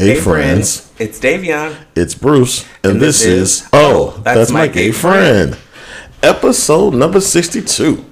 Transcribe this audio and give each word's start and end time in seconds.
Hey, 0.00 0.14
friends. 0.14 0.90
It's 0.98 1.20
Davion. 1.20 1.76
It's 1.94 2.14
Bruce, 2.14 2.64
and, 2.82 2.92
And 2.92 3.00
this, 3.02 3.22
this 3.22 3.62
is 3.62 3.68
Oh, 3.70 4.14
Oh, 4.16 4.20
that's, 4.22 4.50
my 4.50 4.66
gay 4.66 4.92
friend. 4.92 5.58
Episode 6.22 6.94
number 6.94 7.20
62. 7.20 8.02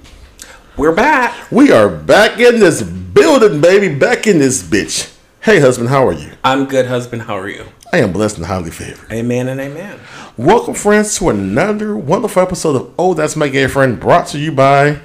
We're 0.77 0.93
back. 0.93 1.49
We 1.51 1.71
are 1.71 1.89
back 1.89 2.39
in 2.39 2.59
this 2.59 2.83
building, 2.83 3.59
baby. 3.59 3.97
Back 3.97 4.27
in 4.27 4.37
this 4.37 4.61
bitch. 4.61 5.11
Hey, 5.41 5.59
husband, 5.59 5.89
how 5.89 6.07
are 6.07 6.13
you? 6.13 6.33
I'm 6.43 6.65
good, 6.65 6.85
husband. 6.85 7.23
How 7.23 7.35
are 7.39 7.49
you? 7.49 7.65
I 7.91 7.97
am 7.97 8.13
blessed 8.13 8.37
and 8.37 8.45
highly 8.45 8.69
favored. 8.69 9.11
Amen 9.11 9.47
and 9.47 9.59
amen. 9.59 9.99
Welcome, 10.37 10.75
friends, 10.75 11.17
to 11.17 11.29
another 11.29 11.97
wonderful 11.97 12.43
episode 12.43 12.75
of 12.75 12.93
Oh, 12.99 13.15
That's 13.15 13.35
My 13.35 13.47
Gay 13.47 13.65
Friend, 13.65 13.99
brought 13.99 14.27
to 14.27 14.37
you 14.37 14.51
by 14.51 14.99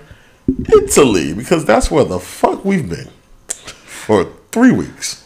Italy, 0.70 1.32
because 1.32 1.64
that's 1.64 1.90
where 1.90 2.04
the 2.04 2.20
fuck 2.20 2.62
we've 2.62 2.90
been 2.90 3.08
for 3.48 4.26
three 4.52 4.70
weeks. 4.72 5.24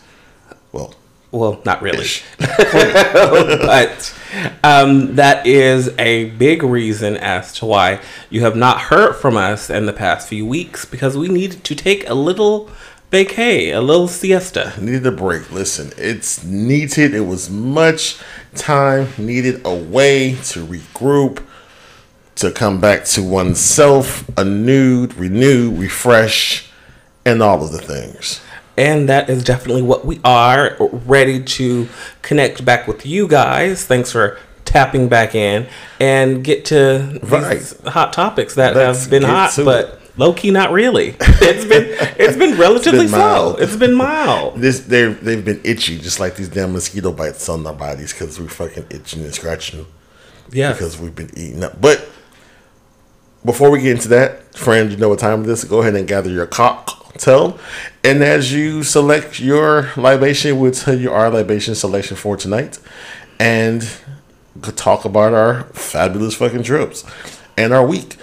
Well, 0.71 0.95
Well, 1.31 1.61
not 1.65 1.83
really. 1.83 2.07
but 2.39 4.15
um, 4.65 5.17
that 5.17 5.47
is 5.47 5.95
a 5.99 6.31
big 6.31 6.63
reason 6.63 7.17
as 7.19 7.53
to 7.55 7.67
why 7.67 8.01
you 8.31 8.41
have 8.43 8.57
not 8.57 8.81
heard 8.83 9.15
from 9.15 9.37
us 9.37 9.69
in 9.69 9.85
the 9.87 9.93
past 9.93 10.29
few 10.29 10.47
weeks 10.47 10.87
because 10.87 11.19
we 11.19 11.29
needed 11.29 11.65
to 11.65 11.75
take 11.75 12.09
a 12.09 12.15
little 12.15 12.71
vacay, 13.13 13.75
a 13.75 13.81
little 13.81 14.09
siesta. 14.09 14.73
needed 14.81 15.07
a 15.07 15.13
break. 15.13 15.51
Listen, 15.53 15.93
it's 15.99 16.45
needed. 16.45 17.15
It 17.15 17.27
was 17.27 17.51
much 17.51 18.19
time 18.55 19.09
needed 19.19 19.65
away 19.67 20.33
to 20.33 20.65
regroup, 20.65 21.43
to 22.37 22.51
come 22.51 22.81
back 22.81 23.05
to 23.05 23.23
oneself, 23.23 24.29
anew, 24.39 25.09
renew, 25.09 25.75
refresh, 25.75 26.71
and 27.25 27.43
all 27.43 27.63
of 27.63 27.73
the 27.73 27.79
things. 27.79 28.41
And 28.79 29.09
that 29.09 29.29
is 29.29 29.43
definitely 29.45 29.83
what 29.83 30.05
we 30.07 30.21
are 30.25 30.77
ready 30.81 31.43
to 31.43 31.89
connect 32.23 32.65
back 32.65 32.87
with 32.87 33.05
you 33.05 33.27
guys. 33.27 33.85
Thanks 33.85 34.13
for 34.13 34.39
tapping 34.65 35.09
back 35.09 35.35
in 35.35 35.67
and 35.99 36.45
get 36.45 36.65
to 36.67 37.19
Right. 37.25 37.59
these 37.59 37.75
hot 37.87 38.13
topics 38.13 38.55
that 38.55 38.77
Let's 38.77 39.01
have 39.03 39.11
been 39.11 39.23
hot, 39.25 39.53
but 39.65 40.01
low 40.17 40.33
key 40.33 40.51
not 40.51 40.71
really. 40.73 41.17
It's 41.41 41.65
been 41.65 41.87
it's 42.19 42.37
been 42.37 42.59
relatively 42.59 43.01
been 43.01 43.09
slow. 43.09 43.57
It's 43.57 43.77
been 43.77 43.95
mild. 43.95 44.61
This 44.61 44.81
they 44.81 45.07
they've 45.13 45.45
been 45.45 45.61
itchy, 45.65 45.99
just 45.99 46.21
like 46.21 46.37
these 46.37 46.49
damn 46.49 46.73
mosquito 46.73 47.11
bites 47.13 47.49
on 47.49 47.67
our 47.67 47.73
bodies 47.73 48.13
because 48.13 48.39
we're 48.39 48.49
fucking 48.49 48.87
itching 48.91 49.25
and 49.25 49.35
scratching 49.35 49.87
Yeah. 50.53 50.73
because 50.73 50.99
we've 51.01 51.15
been 51.15 51.31
eating 51.37 51.65
up. 51.65 51.81
But 51.81 52.07
before 53.45 53.71
we 53.71 53.81
get 53.81 53.93
into 53.97 54.09
that, 54.09 54.55
friend, 54.57 54.91
you 54.91 54.97
know 54.97 55.09
what 55.09 55.19
time 55.19 55.45
it 55.45 55.49
is. 55.49 55.65
Go 55.65 55.81
ahead 55.81 55.95
and 55.95 56.07
gather 56.07 56.31
your 56.31 56.47
cocktail, 56.47 57.59
and 58.05 58.23
as 58.23 58.53
you 58.53 58.83
select 58.83 59.41
your 59.41 59.91
libation, 59.97 60.59
we'll 60.59 60.73
tell 60.73 60.99
you 60.99 61.13
our 61.13 61.31
libation 61.31 61.75
selection 61.75 62.17
for 62.17 62.37
tonight, 62.37 62.79
and 63.39 63.89
talk 64.77 65.05
about 65.05 65.33
our 65.33 65.65
fabulous 65.73 66.35
fucking 66.35 66.65
trips 66.65 67.05
and 67.57 67.73
our 67.73 67.87
week. 67.87 68.17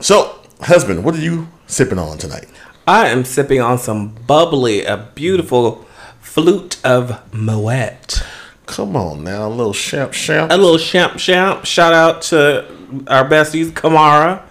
So, 0.00 0.38
husband, 0.60 1.04
what 1.04 1.14
are 1.14 1.20
you 1.20 1.48
sipping 1.66 1.98
on 1.98 2.18
tonight? 2.18 2.46
I 2.86 3.08
am 3.08 3.24
sipping 3.24 3.60
on 3.60 3.78
some 3.78 4.14
bubbly, 4.26 4.84
a 4.84 5.08
beautiful 5.14 5.86
flute 6.20 6.78
of 6.84 7.20
Moet. 7.32 8.22
Come 8.66 8.96
on 8.96 9.24
now, 9.24 9.46
a 9.46 9.48
little 9.48 9.74
champ 9.74 10.12
champ. 10.12 10.50
A 10.50 10.56
little 10.56 10.78
champ 10.78 11.18
champ. 11.18 11.64
Shout 11.64 11.92
out 11.92 12.22
to 12.22 12.64
our 13.06 13.28
besties, 13.28 13.70
Kamara. 13.70 14.42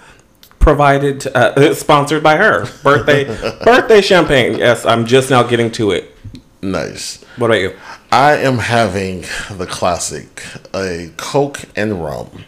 Provided, 0.63 1.27
uh, 1.27 1.73
sponsored 1.75 2.23
by 2.23 2.37
her. 2.37 2.65
Birthday, 2.83 3.25
birthday 3.65 4.01
champagne. 4.01 4.57
Yes, 4.57 4.85
I'm 4.85 5.05
just 5.05 5.29
now 5.29 5.43
getting 5.43 5.69
to 5.73 5.91
it. 5.91 6.15
Nice. 6.61 7.21
What 7.35 7.47
about 7.47 7.59
you? 7.59 7.75
I 8.11 8.37
am 8.37 8.59
having 8.59 9.25
the 9.51 9.67
classic, 9.69 10.41
a 10.73 11.11
Coke 11.17 11.65
and 11.75 12.01
rum. 12.01 12.45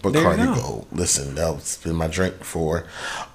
Bacardi 0.00 0.54
go. 0.54 0.60
Gold. 0.60 0.86
Listen, 0.92 1.34
that's 1.34 1.78
been 1.78 1.96
my 1.96 2.08
drink 2.08 2.44
for 2.44 2.86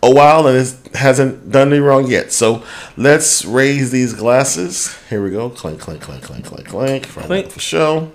a 0.03 0.13
while 0.13 0.45
and 0.47 0.57
it 0.57 0.95
hasn't 0.95 1.51
done 1.51 1.71
me 1.71 1.79
wrong 1.79 2.07
yet. 2.07 2.31
So 2.31 2.63
let's 2.95 3.43
raise 3.43 3.91
these 3.91 4.13
glasses. 4.13 4.95
Here 5.09 5.23
we 5.23 5.31
go. 5.31 5.49
Clink, 5.49 5.79
clink, 5.79 6.01
clink, 6.01 6.23
clink, 6.23 6.45
clink, 6.45 6.67
clink. 6.67 7.05
For, 7.07 7.21
Clink. 7.21 7.49
for 7.49 7.59
show. 7.59 8.11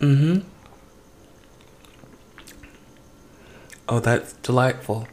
Mm 0.00 0.18
hmm. 0.18 0.48
Oh, 3.88 4.00
that's 4.00 4.34
delightful. 4.34 5.08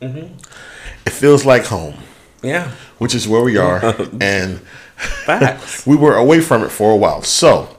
It 0.00 1.10
feels 1.10 1.44
like 1.44 1.64
home, 1.66 1.94
Yeah, 2.42 2.70
which 2.98 3.14
is 3.14 3.26
where 3.26 3.42
we 3.42 3.56
are. 3.56 3.80
and 4.20 4.60
we 5.86 5.96
were 5.96 6.16
away 6.16 6.40
from 6.40 6.62
it 6.62 6.70
for 6.70 6.92
a 6.92 6.96
while. 6.96 7.22
So, 7.22 7.76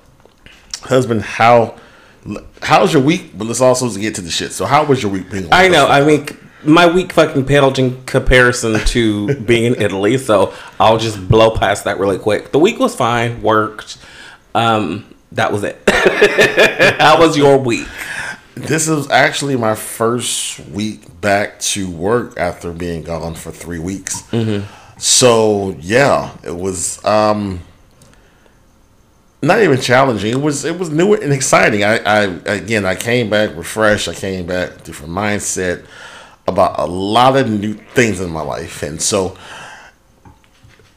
husband, 0.84 1.22
how 1.22 1.76
how's 2.62 2.94
your 2.94 3.02
week? 3.02 3.38
But 3.38 3.46
let's 3.48 3.62
also 3.62 3.90
get 3.98 4.16
to 4.16 4.22
the 4.22 4.32
shit. 4.32 4.52
So, 4.52 4.66
how 4.66 4.84
was 4.86 5.02
your 5.02 5.12
week 5.12 5.32
being? 5.32 5.48
I 5.52 5.68
know. 5.70 5.88
I 5.88 6.04
mean, 6.04 6.28
my 6.64 6.88
week 6.88 7.14
fucking 7.14 7.46
paled 7.46 7.80
in 7.80 8.04
comparison 8.06 8.80
to 8.88 9.36
being 9.46 9.66
in 9.74 9.82
Italy, 9.82 10.18
so 10.18 10.54
I'll 10.80 10.98
just 10.98 11.28
blow 11.30 11.52
past 11.52 11.86
that 11.86 12.00
really 12.00 12.20
quick. 12.20 12.52
The 12.52 12.60
week 12.60 12.80
was 12.80 12.96
fine. 12.96 13.42
Worked. 13.42 13.98
Um, 14.56 15.14
that 15.34 15.54
was 15.54 15.64
it. 15.64 15.80
How 17.00 17.20
was 17.20 17.38
your 17.38 17.58
week? 17.58 17.88
This 18.68 18.88
is 18.88 19.10
actually 19.10 19.56
my 19.56 19.76
first 19.76 20.60
week 20.70 21.02
back 21.22 21.60
to 21.62 21.90
work 21.90 22.38
after 22.38 22.72
being 22.72 23.04
gone 23.04 23.36
for 23.36 23.52
three 23.52 23.80
weeks. 23.80 24.24
So 24.98 25.76
yeah, 25.80 26.36
it 26.44 26.56
was 26.56 27.04
um, 27.06 27.62
not 29.42 29.62
even 29.62 29.80
challenging. 29.80 30.32
It 30.32 30.42
was 30.42 30.66
it 30.66 30.78
was 30.78 30.90
new 30.90 31.14
and 31.14 31.32
exciting. 31.34 31.84
I, 31.84 31.98
I 32.00 32.22
again 32.46 32.86
I 32.86 32.96
came 32.96 33.30
back 33.30 33.56
refreshed. 33.56 34.08
I 34.08 34.14
came 34.14 34.46
back 34.46 34.84
different 34.84 35.14
mindset 35.14 35.86
about 36.48 36.80
a 36.80 36.86
lot 36.86 37.38
of 37.38 37.50
new 37.50 37.74
things 37.74 38.20
in 38.20 38.30
my 38.32 38.42
life, 38.42 38.84
and 38.84 39.02
so 39.02 39.38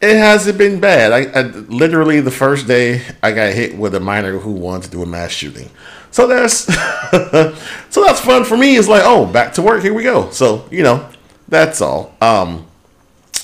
it 0.02 0.16
hasn't 0.16 0.58
been 0.58 0.80
bad. 0.80 1.12
I, 1.12 1.40
I 1.40 1.42
literally 1.42 2.20
the 2.20 2.30
first 2.32 2.66
day 2.66 3.02
I 3.22 3.32
got 3.32 3.52
hit 3.54 3.78
with 3.78 3.94
a 3.94 4.00
minor 4.00 4.38
who 4.38 4.50
wanted 4.52 4.86
to 4.86 4.90
do 4.90 5.02
a 5.02 5.06
mass 5.06 5.30
shooting. 5.30 5.70
So 6.10 6.26
that's 6.26 6.64
so 7.90 8.04
that's 8.04 8.20
fun 8.20 8.44
for 8.44 8.56
me. 8.56 8.76
It's 8.76 8.88
like, 8.88 9.02
oh, 9.04 9.24
back 9.26 9.54
to 9.54 9.62
work. 9.62 9.82
Here 9.82 9.94
we 9.94 10.02
go. 10.02 10.30
So 10.30 10.66
you 10.70 10.82
know, 10.82 11.08
that's 11.48 11.80
all. 11.80 12.14
Um, 12.20 12.66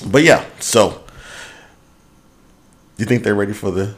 but 0.07 0.23
yeah. 0.23 0.45
So, 0.61 1.03
you 2.97 3.05
think 3.05 3.23
they're 3.23 3.35
ready 3.35 3.53
for 3.53 3.71
the 3.71 3.95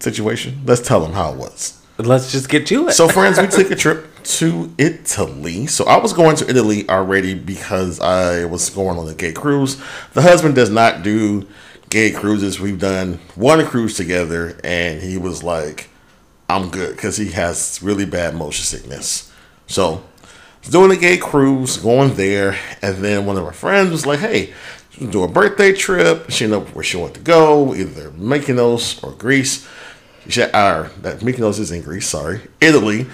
situation? 0.00 0.62
Let's 0.66 0.80
tell 0.80 1.00
them 1.00 1.12
how 1.12 1.32
it 1.32 1.38
was. 1.38 1.80
Let's 1.98 2.32
just 2.32 2.48
get 2.48 2.66
to 2.68 2.88
it. 2.88 2.92
So, 2.92 3.08
friends, 3.08 3.38
we 3.38 3.46
took 3.46 3.70
a 3.70 3.76
trip 3.76 4.22
to 4.22 4.72
Italy. 4.78 5.66
So, 5.66 5.84
I 5.84 5.98
was 5.98 6.12
going 6.12 6.36
to 6.36 6.48
Italy 6.48 6.88
already 6.88 7.34
because 7.34 8.00
I 8.00 8.44
was 8.46 8.70
going 8.70 8.98
on 8.98 9.08
a 9.08 9.14
gay 9.14 9.32
cruise. 9.32 9.80
The 10.14 10.22
husband 10.22 10.54
does 10.54 10.70
not 10.70 11.02
do 11.02 11.46
gay 11.90 12.12
cruises. 12.12 12.60
We've 12.60 12.78
done 12.78 13.20
one 13.34 13.64
cruise 13.66 13.96
together, 13.96 14.58
and 14.64 15.02
he 15.02 15.18
was 15.18 15.42
like, 15.42 15.90
I'm 16.48 16.70
good 16.70 16.96
because 16.96 17.16
he 17.16 17.32
has 17.32 17.80
really 17.82 18.06
bad 18.06 18.34
motion 18.34 18.64
sickness. 18.64 19.32
So, 19.66 20.02
doing 20.68 20.90
a 20.90 20.96
gay 20.96 21.16
cruise, 21.16 21.76
going 21.76 22.14
there, 22.14 22.58
and 22.82 22.96
then 22.98 23.26
one 23.26 23.36
of 23.36 23.44
our 23.44 23.52
friends 23.52 23.90
was 23.90 24.06
like, 24.06 24.20
"Hey, 24.20 24.52
do 24.98 25.22
a 25.22 25.28
birthday 25.28 25.72
trip." 25.72 26.30
She 26.30 26.46
know 26.46 26.60
where 26.60 26.84
she 26.84 26.96
wanted 26.96 27.14
to 27.14 27.20
go, 27.20 27.74
either 27.74 28.10
Mykonos 28.10 29.02
or 29.04 29.12
Greece. 29.12 29.68
She, 30.28 30.42
or 30.42 30.90
that 31.02 31.20
Mykonos 31.20 31.58
is 31.58 31.70
in 31.70 31.82
Greece, 31.82 32.08
sorry, 32.08 32.40
Italy, 32.60 33.06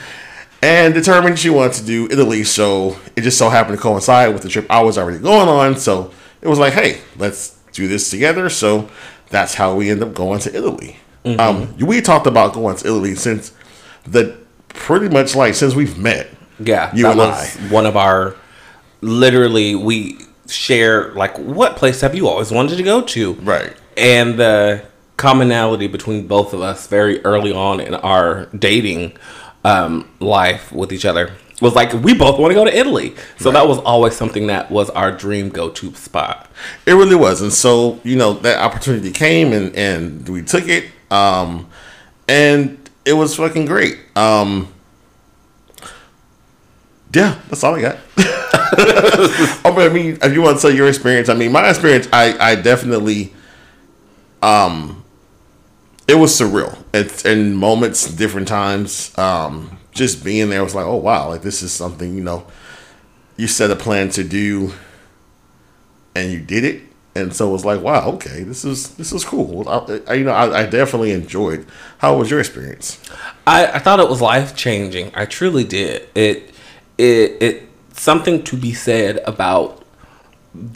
and 0.62 0.94
determined 0.94 1.38
she 1.38 1.50
wanted 1.50 1.74
to 1.74 1.84
do 1.84 2.08
Italy. 2.10 2.42
So 2.42 2.96
it 3.16 3.20
just 3.20 3.38
so 3.38 3.50
happened 3.50 3.76
to 3.76 3.82
coincide 3.82 4.32
with 4.32 4.42
the 4.42 4.48
trip 4.48 4.66
I 4.70 4.82
was 4.82 4.96
already 4.96 5.18
going 5.18 5.48
on. 5.48 5.76
So 5.76 6.10
it 6.40 6.48
was 6.48 6.58
like, 6.58 6.72
"Hey, 6.72 7.00
let's 7.18 7.55
do 7.76 7.88
this 7.88 8.10
together." 8.10 8.48
So 8.48 8.88
that's 9.30 9.54
how 9.54 9.74
we 9.74 9.90
end 9.90 10.02
up 10.02 10.14
going 10.14 10.40
to 10.40 10.56
Italy. 10.56 10.98
Um, 11.24 11.76
we 11.78 12.00
talked 12.00 12.28
about 12.28 12.52
going 12.52 12.76
to 12.76 12.86
Italy 12.86 13.16
since 13.16 13.52
the 14.04 14.36
pretty 14.68 15.08
much 15.08 15.34
like 15.34 15.54
since 15.54 15.74
we've 15.74 15.98
met. 15.98 16.28
yeah, 16.60 16.94
you 16.94 17.08
and 17.08 17.18
was 17.18 17.56
one 17.70 17.86
of 17.86 17.96
our. 17.96 18.36
Literally, 19.00 19.74
we 19.74 20.18
share 20.48 21.12
like 21.14 21.36
what 21.38 21.76
place 21.76 22.00
have 22.00 22.14
you 22.14 22.28
always 22.28 22.50
wanted 22.52 22.76
to 22.76 22.82
go 22.82 23.02
to? 23.02 23.32
Right. 23.34 23.74
and 23.96 24.38
the 24.38 24.84
commonality 25.16 25.86
between 25.86 26.26
both 26.26 26.52
of 26.52 26.60
us 26.60 26.86
very 26.86 27.24
early 27.24 27.50
on 27.52 27.80
in 27.80 27.94
our 27.94 28.46
dating 28.56 29.12
um, 29.64 30.08
life 30.20 30.70
with 30.72 30.92
each 30.92 31.04
other 31.04 31.32
was 31.60 31.74
like 31.74 31.92
we 31.92 32.14
both 32.14 32.38
want 32.38 32.50
to 32.50 32.54
go 32.54 32.64
to 32.64 32.76
Italy. 32.76 33.14
So 33.38 33.50
that 33.50 33.66
was 33.66 33.78
always 33.78 34.14
something 34.14 34.48
that 34.48 34.70
was 34.70 34.90
our 34.90 35.10
dream 35.10 35.48
go 35.48 35.70
to 35.70 35.94
spot. 35.94 36.50
It 36.84 36.92
really 36.92 37.16
was, 37.16 37.42
and 37.42 37.52
so 37.52 38.00
you 38.04 38.16
know 38.16 38.34
that 38.34 38.58
opportunity 38.58 39.10
came, 39.10 39.52
and 39.52 39.74
and 39.74 40.28
we 40.28 40.42
took 40.42 40.68
it, 40.68 40.90
um, 41.10 41.68
and 42.28 42.78
it 43.04 43.14
was 43.14 43.36
fucking 43.36 43.66
great. 43.66 43.98
Um, 44.14 44.72
yeah, 47.14 47.38
that's 47.48 47.64
all 47.64 47.74
I 47.74 47.80
got. 47.80 47.98
oh, 48.18 49.62
but 49.64 49.90
I 49.90 49.92
mean, 49.92 50.18
if 50.22 50.32
you 50.34 50.42
want 50.42 50.58
to 50.58 50.62
tell 50.62 50.74
your 50.74 50.88
experience, 50.88 51.28
I 51.28 51.34
mean, 51.34 51.52
my 51.52 51.68
experience, 51.68 52.08
I 52.12 52.36
I 52.38 52.54
definitely, 52.56 53.32
um, 54.42 55.04
it 56.06 56.16
was 56.16 56.38
surreal. 56.38 56.76
It's 56.92 57.24
in 57.24 57.54
moments, 57.54 58.10
different 58.12 58.48
times. 58.48 59.16
Um, 59.16 59.75
just 59.96 60.22
being 60.22 60.50
there 60.50 60.62
was 60.62 60.74
like, 60.74 60.86
oh 60.86 60.96
wow, 60.96 61.28
like 61.28 61.42
this 61.42 61.62
is 61.62 61.72
something 61.72 62.14
you 62.14 62.22
know. 62.22 62.46
You 63.36 63.46
set 63.46 63.70
a 63.70 63.76
plan 63.76 64.08
to 64.10 64.24
do, 64.24 64.72
and 66.14 66.32
you 66.32 66.40
did 66.40 66.64
it, 66.64 66.82
and 67.14 67.34
so 67.34 67.48
it 67.48 67.52
was 67.52 67.64
like, 67.64 67.80
wow, 67.80 68.10
okay, 68.12 68.42
this 68.42 68.64
is 68.64 68.94
this 68.96 69.12
is 69.12 69.24
cool. 69.24 69.68
I, 69.68 70.00
I, 70.06 70.14
you 70.14 70.24
know, 70.24 70.32
I, 70.32 70.60
I 70.60 70.66
definitely 70.66 71.12
enjoyed. 71.12 71.66
How 71.98 72.16
was 72.16 72.30
your 72.30 72.40
experience? 72.40 73.02
I, 73.46 73.66
I 73.66 73.78
thought 73.78 74.00
it 74.00 74.08
was 74.08 74.22
life 74.22 74.54
changing. 74.54 75.10
I 75.14 75.24
truly 75.24 75.64
did. 75.64 76.08
It 76.14 76.54
it 76.98 77.42
it 77.42 77.68
something 77.92 78.44
to 78.44 78.56
be 78.56 78.72
said 78.72 79.18
about 79.26 79.82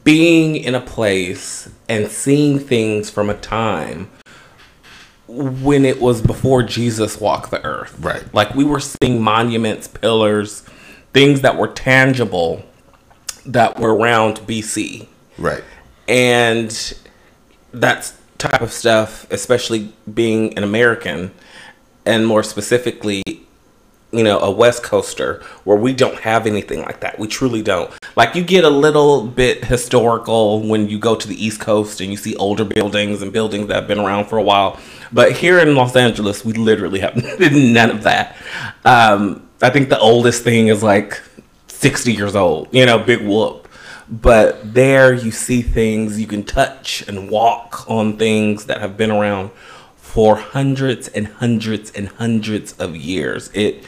being 0.04 0.56
in 0.56 0.74
a 0.74 0.80
place 0.80 1.70
and 1.88 2.08
seeing 2.10 2.58
things 2.58 3.08
from 3.08 3.30
a 3.30 3.34
time 3.34 4.10
when 5.30 5.84
it 5.84 6.00
was 6.00 6.20
before 6.20 6.62
Jesus 6.62 7.20
walked 7.20 7.50
the 7.50 7.64
earth. 7.64 7.96
Right. 8.00 8.22
Like 8.34 8.54
we 8.54 8.64
were 8.64 8.80
seeing 8.80 9.22
monuments, 9.22 9.86
pillars, 9.86 10.64
things 11.12 11.42
that 11.42 11.56
were 11.56 11.68
tangible 11.68 12.64
that 13.46 13.78
were 13.78 13.94
around 13.94 14.38
BC. 14.40 15.06
Right. 15.38 15.62
And 16.08 16.94
that 17.72 18.12
type 18.38 18.60
of 18.60 18.72
stuff, 18.72 19.30
especially 19.30 19.92
being 20.12 20.56
an 20.58 20.64
American, 20.64 21.30
and 22.04 22.26
more 22.26 22.42
specifically, 22.42 23.22
you 24.12 24.24
know, 24.24 24.38
a 24.40 24.50
West 24.50 24.82
Coaster, 24.82 25.42
where 25.64 25.76
we 25.76 25.92
don't 25.92 26.18
have 26.20 26.46
anything 26.46 26.82
like 26.82 27.00
that. 27.00 27.18
We 27.18 27.28
truly 27.28 27.62
don't. 27.62 27.90
Like, 28.16 28.34
you 28.34 28.42
get 28.42 28.64
a 28.64 28.70
little 28.70 29.26
bit 29.26 29.64
historical 29.64 30.66
when 30.66 30.88
you 30.88 30.98
go 30.98 31.14
to 31.14 31.28
the 31.28 31.44
East 31.44 31.60
Coast 31.60 32.00
and 32.00 32.10
you 32.10 32.16
see 32.16 32.34
older 32.36 32.64
buildings 32.64 33.22
and 33.22 33.32
buildings 33.32 33.68
that 33.68 33.74
have 33.74 33.88
been 33.88 34.00
around 34.00 34.26
for 34.26 34.38
a 34.38 34.42
while. 34.42 34.78
But 35.12 35.32
here 35.32 35.58
in 35.58 35.74
Los 35.74 35.96
Angeles, 35.96 36.44
we 36.44 36.52
literally 36.52 37.00
have 37.00 37.16
none 37.52 37.90
of 37.90 38.02
that. 38.02 38.36
Um, 38.84 39.48
I 39.62 39.70
think 39.70 39.88
the 39.88 39.98
oldest 39.98 40.42
thing 40.42 40.68
is 40.68 40.82
like 40.82 41.20
60 41.68 42.12
years 42.12 42.34
old, 42.34 42.68
you 42.72 42.86
know, 42.86 42.98
big 42.98 43.26
whoop. 43.26 43.68
But 44.10 44.74
there 44.74 45.12
you 45.12 45.30
see 45.30 45.62
things, 45.62 46.20
you 46.20 46.26
can 46.26 46.42
touch 46.42 47.06
and 47.06 47.30
walk 47.30 47.88
on 47.88 48.16
things 48.16 48.64
that 48.64 48.80
have 48.80 48.96
been 48.96 49.10
around 49.10 49.50
for 49.96 50.34
hundreds 50.34 51.06
and 51.06 51.28
hundreds 51.28 51.92
and 51.92 52.08
hundreds 52.08 52.72
of 52.72 52.96
years. 52.96 53.50
It, 53.54 53.84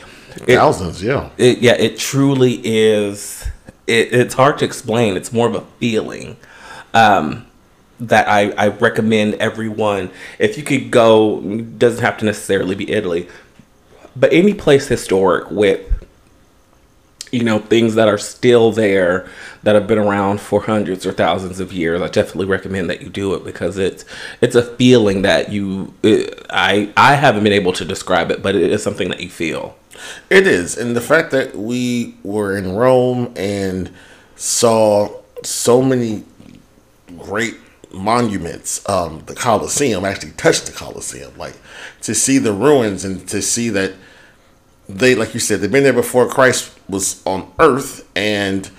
it 0.47 0.57
thousands, 0.57 1.03
yeah. 1.03 1.31
It, 1.39 1.59
yeah, 1.59 1.75
it 1.75 1.99
truly 1.99 2.61
is. 2.65 3.47
It, 3.87 4.13
it's 4.13 4.35
hard 4.35 4.59
to 4.59 4.65
explain. 4.65 5.17
It's 5.17 5.33
more 5.33 5.49
of 5.49 5.55
a 5.55 5.63
feeling. 5.79 6.37
Um, 6.95 7.47
that 8.01 8.27
I, 8.29 8.51
I 8.53 8.69
recommend 8.69 9.35
everyone 9.35 10.11
if 10.41 10.59
you 10.59 10.65
could 10.65 10.91
go 10.91 11.41
doesn't 11.41 12.03
have 12.03 12.19
to 12.19 12.25
necessarily 12.25 12.75
be 12.75 12.91
Italy 12.91 13.29
but 14.17 14.33
any 14.33 14.55
place 14.55 14.89
historic 14.89 15.51
with 15.51 15.89
you 17.31 17.43
know 17.43 17.59
things 17.59 17.95
that 17.95 18.09
are 18.09 18.19
still 18.19 18.73
there 18.73 19.29
that 19.63 19.75
have 19.75 19.87
been 19.87 19.99
around 19.99 20.41
for 20.41 20.63
hundreds 20.63 21.07
or 21.07 21.13
thousands 21.13 21.61
of 21.61 21.73
years 21.73 22.03
i 22.03 22.09
definitely 22.09 22.47
recommend 22.47 22.91
that 22.91 23.01
you 23.01 23.09
do 23.09 23.35
it 23.35 23.45
because 23.45 23.79
it's 23.79 24.05
it's 24.41 24.55
a 24.55 24.63
feeling 24.77 25.23
that 25.23 25.51
you 25.51 25.95
it, 26.03 26.45
i 26.51 26.93
i 26.97 27.15
haven't 27.15 27.43
been 27.43 27.53
able 27.53 27.73
to 27.73 27.85
describe 27.85 28.31
it 28.31 28.43
but 28.43 28.55
it 28.55 28.71
is 28.71 28.83
something 28.83 29.09
that 29.09 29.21
you 29.21 29.31
feel 29.31 29.75
it 30.31 30.47
is 30.47 30.77
and 30.77 30.97
the 30.97 31.01
fact 31.01 31.31
that 31.31 31.57
we 31.57 32.17
were 32.23 32.57
in 32.57 32.75
rome 32.75 33.33
and 33.37 33.91
saw 34.37 35.09
so 35.45 35.83
many 35.83 36.25
great 37.19 37.57
monuments, 37.93 38.89
um, 38.89 39.23
the 39.27 39.35
Colosseum, 39.35 40.05
actually 40.05 40.33
touched 40.33 40.67
the 40.67 40.73
Colosseum. 40.73 41.33
Like 41.37 41.57
to 42.03 42.15
see 42.15 42.39
the 42.39 42.53
ruins 42.53 43.05
and 43.05 43.27
to 43.29 43.43
see 43.43 43.69
that 43.71 43.93
they, 44.89 45.15
like 45.15 45.35
you 45.35 45.41
said, 45.41 45.61
they've 45.61 45.71
been 45.71 45.85
there 45.85 45.93
before 45.93 46.29
Christ 46.29 46.77
was 46.89 47.25
on 47.25 47.51
earth 47.59 48.09
and 48.17 48.71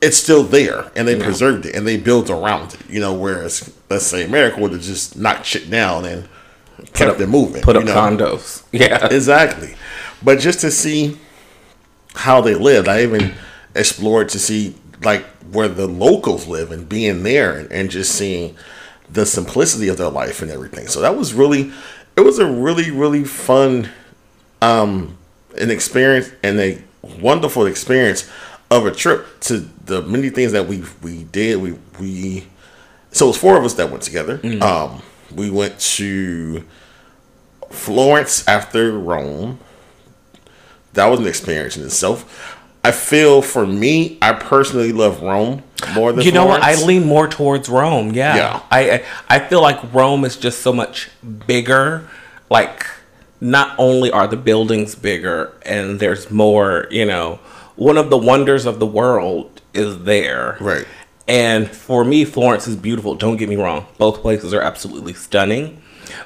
it's 0.00 0.16
still 0.16 0.42
there 0.42 0.90
and 0.96 1.06
they 1.06 1.16
yeah. 1.16 1.24
preserved 1.24 1.66
it 1.66 1.76
and 1.76 1.86
they 1.86 1.96
built 1.96 2.28
around 2.28 2.74
it, 2.74 2.80
you 2.88 2.98
know, 2.98 3.14
whereas 3.14 3.72
let's 3.88 4.06
say 4.06 4.24
America 4.24 4.60
would 4.60 4.72
have 4.72 4.82
just 4.82 5.16
knocked 5.16 5.46
shit 5.46 5.70
down 5.70 6.04
and 6.04 6.28
kept 6.92 7.20
it 7.20 7.28
moving. 7.28 7.62
Put 7.62 7.76
up 7.76 7.84
know? 7.84 7.94
condos. 7.94 8.64
Yeah. 8.72 9.06
Exactly. 9.06 9.74
But 10.22 10.38
just 10.38 10.60
to 10.60 10.70
see 10.70 11.18
how 12.14 12.40
they 12.40 12.54
lived, 12.54 12.88
I 12.88 13.02
even 13.02 13.34
explored 13.74 14.28
to 14.30 14.38
see 14.38 14.76
like 15.02 15.24
where 15.50 15.68
the 15.68 15.86
locals 15.86 16.46
live 16.46 16.70
and 16.70 16.88
being 16.88 17.22
there 17.22 17.58
and, 17.58 17.70
and 17.72 17.90
just 17.90 18.14
seeing 18.14 18.56
the 19.10 19.26
simplicity 19.26 19.88
of 19.88 19.98
their 19.98 20.10
life 20.10 20.42
and 20.42 20.50
everything. 20.50 20.86
So 20.86 21.00
that 21.00 21.16
was 21.16 21.34
really, 21.34 21.72
it 22.16 22.20
was 22.22 22.38
a 22.38 22.46
really 22.46 22.90
really 22.90 23.24
fun, 23.24 23.88
um, 24.60 25.18
an 25.58 25.70
experience 25.70 26.30
and 26.42 26.58
a 26.60 26.82
wonderful 27.20 27.66
experience 27.66 28.30
of 28.70 28.86
a 28.86 28.90
trip 28.90 29.26
to 29.40 29.68
the 29.84 30.02
many 30.02 30.30
things 30.30 30.52
that 30.52 30.66
we 30.66 30.82
we 31.02 31.24
did. 31.24 31.60
We 31.60 31.72
we 32.00 32.46
so 33.10 33.26
it 33.26 33.28
was 33.28 33.38
four 33.38 33.58
of 33.58 33.64
us 33.64 33.74
that 33.74 33.90
went 33.90 34.02
together. 34.02 34.38
Mm-hmm. 34.38 34.62
Um, 34.62 35.02
we 35.34 35.50
went 35.50 35.78
to 35.80 36.64
Florence 37.70 38.46
after 38.46 38.98
Rome. 38.98 39.58
That 40.94 41.06
was 41.06 41.20
an 41.20 41.26
experience 41.26 41.76
in 41.76 41.84
itself. 41.84 42.58
I 42.84 42.90
feel 42.90 43.42
for 43.42 43.64
me, 43.64 44.18
I 44.20 44.32
personally 44.32 44.92
love 44.92 45.22
Rome 45.22 45.62
more 45.94 46.12
than 46.12 46.24
you 46.24 46.32
know. 46.32 46.44
Florence. 46.46 46.64
I 46.64 46.84
lean 46.84 47.06
more 47.06 47.28
towards 47.28 47.68
Rome. 47.68 48.12
Yeah, 48.12 48.36
yeah. 48.36 48.62
I 48.70 49.04
I 49.28 49.38
feel 49.38 49.62
like 49.62 49.92
Rome 49.94 50.24
is 50.24 50.36
just 50.36 50.60
so 50.60 50.72
much 50.72 51.08
bigger. 51.46 52.08
Like, 52.50 52.84
not 53.40 53.74
only 53.78 54.10
are 54.10 54.26
the 54.26 54.36
buildings 54.36 54.94
bigger, 54.94 55.52
and 55.64 56.00
there's 56.00 56.30
more. 56.30 56.88
You 56.90 57.06
know, 57.06 57.38
one 57.76 57.96
of 57.96 58.10
the 58.10 58.18
wonders 58.18 58.66
of 58.66 58.80
the 58.80 58.86
world 58.86 59.62
is 59.72 60.02
there. 60.02 60.56
Right. 60.60 60.86
And 61.28 61.68
for 61.70 62.04
me, 62.04 62.24
Florence 62.24 62.66
is 62.66 62.76
beautiful. 62.76 63.14
Don't 63.14 63.36
get 63.36 63.48
me 63.48 63.56
wrong; 63.56 63.86
both 63.98 64.20
places 64.20 64.52
are 64.52 64.60
absolutely 64.60 65.14
stunning. 65.14 65.80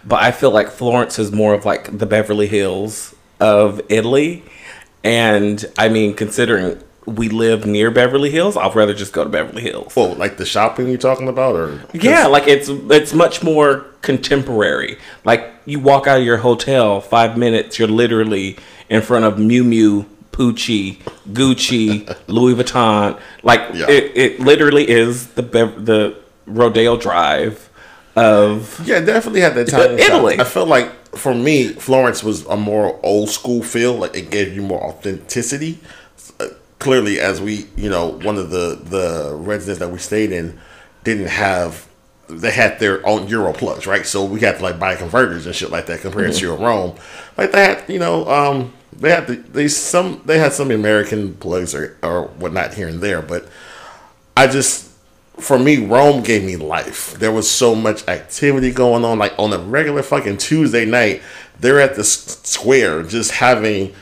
But 0.04 0.22
I 0.22 0.32
feel 0.32 0.50
like 0.50 0.70
Florence 0.70 1.18
is 1.18 1.30
more 1.32 1.54
of 1.54 1.64
like 1.64 1.98
the 1.98 2.06
Beverly 2.06 2.46
Hills 2.46 3.14
of 3.38 3.80
Italy 3.88 4.42
and 5.06 5.64
I 5.78 5.88
mean, 5.88 6.14
considering 6.14 6.82
we 7.04 7.28
live 7.28 7.64
near 7.64 7.92
Beverly 7.92 8.28
Hills, 8.28 8.56
I'd 8.56 8.74
rather 8.74 8.92
just 8.92 9.12
go 9.12 9.22
to 9.22 9.30
Beverly 9.30 9.62
Hills. 9.62 9.92
Oh, 9.96 10.08
like 10.12 10.36
the 10.36 10.44
shopping 10.44 10.88
you're 10.88 10.98
talking 10.98 11.28
about, 11.28 11.54
or 11.54 11.80
yeah, 11.94 12.26
like 12.26 12.48
it's 12.48 12.68
it's 12.68 13.14
much 13.14 13.40
more 13.40 13.86
contemporary. 14.02 14.98
Like 15.24 15.48
you 15.64 15.78
walk 15.78 16.08
out 16.08 16.18
of 16.18 16.24
your 16.24 16.38
hotel, 16.38 17.00
five 17.00 17.38
minutes, 17.38 17.78
you're 17.78 17.86
literally 17.86 18.56
in 18.88 19.00
front 19.00 19.24
of 19.24 19.36
Miu 19.36 19.62
Miu, 19.62 20.06
Pucci, 20.36 20.98
Gucci, 21.32 22.14
Louis 22.26 22.54
Vuitton. 22.54 23.18
Like 23.42 23.60
yeah. 23.72 23.88
it, 23.88 24.12
it 24.14 24.40
literally 24.40 24.88
is 24.88 25.28
the 25.28 25.42
the 25.42 26.16
Rodeo 26.46 26.98
Drive 26.98 27.70
of 28.14 28.86
yeah, 28.86 29.00
definitely 29.00 29.40
had 29.40 29.54
that 29.54 29.68
time. 29.68 29.98
Italy. 29.98 30.38
I 30.38 30.44
felt 30.44 30.68
like 30.68 31.16
for 31.16 31.34
me, 31.34 31.68
Florence 31.68 32.22
was 32.22 32.44
a 32.46 32.56
more 32.56 33.00
old 33.02 33.30
school 33.30 33.62
feel. 33.62 33.94
Like 33.94 34.14
it 34.14 34.30
gave 34.30 34.54
you 34.54 34.60
more 34.60 34.82
authenticity. 34.82 35.78
Uh, 36.38 36.48
clearly, 36.78 37.18
as 37.18 37.40
we, 37.40 37.66
you 37.74 37.88
know, 37.88 38.08
one 38.08 38.36
of 38.36 38.50
the 38.50 38.78
the 38.82 39.34
residents 39.34 39.78
that 39.78 39.88
we 39.88 39.98
stayed 39.98 40.32
in 40.32 40.58
didn't 41.02 41.28
have. 41.28 41.88
They 42.28 42.50
had 42.50 42.78
their 42.80 43.06
own 43.06 43.28
Euro 43.28 43.52
plugs, 43.52 43.86
right? 43.86 44.04
So 44.04 44.24
we 44.24 44.40
had 44.40 44.56
to 44.56 44.62
like 44.62 44.78
buy 44.78 44.96
converters 44.96 45.46
and 45.46 45.54
shit 45.54 45.70
like 45.70 45.86
that 45.86 46.00
compared 46.00 46.30
mm-hmm. 46.30 46.38
to 46.38 46.46
your 46.46 46.56
Rome. 46.56 46.96
Like 47.36 47.52
they 47.52 47.64
had, 47.64 47.84
you 47.88 47.98
know, 47.98 48.28
um, 48.28 48.72
they 48.92 49.10
had 49.10 49.26
the, 49.26 49.36
they 49.36 49.68
some 49.68 50.22
they 50.24 50.38
had 50.38 50.52
some 50.52 50.70
American 50.70 51.34
plugs 51.34 51.74
or 51.74 51.96
or 52.02 52.28
whatnot 52.28 52.74
here 52.74 52.88
and 52.88 53.00
there, 53.00 53.22
but 53.22 53.48
I 54.36 54.46
just 54.46 54.90
for 55.38 55.58
me, 55.58 55.84
Rome 55.84 56.22
gave 56.22 56.44
me 56.44 56.56
life. 56.56 57.14
There 57.14 57.32
was 57.32 57.48
so 57.48 57.74
much 57.74 58.06
activity 58.08 58.70
going 58.70 59.04
on. 59.04 59.18
Like 59.18 59.34
on 59.38 59.52
a 59.52 59.58
regular 59.58 60.02
fucking 60.02 60.38
Tuesday 60.38 60.86
night, 60.86 61.22
they're 61.60 61.80
at 61.80 61.94
the 61.94 62.04
square 62.04 63.02
just 63.02 63.32
having 63.32 63.94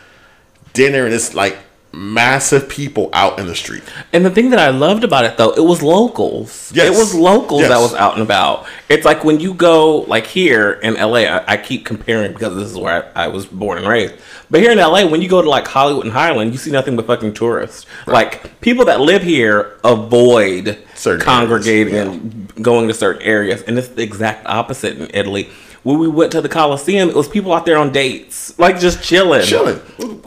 dinner, 0.73 1.05
and 1.05 1.15
it's 1.15 1.35
like 1.35 1.59
massive 1.95 2.69
people 2.69 3.11
out 3.13 3.39
in 3.39 3.47
the 3.47 3.55
street. 3.55 3.83
And 4.13 4.25
the 4.25 4.31
thing 4.31 4.51
that 4.51 4.59
I 4.59 4.71
loved 4.71 5.05
about 5.05 5.25
it 5.25 5.37
though, 5.37 5.53
it 5.53 5.65
was 5.65 5.83
locals. 5.83 6.73
Yes. 6.75 6.95
It 6.95 6.99
was 6.99 7.15
locals 7.15 7.63
yes. 7.63 7.71
that 7.71 7.79
was 7.79 7.95
out 7.95 8.15
and 8.15 8.23
about. 8.23 8.67
It's 8.89 9.05
like 9.05 9.25
when 9.25 9.41
you 9.41 9.55
go 9.55 9.99
like 10.01 10.27
here 10.27 10.73
in 10.73 10.95
LA, 10.95 11.21
I, 11.21 11.53
I 11.53 11.57
keep 11.57 11.85
comparing 11.85 12.33
because 12.33 12.55
this 12.57 12.71
is 12.71 12.77
where 12.77 13.13
I, 13.17 13.25
I, 13.25 13.29
was 13.29 13.47
born 13.47 13.79
and 13.79 13.87
raised. 13.87 14.15
But 14.51 14.61
here 14.61 14.73
in 14.73 14.79
LA, 14.79 15.07
when 15.07 15.23
you 15.23 15.29
go 15.29 15.41
to 15.41 15.49
like 15.49 15.67
Hollywood 15.67 16.05
and 16.05 16.13
Highland, 16.13 16.53
you 16.53 16.59
see 16.59 16.71
nothing 16.71 16.97
but 16.97 17.07
fucking 17.07 17.35
tourists. 17.35 17.87
Right. 18.07 18.15
Like 18.15 18.61
people 18.61 18.85
that 18.87 19.01
live 19.01 19.23
here 19.23 19.79
avoid 19.85 20.79
certain 20.95 21.25
congregating 21.25 21.95
yeah. 21.95 22.03
and 22.03 22.63
going 22.63 22.89
to 22.89 22.95
certain 22.95 23.23
areas. 23.23 23.63
And 23.63 23.79
it's 23.79 23.89
the 23.89 24.03
exact 24.03 24.47
opposite 24.47 24.99
in 24.99 25.11
Italy 25.15 25.51
when 25.85 25.99
we 25.99 26.09
went 26.09 26.33
to 26.33 26.41
the 26.41 26.49
Coliseum, 26.49 27.11
it 27.11 27.15
was 27.15 27.29
people 27.29 27.53
out 27.53 27.67
there 27.67 27.79
on 27.79 27.93
dates, 27.93 28.59
like 28.59 28.81
just 28.81 29.03
chilling, 29.03 29.45
chilling, 29.45 29.81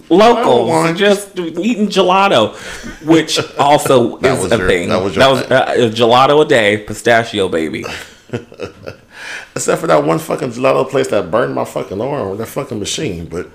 locals, 0.10 0.98
just 0.98 1.38
eating 1.38 1.88
gelato, 1.88 2.56
which 3.06 3.40
also 3.60 4.18
is 4.18 4.52
a 4.52 4.58
your, 4.58 4.68
thing. 4.68 4.90
That 4.90 5.04
was, 5.04 5.16
that 5.16 5.30
was 5.30 5.42
uh, 5.44 5.92
gelato 5.94 6.46
a 6.46 6.48
day, 6.48 6.78
pistachio 6.78 7.50
baby. 7.50 7.84
except 9.56 9.82
for 9.82 9.88
that 9.88 10.04
one 10.04 10.20
fucking 10.20 10.50
gelato 10.50 10.88
place 10.88 11.08
that 11.08 11.32
burned 11.32 11.56
my 11.56 11.66
fucking 11.66 12.00
arm 12.00 12.30
with 12.30 12.40
that 12.40 12.48
fucking 12.48 12.78
machine. 12.78 13.26
But 13.26 13.50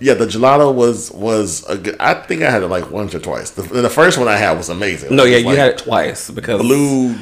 yeah, 0.00 0.14
the 0.14 0.26
gelato 0.26 0.74
was 0.74 1.12
was 1.12 1.64
a 1.68 1.78
good. 1.78 1.96
I 2.00 2.14
think 2.14 2.42
I 2.42 2.50
had 2.50 2.64
it 2.64 2.68
like 2.68 2.90
once 2.90 3.14
or 3.14 3.20
twice. 3.20 3.50
The, 3.50 3.62
the 3.62 3.90
first 3.90 4.18
one 4.18 4.26
I 4.26 4.36
had 4.36 4.56
was 4.56 4.68
amazing. 4.68 5.14
No, 5.14 5.22
yeah, 5.22 5.36
you 5.36 5.46
like 5.46 5.58
had 5.58 5.70
it 5.70 5.78
twice 5.78 6.30
because 6.30 6.60
blue 6.60 7.14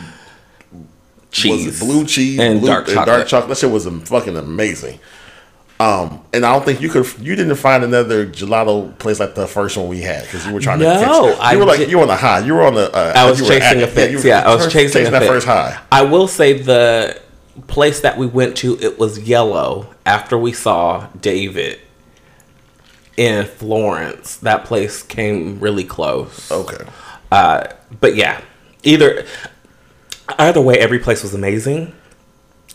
cheese, 1.30 1.80
blue 1.80 2.04
cheese 2.04 2.38
and 2.38 2.60
blue- 2.60 2.68
dark 2.68 2.87
chocolate. 2.87 3.06
dark 3.06 3.26
chocolate. 3.28 3.49
That 3.50 3.58
shit 3.58 3.70
was 3.70 3.87
fucking 4.08 4.37
amazing. 4.37 4.99
Um, 5.78 6.20
and 6.34 6.44
I 6.44 6.52
don't 6.52 6.62
think 6.64 6.82
you 6.82 6.90
could. 6.90 7.06
You 7.20 7.34
didn't 7.37 7.56
find 7.56 7.82
another 7.82 8.26
gelato 8.26 8.96
place 8.99 9.18
like 9.18 9.34
the 9.34 9.46
first 9.46 9.78
one 9.78 9.88
we 9.88 10.02
had 10.02 10.25
because 10.25 10.46
you 10.46 10.52
were 10.52 10.60
trying 10.60 10.78
to. 10.80 10.84
No, 10.84 11.32
I 11.40 11.52
you 11.52 11.58
were 11.58 11.64
like 11.64 11.78
did- 11.78 11.90
you 11.90 11.96
were 11.96 12.02
on 12.02 12.08
the 12.08 12.16
high. 12.16 12.40
You 12.40 12.52
were 12.54 12.64
on 12.66 12.75
the. 12.75 12.92
Uh, 12.94 13.12
I 13.16 13.30
was 13.30 13.38
chasing 13.40 13.78
at- 13.80 13.84
a 13.84 13.87
fix. 13.87 14.22
were 14.22 14.28
Yeah, 14.28 14.40
I 14.40 14.54
was 14.54 14.64
first- 14.64 14.75
chasing, 14.75 15.06
a 15.06 15.10
that 15.10 15.22
fix. 15.22 15.32
first 15.32 15.46
high. 15.46 15.78
I 15.90 16.02
will 16.02 16.28
say 16.28 16.52
the 16.52 17.18
place 17.66 18.00
that 18.00 18.18
we 18.18 18.26
went 18.26 18.56
to, 18.58 18.78
it 18.80 18.99
was 18.99 19.20
yellow 19.20 19.87
after 20.04 20.37
we 20.37 20.52
saw 20.52 21.06
David 21.18 21.78
in 23.16 23.46
Florence. 23.46 24.37
That 24.37 24.64
place 24.64 25.02
came 25.02 25.60
really 25.60 25.84
close. 25.84 26.50
Okay. 26.50 26.84
Uh, 27.32 27.64
but 28.00 28.16
yeah, 28.16 28.40
either 28.82 29.25
either 30.38 30.60
way, 30.60 30.76
every 30.78 30.99
place 30.99 31.22
was 31.22 31.34
amazing. 31.34 31.92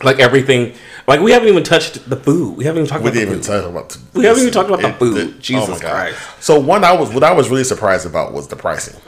Like 0.03 0.19
everything, 0.19 0.74
like 1.07 1.21
we 1.21 1.31
haven't 1.31 1.47
even 1.47 1.63
touched 1.63 2.09
the 2.09 2.17
food. 2.17 2.57
We 2.57 2.65
haven't 2.65 2.81
even 2.81 2.89
talked 2.89 3.03
We 3.03 3.09
about 3.12 3.13
didn't 3.19 3.29
the 3.29 3.35
even 3.38 3.43
food. 3.43 3.62
talk 3.62 3.69
about. 3.71 3.89
The, 4.13 4.19
We 4.19 4.25
haven't 4.25 4.41
even 4.41 4.53
talked 4.53 4.69
about 4.69 4.81
the 4.81 4.93
food. 4.93 5.15
the- 5.15 5.33
oh 5.35 5.39
Jesus 5.39 5.79
Christ. 5.79 6.17
So 6.41 6.59
one 6.59 6.83
I 6.83 6.91
was 6.91 7.09
what 7.13 7.24
I 7.24 7.31
was 7.31 7.50
really 7.50 7.63
surprised 7.63 8.05
about 8.05 8.33
was 8.33 8.50
the 8.50 8.57
pricing. 8.57 9.00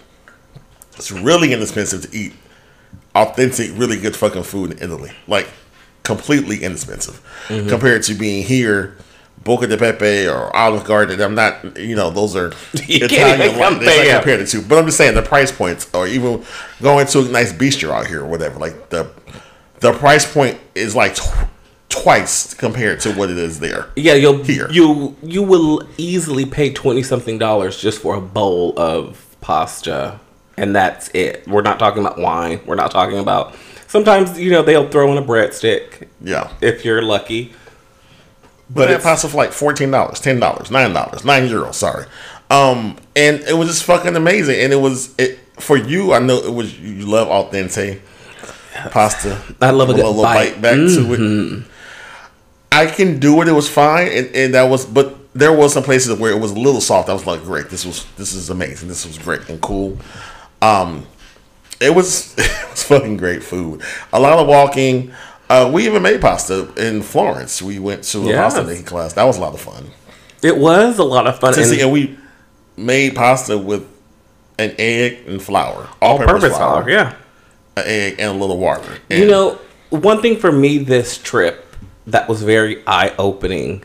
It's 0.96 1.12
really 1.12 1.52
inexpensive 1.52 2.10
to 2.10 2.18
eat 2.18 2.34
authentic, 3.16 3.72
really 3.76 4.00
good 4.00 4.16
fucking 4.16 4.44
food 4.44 4.72
in 4.72 4.78
Italy. 4.82 5.12
Like 5.28 5.50
completely 6.04 6.64
inexpensive 6.64 7.22
Mm-hmm. 7.50 7.68
compared 7.70 8.04
to 8.04 8.14
being 8.14 8.44
here. 8.44 8.96
Buca 9.44 9.68
di 9.68 9.76
Beppo 9.78 10.34
or 10.34 10.56
Olive 10.56 10.84
Garden. 10.86 11.22
I'm 11.22 11.36
not, 11.36 11.78
you 11.78 11.96
know, 11.96 12.10
those 12.10 12.36
are 12.36 12.52
You 12.86 13.02
like, 13.08 13.10
compare. 13.10 13.42
it's 13.50 13.58
not 13.58 14.16
compared 14.18 14.48
to. 14.48 14.62
But 14.62 14.78
I'm 14.80 14.86
just 14.86 14.98
saying 14.98 15.16
the 15.16 15.22
price 15.22 15.52
points, 15.52 15.90
or 15.94 16.06
even 16.08 16.44
going 16.82 17.08
to 17.08 17.20
a 17.20 17.24
nice 17.30 17.54
bistro 17.54 17.92
out 17.92 18.08
here 18.08 18.22
or 18.24 18.28
whatever. 18.28 18.60
Like 18.60 18.90
the 18.90 19.10
the 19.80 19.94
price 19.94 20.32
point 20.32 20.60
is 20.76 20.96
like 20.96 21.16
tw- 21.16 21.48
twice 21.90 22.54
compared 22.54 23.00
to 23.02 23.14
what 23.14 23.30
it 23.30 23.38
is 23.38 23.60
there. 23.60 23.88
Yeah, 23.96 24.16
you'll 24.16 24.44
Here. 24.44 24.68
you 24.70 25.16
you 25.24 25.44
will 25.44 25.88
easily 25.98 26.46
pay 26.46 26.74
twenty 26.74 27.04
something 27.04 27.38
dollars 27.38 27.80
just 27.82 28.02
for 28.02 28.16
a 28.16 28.22
bowl 28.22 28.74
of 28.78 29.36
pasta, 29.40 30.20
and 30.58 30.76
that's 30.76 31.08
it. 31.14 31.48
We're 31.48 31.62
not 31.62 31.80
talking 31.80 32.02
about 32.06 32.18
wine. 32.20 32.60
We're 32.66 32.76
not 32.76 32.92
talking 32.92 33.18
about. 33.20 33.56
Sometimes 33.88 34.38
you 34.38 34.52
know 34.52 34.62
they'll 34.64 34.90
throw 34.90 35.10
in 35.14 35.18
a 35.18 35.26
breadstick 35.26 36.08
Yeah. 36.22 36.52
if 36.60 36.84
you're 36.84 37.02
lucky. 37.02 37.54
But 38.70 38.88
that 38.90 39.02
pasta 39.02 39.30
for 39.30 39.38
like 39.38 39.52
fourteen 39.52 39.92
dollars, 39.92 40.20
ten 40.20 40.40
dollars, 40.40 40.70
nine 40.72 40.94
dollars, 40.94 41.24
nine 41.24 41.48
euros. 41.48 41.76
Sorry, 41.76 42.06
um, 42.50 42.98
and 43.16 43.40
it 43.42 43.54
was 43.54 43.70
just 43.70 43.84
fucking 43.84 44.16
amazing. 44.16 44.60
And 44.60 44.74
it 44.74 44.78
was 44.78 45.16
it 45.18 45.40
for 45.60 45.78
you. 45.78 46.14
I 46.14 46.20
know 46.20 46.38
it 46.38 46.54
was 46.54 46.78
you 46.80 47.06
love 47.06 47.52
dente 47.52 48.00
pasta. 48.92 49.42
I 49.62 49.72
love 49.72 49.90
a 49.90 49.94
good 49.94 50.06
little 50.06 50.24
bite. 50.24 50.54
Mm-hmm. 50.54 50.62
back 50.62 50.76
to 50.76 51.14
it. 51.14 51.64
I 52.72 52.86
can 52.86 53.20
do 53.20 53.42
it. 53.42 53.48
It 53.48 53.54
was 53.54 53.70
fine, 53.70 54.08
and, 54.10 54.36
and 54.36 54.54
that 54.54 54.64
was. 54.64 54.86
But 54.86 55.16
there 55.34 55.54
was 55.54 55.74
some 55.74 55.84
places 55.84 56.18
where 56.20 56.32
it 56.32 56.40
was 56.40 56.52
a 56.52 56.60
little 56.60 56.82
soft. 56.82 57.10
I 57.10 57.14
was 57.14 57.26
like, 57.26 57.44
great. 57.44 57.70
This 57.70 57.86
was 57.86 58.06
this 58.18 58.34
is 58.34 58.50
amazing. 58.50 58.88
This 58.88 59.06
was 59.06 59.18
great 59.18 59.48
and 59.50 59.62
cool. 59.62 59.98
Um, 60.62 61.06
it 61.80 61.94
was 61.94 62.34
it 62.38 62.70
was 62.70 62.84
fucking 62.84 63.18
great 63.18 63.44
food. 63.44 63.82
A 64.14 64.20
lot 64.20 64.40
of 64.40 64.48
walking. 64.48 65.14
Uh, 65.50 65.70
we 65.74 65.86
even 65.86 66.02
made 66.02 66.20
pasta 66.22 66.68
in 66.76 67.02
Florence. 67.02 67.62
We 67.62 67.80
went 67.80 68.04
to 68.06 68.30
a 68.30 68.34
pasta 68.34 68.64
making 68.64 68.86
class. 68.86 69.14
That 69.14 69.24
was 69.24 69.38
a 69.38 69.42
lot 69.42 69.54
of 69.54 69.62
fun. 69.62 69.92
It 70.44 70.58
was 70.58 71.00
a 71.00 71.04
lot 71.04 71.26
of 71.28 71.40
fun. 71.40 71.54
To 71.54 71.64
see- 71.64 71.74
And 71.76 71.82
and 71.84 71.92
we 71.92 72.18
made 72.76 73.16
pasta 73.16 73.58
with 73.58 73.86
an 74.60 74.76
egg 74.78 75.20
and 75.28 75.42
flour, 75.42 75.88
all-purpose 76.02 76.56
flour, 76.56 76.90
yeah. 76.90 77.14
an 77.76 77.84
egg 77.86 78.16
and 78.20 78.32
a 78.32 78.34
little 78.34 78.58
water. 78.58 78.98
And 79.10 79.20
You 79.22 79.28
know, 79.28 79.60
one 79.90 80.22
thing 80.22 80.38
for 80.38 80.52
me 80.52 80.80
this 80.80 81.18
trip 81.18 81.64
that 82.08 82.28
was 82.28 82.42
very 82.44 82.84
eye 82.88 83.14
opening. 83.18 83.84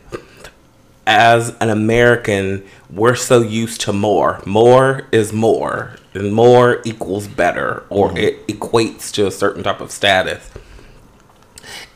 As 1.07 1.54
an 1.61 1.69
American, 1.69 2.64
we're 2.88 3.16
so 3.16 3.40
used 3.42 3.81
to 3.83 3.92
more. 3.92 4.40
More 4.47 5.02
is 5.11 5.33
more, 5.33 5.97
and 6.14 6.33
more 6.33 6.81
equals 6.85 7.26
better, 7.26 7.83
or 7.90 8.16
it 8.16 8.47
equates 8.47 9.11
to 9.12 9.26
a 9.26 9.31
certain 9.33 9.64
type 9.64 9.81
of 9.81 9.90
status. 9.90 10.49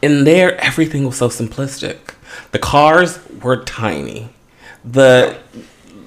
In 0.03 0.25
there, 0.25 0.59
everything 0.61 1.05
was 1.07 1.17
so 1.17 1.29
simplistic. 1.29 1.97
The 2.53 2.59
cars 2.59 3.19
were 3.43 3.63
tiny. 3.65 4.31
The 4.85 5.37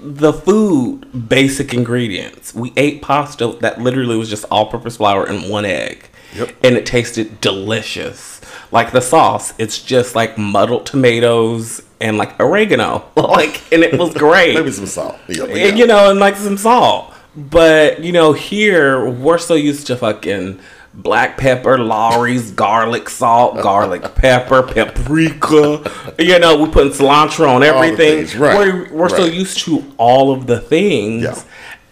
the 0.01 0.31
food, 0.31 1.27
basic 1.27 1.73
ingredients. 1.73 2.53
We 2.55 2.71
ate 2.77 3.01
pasta 3.01 3.57
that 3.59 3.81
literally 3.81 4.15
was 4.15 4.29
just 4.29 4.45
all-purpose 4.49 4.95
flour 4.97 5.25
and 5.25 5.49
one 5.49 5.65
egg, 5.65 6.07
Yep. 6.35 6.55
and 6.63 6.75
it 6.77 6.85
tasted 6.85 7.41
delicious. 7.41 8.39
Like 8.71 8.91
the 8.93 9.01
sauce, 9.01 9.53
it's 9.57 9.81
just 9.81 10.15
like 10.15 10.37
muddled 10.37 10.85
tomatoes 10.85 11.81
and 11.99 12.17
like 12.17 12.39
oregano, 12.39 13.03
like, 13.17 13.61
and 13.73 13.83
it 13.83 13.99
was 13.99 14.13
great. 14.13 14.55
maybe 14.55 14.71
some 14.71 14.85
salt. 14.85 15.17
Yeah, 15.27 15.41
but 15.41 15.49
And, 15.49 15.57
yeah. 15.57 15.75
you 15.75 15.85
know, 15.87 16.09
and 16.11 16.19
like 16.19 16.37
some 16.37 16.57
salt. 16.57 17.13
But 17.35 18.01
you 18.01 18.11
know, 18.13 18.31
here 18.33 19.09
we're 19.09 19.37
so 19.37 19.55
used 19.55 19.85
to 19.87 19.97
fucking 19.97 20.59
black 21.01 21.37
pepper, 21.37 21.77
Lawry's, 21.77 22.51
garlic 22.51 23.09
salt, 23.09 23.61
garlic 23.61 24.01
pepper, 24.15 24.63
paprika. 24.63 25.91
You 26.17 26.39
know, 26.39 26.61
we're 26.61 26.71
putting 26.71 26.93
cilantro 26.93 27.49
on 27.49 27.63
everything. 27.63 28.25
things, 28.25 28.35
right, 28.35 28.57
We're, 28.57 28.93
we're 28.93 29.09
so 29.09 29.25
used 29.25 29.59
to 29.65 29.83
all 29.97 30.31
of 30.31 30.47
the 30.47 30.59
things. 30.59 31.23
Yeah. 31.23 31.41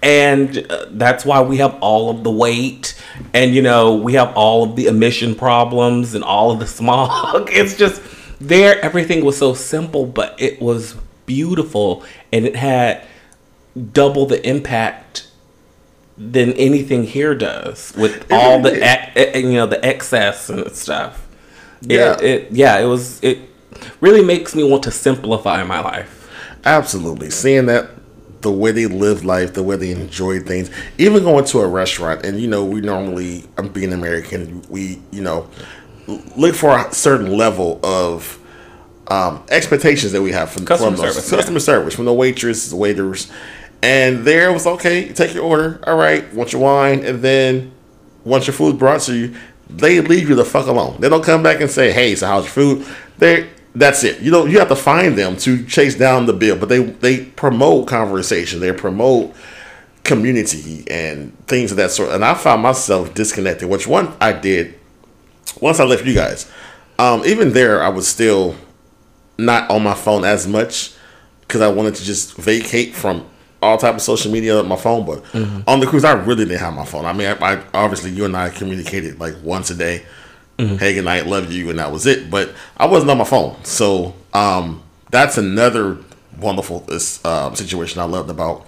And 0.04 0.66
uh, 0.70 0.86
that's 0.92 1.26
why 1.26 1.42
we 1.42 1.58
have 1.58 1.78
all 1.82 2.12
of 2.12 2.24
the 2.24 2.30
weight, 2.32 3.02
and 3.34 3.56
you 3.56 3.64
know 3.64 3.96
we 3.96 4.14
have 4.14 4.32
all 4.36 4.64
of 4.64 4.76
the 4.76 4.86
emission 4.86 5.34
problems 5.34 6.14
and 6.14 6.24
all 6.24 6.52
of 6.52 6.60
the 6.60 6.68
smog. 6.80 7.50
It's 7.52 7.76
just 7.76 8.02
there. 8.40 8.80
Everything 8.86 9.26
was 9.26 9.38
so 9.38 9.56
simple, 9.56 10.06
but 10.06 10.40
it 10.40 10.62
was 10.62 10.96
beautiful, 11.26 12.04
and 12.32 12.46
it 12.46 12.56
had 12.56 13.06
double 13.92 14.28
the 14.28 14.48
impact 14.48 15.27
than 16.18 16.54
anything 16.54 17.04
here 17.04 17.36
does 17.36 17.94
with 17.96 18.26
all 18.32 18.62
the 18.62 18.72
really 18.72 18.84
ex- 18.84 19.12
eh, 19.16 19.38
you 19.38 19.54
know 19.54 19.68
the 19.68 19.84
excess 19.86 20.50
and 20.50 20.72
stuff. 20.72 21.28
Yeah. 21.82 22.14
it, 22.14 22.24
it 22.24 22.52
yeah, 22.52 22.80
it 22.80 22.86
was 22.86 23.24
it 23.24 23.40
really 24.02 24.24
makes 24.24 24.56
me 24.56 24.64
want 24.64 24.84
to 24.84 24.92
simplify 24.92 25.64
my 25.64 25.80
life. 25.80 26.30
Absolutely. 26.66 27.30
Seeing 27.30 27.68
that 27.68 27.90
the 28.42 28.52
way 28.52 28.72
they 28.72 28.86
live 28.86 29.26
life, 29.26 29.54
the 29.54 29.64
way 29.64 29.76
they 29.76 29.92
enjoy 29.92 30.40
things, 30.40 30.70
even 30.98 31.24
going 31.24 31.46
to 31.46 31.60
a 31.60 31.68
restaurant, 31.68 32.26
and 32.26 32.40
you 32.40 32.48
know, 32.48 32.64
we 32.66 32.82
normally, 32.82 33.46
I'm 33.58 33.70
being 33.70 33.94
American, 33.94 34.64
we, 34.70 35.02
you 35.12 35.22
know, 35.22 35.50
look 36.36 36.56
for 36.56 36.78
a 36.78 36.94
certain 36.94 37.36
level 37.38 37.80
of 37.84 38.40
um, 39.08 39.44
expectations 39.50 40.12
that 40.12 40.22
we 40.22 40.32
have 40.32 40.50
from 40.52 40.66
Customer 40.66 40.96
from 40.96 41.00
service, 41.00 41.30
customer 41.30 41.60
service 41.60 41.96
from 41.96 42.06
the 42.06 42.14
waitress, 42.14 42.70
the 42.70 42.76
waiters, 42.76 43.32
and 43.82 44.26
there 44.26 44.52
was 44.52 44.66
okay. 44.66 45.12
Take 45.14 45.34
your 45.34 45.44
order. 45.44 45.80
All 45.86 45.98
right, 45.98 46.32
want 46.34 46.54
your 46.54 46.62
wine, 46.62 47.06
and 47.06 47.22
then 47.22 47.72
once 48.24 48.48
your 48.48 48.54
food's 48.54 48.78
brought 48.78 49.02
to 49.02 49.16
you, 49.16 49.36
they 49.70 50.02
leave 50.02 50.30
you 50.30 50.36
the 50.36 50.46
fuck 50.46 50.68
alone. 50.68 51.00
They 51.00 51.10
don't 51.10 51.24
come 51.24 51.44
back 51.44 51.62
and 51.62 51.70
say, 51.70 51.92
"Hey, 51.92 52.16
so 52.16 52.28
how's 52.28 52.44
your 52.44 52.52
food?" 52.52 52.88
They 53.18 53.50
that's 53.76 54.04
it. 54.04 54.22
You 54.22 54.32
don't. 54.32 54.50
You 54.50 54.60
have 54.60 54.70
to 54.70 54.76
find 54.76 55.18
them 55.18 55.38
to 55.38 55.64
chase 55.66 55.96
down 55.96 56.26
the 56.26 56.34
bill, 56.34 56.58
but 56.58 56.70
they 56.70 56.80
they 56.84 57.26
promote 57.26 57.88
conversation. 57.88 58.60
They 58.60 58.72
promote 58.72 59.36
community 60.04 60.84
and 60.90 61.38
things 61.48 61.70
of 61.70 61.78
that 61.78 61.92
sort. 61.92 62.12
And 62.12 62.24
I 62.24 62.34
found 62.34 62.64
myself 62.64 63.14
disconnected, 63.14 63.70
which 63.70 63.88
one 63.88 64.14
I 64.20 64.34
did 64.34 64.80
once 65.62 65.80
I 65.80 65.84
left 65.84 66.06
you 66.06 66.14
guys. 66.14 66.50
Um, 66.98 67.24
even 67.26 67.54
there, 67.54 67.84
I 67.84 67.90
was 67.90 68.08
still 68.08 68.56
not 69.38 69.70
on 69.70 69.84
my 69.84 69.94
phone 69.94 70.24
as 70.24 70.48
much 70.48 70.94
because 71.42 71.62
I 71.62 71.68
wanted 71.68 71.96
to 71.96 72.04
just 72.04 72.36
vacate 72.36 72.96
from 72.96 73.28
all 73.68 73.78
type 73.78 73.96
of 73.96 74.02
social 74.02 74.32
media 74.32 74.58
on 74.58 74.68
my 74.68 74.76
phone. 74.76 75.06
But 75.06 75.24
on 75.68 75.80
the 75.80 75.88
cruise, 75.88 76.04
I 76.04 76.14
really 76.14 76.46
didn't 76.46 76.60
have 76.60 76.74
my 76.74 76.86
phone. 76.86 77.06
I 77.06 77.14
mean, 77.14 77.28
I, 77.28 77.54
I 77.54 77.64
obviously 77.74 78.12
you 78.12 78.26
and 78.26 78.36
I 78.36 78.50
communicated 78.50 79.20
like 79.20 79.36
once 79.44 79.70
a 79.70 79.76
day. 79.76 80.06
Hey, 80.80 80.96
good 80.96 81.06
night, 81.06 81.28
love 81.28 81.52
you, 81.52 81.70
and 81.70 81.78
that 81.78 81.92
was 81.92 82.08
it. 82.08 82.32
But 82.32 82.52
I 82.78 82.88
wasn't 82.88 83.12
on 83.12 83.20
my 83.20 83.26
phone, 83.26 83.64
so 83.64 84.16
um, 84.34 84.82
that's 85.12 85.38
another 85.38 86.00
wonderful 86.40 86.84
um, 87.26 87.56
situation 87.56 88.02
I 88.02 88.06
loved 88.06 88.32
about 88.32 88.66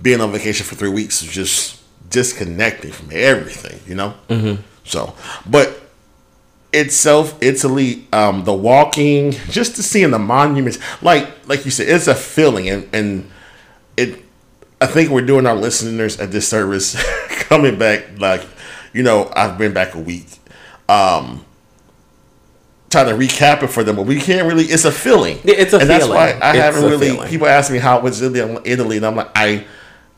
being 0.00 0.22
on 0.22 0.32
vacation 0.32 0.64
for 0.64 0.76
three 0.76 0.88
weeks. 0.88 1.22
is 1.22 1.30
Just 1.30 1.82
disconnecting 2.08 2.92
from 2.92 3.10
everything, 3.12 3.80
you 3.86 3.94
know. 3.94 4.14
Mm-hmm. 4.28 4.62
So, 4.84 5.14
but 5.44 5.78
itself, 6.72 7.36
Italy, 7.42 8.06
um, 8.12 8.44
the 8.44 8.54
walking, 8.54 9.32
just 9.50 9.76
to 9.76 9.82
seeing 9.82 10.12
the 10.12 10.18
monuments, 10.18 10.78
like 11.02 11.28
like 11.48 11.64
you 11.64 11.70
said, 11.70 11.88
it's 11.88 12.06
a 12.06 12.14
feeling, 12.14 12.68
and 12.68 12.88
and 12.94 13.30
it. 13.96 14.22
I 14.80 14.86
think 14.86 15.10
we're 15.10 15.22
doing 15.26 15.46
our 15.46 15.54
listeners 15.54 16.20
a 16.20 16.26
disservice 16.26 16.96
coming 17.48 17.78
back. 17.78 18.18
Like, 18.18 18.42
you 18.92 19.02
know, 19.02 19.30
I've 19.34 19.56
been 19.58 19.72
back 19.72 19.94
a 19.94 19.98
week. 19.98 20.26
Um, 20.88 21.44
trying 22.90 23.06
to 23.08 23.14
recap 23.14 23.62
it 23.62 23.68
for 23.68 23.82
them, 23.82 23.96
but 23.96 24.06
we 24.06 24.20
can't 24.20 24.46
really. 24.46 24.64
It's 24.64 24.84
a 24.84 24.92
feeling. 24.92 25.38
It's 25.44 25.72
a 25.72 25.78
and 25.78 25.88
that's 25.90 26.04
feeling. 26.04 26.16
why 26.18 26.30
I 26.42 26.50
It's 26.50 26.58
haven't 26.58 26.84
really. 26.90 27.08
feeling. 27.10 27.28
People 27.28 27.46
ask 27.46 27.70
me 27.72 27.78
how 27.78 28.00
was 28.00 28.20
Italy, 28.22 28.60
Italy, 28.64 28.96
and 28.98 29.06
I'm 29.06 29.16
like, 29.16 29.30
I, 29.34 29.64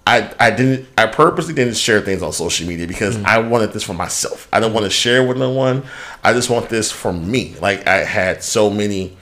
I, 0.06 0.34
I 0.40 0.50
didn't. 0.50 0.88
I 0.98 1.06
purposely 1.06 1.54
didn't 1.54 1.76
share 1.76 2.00
things 2.00 2.22
on 2.22 2.32
social 2.32 2.66
media 2.66 2.86
because 2.86 3.16
Mm. 3.16 3.24
I 3.24 3.38
wanted 3.38 3.72
this 3.72 3.82
for 3.84 3.94
myself. 3.94 4.48
I 4.52 4.60
don't 4.60 4.72
want 4.72 4.84
to 4.84 4.90
share 4.90 5.26
with 5.26 5.36
no 5.38 5.50
one. 5.50 5.84
I 6.24 6.32
just 6.32 6.50
want 6.50 6.68
this 6.68 6.90
for 6.90 7.12
me. 7.12 7.54
Like 7.60 7.86
I 7.86 7.98
had 8.04 8.42
so 8.42 8.68
many 8.70 9.16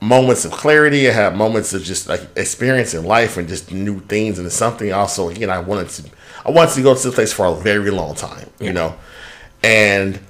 moments 0.00 0.44
of 0.44 0.52
clarity. 0.52 1.08
I 1.08 1.12
had 1.12 1.36
moments 1.36 1.72
of 1.72 1.82
just 1.82 2.08
like 2.08 2.20
experience 2.36 2.94
in 2.94 3.04
life 3.04 3.36
and 3.36 3.48
just 3.48 3.72
new 3.72 4.00
things. 4.00 4.38
And 4.38 4.50
something 4.52 4.92
also 4.92 5.28
again 5.28 5.50
I 5.50 5.58
wanted 5.58 5.88
to. 5.90 6.10
I 6.44 6.50
wanted 6.50 6.74
to 6.74 6.82
go 6.82 6.94
to 6.94 7.02
this 7.02 7.14
place 7.14 7.32
for 7.32 7.46
a 7.46 7.54
very 7.54 7.90
long 7.90 8.14
time. 8.14 8.50
You 8.60 8.72
know, 8.72 8.94
and 9.62 10.20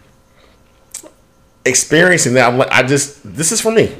experiencing 1.65 2.35
that, 2.35 2.49
I'm 2.49 2.59
like, 2.59 2.71
I 2.71 2.83
just 2.83 3.21
this 3.25 3.53
is 3.53 3.61
for 3.61 3.73
me. 3.73 3.95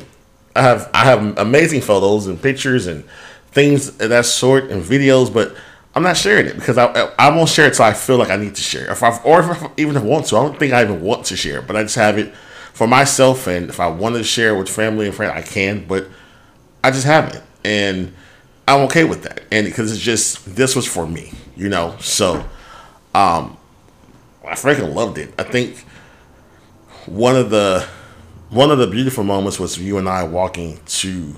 I 0.55 0.63
have 0.63 0.91
I 0.95 1.05
have 1.05 1.39
amazing 1.39 1.83
photos 1.83 2.27
and 2.27 2.41
pictures 2.41 2.87
and 2.87 3.05
things 3.51 3.89
of 3.89 4.09
that 4.09 4.25
sort 4.25 4.71
and 4.71 4.83
videos, 4.83 5.33
but 5.33 5.55
I'm 5.95 6.03
not 6.03 6.17
sharing 6.17 6.47
it 6.47 6.57
because 6.57 6.79
I 6.79 6.87
I, 7.19 7.35
won't 7.35 7.49
share 7.49 7.67
it 7.69 7.75
till 7.75 7.85
I 7.85 7.93
feel 7.93 8.17
like 8.17 8.31
I 8.31 8.37
need 8.37 8.55
to 8.55 8.63
share. 8.63 8.91
If 8.91 9.03
I 9.03 9.17
or 9.23 9.41
if 9.41 9.63
I 9.63 9.71
even 9.77 9.97
if 9.97 10.03
I 10.03 10.07
want 10.07 10.27
to, 10.27 10.37
I 10.37 10.43
don't 10.43 10.59
think 10.59 10.73
I 10.73 10.83
even 10.83 11.03
want 11.03 11.27
to 11.27 11.37
share, 11.37 11.61
but 11.61 11.77
I 11.77 11.83
just 11.83 11.97
have 11.97 12.19
it 12.19 12.33
for 12.77 12.87
myself. 12.87 13.47
And 13.47 13.71
if 13.71 13.81
I 13.81 13.87
wanted 13.89 14.19
to 14.19 14.25
share 14.25 14.55
it 14.55 14.59
with 14.59 14.69
family 14.69 15.07
and 15.07 15.15
friends, 15.15 15.33
I 15.35 15.41
can, 15.43 15.87
but 15.87 16.07
I 16.85 16.91
just 16.91 17.07
haven't, 17.07 17.43
and 17.65 18.13
I'm 18.69 18.81
okay 18.83 19.05
with 19.05 19.23
that. 19.23 19.43
And 19.51 19.65
because 19.67 19.91
it's 19.91 20.01
just 20.01 20.55
this 20.55 20.77
was 20.77 20.87
for 20.87 21.07
me, 21.07 21.33
you 21.57 21.69
know. 21.71 21.97
So, 22.01 22.37
um, 23.15 23.57
I 24.45 24.53
freaking 24.53 24.95
loved 24.95 25.19
it. 25.19 25.33
I 25.39 25.43
think 25.43 25.79
one 27.07 27.35
of 27.35 27.51
the 27.51 27.87
one 28.51 28.71
of 28.71 28.79
the 28.79 28.87
beautiful 28.87 29.25
moments 29.25 29.59
was 29.59 29.79
you 29.79 29.99
and 29.99 30.09
I 30.09 30.23
walking 30.25 30.79
to 30.87 31.35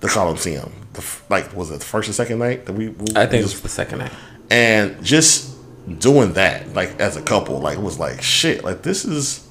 the 0.00 0.08
Coliseum. 0.08 0.72
The, 0.94 1.04
like, 1.28 1.54
was 1.54 1.70
it 1.70 1.80
the 1.80 1.84
first 1.84 2.08
or 2.08 2.12
second 2.12 2.38
night 2.38 2.66
that 2.66 2.72
we? 2.72 2.88
we 2.88 3.06
I 3.14 3.26
think 3.26 3.40
it 3.40 3.42
just- 3.42 3.54
was 3.54 3.60
the 3.62 3.68
second 3.68 3.98
night. 4.00 4.12
and 4.50 5.04
just 5.04 5.54
doing 5.98 6.32
that, 6.32 6.72
like 6.74 6.98
as 7.00 7.16
a 7.16 7.22
couple, 7.22 7.60
like 7.60 7.76
it 7.78 7.82
was 7.82 7.98
like 7.98 8.22
shit. 8.22 8.64
Like 8.64 8.82
this 8.82 9.04
is 9.04 9.43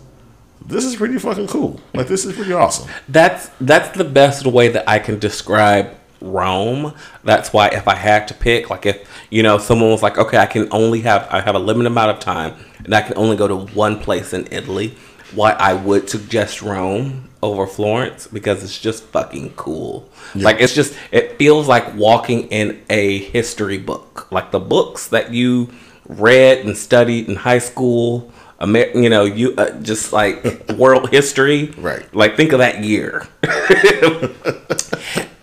this 0.65 0.86
is 0.86 0.96
pretty 0.96 1.17
fucking 1.17 1.48
cool. 1.48 1.79
Like 1.93 2.08
this 2.08 2.25
is 2.25 2.36
pretty 2.36 2.53
awesome. 2.53 2.89
That's 3.08 3.50
that's 3.62 3.98
the 3.98 4.03
best 4.03 4.46
way 4.46 4.70
that 4.70 4.88
I 4.88 5.00
can 5.00 5.20
describe 5.20 5.96
Rome. 6.22 6.93
That's 7.24 7.51
why 7.51 7.67
if 7.70 7.88
I 7.88 7.96
had 7.96 8.27
to 8.29 8.34
pick, 8.34 8.70
like 8.70 8.86
if 8.86 9.08
you 9.29 9.43
know 9.43 9.58
someone 9.58 9.91
was 9.91 10.01
like, 10.01 10.17
okay, 10.17 10.38
I 10.38 10.46
can 10.46 10.67
only 10.72 11.01
have 11.01 11.27
I 11.29 11.41
have 11.41 11.55
a 11.55 11.60
limited 11.60 11.88
amount 11.88 12.12
of 12.12 12.20
time 12.20 12.55
and 12.84 12.93
I 12.93 13.01
can 13.01 13.17
only 13.17 13.36
go 13.36 13.48
to 13.48 13.55
one 13.74 14.00
place 14.00 14.34
in 14.34 14.48
Italy, 14.51 14.96
why 15.34 15.51
I 15.51 15.74
would 15.74 16.10
suggest 16.10 16.62
Rome 16.62 17.29
over 17.41 17.67
Florence 17.67 18.27
because 18.27 18.63
it's 18.63 18.79
just 18.79 19.03
fucking 19.05 19.53
cool. 19.55 20.10
Like 20.34 20.62
it's 20.62 20.73
just 20.73 20.95
it 21.12 21.38
feels 21.38 21.67
like 21.67 21.93
walking 21.95 22.47
in 22.47 22.82
a 22.89 23.19
history 23.19 23.78
book, 23.78 24.32
like 24.32 24.52
the 24.52 24.60
books 24.60 25.08
that 25.08 25.34
you 25.34 25.69
read 26.08 26.65
and 26.65 26.76
studied 26.78 27.28
in 27.30 27.36
high 27.36 27.60
school. 27.60 28.32
Amer- 28.63 28.91
you 28.97 29.10
know, 29.10 29.26
you 29.26 29.54
uh, 29.58 29.71
just 29.82 30.13
like 30.13 30.43
world 30.78 31.10
history, 31.12 31.73
Right. 31.78 32.06
Like 32.15 32.38
think 32.38 32.54
of 32.54 32.60
that 32.60 32.84
year, 32.84 33.28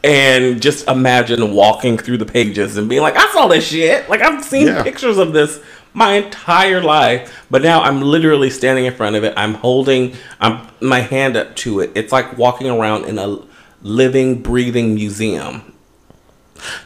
and 0.03 0.61
just 0.63 0.89
imagine 0.89 1.53
walking 1.53 1.99
through 1.99 2.17
the 2.19 2.25
pages 2.27 2.77
and 2.77 2.89
being 2.89 3.03
like, 3.03 3.17
"I 3.17 3.31
saw 3.33 3.47
this 3.49 3.67
shit. 3.69 4.09
Like 4.09 4.21
I've 4.23 4.45
seen 4.45 4.67
Yeah. 4.69 4.83
pictures 4.83 5.19
of 5.19 5.33
this 5.33 5.61
my 5.93 6.15
entire 6.15 6.81
life, 6.83 7.45
but 7.51 7.63
now 7.63 7.83
I'm 7.83 8.01
literally 8.01 8.49
standing 8.49 8.87
in 8.87 8.95
front 8.95 9.17
of 9.17 9.25
it. 9.25 9.35
I'm 9.37 9.55
holding, 9.55 10.15
I'm 10.41 10.67
my 10.81 11.01
hand 11.01 11.37
up 11.37 11.57
to 11.57 11.81
it. 11.81 11.91
It's 11.95 12.13
like 12.13 12.39
walking 12.39 12.71
around 12.71 13.07
in 13.07 13.19
a 13.19 13.39
living, 13.83 14.41
breathing 14.41 14.95
museum. 14.95 15.73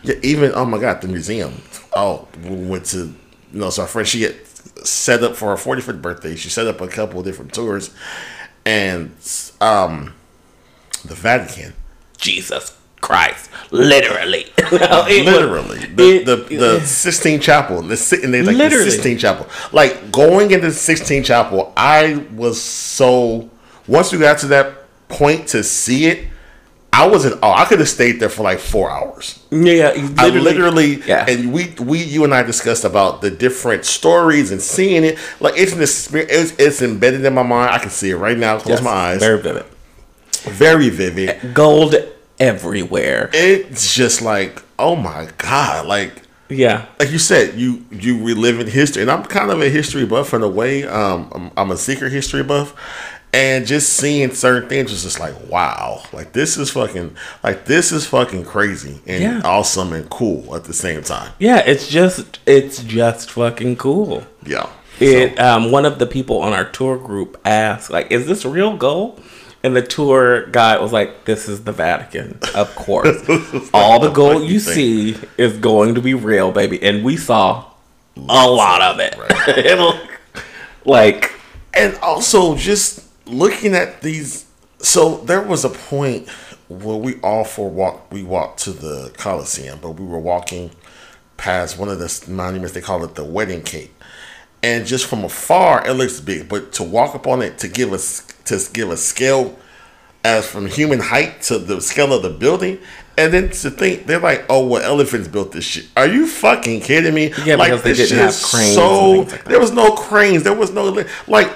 Yeah, 0.03 0.14
even 0.23 0.53
oh 0.55 0.64
my 0.64 0.79
god, 0.79 1.01
the 1.03 1.09
museum. 1.09 1.61
Oh, 1.94 2.27
we 2.42 2.51
went 2.66 2.87
to 2.87 2.99
you 3.53 3.61
know, 3.61 3.70
so 3.70 3.83
our 3.83 3.88
friend 3.88 4.09
she 4.09 4.23
had 4.23 4.35
set 4.85 5.23
up 5.23 5.37
for 5.37 5.49
her 5.49 5.62
45th 5.62 6.01
birthday. 6.03 6.37
She 6.37 6.49
set 6.49 6.66
up 6.66 6.81
a 6.81 6.88
couple 6.88 7.20
of 7.20 7.25
different 7.27 7.53
tours, 7.53 7.90
and 8.64 9.11
um, 9.61 10.14
the 11.05 11.14
Vatican. 11.14 11.75
Jesus 12.18 12.77
Christ, 13.01 13.51
literally, 13.70 14.47
No, 14.59 14.68
it 15.09 15.27
was- 15.27 15.35
literally 15.35 15.79
the, 15.87 16.03
it- 16.20 16.25
the 16.27 16.37
the 16.57 16.81
Sistine 16.87 17.40
Chapel, 17.40 17.83
the 17.83 17.97
Si- 17.99 18.23
and 18.23 18.33
they 18.33 18.40
like 18.42 18.57
Literally. 18.57 18.85
the 18.87 18.90
Sistine 18.92 19.18
Chapel. 19.18 19.47
Like 19.73 20.11
going 20.11 20.51
into 20.53 20.68
the 20.68 20.73
Sistine 20.73 21.23
Chapel, 21.23 21.73
I 21.77 22.25
was 22.35 22.61
so 22.62 23.51
once 23.87 24.11
we 24.12 24.18
got 24.18 24.38
to 24.38 24.47
that 24.49 24.85
point 25.09 25.49
to 25.49 25.62
see 25.62 26.07
it, 26.07 26.29
I 26.96 27.07
was 27.09 27.24
in 27.24 27.33
awe. 27.42 27.61
I 27.62 27.64
could 27.64 27.80
have 27.80 27.88
stayed 27.88 28.20
there 28.20 28.28
for 28.28 28.42
like 28.44 28.61
four 28.61 28.90
hours. 28.90 29.40
yeah, 29.50 29.90
literally, 29.90 30.14
I 30.18 30.28
literally, 30.28 31.02
yeah. 31.07 31.26
and 31.28 31.52
we, 31.52 31.74
we, 31.80 32.02
you 32.02 32.22
and 32.24 32.33
I 32.33 32.42
discussed 32.44 32.85
about 32.85 33.20
the 33.20 33.30
different 33.30 33.85
stories 33.85 34.52
and 34.52 34.62
seeing 34.62 35.02
it. 35.04 35.18
Like 35.40 35.54
it's 35.57 35.72
an 35.72 35.83
experience. 35.83 36.33
It's, 36.33 36.52
it's 36.59 36.83
embedded 36.83 37.24
in 37.24 37.35
my 37.35 37.42
mind. 37.42 37.70
I 37.70 37.78
can 37.78 37.90
see 37.90 38.11
it 38.11 38.16
right 38.16 38.38
now. 38.38 38.59
Close 38.59 38.78
Yes, 38.78 38.83
my 38.85 38.90
eyes. 38.90 39.20
very 39.20 39.40
vivid. 39.42 39.64
very 40.44 40.88
vivid. 40.88 41.52
Gold 41.54 41.94
everywhere. 42.38 43.30
It's 43.33 43.94
just 43.94 44.22
like, 44.22 44.62
oh 44.78 44.94
my 44.96 45.28
god, 45.38 45.87
like 45.87 46.22
Yeah, 46.48 46.87
like 47.00 47.11
you 47.11 47.18
said, 47.18 47.54
you 47.59 47.85
you 47.90 48.22
relive 48.24 48.61
in 48.61 48.66
history, 48.68 49.02
and 49.02 49.11
I'm 49.11 49.24
kind 49.24 49.50
of 49.50 49.61
a 49.62 49.68
history 49.68 50.04
buff 50.07 50.35
in 50.35 50.42
a 50.42 50.48
way. 50.48 50.85
Um, 50.85 51.28
I'm, 51.35 51.50
I'm 51.57 51.70
a 51.70 51.76
secret 51.76 52.12
history 52.12 52.42
buff, 52.42 52.74
and 53.35 53.66
just 53.66 53.94
seeing 53.94 54.33
certain 54.33 54.68
things 54.68 54.90
was 54.92 55.03
just 55.03 55.18
like, 55.18 55.35
wow, 55.49 56.03
like 56.12 56.33
this 56.33 56.57
is 56.57 56.70
fucking, 56.70 57.16
like 57.42 57.64
this 57.64 57.90
is 57.92 58.07
fucking 58.07 58.44
crazy 58.44 59.01
and 59.07 59.23
Yeah. 59.23 59.40
awesome 59.44 59.92
and 59.92 60.09
cool 60.09 60.55
at 60.55 60.64
the 60.64 60.73
same 60.73 61.03
time. 61.03 61.33
yeah. 61.38 61.59
It's 61.66 61.88
just, 61.88 62.38
it's 62.47 62.83
just 62.83 63.31
fucking 63.33 63.77
cool. 63.77 64.23
Yeah, 64.47 64.68
It 65.01 65.38
um, 65.40 65.70
one 65.73 65.85
of 65.85 65.99
the 65.99 66.07
people 66.07 66.38
on 66.40 66.53
our 66.53 66.64
tour 66.64 66.97
group 66.97 67.38
asked, 67.44 67.90
like, 67.90 68.11
"Is 68.12 68.27
this 68.27 68.44
real 68.44 68.77
gold?" 68.77 69.20
And 69.64 69.75
the 69.75 69.83
tour 69.83 70.47
guide 70.49 70.81
was 70.83 70.92
like, 70.92 71.25
"This 71.25 71.49
is 71.49 71.64
the 71.64 71.73
Vatican, 71.73 72.38
of 72.55 72.75
course. 72.77 73.16
All 73.75 73.99
the 73.99 74.11
gold 74.11 74.42
you 74.44 74.61
see 74.61 75.16
is 75.38 75.57
going 75.59 75.94
to 75.97 76.03
be 76.03 76.12
real, 76.14 76.53
baby." 76.53 76.81
And 76.83 77.03
we 77.03 77.16
saw 77.16 77.64
a 78.16 78.47
lot 78.49 78.81
of 78.83 79.01
it. 79.01 79.16
It'll 79.66 79.99
like 80.85 81.33
and 81.73 81.97
also 82.03 82.55
just 82.57 83.01
looking 83.27 83.75
at 83.75 84.01
these 84.01 84.47
so 84.79 85.17
there 85.19 85.41
was 85.41 85.65
a 85.65 85.71
point 85.71 86.29
where 86.69 86.97
we 86.97 87.19
all 87.21 87.45
four 87.45 87.71
walked 87.71 88.13
we 88.13 88.23
walked 88.23 88.61
to 88.61 88.71
the 88.73 89.13
coliseum 89.17 89.79
but 89.81 89.93
we 89.93 90.07
were 90.07 90.19
walking 90.19 90.71
past 91.37 91.79
one 91.79 91.89
of 91.89 91.99
the 91.99 92.25
monuments 92.29 92.75
they 92.75 92.81
call 92.81 93.05
it 93.05 93.15
the 93.15 93.25
wedding 93.25 93.63
cake 93.63 93.95
and 94.63 94.87
just 94.87 95.07
from 95.07 95.25
afar 95.25 95.87
it 95.87 95.93
looks 95.95 96.21
big 96.21 96.49
but 96.49 96.73
to 96.73 96.83
walk 96.83 97.15
up 97.15 97.27
on 97.27 97.43
it 97.43 97.59
to 97.59 97.69
give 97.69 97.93
us 97.93 98.27
to 98.45 98.61
give 98.73 98.91
a 98.91 98.97
scale 98.97 99.57
as 100.25 100.47
from 100.47 100.67
human 100.67 101.01
height 101.01 101.43
to 101.43 101.59
the 101.59 101.81
scale 101.81 102.13
of 102.13 102.23
the 102.23 102.31
building 102.31 102.79
and 103.17 103.33
then 103.33 103.51
to 103.51 103.71
think 103.71 104.07
they're 104.07 104.19
like, 104.19 104.45
oh, 104.49 104.67
well, 104.67 104.83
elephants 104.83 105.29
built 105.29 105.53
this 105.53 105.65
shit. 105.65 105.87
Are 105.97 106.07
you 106.07 106.27
fucking 106.27 106.81
kidding 106.81 107.15
me? 107.15 107.33
Yeah, 107.45 107.55
like 107.57 107.71
because 107.71 107.83
they 107.83 107.93
this 107.93 108.09
didn't 108.11 108.33
shit 108.33 108.43
have 108.43 108.51
cranes 108.51 108.75
So 108.75 109.11
like 109.21 109.45
there 109.45 109.61
was 109.61 109.71
no 109.71 109.93
cranes. 109.93 110.43
There 110.43 110.55
was 110.55 110.73
no 110.73 111.05
like 111.29 111.51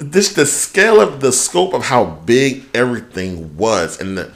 this. 0.00 0.32
The 0.32 0.46
scale 0.46 1.00
of 1.00 1.20
the 1.20 1.32
scope 1.32 1.74
of 1.74 1.84
how 1.84 2.04
big 2.04 2.64
everything 2.74 3.56
was, 3.56 4.00
and 4.00 4.18
the 4.18 4.32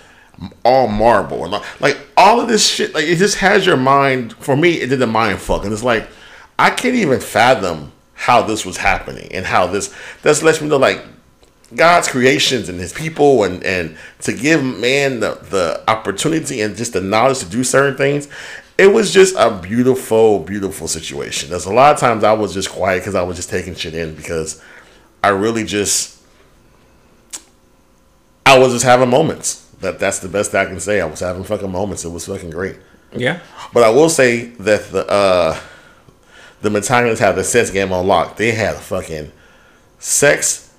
all 0.65 0.89
marble 0.89 1.45
and 1.45 1.65
like 1.81 1.99
all 2.17 2.41
of 2.41 2.49
this 2.49 2.67
shit. 2.67 2.95
Like 2.95 3.05
it 3.05 3.17
just 3.17 3.39
has 3.39 3.67
your 3.67 3.77
mind. 3.77 4.35
For 4.35 4.57
me, 4.57 4.75
it 4.75 4.89
did 4.89 4.99
the 4.99 5.07
mind 5.07 5.41
fuck, 5.41 5.65
and 5.65 5.73
it's 5.73 5.83
like 5.83 6.09
I 6.59 6.71
can't 6.71 6.95
even 6.95 7.21
fathom 7.21 7.93
how 8.15 8.43
this 8.43 8.65
was 8.65 8.77
happening 8.77 9.33
and 9.33 9.45
how 9.45 9.67
this. 9.67 9.95
This 10.23 10.43
lets 10.43 10.61
me 10.61 10.69
know 10.69 10.77
like 10.77 11.05
God's 11.75 12.09
creations 12.09 12.69
and 12.69 12.79
his 12.79 12.93
people 12.93 13.45
and 13.45 13.63
and 13.65 13.97
to 14.21 14.33
give 14.33 14.63
man 14.63 15.21
the, 15.21 15.35
the 15.51 15.83
opportunity 15.89 16.61
and 16.61 16.77
just 16.77 16.93
the 16.93 17.01
knowledge 17.01 17.39
to 17.41 17.47
do 17.47 17.65
certain 17.65 17.97
things 17.97 18.29
it 18.77 18.89
was 18.89 19.13
just 19.13 19.35
a 19.37 19.51
beautiful 19.63 20.41
beautiful 20.41 20.89
situation 20.89 21.51
there's 21.51 21.67
a 21.67 21.73
lot 21.73 21.95
of 21.95 22.01
times 22.01 22.25
i 22.25 22.33
was 22.33 22.53
just 22.53 22.71
quiet 22.71 22.99
because 22.99 23.15
i 23.15 23.23
was 23.23 23.37
just 23.37 23.49
taking 23.49 23.75
shit 23.75 23.95
in 23.95 24.15
because 24.15 24.61
i 25.25 25.29
really 25.29 25.65
just 25.65 26.21
i 28.45 28.59
was 28.59 28.73
just 28.73 28.85
having 28.85 29.09
moments 29.09 29.67
that 29.81 29.99
that's 29.99 30.19
the 30.19 30.29
best 30.29 30.55
i 30.55 30.65
can 30.65 30.79
say 30.79 31.01
i 31.01 31.05
was 31.05 31.21
having 31.21 31.43
fucking 31.43 31.71
moments 31.71 32.05
it 32.05 32.11
was 32.11 32.27
fucking 32.27 32.51
great 32.51 32.77
yeah. 33.17 33.41
but 33.73 33.83
i 33.83 33.89
will 33.89 34.09
say 34.09 34.47
that 34.61 34.91
the 34.91 35.07
uh 35.09 35.59
the 36.61 36.75
Italians 36.75 37.19
have 37.19 37.37
the 37.37 37.45
sex 37.45 37.71
game 37.71 37.93
on 37.93 38.07
lock 38.07 38.37
they 38.37 38.53
had 38.53 38.75
fucking 38.77 39.33
sex 39.99 40.73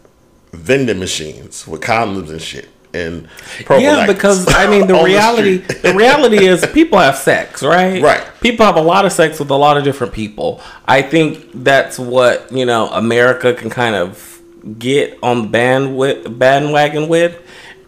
vending 0.52 1.00
machines 1.00 1.68
with 1.68 1.82
condoms 1.82 2.30
and 2.30 2.42
shit 2.42 2.70
and 2.96 3.28
Yeah, 3.70 4.08
because 4.08 4.48
I 4.54 4.68
mean 4.72 4.88
the 4.88 5.02
reality 5.04 5.64
street. 5.64 5.82
the 5.82 5.94
reality 5.94 6.46
is 6.46 6.66
people 6.74 7.00
have 7.00 7.16
sex, 7.16 7.62
right? 7.62 8.02
Right. 8.02 8.24
People 8.42 8.66
have 8.66 8.78
a 8.78 8.82
lot 8.82 9.06
of 9.06 9.12
sex 9.12 9.40
with 9.40 9.50
a 9.50 9.56
lot 9.56 9.78
of 9.78 9.84
different 9.84 10.14
people. 10.14 10.62
I 10.86 11.02
think 11.02 11.50
that's 11.54 12.00
what, 12.00 12.52
you 12.52 12.66
know, 12.66 12.88
America 12.90 13.54
can 13.54 13.70
kind 13.70 13.96
of 13.96 14.35
get 14.80 15.18
on 15.22 15.44
the 15.44 15.48
band 15.48 15.98
with, 15.98 16.38
bandwagon 16.40 17.08
with 17.08 17.40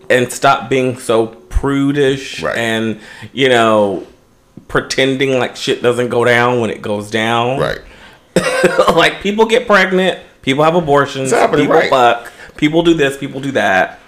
and 0.09 0.31
stop 0.31 0.69
being 0.69 0.97
so 0.99 1.27
prudish 1.27 2.41
Right. 2.43 2.57
and 2.57 2.99
you 3.33 3.49
know 3.49 4.05
pretending 4.67 5.39
like 5.39 5.55
shit 5.55 5.81
doesn't 5.81 6.09
go 6.09 6.23
down 6.25 6.59
when 6.59 6.69
it 6.69 6.81
goes 6.81 7.09
down. 7.09 7.59
Right. 7.59 7.79
like 8.95 9.21
people 9.21 9.45
get 9.45 9.65
pregnant, 9.65 10.19
people 10.41 10.63
have 10.63 10.75
abortions, 10.75 11.31
people 11.31 11.67
right. 11.67 11.89
fuck, 11.89 12.31
people 12.57 12.83
do 12.83 12.93
this, 12.93 13.17
people 13.17 13.41
do 13.41 13.51
that. 13.53 13.99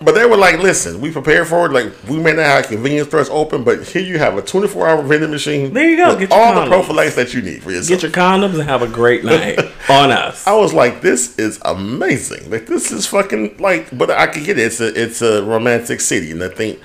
But 0.00 0.14
they 0.14 0.24
were 0.24 0.36
like, 0.36 0.60
listen, 0.60 1.00
we 1.00 1.10
prepared 1.10 1.48
for 1.48 1.66
it. 1.66 1.72
Like, 1.72 1.92
we 2.08 2.18
may 2.18 2.32
not 2.32 2.44
have 2.44 2.68
convenience 2.68 3.08
stores 3.08 3.28
open, 3.30 3.64
but 3.64 3.84
here 3.84 4.02
you 4.02 4.18
have 4.18 4.38
a 4.38 4.42
24 4.42 4.88
hour 4.88 5.02
vending 5.02 5.30
machine. 5.30 5.72
There 5.72 5.90
you 5.90 5.96
go, 5.96 6.16
get 6.16 6.30
your 6.30 6.38
all 6.38 6.54
the 6.54 6.60
condoms. 6.60 6.68
prophylaxis 6.68 7.14
that 7.16 7.34
you 7.34 7.42
need 7.42 7.64
for 7.64 7.72
yourself. 7.72 7.88
Get 7.88 8.02
your 8.02 8.12
condoms 8.12 8.54
and 8.54 8.62
have 8.62 8.82
a 8.82 8.86
great 8.86 9.24
night 9.24 9.58
on 9.90 10.12
us. 10.12 10.46
I 10.46 10.54
was 10.54 10.72
like, 10.72 11.00
this 11.00 11.36
is 11.36 11.58
amazing. 11.64 12.48
Like, 12.48 12.66
this 12.66 12.92
is 12.92 13.06
fucking 13.06 13.56
like, 13.58 13.96
but 13.96 14.10
I 14.10 14.28
could 14.28 14.44
get 14.44 14.56
it. 14.56 14.66
It's 14.66 14.80
a, 14.80 15.02
it's 15.02 15.20
a 15.20 15.42
romantic 15.42 16.00
city. 16.00 16.30
And 16.30 16.44
I 16.44 16.48
think 16.48 16.80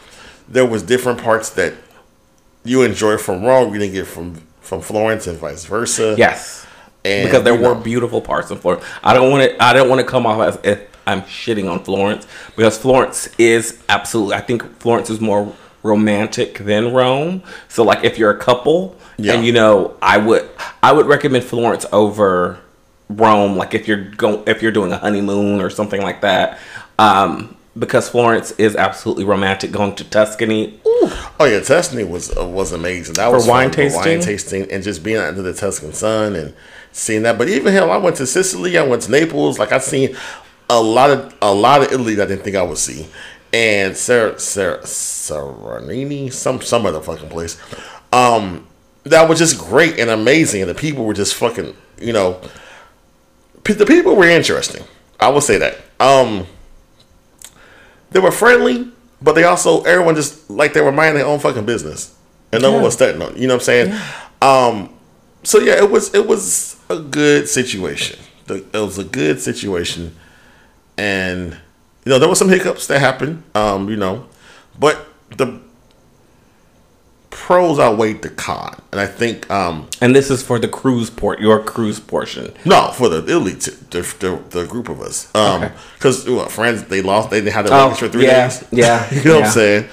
there 0.49 0.65
was 0.65 0.81
different 0.81 1.21
parts 1.21 1.51
that 1.51 1.75
you 2.63 2.81
enjoy 2.81 3.17
from 3.17 3.43
Rome, 3.43 3.73
you 3.73 3.79
didn't 3.79 3.93
get 3.93 4.07
from, 4.07 4.41
from 4.61 4.81
Florence 4.81 5.27
and 5.27 5.37
vice 5.37 5.65
versa. 5.65 6.15
Yes. 6.17 6.65
And, 7.05 7.27
because 7.27 7.43
there 7.43 7.53
were 7.53 7.75
know, 7.75 7.81
beautiful 7.81 8.21
parts 8.21 8.49
of 8.49 8.61
Florence. 8.61 8.83
I 9.03 9.13
don't 9.13 9.29
want 9.29 9.43
to. 9.43 9.61
I 9.63 9.73
don't 9.73 9.89
want 9.89 9.99
to 9.99 10.07
come 10.07 10.25
off 10.25 10.39
as 10.39 10.59
if 10.63 10.92
I'm 11.05 11.21
shitting 11.23 11.69
on 11.69 11.83
Florence 11.83 12.25
because 12.55 12.77
Florence 12.77 13.29
is 13.37 13.81
absolutely. 13.89 14.35
I 14.35 14.41
think 14.41 14.63
Florence 14.79 15.09
is 15.09 15.19
more 15.19 15.53
romantic 15.83 16.59
than 16.59 16.93
Rome. 16.93 17.43
So 17.67 17.83
like, 17.83 18.03
if 18.03 18.17
you're 18.17 18.31
a 18.31 18.37
couple, 18.39 18.95
Yeah. 19.17 19.33
and 19.33 19.45
you 19.45 19.51
know, 19.51 19.95
I 20.01 20.17
would 20.17 20.49
I 20.81 20.91
would 20.93 21.05
recommend 21.07 21.43
Florence 21.43 21.85
over 21.91 22.59
Rome. 23.09 23.57
Like 23.57 23.73
if 23.73 23.87
you're 23.87 24.03
going 24.11 24.43
if 24.47 24.61
you're 24.61 24.71
doing 24.71 24.91
a 24.91 24.97
honeymoon 24.97 25.61
or 25.61 25.69
something 25.69 26.01
like 26.01 26.21
that. 26.21 26.57
Um, 26.99 27.55
because 27.77 28.07
Florence 28.07 28.51
is 28.59 28.75
absolutely 28.75 29.23
romantic. 29.25 29.71
Going 29.71 29.95
to 29.95 30.03
Tuscany, 30.03 30.79
Oh 30.85 31.45
yeah, 31.45 31.59
Tuscany 31.59 32.03
was 32.03 32.35
uh, 32.37 32.45
was 32.47 32.71
amazing. 32.71 33.15
That 33.15 33.31
was 33.31 33.47
wine 33.47 33.71
fun, 33.71 33.89
for 33.89 33.95
wine 33.97 34.03
tasting? 34.05 34.21
tasting, 34.21 34.71
and 34.71 34.83
just 34.83 35.03
being 35.03 35.17
out 35.17 35.29
under 35.29 35.41
the 35.41 35.53
Tuscan 35.53 35.91
sun 35.91 36.35
and 36.35 36.53
seeing 36.91 37.23
that. 37.23 37.37
But 37.39 37.49
even 37.49 37.73
hell, 37.73 37.89
I 37.91 37.97
went 37.97 38.15
to 38.17 38.27
Sicily. 38.27 38.77
I 38.77 38.83
went 38.83 39.01
to 39.03 39.11
Naples. 39.11 39.57
Like 39.57 39.71
I 39.71 39.79
seen 39.79 40.15
a 40.73 40.81
lot 40.81 41.09
of 41.09 41.35
a 41.41 41.53
lot 41.53 41.83
of 41.83 41.91
Italy 41.91 42.15
that 42.15 42.23
I 42.23 42.27
didn't 42.27 42.43
think 42.43 42.55
I 42.55 42.63
would 42.63 42.77
see. 42.77 43.07
And 43.53 43.95
Sarah, 43.95 44.39
Sarah, 44.39 44.79
Serenini, 44.79 46.33
some 46.33 46.61
some 46.61 46.85
other 46.85 47.01
fucking 47.01 47.29
place. 47.29 47.61
Um, 48.11 48.67
that 49.03 49.29
was 49.29 49.39
just 49.39 49.59
great 49.59 49.99
and 49.99 50.09
amazing, 50.09 50.61
and 50.61 50.69
the 50.69 50.75
people 50.75 51.05
were 51.05 51.13
just 51.13 51.35
fucking. 51.35 51.75
You 51.99 52.13
know, 52.13 52.41
pe- 53.63 53.75
the 53.75 53.85
people 53.85 54.15
were 54.15 54.27
interesting. 54.27 54.83
I 55.19 55.29
will 55.29 55.41
say 55.41 55.57
that. 55.59 55.77
Um, 55.99 56.47
they 58.11 58.19
were 58.19 58.31
friendly, 58.31 58.91
but 59.21 59.33
they 59.33 59.43
also 59.43 59.83
everyone 59.83 60.15
just 60.15 60.49
like 60.49 60.73
they 60.73 60.81
were 60.81 60.91
minding 60.91 61.15
their 61.15 61.27
own 61.27 61.39
fucking 61.39 61.65
business, 61.65 62.15
and 62.51 62.61
no 62.61 62.71
one 62.71 62.81
was 62.81 62.93
studying 62.93 63.21
on. 63.21 63.35
You 63.37 63.47
know 63.47 63.55
what 63.55 63.61
I'm 63.61 63.65
saying? 63.65 64.01
Um, 64.41 64.89
so 65.43 65.59
yeah, 65.59 65.77
it 65.77 65.89
was 65.89 66.13
it 66.13 66.27
was 66.27 66.77
a 66.89 66.99
good 66.99 67.47
situation. 67.47 68.19
The, 68.45 68.55
it 68.55 68.73
was 68.73 68.97
a 68.97 69.03
good 69.03 69.39
situation, 69.39 70.15
and 70.97 71.53
you 72.05 72.09
know 72.11 72.19
there 72.19 72.29
were 72.29 72.35
some 72.35 72.49
hiccups 72.49 72.87
that 72.87 72.99
happened. 72.99 73.43
Um, 73.55 73.89
you 73.89 73.95
know, 73.95 74.27
but 74.79 75.07
the 75.37 75.59
pros 77.29 77.79
outweighed 77.79 78.21
the 78.21 78.29
con, 78.29 78.79
and 78.91 79.01
I 79.01 79.07
think 79.07 79.49
um, 79.49 79.87
and 80.01 80.15
this 80.15 80.29
is 80.29 80.43
for 80.43 80.59
the 80.59 80.67
cruise 80.67 81.09
port, 81.09 81.39
your 81.39 81.61
cruise 81.63 81.99
portion. 81.99 82.53
no, 82.65 82.91
for 82.91 83.09
the 83.09 83.25
elite, 83.33 83.61
t- 83.61 83.71
the, 83.89 84.01
the, 84.19 84.59
the 84.61 84.67
group 84.67 84.87
of 84.87 85.01
us, 85.01 85.33
um, 85.35 85.63
Okay. 85.63 85.73
because 85.95 86.23
friends 86.53 86.83
they 86.85 87.01
lost, 87.01 87.31
they 87.31 87.41
had 87.49 87.65
their 87.65 87.73
Oh, 87.73 87.91
for 87.93 88.07
three 88.07 88.25
yeah, 88.25 88.47
days. 88.47 88.63
yeah, 88.71 89.13
you 89.13 89.23
know 89.25 89.35
what. 89.37 89.45
I'm 89.45 89.51
saying? 89.51 89.89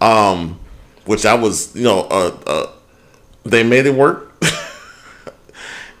Um, 0.00 0.58
which 1.06 1.24
I 1.26 1.34
was, 1.34 1.74
you 1.74 1.84
know, 1.84 2.00
uh, 2.02 2.36
uh, 2.46 2.66
they 3.44 3.62
made 3.62 3.86
it 3.86 3.94
work, 3.94 4.32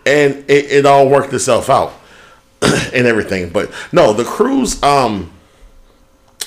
and 0.06 0.44
it, 0.48 0.70
it 0.70 0.86
all 0.86 1.08
worked 1.08 1.32
itself 1.32 1.70
out 1.70 1.92
and 2.94 3.06
everything. 3.06 3.50
But 3.50 3.72
no, 3.92 4.12
the 4.12 4.24
cruise, 4.24 4.82
um, 4.82 5.32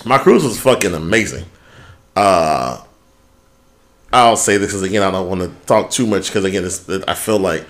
my 0.06 0.18
cruise 0.18 0.44
was 0.44 0.60
fucking 0.60 0.94
amazing. 0.94 1.46
Uh, 2.16 2.82
I'll 4.14 4.38
say 4.38 4.58
this 4.58 4.70
because 4.70 4.84
again, 4.84 5.04
I 5.04 5.12
don't 5.12 5.28
want 5.28 5.42
to 5.42 5.50
talk 5.66 5.90
too 5.92 6.08
much 6.08 6.28
because 6.28 6.46
again, 6.46 6.64
it's, 6.64 6.88
I 7.08 7.14
feel 7.14 7.40
like 7.40 7.66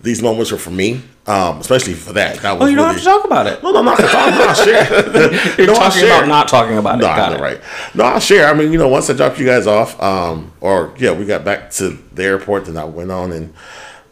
these 0.00 0.22
moments 0.22 0.50
were 0.50 0.58
for 0.58 0.70
me, 0.70 1.02
um, 1.26 1.58
especially 1.58 1.92
for 1.94 2.14
that. 2.14 2.38
That 2.40 2.52
was 2.52 2.62
Oh, 2.62 2.66
you 2.66 2.76
don't 2.76 2.86
really, 2.86 2.94
have 2.94 3.02
to 3.02 3.08
talk 3.08 3.24
about 3.24 3.46
it. 3.46 3.62
No, 3.62 3.70
no, 3.72 3.80
I'm 3.80 3.84
not 3.84 3.98
gonna 3.98 4.10
talk. 4.10 4.32
No, 4.38 4.44
I'll 4.48 4.54
share. 4.54 5.56
You're 5.58 5.66
No, 5.66 5.74
talking 5.74 6.02
about 6.04 6.28
not 6.28 6.48
talking 6.48 6.78
about 6.78 6.94
it. 6.94 7.02
No, 7.02 7.06
Got 7.08 7.32
no, 7.32 7.36
it. 7.38 7.40
right. 7.40 7.60
No, 7.94 8.04
I'll 8.04 8.20
share. 8.20 8.48
I 8.48 8.54
mean, 8.54 8.72
you 8.72 8.78
know, 8.78 8.88
once 8.88 9.10
I 9.10 9.12
dropped 9.12 9.38
you 9.38 9.44
guys 9.46 9.66
off, 9.66 10.00
um, 10.02 10.52
or 10.60 10.94
yeah, 10.98 11.12
we 11.12 11.24
got 11.26 11.44
back 11.44 11.70
to 11.72 11.90
the 12.12 12.24
airport, 12.24 12.64
then 12.64 12.76
I 12.78 12.84
went 12.84 13.10
on 13.12 13.32
and 13.32 13.52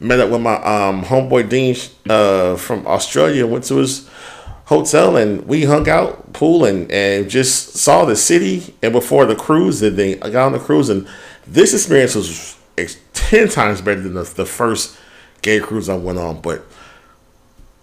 met 0.01 0.19
up 0.19 0.31
with 0.31 0.41
my 0.41 0.55
um 0.55 1.05
homeboy 1.05 1.49
Dean 1.49 1.77
uh 2.09 2.57
from 2.57 2.87
Australia, 2.87 3.47
went 3.47 3.65
to 3.65 3.77
his 3.77 4.09
hotel 4.65 5.17
and 5.17 5.47
we 5.47 5.65
hung 5.65 5.89
out, 5.89 6.33
pool 6.33 6.65
and 6.65 6.91
and 6.91 7.29
just 7.29 7.77
saw 7.77 8.05
the 8.05 8.17
city. 8.17 8.75
And 8.83 8.93
before 8.93 9.27
the 9.27 9.37
cruise, 9.37 9.83
and 9.83 9.97
then 9.97 10.19
I 10.23 10.31
got 10.31 10.47
on 10.47 10.53
the 10.53 10.59
cruise, 10.59 10.89
and 10.89 11.07
this 11.47 11.75
experience 11.75 12.15
was 12.15 12.57
ten 13.13 13.49
times 13.49 13.81
better 13.81 14.01
than 14.01 14.15
the, 14.15 14.25
the 14.25 14.47
first 14.47 14.97
gay 15.43 15.61
cruise 15.61 15.89
I 15.89 15.97
went 15.97 16.19
on, 16.19 16.41
but 16.41 16.65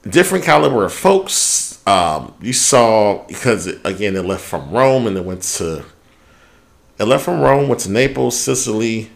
different 0.10 0.44
caliber 0.44 0.86
of 0.86 0.94
folks. 0.94 1.86
Um, 1.88 2.34
you 2.42 2.54
saw 2.54 3.26
because 3.28 3.68
again 3.68 4.16
it 4.16 4.26
left 4.26 4.44
from 4.44 4.72
Rome 4.72 5.08
and 5.08 5.16
it 5.16 5.24
went 5.24 5.44
to 5.44 5.86
it 7.00 7.04
left 7.04 7.26
from 7.26 7.42
Rome, 7.42 7.70
went 7.70 7.82
to 7.82 7.92
Naples, 7.92 8.38
Sicily, 8.40 9.10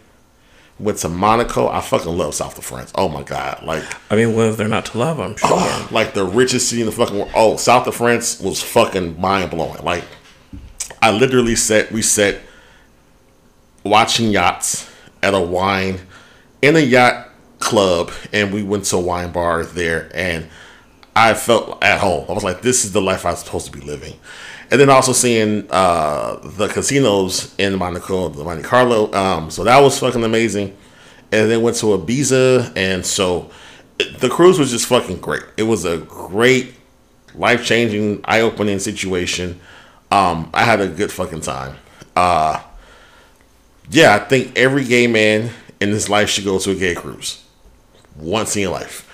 went 0.82 0.98
to 1.00 1.10
Monaco. 1.10 1.68
I 1.68 1.82
fucking 1.82 2.18
love 2.18 2.34
South 2.36 2.58
of 2.58 2.66
France. 2.66 2.92
Oh 2.96 3.08
my 3.08 3.24
god, 3.24 3.64
like 3.64 3.84
I 4.12 4.16
mean, 4.16 4.36
what 4.36 4.48
is 4.48 4.58
there 4.58 4.68
not 4.68 4.86
to 4.88 4.98
love? 4.98 5.20
I'm 5.20 5.38
sure. 5.38 5.88
like 5.92 6.14
the 6.14 6.26
richest 6.26 6.70
city 6.70 6.82
in 6.82 6.88
the 6.88 6.92
fucking 6.92 7.18
world. 7.18 7.32
Oh, 7.36 7.56
South 7.58 7.88
of 7.88 7.96
France 7.96 8.40
was 8.40 8.62
fucking 8.62 9.20
mind 9.20 9.52
blowing. 9.52 9.84
Like 9.84 10.04
I 11.02 11.12
literally 11.12 11.56
sat 11.56 11.92
we 11.92 12.02
sat 12.02 12.40
watching 13.84 14.32
yachts 14.32 14.90
at 15.24 15.34
a 15.34 15.40
wine 15.40 16.00
in 16.62 16.76
a 16.76 16.80
yacht 16.80 17.30
club 17.60 18.12
and 18.34 18.54
we 18.54 18.64
went 18.64 18.86
to 18.86 18.98
a 18.98 19.00
wine 19.00 19.32
bar 19.32 19.64
there 19.64 20.10
and 20.14 20.48
I 21.16 21.34
felt 21.34 21.84
at 21.84 22.00
home. 22.00 22.26
I 22.30 22.34
was 22.34 22.44
like, 22.44 22.62
this 22.62 22.86
is 22.86 22.94
the 22.94 23.02
life 23.02 23.26
I 23.26 23.32
was 23.32 23.40
supposed 23.40 23.66
to 23.66 23.72
be 23.72 23.82
living. 23.86 24.20
And 24.72 24.80
then 24.80 24.90
also 24.90 25.12
seeing 25.12 25.68
uh, 25.70 26.40
the 26.42 26.70
casinos 26.70 27.54
in 27.58 27.78
Monaco, 27.78 28.30
the 28.30 28.44
Monte 28.44 28.64
Carlo. 28.64 29.14
Um, 29.14 29.52
so 29.52 29.66
that 29.66 29.80
was 29.80 30.00
fucking 30.00 30.24
amazing. 30.24 30.78
And 31.34 31.52
then 31.52 31.62
went 31.62 31.76
to 31.78 31.88
Ibiza. 31.88 32.72
And 32.78 33.06
so 33.06 33.52
the 34.20 34.30
cruise 34.30 34.58
was 34.58 34.72
just 34.72 34.86
fucking 34.86 35.18
great. 35.18 35.44
It 35.58 35.64
was 35.64 35.84
a 35.84 35.98
great, 35.98 36.74
life 37.36 37.66
changing, 37.66 38.22
eye 38.24 38.42
opening 38.42 38.80
situation. 38.80 39.60
Um, 40.10 40.50
I 40.54 40.64
had 40.64 40.80
a 40.80 40.88
good 40.88 41.12
fucking 41.12 41.42
time. 41.42 41.76
Uh, 42.16 42.62
yeah, 43.90 44.16
I 44.16 44.20
think 44.20 44.58
every 44.58 44.86
gay 44.86 45.08
man 45.08 45.52
in 45.82 45.90
his 45.90 46.08
life 46.08 46.30
should 46.30 46.46
go 46.46 46.60
to 46.60 46.72
a 46.72 46.76
gay 46.76 46.96
cruise 46.96 47.44
once 48.16 48.56
in 48.56 48.62
your 48.64 48.72
life. 48.72 49.08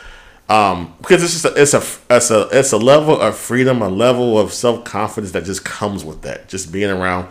Um, 0.49 0.93
because 0.99 1.23
it's 1.23 1.33
just 1.33 1.45
a, 1.45 1.61
it's 1.61 1.73
a 1.73 1.83
it's 2.09 2.31
a 2.31 2.47
it's 2.51 2.71
a 2.71 2.77
level 2.77 3.19
of 3.19 3.37
freedom, 3.37 3.81
a 3.81 3.89
level 3.89 4.39
of 4.39 4.53
self 4.53 4.85
confidence 4.85 5.33
that 5.33 5.43
just 5.43 5.65
comes 5.65 6.05
with 6.05 6.21
that. 6.21 6.47
Just 6.47 6.71
being 6.71 6.89
around 6.89 7.27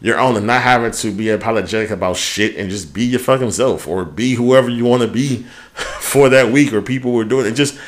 your 0.00 0.18
own 0.18 0.36
and 0.36 0.46
not 0.46 0.62
having 0.62 0.90
to 0.90 1.10
be 1.10 1.30
apologetic 1.30 1.90
about 1.90 2.16
shit 2.16 2.56
and 2.56 2.70
just 2.70 2.92
be 2.92 3.04
your 3.04 3.20
fucking 3.20 3.50
self 3.50 3.86
or 3.86 4.04
be 4.04 4.34
whoever 4.34 4.68
you 4.68 4.84
want 4.84 5.02
to 5.02 5.08
be 5.08 5.36
for 6.00 6.28
that 6.28 6.52
week 6.52 6.72
or 6.72 6.82
people 6.82 7.12
were 7.12 7.24
doing 7.24 7.46
it. 7.46 7.52
Just 7.52 7.78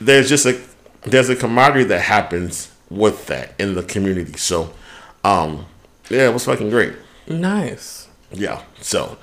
there's 0.00 0.28
just 0.28 0.46
a 0.46 0.60
there's 1.02 1.28
a 1.28 1.36
camaraderie 1.36 1.84
that 1.84 2.00
happens 2.00 2.72
with 2.90 3.26
that 3.26 3.54
in 3.58 3.74
the 3.74 3.82
community. 3.82 4.38
So, 4.38 4.72
um, 5.22 5.66
yeah, 6.08 6.28
it 6.28 6.32
was 6.32 6.44
fucking 6.46 6.70
great. 6.70 6.94
Nice. 7.26 8.08
Yeah. 8.32 8.62
So, 8.80 9.18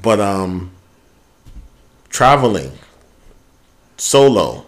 but 0.00 0.20
um, 0.20 0.70
traveling 2.08 2.72
solo 4.00 4.66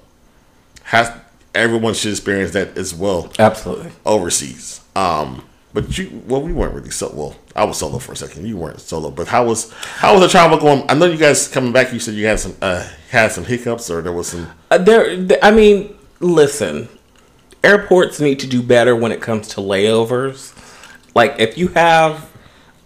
has 0.85 1.11
everyone 1.55 1.95
should 1.95 2.11
experience 2.11 2.53
that 2.53 2.77
as 2.77 2.95
well 2.95 3.31
Absolutely. 3.39 3.91
overseas. 4.05 4.81
Um, 4.95 5.45
but 5.75 5.97
you, 5.97 6.23
well, 6.27 6.43
we 6.43 6.53
weren't 6.53 6.75
really 6.75 6.91
so. 6.91 7.11
Well, 7.15 7.37
I 7.57 7.65
was 7.65 7.79
solo 7.79 7.99
for 7.99 8.13
a 8.13 8.17
second. 8.17 8.47
You 8.47 8.59
weren't 8.59 8.81
solo, 8.81 9.11
but 9.11 9.27
how 9.29 9.47
was 9.47 9.73
how 9.73 10.13
was 10.13 10.23
the 10.23 10.29
travel 10.29 10.59
going? 10.59 10.85
I 10.91 10.95
know 10.95 11.07
you 11.07 11.17
guys 11.17 11.49
coming 11.49 11.73
back. 11.73 11.93
You 11.93 11.99
said 11.99 12.15
you 12.15 12.27
had 12.27 12.41
some 12.41 12.55
uh 12.61 12.87
had 13.11 13.33
some 13.33 13.45
hiccups 13.45 13.91
or 13.91 14.03
there 14.03 14.13
was 14.13 14.29
some. 14.29 14.51
Uh, 14.71 14.79
there, 14.79 15.27
I 15.43 15.51
mean, 15.51 15.97
listen. 16.21 16.89
Airports 17.65 18.21
need 18.21 18.41
to 18.41 18.49
do 18.49 18.61
better 18.61 18.97
when 18.97 19.13
it 19.13 19.23
comes 19.23 19.47
to 19.49 19.61
layovers. 19.61 20.53
Like, 21.15 21.39
if 21.39 21.57
you 21.57 21.69
have 21.69 22.29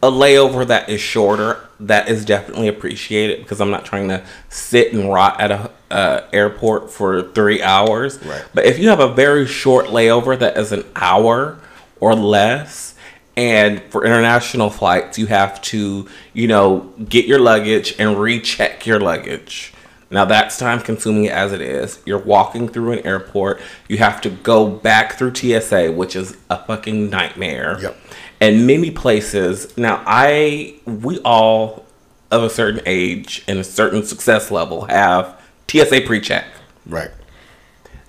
a 0.02 0.10
layover 0.10 0.66
that 0.66 0.90
is 0.90 1.00
shorter, 1.00 1.66
that 1.80 2.08
is 2.08 2.26
definitely 2.26 2.68
appreciated 2.68 3.38
because 3.38 3.60
I'm 3.60 3.70
not 3.70 3.86
trying 3.86 4.08
to 4.08 4.22
sit 4.50 4.92
and 4.92 5.10
rot 5.10 5.40
at 5.40 5.50
a 5.50 5.70
uh, 5.90 6.22
airport 6.32 6.90
for 6.90 7.22
three 7.32 7.62
hours. 7.62 8.22
Right. 8.24 8.44
But 8.54 8.66
if 8.66 8.78
you 8.78 8.88
have 8.88 9.00
a 9.00 9.12
very 9.12 9.46
short 9.46 9.86
layover 9.86 10.38
that 10.38 10.56
is 10.56 10.72
an 10.72 10.84
hour 10.96 11.58
or 12.00 12.14
less, 12.14 12.94
and 13.36 13.82
for 13.90 14.04
international 14.04 14.70
flights, 14.70 15.18
you 15.18 15.26
have 15.26 15.60
to, 15.62 16.08
you 16.32 16.48
know, 16.48 16.92
get 17.08 17.26
your 17.26 17.38
luggage 17.38 17.94
and 17.98 18.18
recheck 18.18 18.86
your 18.86 18.98
luggage. 18.98 19.74
Now 20.10 20.24
that's 20.24 20.56
time 20.56 20.80
consuming 20.80 21.28
as 21.28 21.52
it 21.52 21.60
is. 21.60 22.00
You're 22.06 22.18
walking 22.18 22.68
through 22.68 22.92
an 22.92 23.06
airport. 23.06 23.60
You 23.88 23.98
have 23.98 24.20
to 24.22 24.30
go 24.30 24.68
back 24.68 25.18
through 25.18 25.34
TSA, 25.34 25.92
which 25.92 26.14
is 26.14 26.36
a 26.48 26.64
fucking 26.64 27.10
nightmare. 27.10 27.78
Yep. 27.80 27.96
And 28.40 28.66
many 28.66 28.90
places. 28.90 29.76
Now 29.76 30.02
I 30.06 30.76
we 30.84 31.18
all 31.20 31.84
of 32.30 32.42
a 32.42 32.50
certain 32.50 32.82
age 32.86 33.44
and 33.48 33.58
a 33.58 33.64
certain 33.64 34.02
success 34.02 34.50
level 34.50 34.86
have 34.86 35.40
TSA 35.68 36.02
pre-check. 36.06 36.44
Right. 36.86 37.10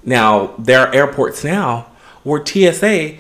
Now 0.04 0.56
there 0.58 0.80
are 0.82 0.94
airports 0.94 1.44
now 1.44 1.88
where 2.24 2.46
TSA 2.46 3.18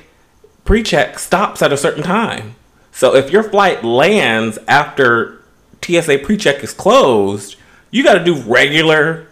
pre-check 0.65 1.19
stops 1.19 1.61
at 1.61 1.73
a 1.73 1.77
certain 1.77 2.03
time. 2.03 2.55
So 2.91 3.15
if 3.15 3.31
your 3.31 3.43
flight 3.43 3.83
lands 3.83 4.57
after 4.67 5.41
TSA 5.81 6.19
pre-check 6.19 6.63
is 6.63 6.73
closed, 6.73 7.55
you 7.91 8.03
got 8.03 8.15
to 8.15 8.23
do 8.23 8.35
regular 8.41 9.27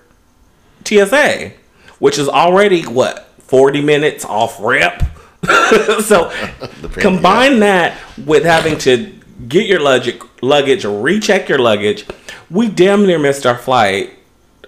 TSA, 0.85 1.51
which 1.99 2.17
is 2.17 2.29
already 2.29 2.83
what 2.83 3.27
40 3.39 3.81
minutes 3.81 4.23
off 4.25 4.57
rep. 4.59 5.03
so 6.03 6.31
combine 6.93 7.59
that 7.59 7.97
with 8.25 8.43
having 8.43 8.77
to 8.79 9.13
get 9.47 9.67
your 9.67 9.79
luggage, 9.79 10.19
luggage, 10.41 10.85
recheck 10.85 11.49
your 11.49 11.59
luggage. 11.59 12.05
We 12.49 12.69
damn 12.69 13.05
near 13.05 13.19
missed 13.19 13.45
our 13.45 13.57
flight 13.57 14.13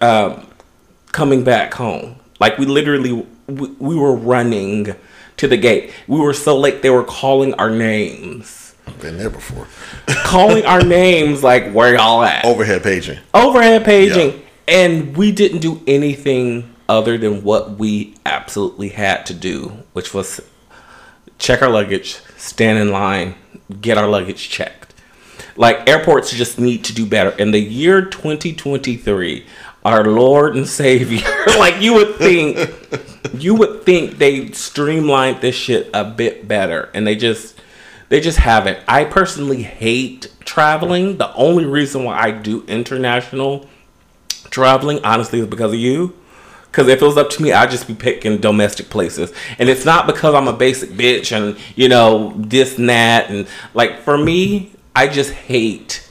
um, 0.01 0.47
coming 1.11 1.43
back 1.43 1.73
home. 1.73 2.17
Like 2.39 2.57
we 2.57 2.65
literally, 2.65 3.25
we, 3.47 3.67
we 3.79 3.95
were 3.95 4.15
running 4.15 4.95
to 5.37 5.47
the 5.47 5.57
gate. 5.57 5.93
We 6.07 6.19
were 6.19 6.33
so 6.33 6.57
late 6.57 6.81
they 6.81 6.89
were 6.89 7.03
calling 7.03 7.53
our 7.55 7.69
names. 7.69 8.75
I've 8.85 8.99
been 9.01 9.17
there 9.17 9.29
before. 9.29 9.67
calling 10.23 10.65
our 10.65 10.81
names 10.81 11.43
like 11.43 11.71
where 11.71 11.95
y'all 11.95 12.23
at? 12.23 12.45
Overhead 12.45 12.83
paging. 12.83 13.19
Overhead 13.33 13.83
paging. 13.83 14.31
Yeah. 14.31 14.43
And 14.69 15.15
we 15.15 15.31
didn't 15.31 15.59
do 15.59 15.81
anything 15.87 16.75
other 16.89 17.17
than 17.17 17.43
what 17.43 17.71
we 17.71 18.15
absolutely 18.25 18.89
had 18.89 19.25
to 19.27 19.33
do, 19.33 19.83
which 19.93 20.13
was 20.13 20.41
check 21.37 21.61
our 21.61 21.69
luggage, 21.69 22.19
stand 22.37 22.79
in 22.79 22.91
line, 22.91 23.35
get 23.81 23.97
our 23.97 24.07
luggage 24.07 24.49
checked. 24.49 24.93
Like 25.55 25.89
airports 25.89 26.31
just 26.31 26.59
need 26.59 26.83
to 26.85 26.93
do 26.93 27.05
better. 27.05 27.31
In 27.31 27.51
the 27.51 27.59
year 27.59 28.03
2023, 28.03 29.45
our 29.87 30.03
Lord 30.03 30.57
and 30.57 30.67
Savior, 30.67 31.25
like 31.57 31.81
you 31.81 31.93
would 31.93 32.15
think 32.15 32.73
you 33.33 33.55
would 33.55 33.83
think 33.83 34.17
they 34.17 34.51
streamlined 34.51 35.39
this 35.39 35.55
shit 35.55 35.89
a 35.93 36.03
bit 36.03 36.45
better 36.45 36.89
and 36.93 37.07
they 37.07 37.15
just 37.15 37.57
they 38.09 38.19
just 38.19 38.39
haven't. 38.39 38.79
I 38.85 39.05
personally 39.05 39.63
hate 39.63 40.33
traveling. 40.41 41.17
The 41.17 41.33
only 41.35 41.65
reason 41.65 42.03
why 42.03 42.19
I 42.19 42.31
do 42.31 42.65
international 42.65 43.65
traveling, 44.49 44.99
honestly, 45.05 45.39
is 45.39 45.47
because 45.47 45.71
of 45.71 45.79
you. 45.79 46.13
Because 46.65 46.89
if 46.89 47.01
it 47.01 47.05
was 47.05 47.17
up 47.17 47.29
to 47.31 47.41
me, 47.41 47.53
I'd 47.53 47.71
just 47.71 47.87
be 47.87 47.95
picking 47.95 48.37
domestic 48.37 48.89
places. 48.89 49.33
And 49.57 49.69
it's 49.69 49.85
not 49.85 50.05
because 50.05 50.35
I'm 50.35 50.49
a 50.49 50.53
basic 50.53 50.91
bitch 50.91 51.35
and, 51.35 51.57
you 51.75 51.89
know, 51.89 52.33
this 52.35 52.77
and 52.77 52.89
that. 52.89 53.29
And, 53.29 53.47
like, 53.73 54.01
for 54.01 54.17
me, 54.17 54.71
I 54.95 55.07
just 55.07 55.31
hate 55.31 56.06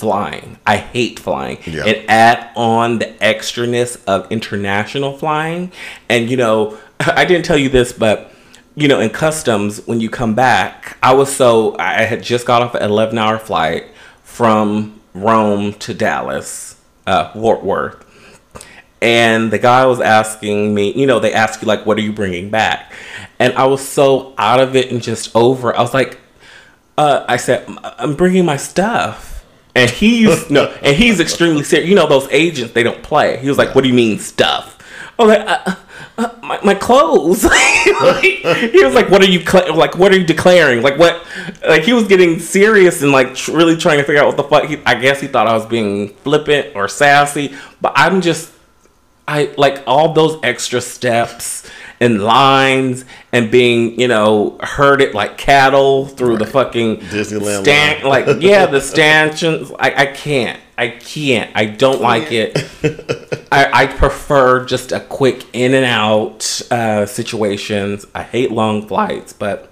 flying. 0.00 0.58
I 0.66 0.78
hate 0.78 1.20
flying. 1.20 1.58
Yeah. 1.66 1.84
And 1.84 2.10
add 2.10 2.50
on 2.56 2.98
the 2.98 3.06
extraness 3.20 4.02
of 4.06 4.30
international 4.32 5.16
flying. 5.16 5.70
And, 6.08 6.30
you 6.30 6.36
know, 6.36 6.78
I 7.00 7.24
didn't 7.24 7.44
tell 7.44 7.58
you 7.58 7.68
this, 7.68 7.92
but, 7.92 8.32
you 8.74 8.88
know, 8.88 9.00
in 9.00 9.10
customs, 9.10 9.86
when 9.86 10.00
you 10.00 10.10
come 10.10 10.34
back, 10.34 10.96
I 11.02 11.14
was 11.14 11.34
so, 11.34 11.76
I 11.78 12.02
had 12.02 12.22
just 12.22 12.46
got 12.46 12.62
off 12.62 12.74
an 12.74 12.82
11 12.82 13.18
hour 13.18 13.38
flight 13.38 13.86
from 14.24 15.00
Rome 15.14 15.74
to 15.74 15.94
Dallas, 15.94 16.80
uh, 17.06 17.32
Fort 17.32 17.62
Worth 17.62 18.06
and 19.02 19.50
the 19.50 19.58
guy 19.58 19.86
was 19.86 20.00
asking 20.00 20.74
me, 20.74 20.92
you 20.92 21.06
know, 21.06 21.20
they 21.20 21.32
ask 21.32 21.62
you 21.62 21.68
like, 21.68 21.86
"What 21.86 21.96
are 21.98 22.02
you 22.02 22.12
bringing 22.12 22.50
back?" 22.50 22.92
And 23.38 23.54
I 23.54 23.64
was 23.64 23.86
so 23.86 24.34
out 24.36 24.60
of 24.60 24.76
it 24.76 24.90
and 24.90 25.02
just 25.02 25.34
over. 25.34 25.74
I 25.76 25.80
was 25.80 25.94
like, 25.94 26.18
uh, 26.98 27.24
I 27.26 27.36
said, 27.36 27.66
"I'm 27.98 28.14
bringing 28.14 28.44
my 28.44 28.56
stuff," 28.56 29.39
and 29.74 29.90
he's 29.90 30.50
no, 30.50 30.66
and 30.82 30.96
he's 30.96 31.20
extremely 31.20 31.62
serious. 31.62 31.88
You 31.88 31.94
know, 31.94 32.08
those 32.08 32.28
agents 32.30 32.72
they 32.72 32.82
don't 32.82 33.02
play. 33.02 33.38
He 33.38 33.48
was 33.48 33.58
like, 33.58 33.74
"What 33.74 33.82
do 33.82 33.88
you 33.88 33.94
mean 33.94 34.18
stuff?" 34.18 34.76
Was 35.18 35.28
like, 35.28 35.46
uh, 35.46 35.76
uh, 36.16 36.34
my, 36.42 36.58
my 36.64 36.74
clothes. 36.74 37.44
like, 37.44 38.22
he 38.22 38.84
was 38.84 38.94
like, 38.94 39.10
"What 39.10 39.22
are 39.22 39.30
you 39.30 39.44
cl- 39.44 39.76
like? 39.76 39.96
What 39.96 40.12
are 40.12 40.18
you 40.18 40.24
declaring? 40.24 40.82
Like 40.82 40.98
what?" 40.98 41.24
Like 41.66 41.82
he 41.82 41.92
was 41.92 42.06
getting 42.06 42.38
serious 42.38 43.02
and 43.02 43.12
like 43.12 43.34
tr- 43.34 43.52
really 43.52 43.76
trying 43.76 43.98
to 43.98 44.04
figure 44.04 44.22
out 44.22 44.26
what 44.26 44.36
the 44.36 44.44
fuck. 44.44 44.64
He, 44.64 44.78
I 44.86 44.94
guess 44.94 45.20
he 45.20 45.26
thought 45.26 45.46
I 45.46 45.54
was 45.54 45.66
being 45.66 46.08
flippant 46.08 46.74
or 46.74 46.88
sassy, 46.88 47.54
but 47.80 47.92
I'm 47.96 48.20
just 48.20 48.52
I 49.30 49.54
like 49.56 49.82
all 49.86 50.12
those 50.12 50.40
extra 50.42 50.80
steps 50.80 51.70
and 52.00 52.22
lines 52.22 53.04
and 53.32 53.50
being, 53.50 54.00
you 54.00 54.08
know, 54.08 54.58
herded 54.62 55.14
like 55.14 55.36
cattle 55.36 56.06
through 56.06 56.38
the 56.38 56.46
fucking 56.46 56.96
Disneyland 56.98 57.62
Stan- 57.62 58.04
like 58.04 58.26
yeah, 58.40 58.66
the 58.66 58.80
stanchions. 58.92 59.70
I, 59.78 59.92
I 59.94 60.06
can't. 60.06 60.58
I 60.78 60.88
can't. 60.88 61.50
I 61.54 61.66
don't 61.66 62.00
like 62.00 62.32
it. 62.32 62.56
I, 63.52 63.82
I 63.82 63.86
prefer 63.86 64.64
just 64.64 64.92
a 64.92 65.00
quick 65.00 65.44
in 65.52 65.74
and 65.74 65.84
out 65.84 66.62
uh, 66.70 67.04
situations. 67.04 68.06
I 68.14 68.22
hate 68.22 68.50
long 68.50 68.86
flights, 68.88 69.34
but 69.34 69.70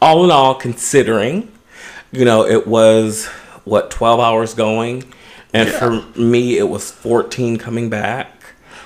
all 0.00 0.24
in 0.24 0.30
all, 0.30 0.54
considering, 0.54 1.50
you 2.12 2.24
know, 2.24 2.46
it 2.46 2.66
was 2.68 3.26
what 3.64 3.90
twelve 3.90 4.20
hours 4.20 4.54
going, 4.54 5.12
and 5.52 5.68
Yeah. 5.68 5.78
for 5.78 6.18
me, 6.20 6.56
it 6.56 6.68
was 6.68 6.90
fourteen 6.92 7.56
coming 7.56 7.90
back. 7.90 8.39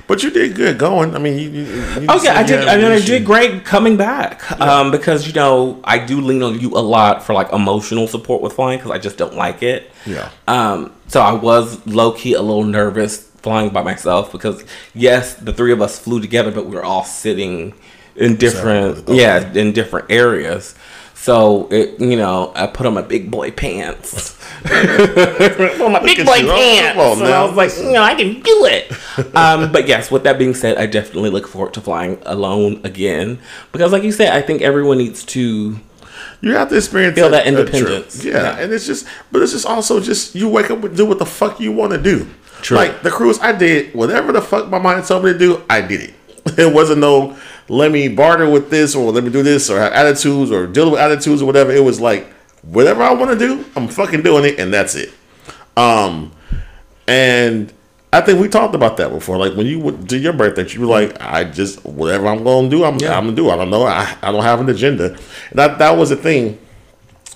But 0.07 0.23
you 0.23 0.31
did 0.31 0.55
good 0.55 0.79
going. 0.79 1.14
I 1.14 1.19
mean, 1.19 1.38
you. 1.38 1.51
you, 1.51 1.64
you 1.64 2.07
yeah, 2.23 2.38
I 2.38 2.43
did. 2.43 2.69
I 2.69 2.77
mean, 2.77 2.87
I 2.87 3.01
did 3.01 3.25
great 3.25 3.64
coming 3.64 3.97
back 3.97 4.51
um, 4.61 4.90
because 4.90 5.27
you 5.27 5.33
know 5.33 5.81
I 5.85 5.99
do 5.99 6.21
lean 6.21 6.43
on 6.43 6.61
you 6.61 6.71
a 6.71 6.81
lot 6.81 7.23
for 7.23 7.33
like 7.33 7.53
emotional 7.53 8.07
support 8.07 8.43
with 8.43 8.53
flying 8.53 8.79
because 8.79 8.90
I 8.90 8.99
just 8.99 9.17
don't 9.17 9.35
like 9.35 9.62
it. 9.62 9.90
Yeah. 10.05 10.31
Um, 10.47 10.93
so 11.09 11.21
I 11.21 11.33
was 11.33 11.87
low 11.87 12.12
key 12.12 12.35
a 12.35 12.43
little 12.43 12.64
nervous 12.64 13.29
flying 13.45 13.71
by 13.71 13.83
myself 13.83 14.33
because 14.33 14.64
yes, 14.95 15.35
the 15.35 15.53
three 15.53 15.73
of 15.73 15.81
us 15.81 15.99
flew 15.99 16.21
together, 16.21 16.51
but 16.51 16.67
we 16.67 16.75
were 16.75 16.85
all 16.85 17.05
sitting 17.05 17.75
in 18.17 18.37
different 18.37 19.09
okay. 19.09 19.21
yeah 19.21 19.53
in 19.55 19.73
different 19.73 20.11
areas. 20.11 20.75
So 21.25 21.69
it 21.71 21.99
you 21.99 22.17
know 22.17 22.53
I 22.55 22.67
put 22.67 22.85
on 22.85 22.93
my 22.93 23.01
big 23.01 23.31
boy 23.31 23.51
pants. 23.51 24.37
put 24.63 25.81
on 25.81 25.93
my 25.93 26.01
big 26.05 26.19
boy. 26.19 26.43
Pants. 26.43 26.93
come 26.93 27.01
on 27.01 27.19
and 27.25 27.33
I 27.33 27.45
was 27.47 27.57
like, 27.57 27.75
you 27.79 27.93
know, 27.93 28.03
I 28.03 28.15
can 28.15 28.43
do 28.43 28.67
it. 28.67 28.93
um, 29.35 29.73
but 29.73 29.89
yes, 29.89 30.11
with 30.11 30.25
that 30.25 30.39
being 30.39 30.53
said, 30.53 30.77
I 30.77 30.85
definitely 30.85 31.31
look 31.31 31.49
forward 31.49 31.73
to 31.75 31.81
flying 31.81 32.19
alone 32.27 32.83
again 32.85 33.39
because, 33.73 33.91
like 33.91 34.03
you 34.03 34.13
said, 34.13 34.35
I 34.35 34.43
think 34.43 34.61
everyone 34.61 34.99
needs 34.99 35.25
to. 35.25 35.79
You 36.43 36.55
have 36.57 36.69
to 36.69 36.77
experience 36.77 37.15
Feel 37.15 37.29
a- 37.29 37.31
that 37.31 37.47
independence. 37.47 38.23
Yeah. 38.23 38.35
Yeah. 38.35 38.59
and 38.59 38.71
it's 38.71 38.85
just, 38.87 39.07
but 39.33 39.41
it's 39.41 39.53
just 39.53 39.65
also 39.65 40.01
just 40.01 40.35
you 40.35 40.51
wake 40.51 40.71
up 40.71 40.85
and 40.85 40.95
do 40.95 41.07
what 41.07 41.19
the 41.19 41.25
fuck 41.25 41.59
you 41.59 41.73
want 41.73 41.93
to 41.93 42.03
do. 42.03 42.29
True. 42.61 42.77
Like 42.77 43.03
the 43.03 43.11
cruise, 43.11 43.39
I 43.41 43.53
did 43.53 43.95
whatever 43.95 44.31
the 44.31 44.43
fuck 44.43 44.69
my 44.69 44.79
mind 44.79 45.07
told 45.07 45.25
me 45.25 45.33
to 45.33 45.39
do. 45.39 45.63
I 45.71 45.81
did 45.81 46.03
it. 46.03 46.15
It 46.59 46.75
wasn't 46.75 47.01
no 47.01 47.35
let 47.68 47.90
me 47.90 48.09
barter 48.09 48.48
with 48.48 48.70
this 48.70 48.94
or 48.94 49.11
let 49.12 49.24
me 49.24 49.31
do 49.31 49.42
this 49.42 49.70
or 49.70 49.79
have 49.79 49.92
attitudes 49.92 50.50
or 50.50 50.66
deal 50.66 50.90
with 50.90 51.00
attitudes 51.00 51.42
or 51.42 51.46
whatever. 51.46 51.72
It 51.72 51.83
was 51.83 52.00
like 52.00 52.27
whatever 52.62 53.03
I 53.03 53.12
want 53.12 53.31
to 53.31 53.38
do, 53.38 53.64
I'm 53.77 53.88
fucking 53.88 54.22
doing 54.22 54.44
it, 54.44 54.59
and 54.59 54.72
that's 54.72 54.94
it. 54.94 55.12
Um, 55.77 56.33
and 57.07 57.72
I 58.12 58.20
think 58.20 58.40
we 58.40 58.48
talked 58.48 58.74
about 58.74 58.96
that 58.98 59.11
before. 59.11 59.37
Like 59.38 59.55
when 59.55 59.66
you 59.66 59.79
would 59.81 60.07
do 60.07 60.18
your 60.18 60.33
birthday, 60.33 60.66
you 60.68 60.81
were 60.81 60.87
like, 60.87 61.20
I 61.20 61.44
just 61.44 61.85
whatever 61.85 62.29
I'm 62.29 62.44
gonna 62.44 62.68
do, 62.68 62.85
I'm, 62.85 62.98
Yeah. 62.98 63.16
I'm 63.16 63.24
gonna 63.24 63.37
do. 63.37 63.50
I 63.50 63.57
don't 63.57 63.70
know. 63.70 63.85
I, 63.85 64.16
I 64.22 64.31
don't 64.33 64.44
have 64.44 64.61
an 64.61 64.68
agenda. 64.68 65.12
And 65.14 65.59
that 65.59 65.79
that 65.79 65.96
was 65.96 66.11
the 66.11 66.16
thing 66.16 66.59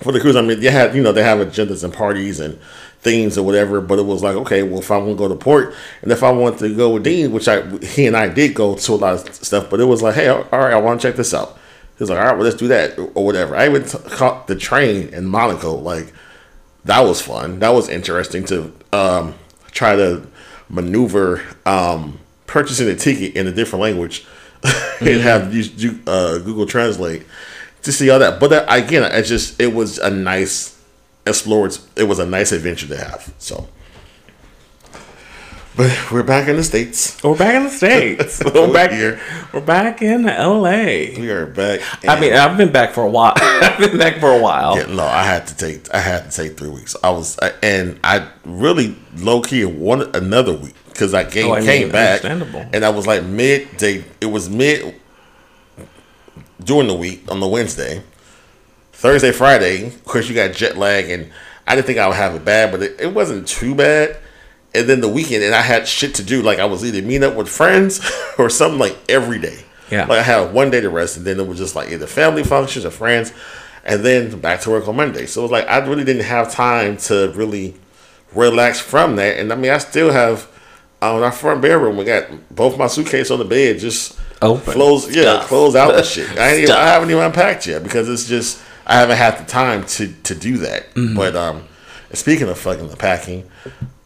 for 0.01 0.11
the 0.11 0.19
cruise. 0.19 0.35
I 0.35 0.41
mean, 0.41 0.59
they 0.59 0.71
had 0.71 0.95
you 0.95 1.03
know 1.03 1.11
they 1.11 1.23
have 1.23 1.39
agendas 1.45 1.83
and 1.83 1.93
parties 1.93 2.39
and 2.39 2.57
themes 3.01 3.37
or 3.37 3.43
whatever. 3.43 3.81
But 3.81 3.99
it 3.99 4.05
was 4.05 4.23
like, 4.23 4.35
okay, 4.35 4.63
well, 4.63 4.79
if 4.79 4.91
I 4.91 4.97
want 4.97 5.11
to 5.11 5.15
go 5.15 5.27
to 5.27 5.35
port, 5.35 5.73
and 6.01 6.11
if 6.11 6.23
I 6.23 6.31
want 6.31 6.59
to 6.59 6.75
go 6.75 6.91
with 6.91 7.03
Dean, 7.03 7.31
which 7.31 7.47
I 7.47 7.67
he 7.79 8.07
and 8.07 8.15
I 8.15 8.27
did 8.27 8.53
go 8.53 8.75
to 8.75 8.93
a 8.93 8.95
lot 8.95 9.13
of 9.27 9.33
stuff, 9.35 9.69
but 9.69 9.79
it 9.79 9.85
was 9.85 10.01
like, 10.01 10.15
hey, 10.15 10.29
all 10.29 10.43
right, 10.51 10.73
I 10.73 10.77
want 10.77 11.01
to 11.01 11.07
check 11.07 11.15
this 11.15 11.33
out. 11.33 11.57
He's 11.97 12.09
like, 12.09 12.17
all 12.17 12.25
right, 12.25 12.35
well, 12.35 12.45
let's 12.45 12.55
do 12.55 12.69
that 12.69 12.97
or 12.97 13.25
whatever. 13.25 13.55
I 13.55 13.67
even 13.67 13.83
t- 13.83 13.97
caught 14.09 14.47
the 14.47 14.55
train 14.55 15.09
in 15.09 15.25
Monaco. 15.25 15.75
Like 15.75 16.13
that 16.85 17.01
was 17.01 17.21
fun. 17.21 17.59
That 17.59 17.69
was 17.69 17.89
interesting 17.89 18.45
to 18.45 18.73
um, 18.93 19.35
try 19.71 19.95
to 19.95 20.25
maneuver 20.69 21.43
um, 21.65 22.19
purchasing 22.47 22.87
a 22.87 22.95
ticket 22.95 23.35
in 23.35 23.47
a 23.47 23.51
different 23.51 23.81
language 23.81 24.25
and 25.01 25.21
have 25.21 25.53
use 25.53 25.69
uh, 26.07 26.39
Google 26.39 26.65
Translate 26.65 27.25
to 27.83 27.91
see 27.91 28.09
all 28.09 28.19
that. 28.19 28.39
But 28.39 28.49
that, 28.49 28.65
again, 28.73 29.03
it 29.03 29.23
just 29.23 29.59
it 29.59 29.73
was 29.73 29.97
a 29.97 30.09
nice 30.09 30.78
explore. 31.25 31.69
It 31.95 32.03
was 32.03 32.19
a 32.19 32.25
nice 32.25 32.51
adventure 32.51 32.87
to 32.87 32.97
have. 32.97 33.33
So 33.37 33.67
But 35.75 36.11
we're 36.11 36.23
back 36.23 36.47
in 36.49 36.57
the 36.57 36.63
states. 36.63 37.21
We're 37.23 37.37
back 37.37 37.55
in 37.55 37.63
the 37.65 37.69
states. 37.69 38.41
We're 38.43 38.51
we're 38.67 38.73
back 38.73 38.91
here. 38.91 39.19
We're 39.53 39.61
back 39.61 40.01
in 40.01 40.27
L.A. 40.27 41.15
We 41.17 41.29
are 41.29 41.45
back. 41.45 41.81
I 42.07 42.19
mean, 42.19 42.33
I've 42.33 42.57
been 42.57 42.71
back 42.71 42.93
for 42.93 43.03
a 43.03 43.09
while. 43.09 43.33
I've 43.37 43.77
been 43.79 43.97
back 43.97 44.19
for 44.19 44.31
a 44.31 44.41
while. 44.41 44.75
Yeah, 44.77 44.87
no, 44.93 45.05
I 45.05 45.23
had 45.23 45.47
to 45.47 45.55
take 45.55 45.93
I 45.93 45.99
had 45.99 46.29
to 46.29 46.35
take 46.35 46.57
three 46.57 46.69
weeks. 46.69 46.95
I 47.03 47.09
was 47.11 47.37
and 47.63 47.99
I 48.03 48.27
really 48.43 48.95
low 49.17 49.41
key 49.41 49.63
wanted 49.65 50.15
another 50.15 50.53
week 50.53 50.75
because 50.87 51.13
I 51.13 51.23
came, 51.23 51.47
Oh, 51.49 51.53
I 51.53 51.59
mean, 51.59 51.65
came 51.67 51.91
back 51.91 52.25
understandable. 52.25 52.69
and 52.73 52.83
I 52.83 52.89
was 52.89 53.07
like 53.07 53.23
midday. 53.23 54.03
It 54.19 54.25
was 54.25 54.49
mid 54.49 54.95
during 56.61 56.87
the 56.87 56.93
week 56.95 57.23
on 57.31 57.39
the 57.39 57.47
Wednesday, 57.47 58.03
Thursday, 58.99 59.31
Friday. 59.31 59.87
Of 59.87 60.03
course, 60.03 60.27
you 60.27 60.35
got 60.35 60.53
jet 60.53 60.75
lag, 60.77 61.09
and 61.09 61.31
I 61.65 61.75
didn't 61.75 61.87
think 61.87 61.99
I 61.99 62.07
would 62.07 62.17
have 62.17 62.35
it 62.35 62.43
bad, 62.43 62.69
but 62.69 62.83
it, 62.83 62.99
it 62.99 63.13
wasn't 63.13 63.47
too 63.47 63.73
bad. 63.73 64.17
And 64.75 64.89
then 64.89 64.99
the 64.99 65.07
weekend, 65.07 65.41
and 65.41 65.55
I 65.55 65.61
had 65.61 65.87
shit 65.87 66.15
to 66.15 66.23
do. 66.23 66.41
Like 66.41 66.59
I 66.59 66.65
was 66.65 66.83
either 66.83 67.01
meeting 67.01 67.23
up 67.23 67.35
with 67.35 67.47
friends 67.47 68.01
or 68.37 68.49
something 68.49 68.77
like 68.77 68.97
every 69.07 69.39
day. 69.39 69.63
Yeah. 69.89 70.01
Like 70.01 70.19
I 70.19 70.23
had 70.23 70.53
one 70.53 70.69
day 70.69 70.81
to 70.81 70.89
rest, 70.89 71.15
and 71.15 71.25
then 71.25 71.39
it 71.39 71.47
was 71.47 71.57
just 71.57 71.77
like 71.77 71.89
either 71.89 72.07
family 72.07 72.43
functions 72.43 72.85
or 72.85 72.91
friends, 72.91 73.31
and 73.85 74.03
then 74.03 74.37
back 74.41 74.59
to 74.61 74.69
work 74.69 74.85
on 74.89 74.97
Monday. 74.97 75.25
So 75.27 75.39
it 75.39 75.43
was 75.43 75.51
like 75.51 75.67
I 75.69 75.77
really 75.77 76.03
didn't 76.03 76.25
have 76.25 76.51
time 76.51 76.97
to 76.97 77.31
really 77.35 77.75
relax 78.35 78.81
from 78.81 79.15
that. 79.15 79.37
And 79.39 79.53
I 79.53 79.55
mean, 79.55 79.71
I 79.71 79.77
still 79.77 80.11
have 80.11 80.43
um, 81.01 81.15
on 81.15 81.23
our 81.23 81.31
front 81.31 81.61
bedroom. 81.61 81.95
We 81.95 82.03
got 82.03 82.27
both 82.53 82.77
my 82.77 82.87
suitcase 82.87 83.31
on 83.31 83.39
the 83.39 83.45
bed, 83.45 83.79
just 83.79 84.19
Open. 84.41 84.73
close, 84.73 85.07
yeah, 85.15 85.21
Stuff. 85.21 85.47
close 85.47 85.75
out 85.75 85.93
the 85.93 86.03
shit. 86.03 86.29
I, 86.37 86.49
ain't 86.49 86.63
even, 86.63 86.75
I 86.75 86.87
haven't 86.87 87.09
even 87.09 87.23
unpacked 87.23 87.65
yet 87.65 87.81
because 87.81 88.09
it's 88.09 88.27
just 88.27 88.61
I 88.89 88.95
haven't 88.95 89.17
had 89.17 89.37
the 89.37 89.45
time 89.45 89.85
to 89.85 90.07
to 90.23 90.35
do 90.35 90.57
that. 90.57 90.93
Mm-hmm. 90.95 91.15
But 91.15 91.35
um, 91.35 91.63
speaking 92.11 92.49
of 92.49 92.57
fucking 92.57 92.89
the 92.89 92.97
packing, 92.97 93.49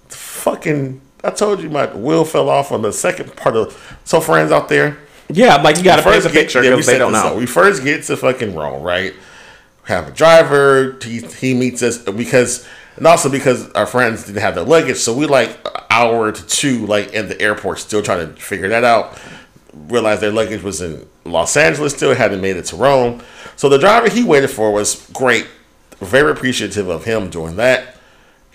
fucking. 0.09 1.01
I 1.23 1.29
told 1.29 1.61
you 1.61 1.69
my 1.69 1.85
wheel 1.87 2.25
fell 2.25 2.49
off 2.49 2.71
on 2.71 2.81
the 2.81 2.91
second 2.91 3.35
part 3.35 3.55
of. 3.55 3.97
So 4.03 4.19
friends 4.19 4.51
out 4.51 4.67
there, 4.67 4.97
Yeah, 5.29 5.55
like 5.61 5.77
you 5.77 5.83
got 5.83 5.95
to 5.97 6.01
first 6.01 6.27
get- 6.27 6.33
picture 6.33 6.61
yeah, 6.63 6.75
they 6.75 6.97
don't 6.97 7.13
know. 7.13 7.27
up. 7.29 7.37
We 7.37 7.45
first 7.45 7.83
get 7.83 8.03
to 8.03 8.17
fucking 8.17 8.53
Rome, 8.55 8.83
right? 8.83 9.13
Have 9.85 10.09
a 10.09 10.11
driver. 10.11 10.97
He, 11.01 11.19
he 11.21 11.53
meets 11.53 11.81
us 11.81 11.97
because, 11.97 12.67
and 12.97 13.05
also 13.07 13.29
because 13.29 13.69
our 13.71 13.85
friends 13.85 14.25
didn't 14.25 14.41
have 14.41 14.55
their 14.55 14.63
luggage, 14.65 14.97
so 14.97 15.13
we 15.15 15.25
like 15.25 15.49
an 15.65 15.81
hour 15.89 16.31
to 16.31 16.45
two, 16.47 16.85
like 16.87 17.13
in 17.13 17.29
the 17.29 17.39
airport, 17.41 17.79
still 17.79 18.01
trying 18.01 18.27
to 18.33 18.41
figure 18.41 18.67
that 18.69 18.83
out. 18.83 19.17
Realized 19.73 20.21
their 20.21 20.31
luggage 20.31 20.61
was 20.61 20.81
in 20.81 21.07
Los 21.25 21.55
Angeles, 21.55 21.93
still 21.93 22.13
hadn't 22.13 22.41
made 22.41 22.57
it 22.57 22.65
to 22.65 22.75
Rome. 22.75 23.21
So 23.55 23.69
the 23.69 23.77
driver 23.77 24.09
he 24.09 24.23
waited 24.23 24.49
for 24.49 24.71
was 24.71 25.09
great. 25.13 25.47
Very 25.99 26.31
appreciative 26.31 26.89
of 26.89 27.05
him 27.05 27.29
doing 27.29 27.55
that 27.57 27.95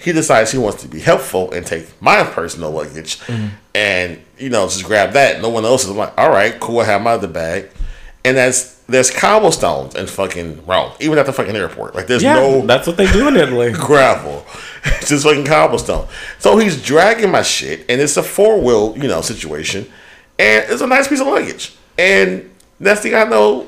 he 0.01 0.13
decides 0.13 0.53
he 0.53 0.59
wants 0.59 0.81
to 0.83 0.87
be 0.89 1.01
helpful 1.01 1.51
and 1.51 1.67
take 1.67 1.89
my 2.01 2.23
personal 2.23 2.71
luggage 2.71 3.19
mm-hmm. 3.21 3.49
and 3.75 4.23
you 4.39 4.49
know 4.49 4.67
just 4.69 4.85
grab 4.85 5.13
that 5.15 5.43
no 5.43 5.49
one 5.49 5.65
else 5.65 5.85
is 5.85 5.91
like 5.91 6.17
all 6.17 6.31
right 6.31 6.61
cool 6.61 6.79
i 6.79 6.85
have 6.85 7.03
my 7.03 7.11
other 7.11 7.27
bag 7.27 7.69
and 8.25 8.37
that's 8.37 8.79
there's 8.89 9.11
cobblestones 9.11 9.95
in 9.95 10.07
fucking 10.07 10.65
Rome, 10.67 10.93
even 10.99 11.19
at 11.19 11.27
the 11.27 11.33
fucking 11.33 11.55
airport. 11.55 11.95
Like 11.95 12.07
there's 12.07 12.23
Yeah, 12.23 12.35
no 12.35 12.67
that's 12.67 12.87
what 12.87 12.97
they 12.97 13.11
do 13.13 13.29
in 13.29 13.37
Italy. 13.37 13.73
gravel. 13.75 14.47
It's 14.85 15.11
just 15.11 15.25
fucking 15.25 15.45
cobblestone. 15.45 16.09
So 16.39 16.57
he's 16.57 16.83
dragging 16.83 17.31
my 17.31 17.43
shit, 17.43 17.85
and 17.89 18.01
it's 18.01 18.17
a 18.17 18.23
four 18.23 18.61
wheel, 18.61 18.97
you 18.97 19.07
know, 19.07 19.21
situation, 19.21 19.91
and 20.39 20.65
it's 20.69 20.81
a 20.81 20.87
nice 20.87 21.07
piece 21.07 21.21
of 21.21 21.27
luggage. 21.27 21.77
And 21.99 22.51
next 22.81 23.01
thing 23.01 23.15
I 23.15 23.25
know, 23.25 23.63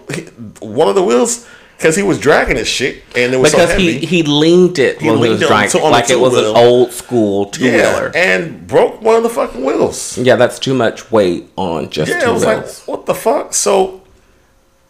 one 0.60 0.88
of 0.88 0.94
the 0.94 1.02
wheels, 1.02 1.46
because 1.76 1.96
he 1.96 2.02
was 2.02 2.18
dragging 2.20 2.56
his 2.56 2.68
shit, 2.68 3.02
and 3.16 3.32
it 3.32 3.38
was 3.38 3.52
Because 3.52 3.68
so 3.68 3.72
heavy, 3.72 3.98
he 4.00 4.06
he 4.06 4.22
leaned 4.22 4.78
it 4.78 5.00
he 5.00 5.08
leaned 5.10 5.20
was 5.20 5.42
it 5.42 5.44
on- 5.44 5.48
driving, 5.50 5.82
on 5.82 5.90
like 5.92 6.10
it 6.10 6.20
was 6.20 6.36
an 6.36 6.44
old 6.56 6.92
school 6.92 7.46
two 7.46 7.64
yeah, 7.64 7.94
wheeler. 7.94 8.12
and 8.14 8.66
broke 8.66 9.00
one 9.00 9.16
of 9.16 9.22
the 9.22 9.30
fucking 9.30 9.64
wheels. 9.64 10.18
Yeah, 10.18 10.36
that's 10.36 10.58
too 10.58 10.74
much 10.74 11.10
weight 11.10 11.50
on 11.56 11.88
just 11.90 12.10
Yeah, 12.10 12.20
two 12.20 12.30
I 12.30 12.32
was 12.32 12.44
wheels. 12.44 12.78
like, 12.80 12.88
what 12.88 13.06
the 13.06 13.14
fuck? 13.14 13.54
So 13.54 14.02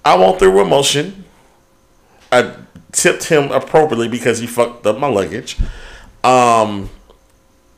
I 0.05 0.17
went 0.17 0.39
through 0.39 0.61
emotion. 0.61 1.25
I 2.33 2.55
tipped 2.93 3.25
him 3.25 3.51
appropriately 3.53 4.09
because 4.09 4.39
he 4.41 4.47
fucked 4.47 4.85
up 4.87 4.99
my 4.99 5.07
luggage. 5.09 5.57
Um, 6.25 6.91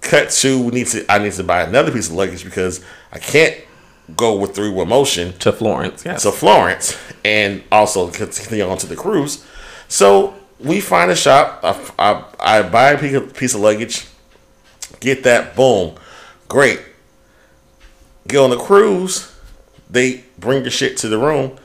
cut 0.01 0.31
to 0.31 0.59
we 0.63 0.71
need 0.73 0.87
to. 0.89 1.05
I 1.13 1.19
need 1.19 1.33
to 1.35 1.45
buy 1.45 1.63
another 1.63 1.93
piece 1.93 2.09
of 2.09 2.15
luggage 2.15 2.45
because 2.45 2.83
I 3.13 3.19
can't 3.19 3.57
go 4.17 4.37
with 4.37 4.55
through 4.55 4.81
emotion 4.81 5.33
to 5.39 5.53
Florence, 5.53 6.05
yes. 6.05 6.23
to 6.23 6.33
Florence 6.33 6.97
and 7.25 7.63
also 7.71 8.11
continue 8.11 8.65
on 8.65 8.79
to 8.79 8.87
the 8.87 8.97
cruise. 8.97 9.45
So 9.89 10.35
we 10.59 10.81
find 10.81 11.11
a 11.11 11.17
shop. 11.17 11.61
I, 11.63 11.93
I, 11.99 12.59
I 12.59 12.63
buy 12.63 12.93
a 12.93 13.21
piece 13.21 13.55
of, 13.55 13.61
luggage, 13.61 14.07
get 15.01 15.23
that, 15.25 15.55
boom, 15.57 15.97
great. 16.49 16.81
Get 18.29 18.39
on 18.39 18.51
the 18.51 18.59
cruise, 18.59 19.35
they 19.91 20.25
bring 20.39 20.63
the 20.63 20.71
shit 20.71 20.97
to 20.99 21.09
the 21.09 21.19
room. 21.19 21.59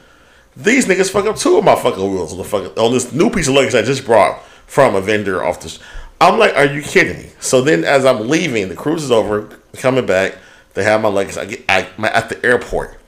These 0.55 0.87
niggas 0.87 1.11
fuck 1.11 1.25
up 1.25 1.37
two 1.37 1.57
of 1.57 1.63
my 1.63 1.75
fucking 1.75 2.11
wheels 2.11 2.31
on 2.31 2.39
the 2.39 2.43
fucking 2.43 2.79
on 2.79 2.91
this 2.91 3.13
new 3.13 3.29
piece 3.29 3.47
of 3.47 3.53
luggage 3.53 3.75
I 3.75 3.83
just 3.83 4.05
brought 4.05 4.43
from 4.65 4.95
a 4.95 5.01
vendor 5.01 5.43
off 5.43 5.61
the. 5.61 5.69
sh- 5.69 5.79
I'm 6.19 6.39
like, 6.39 6.55
are 6.55 6.65
you 6.65 6.81
kidding 6.81 7.19
me? 7.19 7.29
So 7.39 7.61
then, 7.61 7.83
as 7.83 8.05
I'm 8.05 8.27
leaving, 8.27 8.69
the 8.69 8.75
cruise 8.75 9.03
is 9.03 9.11
over, 9.11 9.49
coming 9.73 10.07
back. 10.07 10.35
They 10.77 10.83
have 10.83 11.01
my 11.01 11.09
luggage. 11.09 11.37
I 11.37 11.45
get 11.45 11.65
I, 11.67 11.89
my, 11.97 12.07
at 12.11 12.29
the 12.29 12.45
airport. 12.45 12.99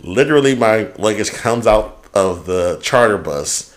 Literally 0.00 0.54
my 0.54 0.92
luggage 0.96 1.32
comes 1.32 1.66
out 1.66 2.04
of 2.14 2.46
the 2.46 2.78
charter 2.82 3.18
bus. 3.18 3.76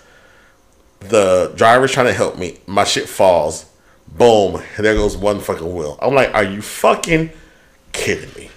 The 1.00 1.52
driver's 1.56 1.92
trying 1.92 2.06
to 2.06 2.14
help 2.14 2.38
me. 2.38 2.60
My 2.68 2.84
shit 2.84 3.10
falls. 3.10 3.66
Boom. 4.08 4.62
And 4.78 4.86
there 4.86 4.94
goes 4.94 5.18
one 5.18 5.40
fucking 5.40 5.74
wheel. 5.76 5.98
I'm 6.00 6.14
like 6.14 6.32
are 6.36 6.44
you 6.44 6.62
fucking 6.62 7.32
kidding 7.92 8.30
me? 8.36 8.52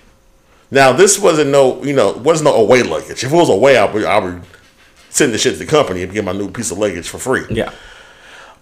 Now 0.70 0.92
this 0.92 1.18
wasn't 1.18 1.48
no 1.48 1.82
you 1.82 1.94
know 1.94 2.12
wasn't 2.12 2.50
no 2.50 2.56
away 2.56 2.82
luggage. 2.82 3.24
If 3.24 3.32
it 3.32 3.34
was 3.34 3.48
away 3.48 3.78
i 3.78 3.90
would 3.90 4.04
i 4.04 4.18
would 4.18 4.42
send 5.08 5.32
the 5.32 5.38
shit 5.38 5.54
to 5.54 5.58
the 5.58 5.64
company 5.64 6.02
and 6.02 6.12
get 6.12 6.22
my 6.22 6.32
new 6.32 6.50
piece 6.50 6.70
of 6.70 6.76
luggage 6.76 7.08
for 7.08 7.16
free. 7.16 7.46
Yeah. 7.48 7.72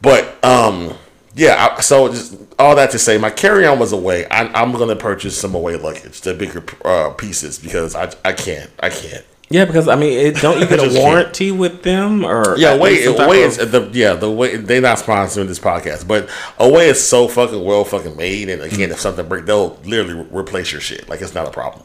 but 0.01 0.45
um, 0.45 0.97
yeah. 1.37 1.81
So 1.81 2.09
just 2.09 2.37
all 2.59 2.77
that 2.77 2.91
to 2.93 2.99
say, 2.99 3.19
my 3.19 3.31
carry 3.31 3.67
on 3.67 3.79
was 3.79 3.93
away. 3.93 4.27
I, 4.29 4.45
I'm 4.61 4.73
gonna 4.73 4.97
purchase 4.97 5.39
some 5.39 5.55
away 5.55 5.77
luggage, 5.77 6.21
the 6.23 6.35
bigger 6.35 6.65
uh, 6.85 7.11
pieces, 7.11 7.59
because 7.59 7.95
I 7.95 8.13
I 8.25 8.33
can't 8.33 8.71
I 8.81 8.91
can't. 8.91 9.25
Yeah, 9.51 9.67
because 9.67 9.89
I 9.89 9.95
mean, 9.95 10.13
it, 10.19 10.37
don't 10.37 10.59
you 10.59 10.67
get 10.67 10.79
a 10.79 10.83
can't. 10.89 10.95
warranty 10.95 11.53
with 11.53 11.83
them 11.83 12.25
or 12.25 12.57
Yeah, 12.57 12.73
at 12.73 12.81
wait, 12.81 12.93
least 12.93 13.05
some 13.05 13.17
type 13.17 13.27
away 13.27 13.43
of- 13.45 13.59
is 13.59 13.71
the 13.71 13.91
yeah 13.93 14.15
the 14.15 14.31
way 14.31 14.57
they're 14.57 14.81
not 14.81 14.99
sponsoring 14.99 15.47
this 15.47 15.59
podcast, 15.61 16.09
but 16.09 16.29
away 16.59 16.89
is 16.89 17.07
so 17.07 17.29
fucking 17.29 17.63
well 17.63 17.85
fucking 17.85 18.17
made, 18.17 18.49
and 18.49 18.63
again, 18.63 18.91
if 18.91 19.01
something 19.01 19.29
breaks, 19.29 19.47
they'll 19.47 19.77
literally 19.85 20.15
re- 20.15 20.41
replace 20.41 20.73
your 20.73 20.81
shit. 20.81 21.09
Like 21.09 21.21
it's 21.21 21.35
not 21.35 21.47
a 21.47 21.51
problem. 21.51 21.85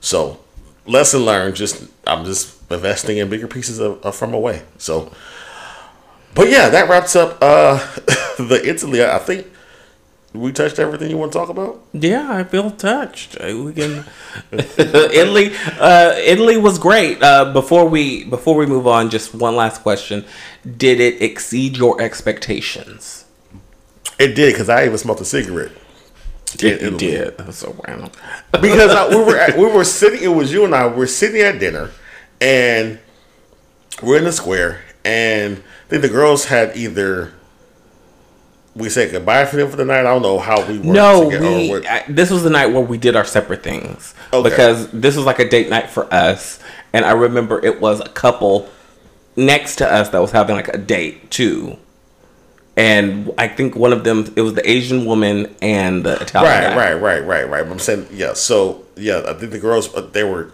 So 0.00 0.40
lesson 0.86 1.24
learned. 1.24 1.54
Just 1.54 1.84
I'm 2.06 2.24
just 2.24 2.54
investing 2.72 3.18
in 3.18 3.30
bigger 3.30 3.46
pieces 3.46 3.78
of, 3.78 4.02
of 4.04 4.16
from 4.16 4.34
away. 4.34 4.62
So, 4.78 5.12
but 6.36 6.48
yeah, 6.50 6.68
that 6.68 6.88
wraps 6.88 7.16
up 7.16 7.38
uh 7.42 7.78
the 8.38 8.60
Italy. 8.64 9.04
I 9.04 9.18
think 9.18 9.46
we 10.32 10.52
touched 10.52 10.78
everything 10.78 11.10
you 11.10 11.16
want 11.16 11.32
to 11.32 11.38
talk 11.38 11.48
about. 11.48 11.80
Yeah, 11.92 12.30
I 12.30 12.44
feel 12.44 12.70
touched. 12.70 13.36
Uh, 13.40 13.56
We 13.64 13.72
can. 13.72 14.04
Italy, 14.52 15.52
uh, 15.80 16.14
Italy 16.18 16.56
was 16.58 16.78
great. 16.78 17.22
Uh, 17.22 17.52
before 17.52 17.88
we 17.88 18.24
before 18.24 18.54
we 18.56 18.66
move 18.66 18.86
on, 18.86 19.10
just 19.10 19.34
one 19.34 19.56
last 19.56 19.82
question: 19.82 20.24
Did 20.76 21.00
it 21.00 21.22
exceed 21.22 21.76
your 21.76 22.00
expectations? 22.00 23.24
It 24.18 24.34
did 24.34 24.52
because 24.54 24.68
I 24.68 24.84
even 24.86 24.98
smoked 24.98 25.20
a 25.20 25.24
cigarette. 25.24 25.72
It, 26.54 26.82
Italy. 26.82 26.96
did. 26.98 27.38
That's 27.38 27.58
so 27.58 27.76
random. 27.86 28.10
because 28.52 28.90
I, 28.90 29.08
we 29.08 29.16
were 29.16 29.36
at, 29.38 29.56
we 29.58 29.66
were 29.66 29.84
sitting. 29.84 30.22
It 30.22 30.28
was 30.34 30.52
you 30.52 30.64
and 30.64 30.74
I. 30.74 30.86
We're 30.86 31.06
sitting 31.06 31.40
at 31.40 31.58
dinner, 31.58 31.90
and 32.40 32.98
we're 34.02 34.18
in 34.18 34.24
the 34.24 34.32
square, 34.32 34.80
and 35.04 35.62
I 35.86 35.88
think 35.88 36.02
the 36.02 36.08
girls 36.08 36.46
had 36.46 36.76
either 36.76 37.32
we 38.74 38.90
said 38.90 39.10
goodbye 39.10 39.46
for 39.46 39.56
them 39.56 39.70
for 39.70 39.76
the 39.76 39.84
night. 39.84 40.00
I 40.00 40.02
don't 40.02 40.22
know 40.22 40.38
how 40.38 40.66
we 40.66 40.78
were. 40.78 40.92
No, 40.92 41.30
together, 41.30 41.46
we. 41.48 41.86
I, 41.86 42.04
this 42.08 42.30
was 42.30 42.42
the 42.42 42.50
night 42.50 42.66
where 42.66 42.82
we 42.82 42.98
did 42.98 43.16
our 43.16 43.24
separate 43.24 43.62
things 43.62 44.14
Okay. 44.32 44.48
because 44.48 44.90
this 44.90 45.16
was 45.16 45.24
like 45.24 45.38
a 45.38 45.48
date 45.48 45.70
night 45.70 45.88
for 45.88 46.12
us, 46.12 46.58
and 46.92 47.04
I 47.04 47.12
remember 47.12 47.64
it 47.64 47.80
was 47.80 48.00
a 48.00 48.08
couple 48.08 48.68
next 49.36 49.76
to 49.76 49.90
us 49.90 50.10
that 50.10 50.20
was 50.20 50.32
having 50.32 50.56
like 50.56 50.68
a 50.68 50.78
date 50.78 51.30
too. 51.30 51.78
And 52.76 53.32
I 53.38 53.48
think 53.48 53.74
one 53.74 53.94
of 53.94 54.04
them, 54.04 54.30
it 54.36 54.42
was 54.42 54.52
the 54.52 54.68
Asian 54.70 55.06
woman 55.06 55.54
and 55.62 56.04
the 56.04 56.20
Italian 56.20 56.52
right, 56.52 56.74
guy. 56.74 56.76
right, 56.76 57.00
right, 57.00 57.26
right, 57.26 57.48
right. 57.48 57.66
I'm 57.66 57.78
saying 57.78 58.08
yeah. 58.12 58.34
So 58.34 58.84
yeah, 58.96 59.22
I 59.26 59.32
think 59.32 59.52
the 59.52 59.58
girls 59.58 59.94
uh, 59.94 60.02
they 60.02 60.24
were 60.24 60.50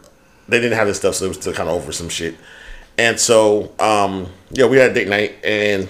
they 0.47 0.61
didn't 0.61 0.79
have 0.79 0.87
this 0.87 0.99
stuff, 0.99 1.17
so 1.17 1.25
it 1.25 1.29
was 1.29 1.39
still 1.39 1.53
kind 1.53 1.69
of 1.69 1.75
over 1.75 1.91
some 1.91 2.09
shit. 2.09 2.37
And 2.99 3.19
so 3.19 3.73
um 3.79 4.29
yeah, 4.51 4.67
we 4.67 4.77
had 4.77 4.91
a 4.91 4.95
date 4.95 5.09
night 5.09 5.35
and. 5.45 5.89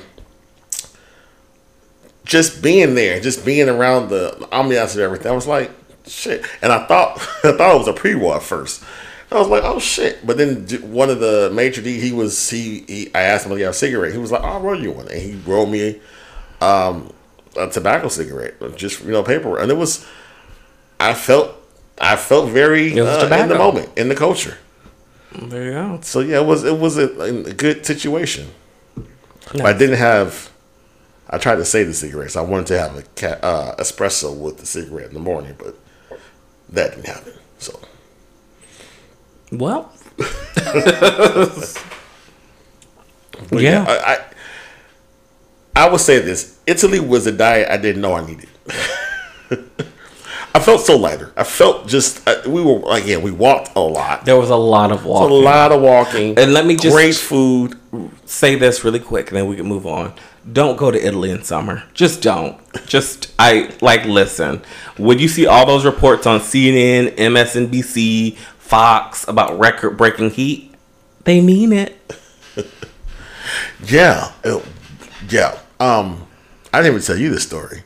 Just 2.24 2.62
being 2.62 2.94
there, 2.94 3.18
just 3.18 3.44
being 3.44 3.68
around 3.68 4.09
the 4.09 4.30
ambiance 4.53 4.94
of 4.94 5.00
everything, 5.00 5.32
I 5.32 5.34
was 5.34 5.48
like, 5.48 5.72
shit. 6.07 6.44
And 6.62 6.72
I 6.72 6.86
thought, 6.86 7.18
I 7.44 7.53
thought 7.53 7.74
it 7.74 7.78
was 7.78 7.88
a 7.88 7.92
pre-roll 7.92 8.34
at 8.34 8.42
first. 8.42 8.84
I 9.30 9.38
was 9.38 9.48
like, 9.48 9.62
oh 9.64 9.78
shit. 9.78 10.26
But 10.26 10.36
then 10.36 10.66
one 10.92 11.11
of 11.11 11.20
the 11.20 11.50
maître 11.53 11.82
d', 11.82 12.00
he 12.00 12.12
was 12.12 12.50
he, 12.50 12.84
he 12.86 13.14
I 13.14 13.22
asked 13.22 13.46
him 13.46 13.53
to 13.53 13.59
get 13.59 13.70
a 13.70 13.74
cigarette. 13.74 14.12
He 14.12 14.18
was 14.18 14.30
like, 14.30 14.42
I'll 14.42 14.61
roll 14.61 14.80
you 14.80 14.92
one, 14.92 15.09
and 15.09 15.20
he 15.20 15.34
rolled 15.46 15.70
me 15.70 16.00
um, 16.61 17.12
a 17.57 17.68
tobacco 17.68 18.09
cigarette, 18.09 18.55
just 18.76 19.03
you 19.05 19.11
know, 19.11 19.22
paper. 19.22 19.59
And 19.59 19.70
it 19.70 19.76
was, 19.76 20.07
I 21.00 21.14
felt 21.14 21.57
I 21.98 22.16
felt 22.16 22.50
very 22.50 22.98
uh, 22.98 23.42
in 23.42 23.48
the 23.48 23.57
moment 23.57 23.90
in 23.96 24.09
the 24.09 24.14
culture. 24.14 24.59
There 25.41 25.64
you 25.64 25.70
go. 25.72 25.99
So 26.03 26.20
yeah, 26.20 26.41
it 26.41 26.47
was 26.47 26.64
it 26.64 26.78
was 26.78 26.99
a, 26.99 27.09
a 27.20 27.53
good 27.55 27.87
situation. 27.87 28.49
But 29.53 29.62
I 29.62 29.72
didn't 29.72 29.97
have. 29.99 30.51
I 31.28 31.39
tried 31.39 31.57
to 31.57 31.64
save 31.64 31.87
the 31.87 31.95
cigarettes. 31.95 32.37
I 32.37 32.43
wanted 32.43 32.66
to 32.68 32.78
have 32.78 32.97
a 32.99 33.03
ca- 33.16 33.39
uh, 33.43 33.76
espresso 33.76 34.37
with 34.37 34.59
the 34.59 34.66
cigarette 34.66 35.09
in 35.09 35.14
the 35.14 35.20
morning, 35.20 35.55
but 35.59 35.76
that 36.70 36.91
didn't 36.91 37.07
happen. 37.07 37.33
So 37.59 37.78
Well, 39.51 39.93
But 40.16 40.28
Yeah. 43.62 43.85
I, 43.89 44.14
I 44.14 44.18
I 45.87 45.91
would 45.91 46.01
say 46.01 46.18
this: 46.20 46.59
Italy 46.66 47.01
was 47.01 47.26
a 47.26 47.33
diet 47.33 47.70
I 47.70 47.76
didn't 47.78 48.03
know 48.03 48.14
I 48.14 48.26
needed. 48.26 48.49
I 50.55 50.61
felt 50.61 50.82
so 50.82 50.96
lighter. 50.96 51.32
I 51.36 51.44
felt 51.44 51.88
just 51.88 52.26
uh, 52.28 52.42
we 52.46 52.62
were 52.62 52.82
again 52.94 53.22
we 53.22 53.30
walked 53.30 53.74
a 53.74 53.80
lot, 53.80 54.24
there 54.26 54.36
was 54.38 54.50
a 54.50 54.57
lot 54.57 54.92
of 54.92 55.05
walking. 55.07 55.30
a 55.30 55.34
lot 55.40 55.72
of 55.72 55.80
walking, 55.80 56.38
And 56.38 56.53
let 56.53 56.66
me 56.66 56.76
just- 56.76 56.94
great 56.94 57.14
food. 57.14 57.78
say 58.24 58.55
this 58.55 58.84
really 58.84 59.00
quick 59.00 59.28
and 59.28 59.36
then 59.36 59.46
we 59.46 59.57
can 59.57 59.66
move 59.66 59.86
on. 59.86 60.12
Don't 60.50 60.76
go 60.76 60.90
to 60.90 60.98
Italy 61.07 61.30
in 61.30 61.42
summer. 61.44 61.84
Just 61.94 62.20
don't. 62.22 62.57
Just 62.86 63.32
I 63.38 63.70
like 63.80 64.05
listen. 64.07 64.62
When 64.96 65.18
you 65.18 65.28
see 65.28 65.46
all 65.46 65.66
those 65.66 65.84
reports 65.84 66.26
on 66.26 66.40
CNN, 66.40 67.14
MSNBC, 67.16 68.36
Fox 68.59 69.26
about 69.28 69.59
record 69.59 69.96
breaking 69.96 70.30
heat, 70.30 70.74
they 71.24 71.40
mean 71.40 71.72
it. 71.72 71.96
Yeah, 73.84 74.30
yeah. 75.28 75.59
Um, 75.80 76.26
I 76.72 76.78
didn't 76.80 76.94
even 76.94 77.03
tell 77.05 77.18
you 77.18 77.30
this 77.30 77.42
story. 77.42 77.82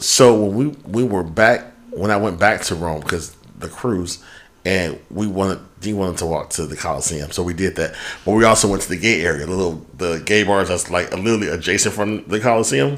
So 0.00 0.44
when 0.44 0.54
we 0.54 1.02
we 1.02 1.04
were 1.04 1.22
back 1.22 1.72
when 1.90 2.10
I 2.10 2.16
went 2.16 2.38
back 2.38 2.62
to 2.62 2.74
Rome 2.74 3.00
because 3.00 3.34
the 3.58 3.68
cruise, 3.68 4.22
and 4.64 4.98
we 5.10 5.26
wanted 5.26 5.60
he 5.82 5.92
wanted 5.92 6.18
to 6.18 6.26
walk 6.26 6.50
to 6.50 6.66
the 6.66 6.76
Coliseum, 6.76 7.30
so 7.30 7.42
we 7.42 7.54
did 7.54 7.76
that. 7.76 7.94
But 8.24 8.32
we 8.32 8.44
also 8.44 8.68
went 8.68 8.82
to 8.82 8.88
the 8.88 8.96
gay 8.96 9.22
area, 9.22 9.46
the 9.46 9.54
little 9.54 9.84
the 9.96 10.22
gay 10.24 10.42
bars 10.44 10.68
that's 10.68 10.90
like 10.90 11.12
literally 11.12 11.48
adjacent 11.48 11.94
from 11.94 12.24
the 12.28 12.40
Coliseum. 12.40 12.96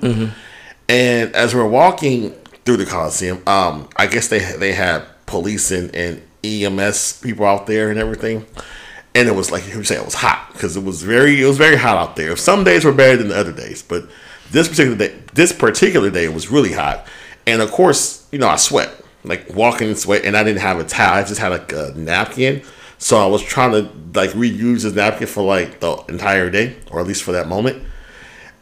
And 0.88 1.34
as 1.36 1.54
we're 1.54 1.68
walking 1.68 2.32
through 2.64 2.78
the 2.78 2.86
Coliseum, 2.86 3.42
um, 3.46 3.88
I 3.96 4.06
guess 4.06 4.28
they 4.28 4.40
they 4.56 4.72
had 4.72 5.04
police 5.26 5.70
and, 5.70 5.94
and 5.94 6.22
EMS 6.42 7.20
people 7.22 7.46
out 7.46 7.66
there 7.66 7.90
and 7.90 7.98
everything. 7.98 8.46
And 9.14 9.28
it 9.28 9.32
was 9.34 9.50
like 9.50 9.66
you 9.68 9.76
were 9.78 9.84
saying, 9.84 10.02
it 10.02 10.04
was 10.04 10.14
hot 10.14 10.50
because 10.52 10.76
it 10.76 10.84
was 10.84 11.02
very 11.02 11.40
it 11.40 11.46
was 11.46 11.58
very 11.58 11.76
hot 11.76 11.96
out 11.96 12.16
there. 12.16 12.36
Some 12.36 12.64
days 12.64 12.84
were 12.84 12.92
better 12.92 13.16
than 13.16 13.28
the 13.28 13.36
other 13.38 13.52
days, 13.52 13.82
but 13.82 14.04
this 14.50 14.68
particular 14.68 14.96
day 14.96 15.18
this 15.32 15.52
particular 15.52 16.10
day 16.10 16.24
it 16.24 16.34
was 16.34 16.50
really 16.50 16.72
hot. 16.72 17.06
And 17.46 17.62
of 17.62 17.70
course, 17.70 18.26
you 18.32 18.38
know, 18.38 18.48
I 18.48 18.56
sweat 18.56 18.90
like 19.24 19.54
walking 19.54 19.88
in 19.88 19.96
sweat, 19.96 20.24
and 20.24 20.36
I 20.36 20.42
didn't 20.44 20.60
have 20.62 20.78
a 20.78 20.84
towel. 20.84 21.18
I 21.18 21.22
just 21.24 21.40
had 21.40 21.48
like 21.48 21.72
a 21.72 21.92
napkin. 21.94 22.62
So 22.98 23.16
I 23.18 23.26
was 23.26 23.42
trying 23.42 23.72
to 23.72 23.82
like 24.18 24.30
reuse 24.30 24.82
this 24.82 24.94
napkin 24.94 25.26
for 25.26 25.42
like 25.42 25.80
the 25.80 25.96
entire 26.08 26.50
day, 26.50 26.76
or 26.90 27.00
at 27.00 27.06
least 27.06 27.22
for 27.22 27.32
that 27.32 27.48
moment. 27.48 27.82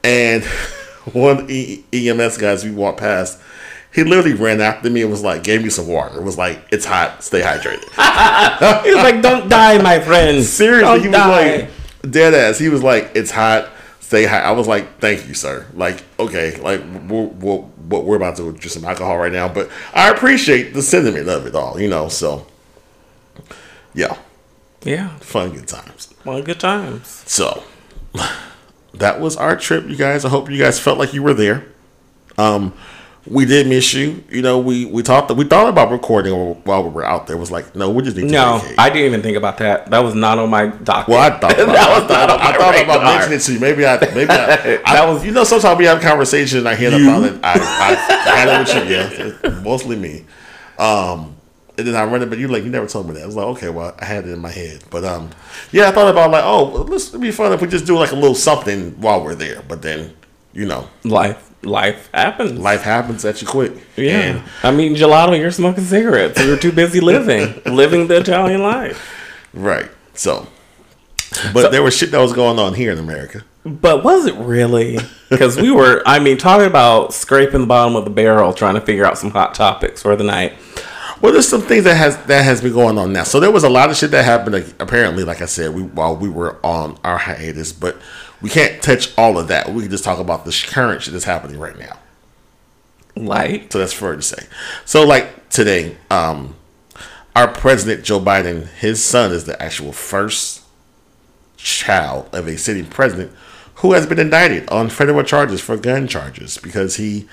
And 0.05 0.45
one 1.13 1.47
E- 1.51 1.85
EMS 1.93 2.39
guys 2.39 2.65
we 2.65 2.71
walked 2.71 2.99
past, 3.01 3.41
he 3.93 4.05
literally 4.05 4.35
ran 4.35 4.61
after 4.61 4.91
me 4.91 5.03
and 5.03 5.11
was 5.11 5.23
like, 5.23 5.43
gave 5.43 5.63
me 5.63 5.71
some 5.71 5.89
water. 5.89 6.19
It 6.19 6.25
was 6.25 6.39
like, 6.39 6.61
it's 6.71 6.85
hot, 6.85 7.23
stay 7.25 7.41
hydrated. 7.41 7.85
He 8.85 8.95
was 8.95 9.05
like, 9.05 9.23
"Don't 9.23 9.49
die, 9.49 9.81
my 9.81 10.01
friend. 10.01 10.43
Seriously, 10.45 10.83
Don't 10.89 11.01
he 11.01 11.09
was 11.09 11.17
die." 11.17 11.57
like, 11.57 11.71
dead 12.11 12.35
ass. 12.35 12.59
He 12.59 12.69
was 12.69 12.83
like, 12.83 13.13
it's 13.15 13.31
hot, 13.31 13.69
stay 14.09 14.25
high. 14.25 14.41
I 14.41 14.53
was 14.53 14.67
like, 14.67 15.01
thank 15.01 15.29
you, 15.29 15.35
sir. 15.35 15.67
Like, 15.75 16.03
okay, 16.19 16.59
like, 16.63 16.81
we're, 16.81 17.27
we're, 17.27 17.59
what 17.59 18.05
we're 18.05 18.17
about 18.17 18.37
to 18.39 18.55
do 18.55 18.69
some 18.71 18.87
alcohol 18.87 19.19
right 19.19 19.31
now, 19.31 19.49
but 19.49 19.71
I 19.93 20.09
appreciate 20.09 20.73
the 20.73 20.81
sentiment 20.81 21.29
of 21.29 21.47
it 21.47 21.55
all, 21.55 21.79
you 21.79 21.89
know, 21.89 22.09
so. 22.09 22.47
Yeah, 23.93 24.17
yeah, 24.83 25.19
fun, 25.19 25.53
good 25.53 25.69
times. 25.69 26.15
well, 26.25 26.41
good 26.43 26.59
times. 26.59 27.23
So 27.27 27.65
that 28.95 29.21
was 29.21 29.37
our 29.37 29.57
trip, 29.57 29.87
you 29.87 29.97
guys. 29.97 30.25
I 30.25 30.31
hope 30.31 30.49
you 30.51 30.59
guys 30.59 30.81
felt 30.81 30.99
like 30.99 31.13
you 31.13 31.23
were 31.23 31.35
there. 31.35 31.67
Um, 32.39 32.73
we 33.31 33.45
did 33.45 33.67
miss 33.67 33.93
you. 33.95 34.25
You 34.31 34.43
know, 34.43 34.59
we 34.59 34.85
we 34.87 35.03
talked. 35.03 35.31
We 35.31 35.45
thought 35.45 35.69
about 35.69 35.91
recording 35.91 36.33
while 36.65 36.83
we 36.83 36.91
were 36.91 37.05
out 37.05 37.27
there. 37.27 37.37
It 37.37 37.41
was 37.41 37.51
like, 37.51 37.75
no, 37.77 37.91
we 37.91 38.03
just 38.03 38.17
need 38.17 38.29
to. 38.29 38.33
No. 38.33 38.63
I 38.79 38.89
didn't 38.91 39.07
even 39.07 39.23
think 39.23 39.37
about 39.37 39.59
that. 39.59 39.91
That 39.91 40.01
was 40.05 40.15
not 40.15 40.39
on 40.39 40.51
my 40.51 40.67
docket. 40.69 41.09
Well, 41.09 41.21
I 41.21 41.39
thought 41.39 41.53
about, 41.61 41.67
that 41.75 42.03
was 42.03 42.11
I 42.11 42.27
not 42.27 42.31
on 42.31 42.39
thought, 42.39 42.41
I 42.41 42.53
my 42.53 42.59
thought 42.59 42.83
about 42.85 43.05
mentioning 43.05 43.39
it 43.39 43.43
to 43.43 43.53
you. 43.55 43.61
Maybe 43.61 43.87
I, 43.87 43.99
maybe 44.15 44.31
I, 44.31 44.81
I 44.85 44.95
That 44.95 45.09
was- 45.09 45.25
you 45.25 45.31
know, 45.33 45.45
sometimes 45.45 45.79
we 45.79 45.85
have 45.87 46.01
conversations 46.01 46.55
and 46.55 46.69
I 46.69 46.75
hear 46.75 46.89
about 46.89 47.25
it. 47.25 47.39
I, 47.43 47.55
I 47.55 48.37
had 48.37 48.49
it 48.49 48.75
with 48.75 49.43
you, 49.43 49.51
yeah, 49.51 49.61
mostly 49.63 49.97
me. 49.97 50.25
Um, 50.79 51.35
and 51.77 51.87
then 51.87 51.95
I 51.95 52.05
run 52.05 52.23
it, 52.23 52.29
but 52.29 52.39
you 52.39 52.49
like 52.49 52.65
you 52.65 52.71
never 52.71 52.87
told 52.89 53.07
me 53.09 53.15
that. 53.15 53.23
I 53.23 53.27
was 53.27 53.37
like, 53.37 53.47
okay, 53.47 53.69
well, 53.71 53.95
I 54.01 54.05
had 54.05 54.27
it 54.27 54.33
in 54.33 54.41
my 54.41 54.51
head, 54.51 54.83
but 54.91 55.05
um, 55.05 55.31
yeah, 55.71 55.89
I 55.89 55.93
thought 55.93 56.11
about 56.11 56.31
like, 56.31 56.43
oh, 56.45 56.71
well, 56.71 56.85
this 56.85 57.13
would 57.13 57.21
be 57.21 57.31
fun 57.31 57.53
if 57.53 57.61
we 57.61 57.69
just 57.69 57.87
do 57.87 57.97
like 57.97 58.11
a 58.11 58.17
little 58.17 58.35
something 58.35 59.01
while 59.01 59.23
we're 59.23 59.37
there. 59.37 59.63
But 59.69 59.83
then, 59.83 60.13
you 60.53 60.67
know, 60.67 60.89
Life, 61.05 61.48
life 61.63 62.09
happens. 62.13 62.59
life 62.59 62.83
happens 62.83 63.23
that 63.23 63.41
you 63.41 63.49
quit. 63.49 63.73
Yeah. 63.97 64.21
And 64.21 64.43
I 64.63 64.71
mean, 64.71 64.95
gelato, 64.95 65.39
you're 65.39 65.51
smoking 65.51 65.85
cigarettes. 65.85 66.41
You're 66.43 66.57
too 66.59 66.73
busy 66.73 67.01
living, 67.01 67.61
living 67.67 68.07
the 68.09 68.19
Italian 68.19 68.63
life. 68.63 69.15
right. 69.53 69.91
So, 70.15 70.49
but 71.53 71.71
there 71.71 71.83
was 71.83 71.97
shit 71.97 72.11
that 72.11 72.19
was 72.19 72.33
going 72.33 72.59
on 72.59 72.75
here 72.75 72.91
in 72.91 72.99
America. 72.99 73.45
But 73.65 74.03
was 74.03 74.27
it 74.27 74.35
really? 74.37 74.99
Because 75.29 75.59
we 75.59 75.71
were, 75.71 76.03
I 76.07 76.21
mean, 76.21 76.39
talking 76.39 76.67
about 76.67 77.13
scraping 77.13 77.61
the 77.61 77.67
bottom 77.67 77.97
of 77.97 78.05
the 78.05 78.11
barrel, 78.11 78.55
trying 78.55 78.77
to 78.77 78.81
figure 78.81 79.05
out 79.05 79.19
some 79.19 79.31
hot 79.31 79.55
topics 79.55 80.01
for 80.01 80.17
the 80.17 80.25
night. 80.25 80.55
Well, 81.21 81.35
there's 81.35 81.47
some 81.47 81.61
things 81.61 81.85
that 81.85 81.97
has 81.97 82.17
that 82.25 82.45
has 82.45 82.63
been 82.63 82.73
going 82.73 82.97
on 82.97 83.13
now. 83.13 83.25
So 83.25 83.39
there 83.39 83.51
was 83.51 83.63
a 83.63 83.69
lot 83.69 83.91
of 83.91 83.97
shit 83.99 84.11
that 84.13 84.25
happened. 84.25 84.55
Like, 84.55 84.67
apparently, 84.81 85.25
like 85.25 85.43
I 85.43 85.47
said, 85.47 85.75
we 85.75 85.83
while 85.83 86.17
we 86.17 86.31
were 86.31 86.57
on 86.65 86.99
our 87.05 87.19
hiatus, 87.19 87.73
but 87.73 87.99
we 88.41 88.51
can't 88.51 88.83
touch 88.83 89.17
all 89.19 89.39
of 89.39 89.49
that. 89.49 89.73
We 89.73 89.83
can 89.83 89.91
just 89.91 90.05
talk 90.05 90.19
about 90.19 90.45
the 90.45 90.67
current 90.69 91.03
shit 91.03 91.13
that's 91.13 91.25
happening 91.25 91.59
right 91.59 91.79
now. 91.79 91.99
Like, 93.17 93.73
So 93.73 93.79
that's 93.79 93.93
fair 93.93 94.15
to 94.15 94.23
say. 94.23 94.47
So 94.85 95.05
like 95.05 95.49
today, 95.49 95.97
um, 96.11 96.55
our 97.35 97.49
president 97.49 98.05
Joe 98.05 98.21
Biden, 98.21 98.67
his 98.69 99.05
son 99.05 99.33
is 99.33 99.45
the 99.45 99.61
actual 99.61 99.93
first 99.93 100.63
child 101.57 102.29
of 102.33 102.47
a 102.47 102.57
sitting 102.57 102.87
president 102.87 103.33
who 103.77 103.93
has 103.93 104.07
been 104.07 104.19
indicted 104.19 104.69
on 104.71 104.89
federal 104.89 105.23
charges 105.23 105.61
for 105.61 105.77
gun 105.77 106.07
charges 106.07 106.59
because 106.59 106.97
he 106.97 107.29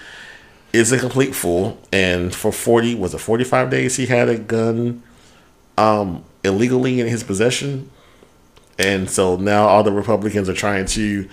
is 0.73 0.91
a 0.91 0.99
complete 0.99 1.33
fool 1.35 1.79
and 1.91 2.35
for 2.35 2.51
40 2.51 2.95
was 2.95 3.13
it 3.13 3.19
45 3.19 3.69
days 3.69 3.95
he 3.95 4.07
had 4.07 4.27
a 4.27 4.37
gun 4.37 5.01
um 5.77 6.23
illegally 6.43 6.99
in 6.99 7.07
his 7.07 7.23
possession 7.23 7.89
and 8.77 9.09
so 9.09 9.35
now 9.37 9.67
all 9.67 9.83
the 9.83 9.91
republicans 9.91 10.49
are 10.49 10.53
trying 10.53 10.85
to 10.85 11.27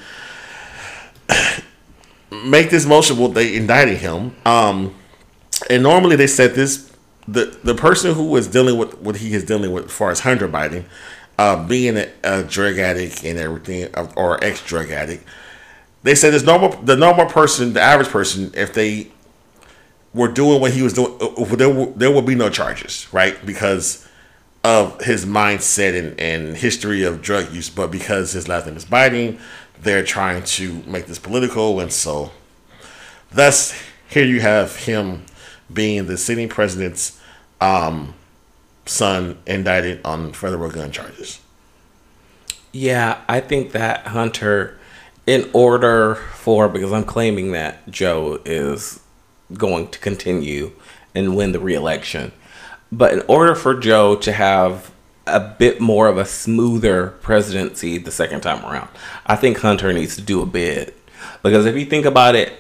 make 2.45 2.70
this 2.70 2.86
motion 2.86 3.16
well 3.18 3.28
they 3.28 3.57
indicted 3.57 3.99
him 3.99 4.34
um 4.47 4.95
and 5.70 5.82
normally 5.82 6.16
they 6.16 6.26
said 6.26 6.55
this 6.55 6.93
the 7.28 7.57
the 7.62 7.74
person 7.74 8.14
who 8.14 8.24
was 8.24 8.49
dealing 8.49 8.76
with 8.78 8.99
what 9.01 9.16
he 9.16 9.34
is 9.34 9.45
dealing 9.45 9.72
with 9.72 9.86
as 9.86 9.93
far 9.93 10.11
as 10.11 10.20
Hunter 10.20 10.49
Biden, 10.49 10.84
uh, 11.38 11.66
being 11.66 11.97
a, 11.97 12.11
a 12.24 12.43
drug 12.43 12.78
addict 12.78 13.24
and 13.24 13.38
everything 13.38 13.95
uh, 13.95 14.11
or 14.16 14.43
ex 14.43 14.64
drug 14.64 14.90
addict, 14.90 15.24
they 16.03 16.14
said 16.14 16.32
this 16.32 16.43
normal 16.43 16.70
the 16.82 16.97
normal 16.97 17.26
person, 17.26 17.72
the 17.72 17.80
average 17.80 18.09
person, 18.09 18.51
if 18.55 18.74
they 18.74 19.09
were 20.14 20.28
doing 20.28 20.61
what 20.61 20.72
he 20.72 20.82
was 20.82 20.93
doing, 20.93 21.16
uh, 21.20 21.45
there 21.57 21.86
there 21.86 22.11
will 22.11 22.22
be 22.22 22.34
no 22.34 22.51
charges, 22.51 23.07
right? 23.12 23.45
Because 23.47 24.07
of 24.65 25.01
his 25.03 25.27
mindset 25.27 25.99
and, 25.99 26.19
and 26.21 26.57
history 26.57 27.03
of 27.03 27.21
drug 27.21 27.53
use, 27.53 27.69
but 27.69 27.91
because 27.91 28.33
his 28.33 28.49
last 28.49 28.67
name 28.67 28.77
is 28.77 28.85
Biden, 28.85 29.39
they're 29.81 30.05
trying 30.05 30.45
to 30.45 30.83
make 30.87 31.07
this 31.07 31.19
political, 31.19 31.81
and 31.81 31.93
so 31.93 32.31
thus 33.33 33.75
here 34.09 34.25
you 34.25 34.41
have 34.41 34.77
him 34.77 35.25
being 35.73 36.07
the 36.07 36.17
sitting 36.17 36.49
president's 36.49 37.21
um, 37.61 38.15
son 38.87 39.39
indicted 39.47 40.01
on 40.05 40.33
federal 40.33 40.71
gun 40.71 40.93
charges. 40.93 41.41
yeah, 42.73 43.21
I 43.29 43.41
think 43.41 43.73
that 43.73 44.07
Hunter, 44.09 44.79
in 45.27 45.49
order 45.53 46.15
for, 46.15 46.69
because 46.69 46.93
I'm 46.93 47.05
claiming 47.05 47.53
that 47.53 47.89
Joe 47.91 48.41
is 48.45 49.01
going 49.55 49.89
to 49.89 49.99
continue 49.99 50.73
and 51.15 51.37
win 51.37 51.53
the 51.53 51.61
reelection, 51.61 52.33
but 52.93 53.12
in 53.12 53.22
order 53.26 53.55
for 53.55 53.74
Joe 53.74 54.14
to 54.16 54.30
have 54.32 54.93
a 55.26 55.40
bit 55.40 55.80
more 55.80 56.09
of 56.09 56.18
a 56.18 56.24
smoother 56.24 57.09
presidency 57.22 57.97
the 57.99 58.11
second 58.11 58.43
time 58.43 58.64
around, 58.64 58.88
I 59.26 59.34
think 59.36 59.59
Hunter 59.59 59.93
needs 59.93 60.14
to 60.16 60.22
do 60.22 60.43
a 60.43 60.47
bid. 60.47 60.93
Because 61.43 61.66
if 61.66 61.76
you 61.76 61.86
think 61.86 62.05
about 62.05 62.34
it, 62.34 62.53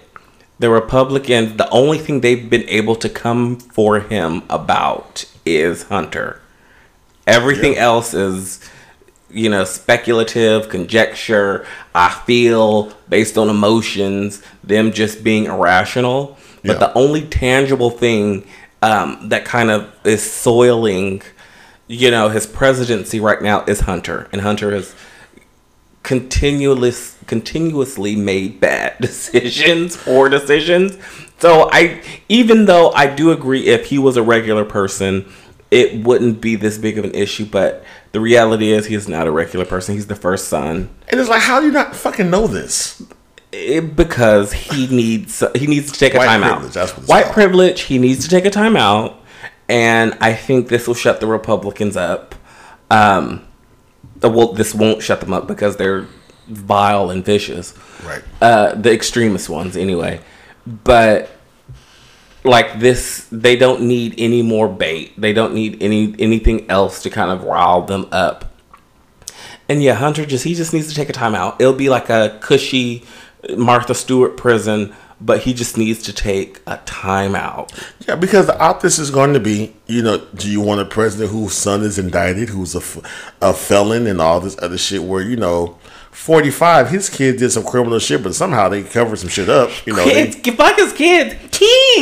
the 0.58 0.70
Republicans, 0.70 1.56
the 1.56 1.68
only 1.70 1.98
thing 1.98 2.20
they've 2.20 2.48
been 2.48 2.68
able 2.68 2.94
to 2.96 3.08
come 3.08 3.56
for 3.58 4.00
him 4.00 4.42
about 4.48 5.24
is 5.44 5.84
Hunter. 5.84 6.40
Everything 7.26 7.74
Yeah. 7.74 7.84
else 7.84 8.14
is, 8.14 8.60
you 9.30 9.48
know, 9.48 9.64
speculative, 9.64 10.68
conjecture. 10.68 11.66
I 11.94 12.10
feel 12.26 12.92
based 13.08 13.36
on 13.36 13.48
emotions, 13.48 14.40
them 14.62 14.92
just 14.92 15.22
being 15.24 15.46
irrational. 15.46 16.38
But 16.64 16.74
Yeah. 16.74 16.86
the 16.86 16.94
only 16.94 17.22
tangible 17.22 17.90
thing 17.90 18.44
um, 18.82 19.28
that 19.28 19.44
kind 19.44 19.70
of 19.70 19.94
is 20.04 20.30
soiling, 20.30 21.22
you 21.86 22.10
know, 22.10 22.28
his 22.28 22.46
presidency 22.46 23.20
right 23.20 23.40
now 23.40 23.64
is 23.64 23.80
Hunter, 23.80 24.28
and 24.32 24.40
Hunter 24.42 24.72
has 24.72 24.94
continuous 26.02 27.16
continuously 27.26 28.16
made 28.16 28.58
bad 28.60 28.96
decisions 29.00 30.04
or 30.06 30.28
decisions. 30.28 30.98
So 31.38 31.70
I 31.72 32.02
even 32.28 32.66
though 32.66 32.90
I 32.90 33.06
do 33.06 33.30
agree 33.30 33.66
if 33.68 33.86
he 33.86 33.98
was 33.98 34.16
a 34.16 34.22
regular 34.22 34.64
person, 34.64 35.32
it 35.70 36.04
wouldn't 36.04 36.40
be 36.40 36.56
this 36.56 36.76
big 36.76 36.98
of 36.98 37.04
an 37.04 37.14
issue, 37.14 37.46
but 37.46 37.84
the 38.10 38.20
reality 38.20 38.72
is 38.72 38.86
he's 38.86 39.08
not 39.08 39.26
a 39.26 39.30
regular 39.30 39.64
person. 39.64 39.94
He's 39.94 40.08
the 40.08 40.16
first 40.16 40.48
son. 40.48 40.90
And 41.08 41.20
it's 41.20 41.30
like 41.30 41.42
how 41.42 41.60
do 41.60 41.66
you 41.66 41.72
not 41.72 41.94
fucking 41.94 42.30
know 42.30 42.46
this? 42.48 43.02
It, 43.52 43.94
because 43.94 44.52
he 44.52 44.86
needs 44.86 45.42
he 45.54 45.66
needs 45.66 45.92
to 45.92 45.98
take 45.98 46.14
a 46.14 46.18
White 46.18 46.26
time 46.26 46.42
out. 46.42 46.60
privilege, 46.60 46.76
it's 46.76 47.08
White 47.08 47.24
called. 47.24 47.34
privilege. 47.34 47.82
He 47.82 47.98
needs 47.98 48.24
to 48.24 48.30
take 48.30 48.46
a 48.46 48.50
time 48.50 48.76
out, 48.76 49.20
and 49.68 50.16
I 50.20 50.32
think 50.32 50.68
this 50.68 50.86
will 50.86 50.94
shut 50.94 51.20
the 51.20 51.26
Republicans 51.26 51.96
up. 51.96 52.34
Um, 52.90 53.46
well, 54.22 54.52
this 54.52 54.74
won't 54.74 55.02
shut 55.02 55.20
them 55.20 55.32
up 55.32 55.46
because 55.46 55.76
they're 55.76 56.06
vile 56.48 57.10
and 57.10 57.24
vicious. 57.24 57.74
Right. 58.04 58.22
Uh, 58.40 58.74
the 58.74 58.92
extremist 58.92 59.48
ones, 59.48 59.76
anyway. 59.76 60.20
But 60.66 61.30
like 62.44 62.80
this, 62.80 63.28
they 63.30 63.56
don't 63.56 63.82
need 63.82 64.14
any 64.18 64.42
more 64.42 64.68
bait. 64.68 65.12
They 65.20 65.32
don't 65.32 65.54
need 65.54 65.82
any 65.82 66.14
anything 66.18 66.70
else 66.70 67.02
to 67.02 67.10
kind 67.10 67.30
of 67.30 67.44
rile 67.44 67.82
them 67.82 68.08
up. 68.12 68.46
And 69.68 69.82
yeah, 69.82 69.94
Hunter 69.94 70.26
just 70.26 70.44
he 70.44 70.54
just 70.54 70.72
needs 70.72 70.88
to 70.88 70.94
take 70.94 71.08
a 71.08 71.12
time 71.12 71.34
out. 71.34 71.60
It'll 71.60 71.72
be 71.72 71.88
like 71.88 72.10
a 72.10 72.38
cushy 72.40 73.04
Martha 73.56 73.94
Stewart 73.94 74.36
prison, 74.36 74.94
but 75.20 75.40
he 75.42 75.54
just 75.54 75.76
needs 75.78 76.02
to 76.04 76.12
take 76.12 76.60
a 76.66 76.78
time 76.78 77.34
out. 77.34 77.72
Yeah, 78.08 78.16
because 78.16 78.46
the 78.46 78.58
optics 78.58 78.98
is 78.98 79.10
going 79.10 79.34
to 79.34 79.40
be, 79.40 79.74
you 79.86 80.02
know, 80.02 80.18
do 80.34 80.50
you 80.50 80.60
want 80.60 80.80
a 80.80 80.84
president 80.84 81.30
whose 81.30 81.54
son 81.54 81.82
is 81.82 81.98
indicted, 81.98 82.48
who's 82.48 82.74
a, 82.74 82.82
a 83.40 83.52
felon, 83.54 84.06
and 84.06 84.20
all 84.20 84.40
this 84.40 84.56
other 84.60 84.78
shit? 84.78 85.02
Where 85.04 85.22
you 85.22 85.36
know, 85.36 85.78
forty 86.10 86.50
five, 86.50 86.90
his 86.90 87.08
kid 87.08 87.36
did 87.38 87.50
some 87.52 87.64
criminal 87.64 87.98
shit, 88.00 88.22
but 88.22 88.34
somehow 88.34 88.68
they 88.68 88.82
covered 88.82 89.16
some 89.20 89.28
shit 89.28 89.48
up. 89.48 89.70
You 89.86 89.94
know, 89.94 90.04
they- 90.04 90.30
fuck 90.52 90.76
his 90.76 90.92
kids. 90.92 91.34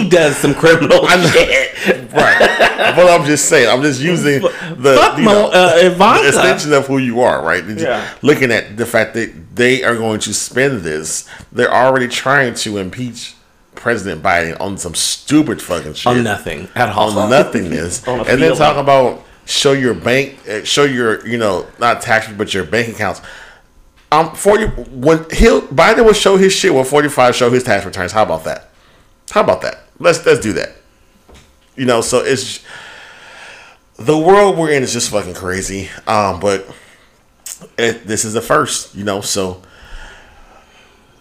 He 0.02 0.08
does 0.08 0.36
some 0.36 0.54
criminal 0.54 1.00
I 1.06 1.16
know. 1.16 1.28
shit. 1.28 2.12
right. 2.12 2.94
but 2.96 3.10
I'm 3.10 3.26
just 3.26 3.48
saying, 3.48 3.68
I'm 3.68 3.82
just 3.82 4.00
using 4.00 4.42
the, 4.42 4.96
Fuck 4.98 5.18
you 5.18 5.24
know, 5.24 5.50
uh, 5.52 5.74
the 5.76 6.28
extension 6.28 6.72
of 6.72 6.86
who 6.86 6.98
you 6.98 7.20
are, 7.20 7.42
right? 7.44 7.64
Yeah. 7.64 8.08
Looking 8.22 8.50
at 8.50 8.76
the 8.76 8.86
fact 8.86 9.14
that 9.14 9.56
they 9.56 9.82
are 9.82 9.96
going 9.96 10.20
to 10.20 10.34
spend 10.34 10.80
this, 10.80 11.28
they're 11.52 11.72
already 11.72 12.08
trying 12.08 12.54
to 12.54 12.78
impeach 12.78 13.34
President 13.74 14.22
Biden 14.22 14.60
on 14.60 14.76
some 14.76 14.94
stupid 14.94 15.62
fucking 15.62 15.94
shit. 15.94 16.06
on 16.06 16.22
nothing 16.22 16.68
at 16.74 16.90
all. 16.90 17.18
on 17.18 17.30
nothingness, 17.30 18.06
On 18.08 18.20
and 18.28 18.42
then 18.42 18.54
talk 18.56 18.76
about 18.76 19.24
show 19.46 19.72
your 19.72 19.94
bank, 19.94 20.38
uh, 20.48 20.64
show 20.64 20.84
your 20.84 21.26
you 21.26 21.38
know 21.38 21.66
not 21.78 22.02
tax 22.02 22.30
but 22.32 22.52
your 22.52 22.64
bank 22.64 22.88
accounts. 22.88 23.22
Um, 24.12 24.34
forty 24.34 24.66
when 24.66 25.24
he'll 25.30 25.62
Biden 25.62 26.04
will 26.04 26.12
show 26.12 26.36
his 26.36 26.52
shit 26.52 26.74
when 26.74 26.84
forty 26.84 27.08
five 27.08 27.34
show 27.34 27.50
his 27.50 27.62
tax 27.62 27.86
returns. 27.86 28.12
How 28.12 28.24
about 28.24 28.44
that? 28.44 28.70
How 29.30 29.42
about 29.42 29.62
that? 29.62 29.84
Let's 30.00 30.24
let's 30.24 30.40
do 30.40 30.54
that. 30.54 30.72
You 31.76 31.84
know, 31.84 32.00
so 32.00 32.18
it's 32.18 32.64
the 33.96 34.18
world 34.18 34.56
we're 34.56 34.72
in 34.72 34.82
is 34.82 34.92
just 34.92 35.10
fucking 35.10 35.34
crazy. 35.34 35.88
Um, 36.06 36.40
but 36.40 36.66
it, 37.78 38.06
this 38.06 38.24
is 38.24 38.32
the 38.32 38.40
first, 38.40 38.94
you 38.94 39.04
know, 39.04 39.20
so. 39.20 39.62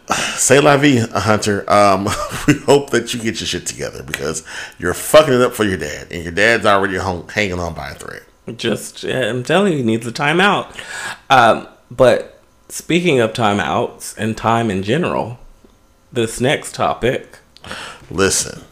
Say 0.16 0.60
la 0.60 0.78
vie, 0.78 1.06
Hunter. 1.12 1.70
Um, 1.72 2.06
we 2.48 2.56
hope 2.60 2.90
that 2.92 3.14
you 3.14 3.20
get 3.20 3.40
your 3.42 3.48
shit 3.48 3.68
together 3.68 4.02
because 4.02 4.44
you're 4.80 4.94
fucking 4.94 5.34
it 5.34 5.42
up 5.42 5.54
for 5.54 5.66
your 5.66 5.78
dad, 5.78 6.08
and 6.10 6.24
your 6.24 6.32
dad's 6.32 6.66
already 6.66 6.98
hung, 6.98 7.28
hanging 7.30 7.60
on 7.60 7.76
by 7.76 7.92
a 7.92 7.94
thread. 7.94 8.24
Just, 8.58 9.04
I'm 9.04 9.44
telling 9.44 9.74
you, 9.74 9.80
he 9.80 9.84
needs 9.84 10.08
a 10.08 10.12
timeout. 10.12 10.76
Um, 11.30 11.68
but 11.92 12.42
speaking 12.70 13.20
of 13.20 13.34
timeouts 13.34 14.18
and 14.18 14.36
time 14.36 14.72
in 14.72 14.82
general, 14.82 15.38
this 16.12 16.42
next 16.42 16.74
topic, 16.74 17.40
Listen, 18.10 18.64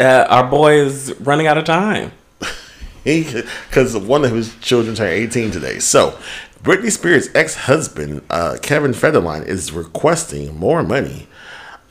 uh, 0.00 0.26
our 0.28 0.48
boy 0.48 0.74
is 0.74 1.14
running 1.20 1.46
out 1.46 1.58
of 1.58 1.64
time. 1.64 2.12
he 3.04 3.24
because 3.68 3.96
one 3.96 4.24
of 4.24 4.32
his 4.32 4.54
children 4.56 4.94
turned 4.94 5.10
18 5.10 5.50
today. 5.50 5.78
So, 5.78 6.18
Britney 6.62 6.90
Spears' 6.90 7.28
ex-husband 7.34 8.22
uh, 8.30 8.56
Kevin 8.62 8.92
Federline 8.92 9.46
is 9.46 9.72
requesting 9.72 10.56
more 10.58 10.82
money, 10.82 11.26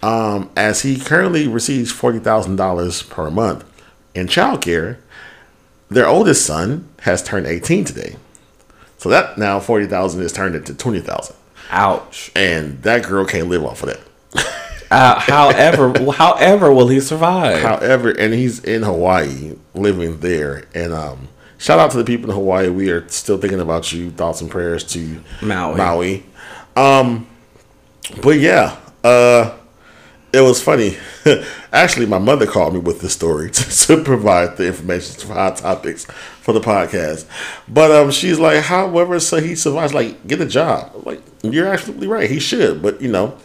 um, 0.01 0.49
as 0.57 0.81
he 0.81 0.99
currently 0.99 1.47
receives 1.47 1.91
forty 1.91 2.19
thousand 2.19 2.55
dollars 2.55 3.03
per 3.03 3.29
month 3.29 3.63
in 4.15 4.27
childcare. 4.27 4.97
Their 5.89 6.07
oldest 6.07 6.43
son 6.43 6.89
has 7.01 7.21
turned 7.21 7.45
18 7.45 7.85
today, 7.85 8.15
so 8.97 9.09
that 9.09 9.37
now 9.37 9.59
forty 9.59 9.85
thousand 9.85 10.23
is 10.23 10.33
turned 10.33 10.55
into 10.55 10.73
twenty 10.73 11.01
thousand, 11.01 11.35
Ouch. 11.69 12.31
and 12.35 12.81
that 12.81 13.05
girl 13.05 13.25
can't 13.25 13.47
live 13.47 13.63
off 13.63 13.83
of 13.83 13.89
that. 13.89 13.99
Uh, 14.93 15.19
however, 15.19 16.11
however, 16.11 16.71
will 16.71 16.87
he 16.87 16.99
survive? 16.99 17.61
However, 17.61 18.11
and 18.11 18.31
he's 18.33 18.63
in 18.63 18.83
Hawaii, 18.83 19.55
living 19.73 20.19
there. 20.19 20.65
And 20.75 20.93
um, 20.93 21.29
shout 21.57 21.79
out 21.79 21.89
to 21.91 21.97
the 21.97 22.03
people 22.03 22.29
in 22.29 22.35
Hawaii. 22.35 22.69
We 22.69 22.91
are 22.91 23.07
still 23.09 23.39
thinking 23.39 23.59
about 23.59 23.91
you. 23.91 24.11
Thoughts 24.11 24.41
and 24.41 24.51
prayers 24.51 24.83
to 24.93 25.19
Maui. 25.41 25.77
Maui. 25.77 26.25
Um, 26.75 27.27
but 28.21 28.37
yeah, 28.37 28.77
uh, 29.03 29.57
it 30.31 30.41
was 30.41 30.61
funny. 30.61 30.97
Actually, 31.73 32.05
my 32.05 32.19
mother 32.19 32.45
called 32.45 32.75
me 32.75 32.79
with 32.79 33.01
the 33.01 33.09
story 33.09 33.49
to, 33.51 33.69
to 33.87 34.03
provide 34.03 34.57
the 34.57 34.67
information 34.67 35.19
for 35.27 35.33
hot 35.33 35.57
topics 35.57 36.05
for 36.05 36.53
the 36.53 36.61
podcast. 36.61 37.25
But 37.67 37.89
um, 37.89 38.11
she's 38.11 38.37
like, 38.37 38.63
however, 38.63 39.19
so 39.19 39.39
he 39.39 39.55
survives. 39.55 39.93
Like, 39.93 40.27
get 40.27 40.39
a 40.39 40.45
job. 40.45 41.01
Like, 41.03 41.23
you're 41.41 41.67
absolutely 41.67 42.07
right. 42.07 42.29
He 42.29 42.39
should, 42.39 42.83
but 42.83 43.01
you 43.01 43.11
know, 43.11 43.37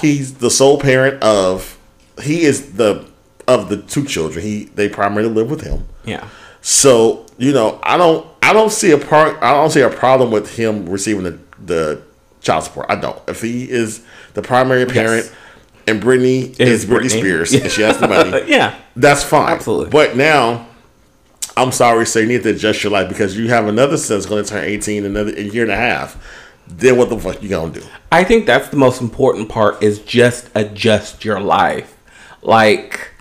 he's 0.00 0.34
the 0.34 0.50
sole 0.50 0.78
parent 0.78 1.22
of. 1.22 1.78
He 2.22 2.42
is 2.42 2.72
the 2.74 3.06
of 3.48 3.68
the 3.68 3.78
two 3.82 4.04
children. 4.04 4.44
He 4.44 4.64
they 4.64 4.88
primarily 4.88 5.32
live 5.32 5.50
with 5.50 5.62
him. 5.62 5.86
Yeah. 6.04 6.28
So 6.60 7.26
you 7.38 7.52
know, 7.52 7.80
I 7.82 7.96
don't, 7.96 8.26
I 8.42 8.52
don't 8.52 8.70
see 8.70 8.90
a 8.90 8.98
part, 8.98 9.42
I 9.42 9.52
don't 9.54 9.70
see 9.70 9.80
a 9.80 9.88
problem 9.88 10.30
with 10.30 10.54
him 10.56 10.86
receiving 10.88 11.24
the, 11.24 11.38
the 11.64 12.02
child 12.42 12.64
support. 12.64 12.86
I 12.90 12.96
don't. 12.96 13.18
If 13.28 13.40
he 13.40 13.70
is 13.70 14.04
the 14.34 14.42
primary 14.42 14.84
parent, 14.84 15.24
Yes. 15.24 15.34
and 15.88 16.02
Britney 16.02 16.50
Is 16.60 16.84
is 16.84 16.86
Britney 16.86 17.04
Britney. 17.06 17.10
Spears, 17.18 17.52
and 17.54 17.70
she 17.70 17.80
has 17.80 17.96
the 17.98 18.06
money, 18.32 18.42
yeah. 18.46 18.78
that's 18.94 19.22
fine. 19.24 19.52
Absolutely. 19.54 19.88
But 19.88 20.16
now, 20.18 20.66
I'm 21.56 21.72
sorry, 21.72 22.04
so 22.04 22.18
you 22.18 22.26
need 22.26 22.42
to 22.42 22.50
adjust 22.50 22.84
your 22.84 22.92
life 22.92 23.08
because 23.08 23.36
you 23.38 23.48
have 23.48 23.66
another 23.66 23.96
son 23.96 24.18
that's 24.18 24.26
going 24.26 24.44
to 24.44 24.50
turn 24.50 24.64
18 24.64 24.98
in 25.06 25.10
another 25.16 25.32
a 25.34 25.40
year 25.42 25.62
and 25.62 25.72
a 25.72 25.76
half. 25.76 26.22
Then 26.70 26.96
what 26.96 27.10
the 27.10 27.18
fuck 27.18 27.42
you 27.42 27.48
gonna 27.48 27.72
do? 27.72 27.82
I 28.12 28.24
think 28.24 28.46
that's 28.46 28.68
the 28.68 28.76
most 28.76 29.00
important 29.00 29.48
part 29.48 29.82
is 29.82 29.98
just 30.00 30.48
adjust 30.54 31.24
your 31.24 31.40
life. 31.40 31.96
Like, 32.42 33.12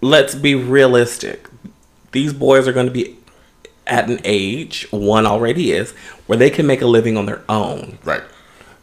let's 0.00 0.34
be 0.34 0.54
realistic. 0.54 1.48
These 2.12 2.32
boys 2.32 2.68
are 2.68 2.72
going 2.72 2.86
to 2.86 2.92
be 2.92 3.16
at 3.86 4.08
an 4.08 4.20
age, 4.24 4.86
one 4.90 5.26
already 5.26 5.72
is, 5.72 5.92
where 6.26 6.38
they 6.38 6.50
can 6.50 6.66
make 6.66 6.82
a 6.82 6.86
living 6.86 7.16
on 7.16 7.26
their 7.26 7.42
own. 7.48 7.98
Right. 8.04 8.22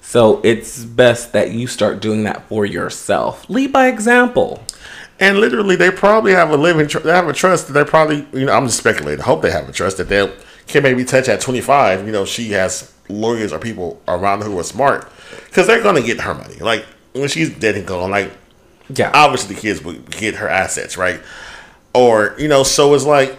So 0.01 0.41
it's 0.43 0.83
best 0.83 1.33
that 1.33 1.51
you 1.51 1.67
start 1.67 2.01
doing 2.01 2.23
that 2.23 2.47
for 2.49 2.65
yourself. 2.65 3.47
Lead 3.49 3.71
by 3.71 3.87
example. 3.87 4.63
And 5.19 5.37
literally, 5.39 5.75
they 5.75 5.91
probably 5.91 6.31
have 6.31 6.49
a 6.49 6.57
living. 6.57 6.87
Tr- 6.87 6.99
they 6.99 7.11
have 7.11 7.27
a 7.27 7.33
trust 7.33 7.67
that 7.67 7.73
they 7.73 7.83
probably, 7.83 8.25
you 8.33 8.45
know, 8.45 8.53
I'm 8.53 8.65
just 8.65 8.77
speculating. 8.77 9.21
I 9.21 9.25
hope 9.25 9.41
they 9.41 9.51
have 9.51 9.67
a 9.67 9.71
trust 9.71 9.97
that 9.97 10.07
they 10.07 10.31
can 10.67 10.81
maybe 10.83 11.03
touch 11.03 11.27
at 11.27 11.41
25. 11.41 12.05
You 12.05 12.11
know, 12.11 12.25
she 12.25 12.51
has 12.51 12.93
lawyers 13.09 13.51
or 13.51 13.59
people 13.59 14.01
around 14.07 14.41
her 14.41 14.45
who 14.49 14.57
are 14.59 14.63
smart 14.63 15.11
because 15.45 15.67
they're 15.67 15.83
gonna 15.83 16.01
get 16.01 16.21
her 16.21 16.33
money. 16.33 16.55
Like 16.55 16.85
when 17.13 17.27
she's 17.27 17.49
dead 17.49 17.75
and 17.75 17.85
gone, 17.85 18.11
like 18.11 18.31
Yeah. 18.93 19.11
obviously 19.13 19.55
the 19.55 19.61
kids 19.61 19.83
would 19.83 20.09
get 20.11 20.35
her 20.35 20.47
assets, 20.47 20.97
right? 20.97 21.19
Or 21.93 22.35
you 22.37 22.47
know, 22.47 22.63
so 22.63 22.93
it's 22.93 23.05
like, 23.05 23.35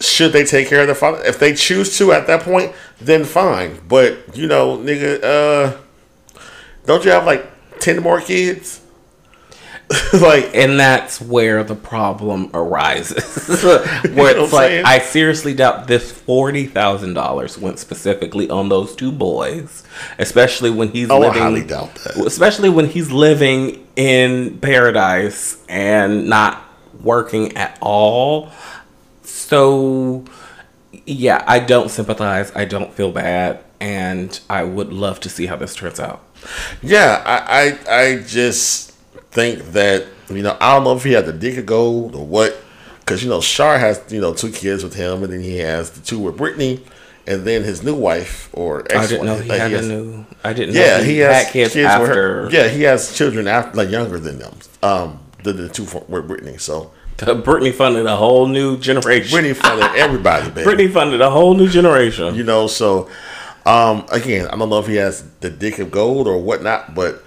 should 0.00 0.32
they 0.32 0.44
take 0.44 0.68
care 0.68 0.80
of 0.80 0.86
their 0.88 0.94
father? 0.96 1.22
If 1.24 1.38
they 1.38 1.54
choose 1.54 1.96
to 1.98 2.12
at 2.12 2.26
that 2.26 2.42
point, 2.42 2.72
then 3.00 3.24
fine. 3.24 3.80
But 3.88 4.36
you 4.36 4.46
know, 4.46 4.76
nigga, 4.76 5.22
uh, 5.22 5.76
don't 6.84 7.04
you 7.04 7.10
have 7.12 7.24
like 7.26 7.46
ten 7.78 8.02
more 8.02 8.20
kids? 8.20 8.80
like 10.20 10.50
and 10.54 10.80
that's 10.80 11.20
where 11.20 11.62
the 11.62 11.76
problem 11.76 12.50
arises. 12.54 13.46
where 13.62 13.84
know 14.10 14.14
what 14.16 14.36
I'm 14.36 14.42
it's 14.44 14.52
like, 14.52 14.68
saying? 14.68 14.84
I 14.84 14.98
seriously 14.98 15.54
doubt 15.54 15.86
this 15.86 16.10
forty 16.10 16.66
thousand 16.66 17.14
dollars 17.14 17.56
went 17.56 17.78
specifically 17.78 18.50
on 18.50 18.68
those 18.68 18.96
two 18.96 19.12
boys, 19.12 19.84
especially 20.18 20.70
when 20.70 20.88
he's 20.88 21.08
Oh, 21.08 21.16
I 21.22 21.28
living. 21.28 21.42
highly 21.42 21.62
doubt 21.64 21.94
that. 21.96 22.16
Especially 22.16 22.68
when 22.68 22.86
he's 22.86 23.12
living 23.12 23.86
in 23.94 24.58
paradise 24.58 25.62
and 25.68 26.28
not 26.28 26.64
working 27.00 27.56
at 27.56 27.78
all. 27.80 28.50
So, 29.22 30.24
yeah, 31.04 31.44
I 31.46 31.60
don't 31.60 31.90
sympathize. 31.90 32.50
I 32.56 32.64
don't 32.64 32.92
feel 32.92 33.12
bad, 33.12 33.62
and 33.80 34.38
I 34.50 34.64
would 34.64 34.92
love 34.92 35.20
to 35.20 35.28
see 35.28 35.46
how 35.46 35.56
this 35.56 35.74
turns 35.76 36.00
out. 36.00 36.22
Yeah, 36.82 37.22
I, 37.24 37.78
I 37.88 38.02
I 38.02 38.16
just 38.22 38.92
think 39.36 39.72
that 39.72 40.06
you 40.30 40.42
know 40.42 40.56
I 40.60 40.74
don't 40.74 40.84
know 40.84 40.96
if 40.96 41.04
he 41.04 41.12
had 41.12 41.26
the 41.26 41.32
dick 41.32 41.56
of 41.58 41.66
gold 41.66 42.14
or 42.16 42.26
what. 42.26 42.56
because 43.00 43.22
you 43.22 43.28
know 43.30 43.40
Shar 43.40 43.78
has 43.78 44.02
you 44.08 44.20
know 44.20 44.32
two 44.34 44.50
kids 44.50 44.82
with 44.82 44.94
him, 44.94 45.22
and 45.22 45.30
then 45.32 45.40
he 45.42 45.58
has 45.58 45.90
the 45.90 46.00
two 46.00 46.18
with 46.18 46.36
Britney, 46.36 46.80
and 47.26 47.44
then 47.44 47.62
his 47.62 47.82
new 47.84 47.94
wife 47.94 48.48
or 48.52 48.80
ex 48.90 48.96
I 48.96 49.06
didn't 49.06 49.26
know 49.26 49.36
he 49.38 49.48
like, 49.50 49.60
had 49.60 49.70
has- 49.72 49.86
a 49.86 49.92
new. 49.94 50.26
I 50.42 50.52
didn't 50.52 50.74
Yeah, 50.74 50.98
know 50.98 51.04
he, 51.04 51.12
he, 51.12 51.18
has 51.18 51.50
kids, 51.50 51.74
with 51.76 51.84
after. 51.86 52.14
her. 52.44 52.50
Yeah, 52.50 52.68
he 52.68 52.82
has 52.90 53.14
children 53.14 53.46
after 53.46 53.76
like 53.76 53.90
younger 53.90 54.18
than 54.18 54.38
them. 54.38 54.54
Um, 54.82 55.20
the 55.44 55.52
the 55.52 55.68
two 55.68 55.84
with 56.08 56.26
Britney. 56.28 56.58
So 56.60 56.90
Britney 57.18 57.72
funded 57.72 58.06
a 58.06 58.16
whole 58.16 58.46
new 58.48 58.76
generation. 58.78 59.36
Britney 59.38 59.54
funded 59.54 59.90
everybody, 60.04 60.50
baby. 60.50 60.66
Britney 60.68 60.92
funded 60.92 61.20
a 61.20 61.30
whole 61.30 61.54
new 61.54 61.68
generation. 61.68 62.34
You 62.34 62.42
know, 62.44 62.66
so 62.66 63.08
um, 63.64 64.04
again, 64.10 64.48
I 64.48 64.56
don't 64.56 64.68
know 64.70 64.78
if 64.80 64.86
he 64.86 64.96
has 64.96 65.22
the 65.40 65.50
dick 65.50 65.78
of 65.78 65.90
gold 65.90 66.26
or 66.26 66.38
whatnot, 66.42 66.94
but 66.94 67.22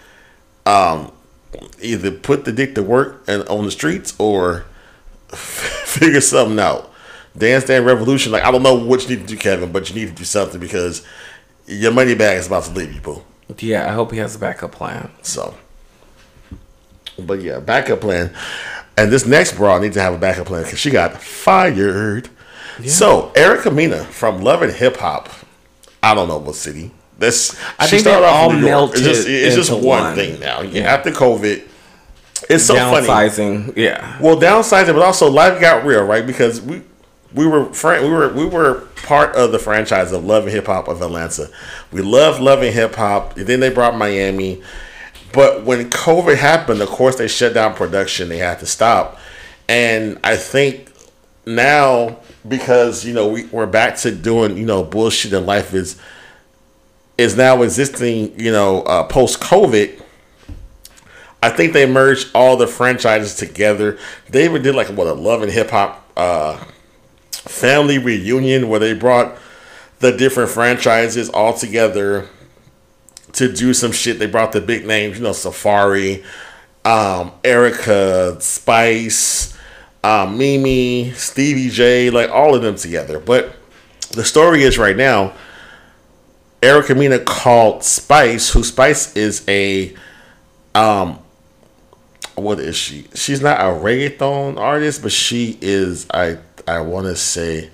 um, 0.66 1.12
either 1.82 2.12
put 2.12 2.45
the 2.45 2.52
dick 2.52 2.76
to 2.76 2.84
work 2.84 3.24
and 3.28 3.47
on 3.47 3.66
the 3.66 3.72
streets 3.72 4.14
or 4.20 4.66
figure 5.28 6.22
something 6.22 6.60
out. 6.60 6.91
Dance 7.38 7.66
Dance 7.66 7.86
Revolution, 7.86 8.32
like 8.32 8.43
I 8.43 8.52
don't 8.52 8.64
know 8.64 8.76
what 8.76 9.04
you 9.04 9.16
need 9.16 9.28
to 9.28 9.36
do, 9.36 9.38
Kevin, 9.38 9.72
but 9.72 9.89
you 9.89 9.95
need 9.95 10.10
to 10.10 10.16
do 10.16 10.24
something 10.24 10.60
because 10.60 11.06
your 11.68 11.91
money 11.91 12.16
bag 12.16 12.38
is 12.38 12.47
about 12.47 12.64
to 12.64 12.72
leave 12.72 12.93
you, 12.93 13.02
boo. 13.02 13.24
Yeah, 13.60 13.89
I 13.89 13.93
hope 13.93 14.12
he 14.12 14.18
has 14.18 14.36
a 14.36 14.39
backup 14.39 14.72
plan. 14.72 15.12
So, 15.22 15.56
but 17.18 17.41
yeah, 17.41 17.60
backup 17.60 18.02
plan. 18.02 18.34
And 18.97 19.12
this 19.12 19.26
next 19.26 19.56
broad 19.56 19.82
needs 19.82 19.95
to 19.95 20.02
have 20.02 20.14
a 20.14 20.18
backup 20.18 20.47
plan 20.47 20.64
because 20.64 20.80
she 20.80 20.91
got 20.91 21.22
fired. 21.22 22.30
So 22.86 23.32
Erica 23.36 23.72
Mena 23.72 24.06
from 24.06 24.41
Love 24.41 24.62
and 24.62 24.72
Hip 24.72 24.97
Hop, 24.97 25.30
I 26.02 26.16
don't 26.16 26.28
know 26.28 26.38
what 26.38 26.56
city. 26.56 26.91
This 27.20 27.59
I 27.78 27.86
think 27.86 28.05
they 28.05 28.13
all 28.13 28.53
York. 28.53 28.91
It's 28.91 29.01
just, 29.01 29.28
melted 29.28 29.43
it's 29.45 29.55
just 29.55 29.72
one, 29.72 29.82
one. 29.84 30.15
thing 30.15 30.39
now. 30.39 30.61
Yeah, 30.61 30.82
Yeah. 30.82 30.93
After 30.93 31.11
COVID, 31.11 31.67
it's 32.49 32.65
so 32.65 32.76
funny. 32.76 33.07
Downsizing. 33.07 33.74
Yeah. 33.76 34.17
Well, 34.22 34.38
downsizing, 34.38 34.93
but 34.93 35.03
also 35.03 35.30
life 35.30 35.59
got 35.59 35.86
real, 35.86 36.03
right? 36.03 36.26
Because 36.26 36.61
we 36.61 36.82
we 37.34 37.45
were 37.45 37.65
fran- 37.74 38.03
we 38.03 38.09
were 38.09 38.32
we 38.34 38.45
were 38.45 38.86
part 39.03 39.36
of 39.36 39.51
the 39.51 39.59
franchise 39.59 40.11
of 40.13 40.24
Love 40.24 40.43
and 40.43 40.53
Hip 40.53 40.67
Hop 40.67 40.88
of 40.88 41.01
Atlanta. 41.01 41.49
We 41.91 42.01
loved 42.01 42.41
Love 42.41 42.63
and 42.63 42.74
Hip 42.74 42.95
Hop. 42.95 43.38
and 43.38 43.45
Then 43.45 43.59
they 43.59 43.70
brought 43.70 43.97
Miami, 43.97 44.63
but 45.34 45.65
when 45.65 45.89
COVID 45.89 46.38
happened, 46.38 46.82
of 46.82 46.89
course 46.89 47.17
they 47.17 47.28
shut 47.28 47.53
down 47.53 47.74
production. 47.74 48.30
They 48.30 48.38
had 48.38 48.59
to 48.59 48.65
stop, 48.65 49.20
and 49.67 50.17
I 50.24 50.38
think 50.38 50.89
now 51.45 52.20
because 52.47 53.05
you 53.05 53.13
know 53.13 53.28
we, 53.28 53.45
we're 53.47 53.65
back 53.67 53.97
to 53.97 54.11
doing 54.11 54.57
you 54.57 54.65
know 54.65 54.84
bullshit 54.84 55.34
and 55.34 55.45
life 55.45 55.74
is 55.74 55.99
is 57.20 57.36
now 57.36 57.61
existing 57.61 58.39
you 58.39 58.51
know 58.51 58.82
uh, 58.84 59.03
post 59.03 59.41
COVID. 59.41 60.01
I 61.43 61.49
think 61.49 61.74
they 61.74 61.86
merged 61.86 62.30
all 62.34 62.57
the 62.57 62.67
franchises 62.67 63.36
together. 63.36 63.97
They 64.30 64.45
even 64.45 64.61
did 64.61 64.76
like 64.76 64.88
what 64.88 65.07
a 65.07 65.13
Love 65.13 65.41
and 65.41 65.51
Hip 65.51 65.70
Hop 65.70 66.05
uh, 66.15 66.57
family 67.32 67.97
reunion 67.97 68.70
where 68.70 68.80
they 68.80 68.93
brought 68.93 69.38
the 69.99 70.15
different 70.15 70.49
franchises 70.49 71.30
all 71.30 71.53
together 71.53 72.30
to 73.34 73.51
do 73.51 73.74
some 73.74 73.91
shit. 73.91 74.17
They 74.17 74.26
brought 74.26 74.53
the 74.53 74.61
big 74.61 74.86
names, 74.86 75.17
you 75.17 75.24
know, 75.24 75.32
Safaree, 75.32 76.24
um, 76.86 77.32
Erica, 77.43 78.38
Spice, 78.41 79.57
um, 80.03 80.38
Mimi, 80.38 81.11
Stevie 81.11 81.70
J, 81.70 82.09
like 82.09 82.30
all 82.30 82.55
of 82.55 82.61
them 82.61 82.76
together. 82.76 83.20
But 83.20 83.55
the 84.11 84.24
story 84.24 84.63
is 84.63 84.78
right 84.78 84.95
now, 84.95 85.34
Erica 86.62 86.95
Mena 86.95 87.20
called 87.20 87.84
Spice, 87.84 88.49
who 88.49 88.64
Spice 88.64 89.16
is 89.16 89.45
a 89.47 89.93
um 90.76 91.20
what 92.36 92.60
is 92.60 92.76
she? 92.76 93.05
She's 93.14 93.41
not 93.41 93.60
a 93.60 93.64
reggaeton 93.64 94.57
artist, 94.57 95.01
but 95.01 95.12
she 95.12 95.57
is 95.62 96.07
I 96.12 96.38
I 96.68 96.82
want 96.82 97.07
to 97.07 97.16
say 97.16 97.70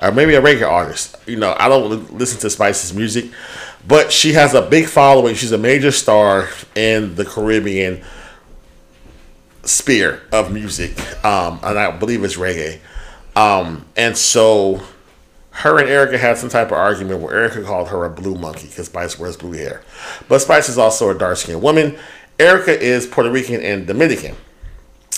or 0.00 0.12
maybe 0.12 0.34
a 0.34 0.42
reggae 0.42 0.68
artist. 0.68 1.16
You 1.26 1.36
know, 1.36 1.54
I 1.58 1.68
don't 1.68 2.12
listen 2.14 2.38
to 2.40 2.50
Spice's 2.50 2.92
music, 2.92 3.26
but 3.86 4.12
she 4.12 4.32
has 4.32 4.54
a 4.54 4.62
big 4.62 4.86
following. 4.86 5.34
She's 5.34 5.52
a 5.52 5.58
major 5.58 5.90
star 5.90 6.48
in 6.74 7.14
the 7.14 7.24
Caribbean 7.24 8.02
sphere 9.64 10.22
of 10.32 10.52
music, 10.52 10.98
um, 11.24 11.60
and 11.62 11.78
I 11.78 11.90
believe 11.90 12.22
it's 12.24 12.36
reggae. 12.36 12.78
Um, 13.34 13.86
and 13.96 14.16
so 14.16 14.82
her 15.56 15.78
and 15.78 15.88
Erica 15.88 16.18
had 16.18 16.36
some 16.36 16.50
type 16.50 16.66
of 16.66 16.74
argument 16.74 17.22
where 17.22 17.34
Erica 17.34 17.62
called 17.62 17.88
her 17.88 18.04
a 18.04 18.10
blue 18.10 18.34
monkey 18.34 18.66
because 18.66 18.86
Spice 18.86 19.18
wears 19.18 19.38
blue 19.38 19.52
hair. 19.52 19.82
But 20.28 20.40
Spice 20.40 20.68
is 20.68 20.76
also 20.76 21.08
a 21.08 21.14
dark 21.16 21.38
skinned 21.38 21.62
woman. 21.62 21.96
Erica 22.38 22.78
is 22.78 23.06
Puerto 23.06 23.30
Rican 23.30 23.62
and 23.62 23.86
Dominican. 23.86 24.36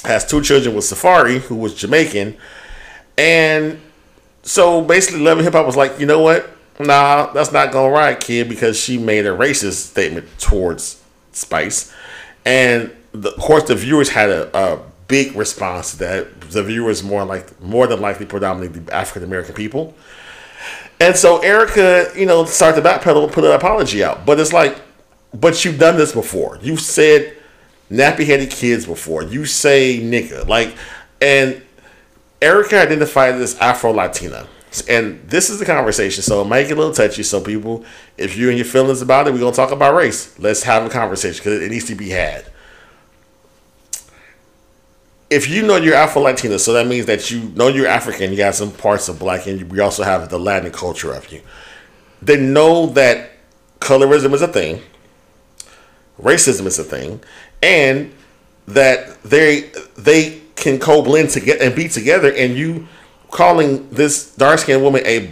Has 0.04 0.24
two 0.24 0.40
children 0.40 0.76
with 0.76 0.84
Safaree, 0.84 1.38
who 1.40 1.56
was 1.56 1.74
Jamaican. 1.74 2.36
And 3.16 3.80
so 4.44 4.80
basically, 4.80 5.22
Love 5.22 5.38
and 5.38 5.44
Hip 5.44 5.54
Hop 5.54 5.66
was 5.66 5.76
like, 5.76 5.98
you 5.98 6.06
know 6.06 6.20
what? 6.20 6.48
Nah, 6.78 7.32
that's 7.32 7.50
not 7.50 7.72
going 7.72 7.92
ride, 7.92 8.20
kid, 8.20 8.48
because 8.48 8.78
she 8.78 8.96
made 8.96 9.26
a 9.26 9.30
racist 9.30 9.90
statement 9.90 10.28
towards 10.38 11.02
Spice. 11.32 11.92
And 12.46 12.92
the, 13.10 13.30
of 13.30 13.40
course, 13.40 13.64
the 13.64 13.74
viewers 13.74 14.10
had 14.10 14.30
a, 14.30 14.56
a 14.56 14.82
big 15.08 15.34
response 15.34 15.92
to 15.92 15.98
that. 15.98 16.40
The 16.42 16.62
viewers 16.62 17.02
more 17.02 17.24
like 17.24 17.60
more 17.60 17.88
than 17.88 18.00
likely 18.00 18.24
predominantly 18.24 18.82
the 18.82 18.94
African 18.94 19.24
American 19.24 19.56
people. 19.56 19.96
And 21.00 21.16
so 21.16 21.38
Erica, 21.38 22.10
you 22.16 22.26
know, 22.26 22.44
started 22.44 22.82
to 22.82 22.88
backpedal 22.88 23.24
and 23.24 23.32
put 23.32 23.44
an 23.44 23.52
apology 23.52 24.02
out. 24.02 24.26
But 24.26 24.40
it's 24.40 24.52
like, 24.52 24.80
but 25.32 25.64
you've 25.64 25.78
done 25.78 25.96
this 25.96 26.12
before. 26.12 26.58
You've 26.60 26.80
said 26.80 27.36
nappy 27.90 28.26
headed 28.26 28.50
kids 28.50 28.86
before. 28.86 29.22
You 29.22 29.44
say 29.44 30.00
nigga. 30.00 30.46
Like, 30.48 30.74
and 31.20 31.62
Erica 32.42 32.80
identified 32.80 33.34
as 33.34 33.56
Afro 33.58 33.92
Latina. 33.92 34.46
And 34.88 35.26
this 35.28 35.50
is 35.50 35.58
the 35.58 35.64
conversation. 35.64 36.22
So 36.22 36.42
it 36.42 36.46
might 36.46 36.64
get 36.64 36.72
a 36.72 36.80
little 36.80 36.92
touchy. 36.92 37.22
So 37.22 37.40
people, 37.40 37.84
if 38.16 38.36
you 38.36 38.48
and 38.48 38.58
your 38.58 38.66
feelings 38.66 39.00
about 39.00 39.26
it, 39.26 39.32
we're 39.32 39.40
gonna 39.40 39.52
talk 39.52 39.70
about 39.70 39.94
race. 39.94 40.38
Let's 40.38 40.62
have 40.64 40.84
a 40.84 40.90
conversation 40.90 41.38
because 41.38 41.62
it 41.62 41.70
needs 41.70 41.86
to 41.86 41.94
be 41.94 42.10
had. 42.10 42.44
If 45.30 45.48
you 45.48 45.62
know 45.62 45.76
you're 45.76 45.94
Afro 45.94 46.22
Latina, 46.22 46.58
so 46.58 46.72
that 46.72 46.86
means 46.86 47.06
that 47.06 47.30
you 47.30 47.40
know 47.50 47.68
you're 47.68 47.86
African, 47.86 48.30
you 48.30 48.36
got 48.36 48.54
some 48.54 48.72
parts 48.72 49.08
of 49.08 49.18
black, 49.18 49.46
and 49.46 49.70
we 49.70 49.80
also 49.80 50.02
have 50.02 50.28
the 50.30 50.38
Latin 50.38 50.72
culture 50.72 51.12
of 51.12 51.30
you. 51.30 51.42
Then 52.22 52.52
know 52.52 52.86
that 52.86 53.30
colorism 53.80 54.32
is 54.32 54.42
a 54.42 54.48
thing, 54.48 54.82
racism 56.20 56.66
is 56.66 56.78
a 56.78 56.84
thing, 56.84 57.20
and 57.62 58.12
that 58.66 59.22
they 59.22 59.70
they 59.96 60.40
can 60.56 60.78
co-blend 60.78 61.30
together 61.30 61.62
and 61.62 61.74
be 61.74 61.88
together. 61.88 62.32
And 62.32 62.56
you 62.56 62.88
calling 63.30 63.88
this 63.90 64.34
dark 64.34 64.60
skinned 64.60 64.82
woman 64.82 65.02
a 65.04 65.30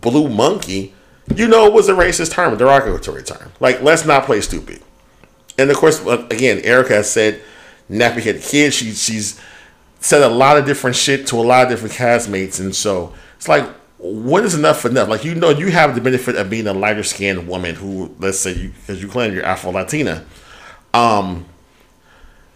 blue 0.00 0.28
monkey, 0.28 0.92
you 1.34 1.46
know 1.48 1.66
it 1.66 1.72
was 1.72 1.88
a 1.88 1.92
racist 1.92 2.32
term, 2.32 2.54
a 2.54 2.56
derogatory 2.56 3.22
term. 3.22 3.52
Like 3.60 3.80
let's 3.82 4.04
not 4.04 4.24
play 4.24 4.40
stupid. 4.40 4.82
And 5.58 5.70
of 5.70 5.76
course, 5.76 6.04
uh, 6.04 6.26
again, 6.30 6.60
Erica 6.64 7.02
said 7.02 7.40
nappy 7.90 8.22
headed 8.22 8.42
kid. 8.42 8.72
She 8.72 8.92
she's 8.92 9.40
said 10.00 10.22
a 10.22 10.28
lot 10.28 10.56
of 10.56 10.64
different 10.64 10.96
shit 10.96 11.26
to 11.28 11.36
a 11.36 11.42
lot 11.42 11.64
of 11.64 11.70
different 11.70 11.94
castmates, 11.94 12.60
and 12.60 12.74
so 12.74 13.14
it's 13.36 13.48
like, 13.48 13.64
when 13.98 14.44
is 14.44 14.54
enough 14.54 14.84
enough? 14.84 15.08
Like 15.08 15.24
you 15.24 15.34
know, 15.34 15.50
you 15.50 15.70
have 15.70 15.94
the 15.94 16.00
benefit 16.00 16.36
of 16.36 16.50
being 16.50 16.66
a 16.66 16.72
lighter 16.72 17.02
skinned 17.02 17.48
woman 17.48 17.74
who, 17.74 18.14
let's 18.18 18.38
say, 18.38 18.54
you 18.54 18.70
because 18.70 19.02
you 19.02 19.08
claim 19.08 19.32
you're 19.32 19.44
Afro 19.44 19.72
Latina, 19.72 20.24
um, 20.94 21.46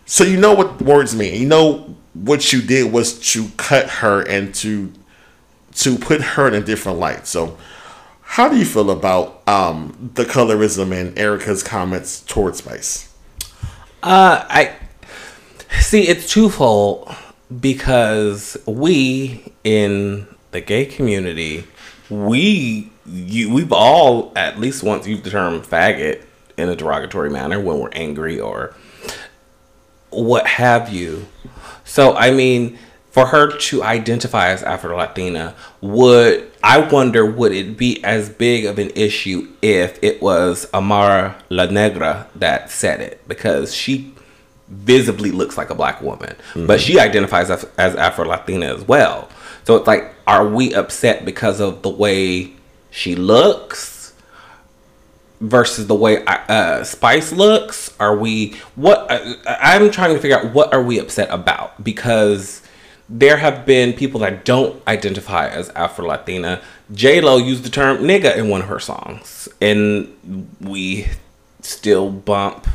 so 0.06 0.24
you 0.24 0.38
know 0.38 0.54
what 0.54 0.80
words 0.82 1.14
mean. 1.14 1.40
You 1.40 1.48
know 1.48 1.96
what 2.14 2.52
you 2.52 2.60
did 2.62 2.92
was 2.92 3.18
to 3.32 3.48
cut 3.56 3.88
her 3.88 4.22
and 4.22 4.54
to 4.56 4.92
to 5.76 5.96
put 5.96 6.20
her 6.20 6.48
in 6.48 6.54
a 6.54 6.60
different 6.60 6.98
light. 6.98 7.26
So. 7.26 7.58
How 8.34 8.48
do 8.48 8.56
you 8.56 8.64
feel 8.64 8.92
about 8.92 9.42
um, 9.48 10.12
the 10.14 10.24
colorism 10.24 10.94
and 10.94 11.18
Erica's 11.18 11.64
comments 11.64 12.20
towards 12.20 12.58
Spice? 12.58 13.12
Uh, 14.04 14.46
I 14.48 14.76
see. 15.78 16.08
It's 16.08 16.28
twofold 16.28 17.14
because 17.60 18.56
we 18.66 19.52
in 19.64 20.26
the 20.50 20.60
gay 20.60 20.86
community, 20.86 21.64
we 22.08 22.90
you 23.06 23.52
we've 23.52 23.72
all 23.72 24.32
at 24.36 24.58
least 24.58 24.82
once 24.82 25.06
used 25.06 25.24
the 25.24 25.30
term 25.30 25.60
faggot 25.62 26.22
in 26.56 26.68
a 26.68 26.76
derogatory 26.76 27.30
manner 27.30 27.60
when 27.60 27.78
we're 27.78 27.90
angry 27.92 28.38
or 28.38 28.74
what 30.10 30.46
have 30.46 30.88
you. 30.92 31.26
So 31.84 32.14
I 32.16 32.30
mean, 32.30 32.78
for 33.10 33.26
her 33.26 33.50
to 33.56 33.82
identify 33.82 34.48
as 34.50 34.62
Afro 34.62 34.96
Latina, 34.96 35.54
would 35.80 36.50
I 36.62 36.78
wonder 36.78 37.24
would 37.26 37.52
it 37.52 37.76
be 37.76 38.02
as 38.04 38.28
big 38.28 38.64
of 38.64 38.78
an 38.78 38.90
issue 38.94 39.48
if 39.62 39.98
it 40.02 40.22
was 40.22 40.68
Amara 40.72 41.36
La 41.48 41.66
Negra 41.66 42.28
that 42.36 42.70
said 42.70 43.00
it 43.00 43.26
because 43.26 43.74
she 43.74 44.14
visibly 44.70 45.30
looks 45.30 45.58
like 45.58 45.70
a 45.70 45.74
black 45.74 46.00
woman, 46.00 46.34
but 46.54 46.60
mm-hmm. 46.60 46.76
she 46.78 46.98
identifies 46.98 47.50
as, 47.50 47.64
as 47.76 47.94
Afro 47.96 48.24
Latina 48.24 48.66
as 48.66 48.86
well. 48.86 49.28
So 49.64 49.76
it's 49.76 49.86
like, 49.86 50.14
are 50.26 50.46
we 50.46 50.72
upset 50.74 51.24
because 51.24 51.60
of 51.60 51.82
the 51.82 51.90
way 51.90 52.52
she 52.90 53.14
looks? 53.14 53.98
versus 55.40 55.86
the 55.86 55.94
way 55.94 56.22
uh, 56.24 56.36
uh 56.48 56.84
Spice 56.84 57.32
looks? 57.32 57.94
Are 57.98 58.16
we 58.16 58.56
what? 58.74 59.10
I, 59.10 59.36
I'm 59.46 59.90
trying 59.90 60.14
to 60.14 60.20
figure 60.20 60.38
out 60.38 60.52
what 60.52 60.72
are 60.72 60.82
we 60.82 60.98
upset 60.98 61.28
about 61.30 61.82
because 61.82 62.62
there 63.08 63.38
have 63.38 63.66
been 63.66 63.92
people 63.92 64.20
that 64.20 64.44
don't 64.44 64.86
identify 64.86 65.48
as 65.48 65.68
Afro 65.70 66.06
Latina. 66.06 66.62
J 66.92 67.20
Lo 67.20 67.38
used 67.38 67.64
the 67.64 67.70
term 67.70 67.98
nigga 67.98 68.36
in 68.36 68.48
one 68.48 68.60
of 68.60 68.68
her 68.68 68.78
songs, 68.78 69.48
and 69.60 70.14
we 70.60 71.08
still 71.60 72.10
bump 72.10 72.66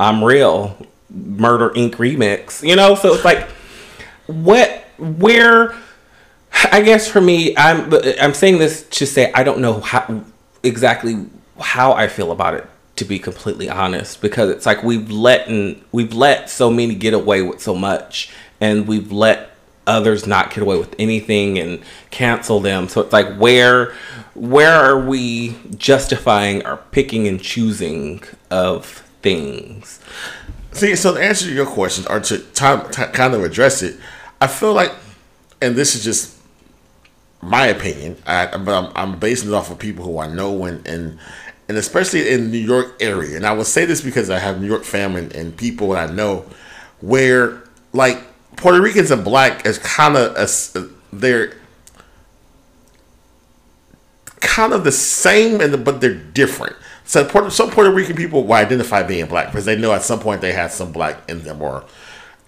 "I'm 0.00 0.24
Real" 0.24 0.78
Murder 1.16 1.70
Inc. 1.70 1.96
remix. 1.96 2.66
You 2.66 2.76
know, 2.76 2.94
so 2.94 3.14
it's 3.14 3.24
like 3.24 3.48
what 4.26 4.84
where. 4.98 5.74
I 6.72 6.80
guess 6.80 7.06
for 7.06 7.20
me, 7.20 7.54
I'm 7.56 7.92
I'm 8.20 8.32
saying 8.32 8.58
this 8.58 8.84
to 8.84 9.06
say 9.06 9.30
I 9.34 9.42
don't 9.42 9.60
know 9.60 9.80
how 9.80 10.24
exactly 10.62 11.26
how 11.60 11.92
I 11.92 12.08
feel 12.08 12.32
about 12.32 12.54
it 12.54 12.66
to 12.96 13.04
be 13.04 13.18
completely 13.18 13.68
honest 13.68 14.20
because 14.20 14.50
it's 14.50 14.66
like 14.66 14.82
we've 14.82 15.10
let 15.10 15.48
and 15.48 15.82
we've 15.92 16.14
let 16.14 16.50
so 16.50 16.70
many 16.70 16.94
get 16.94 17.14
away 17.14 17.42
with 17.42 17.60
so 17.60 17.74
much 17.74 18.32
and 18.60 18.88
we've 18.88 19.12
let 19.12 19.50
others 19.86 20.26
not 20.26 20.50
get 20.52 20.62
away 20.62 20.76
with 20.78 20.94
anything 20.98 21.58
and 21.58 21.80
cancel 22.10 22.58
them 22.58 22.88
so 22.88 23.02
it's 23.02 23.12
like 23.12 23.36
where 23.36 23.94
where 24.34 24.72
are 24.72 24.98
we 24.98 25.56
justifying 25.76 26.64
our 26.64 26.78
picking 26.90 27.28
and 27.28 27.40
choosing 27.40 28.22
of 28.50 28.86
things 29.22 30.00
See, 30.76 30.94
so 30.94 31.14
to 31.14 31.20
answer 31.20 31.46
to 31.46 31.54
your 31.54 31.64
questions 31.64 32.06
or 32.06 32.20
to 32.20 32.38
time, 32.38 32.90
to 32.90 33.06
kind 33.06 33.32
of 33.32 33.42
address 33.42 33.82
it, 33.82 33.98
I 34.42 34.46
feel 34.46 34.74
like, 34.74 34.92
and 35.62 35.74
this 35.74 35.94
is 35.94 36.04
just 36.04 36.36
my 37.40 37.68
opinion, 37.68 38.18
I, 38.26 38.54
but 38.58 38.74
I'm, 38.74 38.92
I'm 38.94 39.18
basing 39.18 39.48
it 39.48 39.54
off 39.54 39.70
of 39.70 39.78
people 39.78 40.04
who 40.04 40.18
I 40.18 40.26
know 40.26 40.66
and 40.66 40.86
and 40.86 41.18
and 41.66 41.78
especially 41.78 42.28
in 42.28 42.50
New 42.50 42.58
York 42.58 42.94
area. 43.00 43.36
And 43.36 43.46
I 43.46 43.52
will 43.52 43.64
say 43.64 43.86
this 43.86 44.02
because 44.02 44.28
I 44.28 44.38
have 44.38 44.60
New 44.60 44.66
York 44.66 44.84
family 44.84 45.22
and, 45.22 45.34
and 45.34 45.56
people 45.56 45.90
that 45.90 46.10
I 46.10 46.12
know 46.12 46.44
where 47.00 47.62
like 47.94 48.22
Puerto 48.56 48.82
Ricans 48.82 49.10
and 49.10 49.24
black 49.24 49.64
is 49.64 49.78
kind 49.78 50.18
of 50.18 50.92
they're 51.10 51.54
kind 54.40 54.74
of 54.74 54.84
the 54.84 54.92
same 54.92 55.62
and 55.62 55.82
but 55.86 56.02
they're 56.02 56.12
different. 56.12 56.76
So 57.06 57.24
Puerto, 57.24 57.50
some 57.50 57.70
Puerto 57.70 57.90
Rican 57.90 58.16
people 58.16 58.44
will 58.44 58.54
identify 58.54 59.04
being 59.04 59.26
black 59.26 59.46
because 59.46 59.64
they 59.64 59.76
know 59.76 59.92
at 59.92 60.02
some 60.02 60.18
point 60.18 60.40
they 60.40 60.52
had 60.52 60.72
some 60.72 60.90
black 60.92 61.30
in 61.30 61.42
them 61.42 61.62
or 61.62 61.84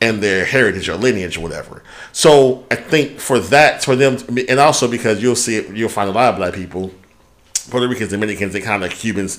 in 0.00 0.20
their 0.20 0.44
heritage 0.44 0.88
or 0.88 0.96
lineage 0.96 1.38
or 1.38 1.40
whatever. 1.40 1.82
So 2.12 2.66
I 2.70 2.74
think 2.74 3.20
for 3.20 3.38
that, 3.38 3.84
for 3.84 3.94
them, 3.94 4.18
and 4.48 4.59
also 4.59 4.88
because 4.88 5.22
you'll 5.22 5.36
see 5.36 5.56
it, 5.56 5.74
you'll 5.74 5.88
find 5.88 6.11
a 6.11 6.12
lot 6.12 6.30
of 6.30 6.36
black 6.36 6.54
people, 6.54 6.92
Puerto 7.70 7.86
Ricans, 7.86 8.11
Dominicans, 8.11 8.54
and 8.54 8.64
kind 8.64 8.84
of 8.84 8.90
Cubans, 8.90 9.38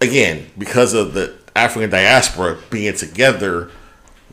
again 0.00 0.50
because 0.58 0.92
of 0.92 1.14
the 1.14 1.34
African 1.54 1.88
diaspora 1.88 2.58
being 2.68 2.94
together, 2.94 3.70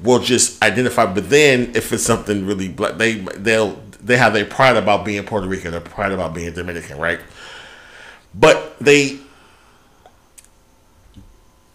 will 0.01 0.19
just 0.19 0.61
identify. 0.63 1.05
But 1.05 1.29
then 1.29 1.71
if 1.75 1.93
it's 1.93 2.03
something 2.03 2.47
really 2.47 2.67
black, 2.67 2.97
they 2.97 3.19
they'll 3.19 3.79
they 4.01 4.17
have 4.17 4.33
their 4.33 4.45
pride 4.45 4.75
about 4.75 5.05
being 5.05 5.23
Puerto 5.23 5.47
Rican, 5.47 5.71
their 5.71 5.81
pride 5.81 6.11
about 6.11 6.33
being 6.33 6.51
Dominican, 6.51 6.97
right? 6.97 7.19
But 8.33 8.75
they 8.79 9.19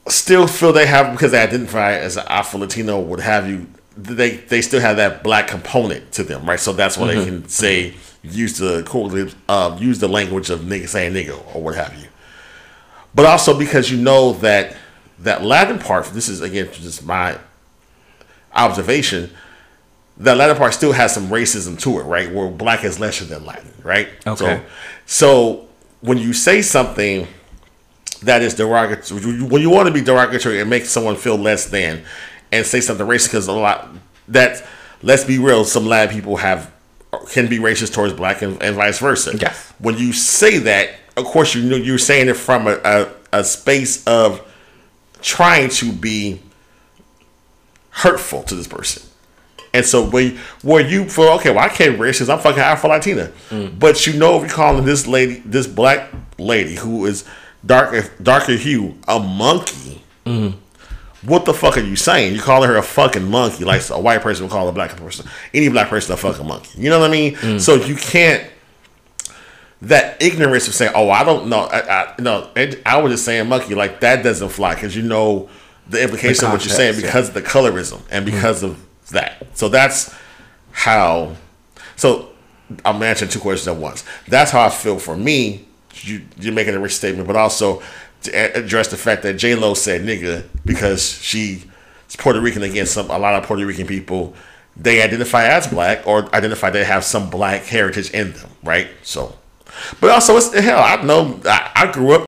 still 0.09 0.47
feel 0.47 0.73
they 0.73 0.87
have 0.87 1.13
because 1.13 1.33
they 1.33 1.43
identify 1.43 1.93
as 1.93 2.17
an 2.17 2.25
Afro 2.29 2.61
Latino, 2.61 3.01
would 3.01 3.21
have 3.21 3.49
you. 3.49 3.67
They 3.97 4.37
they 4.37 4.63
still 4.63 4.81
have 4.81 4.97
that 4.97 5.23
black 5.25 5.49
component 5.49 6.13
to 6.13 6.23
them, 6.23 6.49
right? 6.49 6.61
So 6.61 6.73
that's 6.73 6.97
why 6.97 7.15
they 7.15 7.25
can 7.25 7.49
say 7.49 7.95
use 8.23 8.59
the 8.59 8.85
cool 8.87 9.11
uh, 9.49 9.77
use 9.81 9.99
the 9.99 10.09
language 10.09 10.51
of 10.51 10.61
nigga 10.61 10.89
saying 10.89 11.15
nigga 11.15 11.55
or 11.55 11.63
what 11.63 11.75
have 11.75 11.97
you. 11.99 12.09
But 13.15 13.27
also 13.27 13.59
because 13.59 13.91
you 13.91 13.97
know 13.97 14.35
that 14.35 14.77
that 15.21 15.43
Latin 15.43 15.79
part. 15.79 16.07
This 16.07 16.29
is 16.29 16.41
again 16.41 16.69
just 16.73 17.05
my 17.05 17.39
observation. 18.55 19.31
That 20.19 20.37
Latin 20.37 20.57
part 20.57 20.75
still 20.75 20.93
has 20.93 21.15
some 21.15 21.29
racism 21.29 21.79
to 21.81 22.01
it, 22.01 22.03
right? 22.03 22.33
Where 22.33 22.49
black 22.51 22.85
is 22.85 22.99
lesser 22.99 23.25
than 23.25 23.45
Latin, 23.45 23.73
right? 23.83 24.09
Okay. 24.27 24.63
So, 25.07 25.57
so 25.61 25.69
when 26.01 26.19
you 26.19 26.33
say 26.33 26.63
something 26.63 27.27
that 28.21 28.43
is 28.43 28.55
derogatory 28.55 29.43
when 29.43 29.63
you 29.63 29.71
want 29.71 29.87
to 29.89 29.95
be 29.95 30.01
derogatory 30.01 30.61
and 30.61 30.69
make 30.69 30.85
someone 30.85 31.17
feel 31.17 31.37
less 31.37 31.67
than 31.67 32.03
and 32.53 32.65
say 32.67 32.81
something 32.81 33.07
racist 33.07 33.27
because 33.29 33.47
a 33.49 33.53
lot 33.53 33.89
that 34.29 34.65
let's 35.03 35.25
be 35.25 35.39
real 35.39 35.65
some 35.65 35.87
lab 35.87 36.11
people 36.11 36.37
have 36.37 36.73
can 37.31 37.49
be 37.49 37.59
racist 37.59 37.95
towards 37.95 38.13
black 38.13 38.43
and, 38.43 38.63
and 38.63 38.77
vice 38.77 38.99
versa 38.99 39.37
Yes. 39.37 39.73
when 39.79 39.97
you 39.99 40.13
say 40.13 40.59
that 40.59 40.91
of 41.17 41.25
course 41.25 41.55
you 41.55 41.63
know 41.63 41.77
you're 41.77 41.99
saying 41.99 42.29
it 42.29 42.37
from 42.37 42.67
a, 42.67 42.79
a, 42.85 43.09
a 43.33 43.45
space 43.45 44.05
of 44.07 44.41
trying 45.21 45.69
to 45.71 45.93
be 45.93 46.41
hurtful 47.91 48.43
to 48.45 48.55
this 48.55 48.67
person 48.69 49.03
and 49.75 49.85
so 49.85 50.09
when 50.09 50.39
where 50.63 50.87
you 50.87 51.05
feel 51.09 51.29
okay, 51.35 51.51
well 51.51 51.59
I 51.65 51.69
can't 51.69 51.99
racist, 51.99 52.33
I'm 52.33 52.39
fucking 52.41 52.59
Afro 52.59 52.89
Latina. 52.89 53.31
Mm. 53.51 53.79
But 53.79 54.07
you 54.07 54.15
know 54.19 54.37
if 54.37 54.43
you're 54.43 54.51
calling 54.51 54.87
this 54.87 55.07
lady, 55.07 55.43
this 55.45 55.67
black 55.67 56.09
lady 56.39 56.75
who 56.75 57.05
is 57.05 57.27
darker 57.65 58.11
darker 58.23 58.53
hue, 58.53 58.97
a 59.07 59.19
monkey. 59.19 60.03
Mm-hmm. 60.25 60.59
What 61.29 61.45
the 61.47 61.55
fuck 61.55 61.77
are 61.77 61.81
you 61.81 61.97
saying? 61.97 62.35
You 62.35 62.41
calling 62.41 62.69
her 62.69 62.77
a 62.77 62.83
fucking 62.83 63.29
monkey, 63.29 63.65
like 63.65 63.89
a 63.91 63.99
white 63.99 64.23
person 64.23 64.45
would 64.45 64.53
call 64.53 64.69
a 64.69 64.73
black 64.73 64.97
person, 64.97 65.27
any 65.53 65.69
black 65.69 65.89
person 65.89 66.15
a 66.15 66.17
fucking 66.17 66.47
monkey. 66.47 66.81
You 66.81 66.91
know 66.91 67.01
what 67.01 67.11
I 67.11 67.13
mean? 67.13 67.35
Mm. 67.35 67.61
So 67.61 67.75
you 67.75 67.97
can't 67.97 68.49
that 69.83 70.21
ignorance 70.23 70.69
of 70.69 70.75
saying, 70.75 70.93
"Oh, 70.95 71.11
I 71.11 71.25
don't 71.25 71.49
know." 71.49 71.61
I, 71.61 71.81
I 71.81 72.15
no, 72.19 72.51
it- 72.57 72.83
I 72.87 73.01
was 73.01 73.13
just 73.13 73.25
saying 73.25 73.49
monkey. 73.49 73.75
Like 73.75 74.01
that 74.01 74.23
doesn't 74.23 74.49
fly 74.51 74.75
because 74.75 74.97
you 74.97 75.03
know 75.03 75.49
the 75.89 76.03
implication 76.03 76.47
of 76.47 76.53
what 76.53 76.65
you're 76.65 76.75
saying 76.75 76.95
context, 76.95 77.03
yeah. 77.03 77.09
because 77.09 77.29
of 77.29 77.35
the 77.35 77.43
colorism 77.43 78.01
and 78.11 78.27
mm-hmm. 78.27 78.35
because 78.35 78.63
of 78.63 78.85
that. 79.11 79.47
So 79.55 79.69
that's 79.69 80.15
how. 80.73 81.37
So 81.97 82.31
I'm 82.85 83.03
answering 83.03 83.31
two 83.31 83.41
questions 83.41 83.69
at 83.69 83.77
once. 83.77 84.05
That's 84.27 84.51
how 84.51 84.63
I 84.63 84.69
feel 84.69 84.99
for 84.99 85.17
me. 85.17 85.67
You, 86.05 86.23
you're 86.39 86.55
making 86.55 86.75
a 86.75 86.81
rich 86.81 86.97
statement, 86.97 87.27
but 87.27 87.37
also 87.37 87.83
to 88.23 88.59
address 88.59 88.89
the 88.89 88.97
fact 88.97 89.23
that 89.23 89.35
J 89.35 89.55
Lo 89.55 89.75
said 89.75 90.03
"nigga" 90.03 90.47
because 90.65 91.21
she's 91.23 91.67
Puerto 92.19 92.41
Rican. 92.41 92.63
Again, 92.63 92.87
some 92.87 93.11
a 93.11 93.19
lot 93.19 93.35
of 93.35 93.45
Puerto 93.45 93.65
Rican 93.65 93.87
people 93.87 94.35
they 94.79 95.03
identify 95.03 95.45
as 95.45 95.67
black 95.67 96.07
or 96.07 96.35
identify 96.35 96.71
they 96.71 96.85
have 96.85 97.05
some 97.05 97.29
black 97.31 97.65
heritage 97.65 98.11
in 98.13 98.33
them, 98.33 98.51
right? 98.63 98.89
So, 99.03 99.37
but 100.01 100.11
also 100.11 100.37
it's 100.37 100.51
the 100.51 100.63
hell. 100.63 100.79
I 100.79 101.03
know 101.03 101.41
I, 101.45 101.71
I 101.75 101.93
grew 101.93 102.15
up 102.15 102.27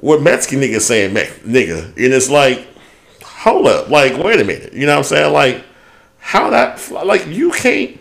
with 0.00 0.22
Mexican 0.22 0.60
niggas 0.60 0.82
saying 0.82 1.14
nigga, 1.14 1.86
and 1.86 1.96
it's 1.96 2.28
like, 2.28 2.66
hold 3.22 3.66
up, 3.66 3.88
like 3.88 4.22
wait 4.22 4.40
a 4.40 4.44
minute, 4.44 4.72
you 4.74 4.86
know 4.86 4.92
what 4.92 4.98
I'm 4.98 5.04
saying? 5.04 5.32
Like, 5.32 5.64
how 6.18 6.50
that 6.50 6.90
like 7.06 7.26
you 7.26 7.50
can't. 7.52 7.98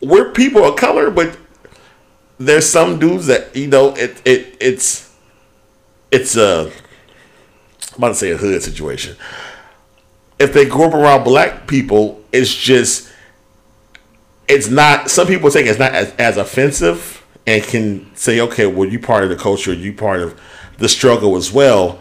We're 0.00 0.32
people 0.32 0.64
of 0.64 0.76
color, 0.76 1.10
but 1.10 1.36
there's 2.40 2.66
some 2.66 2.98
dudes 2.98 3.26
that 3.26 3.54
you 3.54 3.66
know 3.66 3.94
it 3.94 4.20
it 4.24 4.56
it's 4.60 5.14
it's 6.10 6.36
a 6.36 6.72
I'm 7.92 7.98
about 7.98 8.08
to 8.08 8.14
say 8.14 8.30
a 8.30 8.36
hood 8.36 8.62
situation. 8.62 9.16
If 10.38 10.54
they 10.54 10.64
grew 10.64 10.84
up 10.84 10.94
around 10.94 11.24
black 11.24 11.66
people, 11.66 12.24
it's 12.32 12.52
just 12.54 13.12
it's 14.48 14.68
not. 14.68 15.10
Some 15.10 15.26
people 15.26 15.50
think 15.50 15.68
it's 15.68 15.78
not 15.78 15.92
as, 15.92 16.14
as 16.14 16.38
offensive 16.38 17.24
and 17.46 17.62
can 17.62 18.10
say, 18.16 18.40
okay, 18.40 18.66
well, 18.66 18.88
you 18.88 18.98
part 18.98 19.22
of 19.22 19.28
the 19.28 19.36
culture, 19.36 19.74
you 19.74 19.92
part 19.92 20.20
of 20.20 20.40
the 20.78 20.88
struggle 20.88 21.36
as 21.36 21.52
well. 21.52 21.98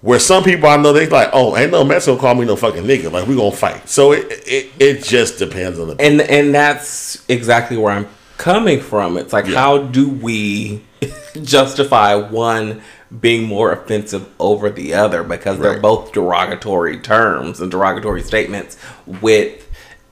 Where 0.00 0.18
some 0.18 0.42
people 0.42 0.68
I 0.68 0.76
know 0.76 0.92
they 0.92 1.06
like, 1.06 1.30
oh, 1.32 1.56
ain't 1.56 1.70
no 1.70 1.84
Mexico 1.84 2.18
call 2.18 2.34
me 2.34 2.44
no 2.44 2.56
fucking 2.56 2.82
nigga. 2.82 3.12
Like 3.12 3.28
we 3.28 3.36
gonna 3.36 3.52
fight. 3.52 3.88
So 3.88 4.12
it 4.12 4.26
it, 4.30 4.72
it 4.80 5.04
just 5.04 5.38
depends 5.38 5.78
on 5.78 5.88
the 5.88 5.96
and 6.00 6.20
and 6.22 6.52
that's 6.52 7.24
exactly 7.28 7.76
where 7.76 7.92
I'm 7.92 8.08
coming 8.36 8.80
from. 8.80 9.16
It's 9.16 9.32
like 9.32 9.46
Yeah. 9.46 9.58
how 9.60 9.78
do 9.78 10.08
we 10.08 10.82
justify 11.42 12.14
one 12.14 12.82
being 13.20 13.44
more 13.44 13.72
offensive 13.72 14.26
over 14.40 14.68
the 14.70 14.94
other 14.94 15.22
because 15.22 15.58
they're 15.58 15.72
Right. 15.74 15.82
both 15.82 16.12
derogatory 16.12 16.98
terms 16.98 17.60
and 17.60 17.70
derogatory 17.70 18.22
statements 18.22 18.76
with 19.20 19.62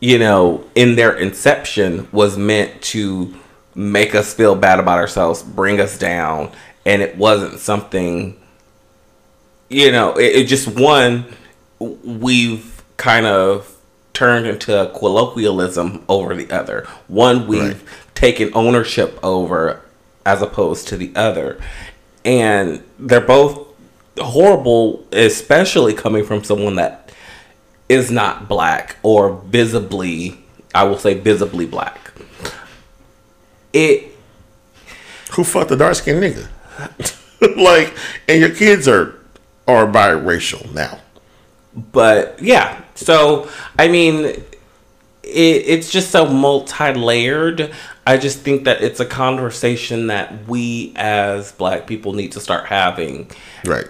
you 0.01 0.19
know 0.19 0.63
in 0.75 0.95
their 0.97 1.13
inception 1.17 2.07
was 2.13 2.37
meant 2.37 2.81
to 2.83 3.35
make 3.75 4.15
us 4.15 4.33
feel 4.33 4.55
bad 4.55 4.79
about 4.79 4.99
ourselves, 4.99 5.43
bring 5.43 5.81
us 5.81 5.99
down, 5.99 6.51
and 6.87 7.03
it 7.03 7.17
wasn't 7.17 7.59
something 7.59 8.37
you 9.71 9.91
know, 9.91 10.13
it, 10.17 10.37
it 10.37 10.45
just 10.47 10.69
one 10.69 11.25
we've 11.81 12.83
kind 12.97 13.27
of 13.27 13.77
turned 14.13 14.47
into 14.47 14.93
colloquialism 14.97 16.05
over 16.09 16.35
the 16.37 16.49
other. 16.53 16.87
One 17.09 17.49
we've 17.49 17.63
Right. 17.63 17.77
Taken 18.15 18.51
ownership 18.55 19.19
over 19.23 19.81
as 20.25 20.43
opposed 20.43 20.89
to 20.89 20.97
the 20.97 21.13
other. 21.15 21.61
And 22.25 22.83
they're 22.99 23.21
both 23.21 23.67
horrible, 24.19 25.05
especially 25.13 25.95
coming 25.95 26.25
from 26.25 26.45
someone 26.45 26.77
that 26.77 27.13
is 27.89 28.11
not 28.11 28.49
black 28.49 28.97
or 29.03 29.35
visibly, 29.47 30.39
I 30.75 30.85
will 30.85 30.99
say 30.99 31.15
visibly 31.15 31.67
black. 31.67 32.13
It 33.73 34.13
who 35.33 35.43
fucked 35.45 35.71
the 35.71 35.77
dark 35.77 35.97
skinned 35.97 36.23
nigga? 36.23 36.49
like, 37.57 37.95
and 38.29 38.41
your 38.41 38.55
kids 38.55 38.87
are 38.89 39.19
are 39.67 39.87
biracial 39.87 40.73
now. 40.75 41.01
but 41.75 42.39
yeah 42.41 42.83
so 42.95 43.49
i 43.79 43.89
mean 43.89 44.27
it, 45.25 45.63
it's 45.67 45.91
just 45.91 46.11
so 46.11 46.27
multi-layered. 46.27 47.73
I 48.07 48.17
just 48.19 48.41
think 48.41 48.65
that 48.65 48.83
it's 48.83 49.01
a 49.01 49.07
conversation 49.07 50.09
that 50.09 50.47
we 50.47 50.93
as 50.97 51.53
black 51.53 51.87
people 51.87 52.13
need 52.13 52.33
to 52.33 52.41
start 52.41 52.67
having 52.67 53.31
Right. 53.65 53.87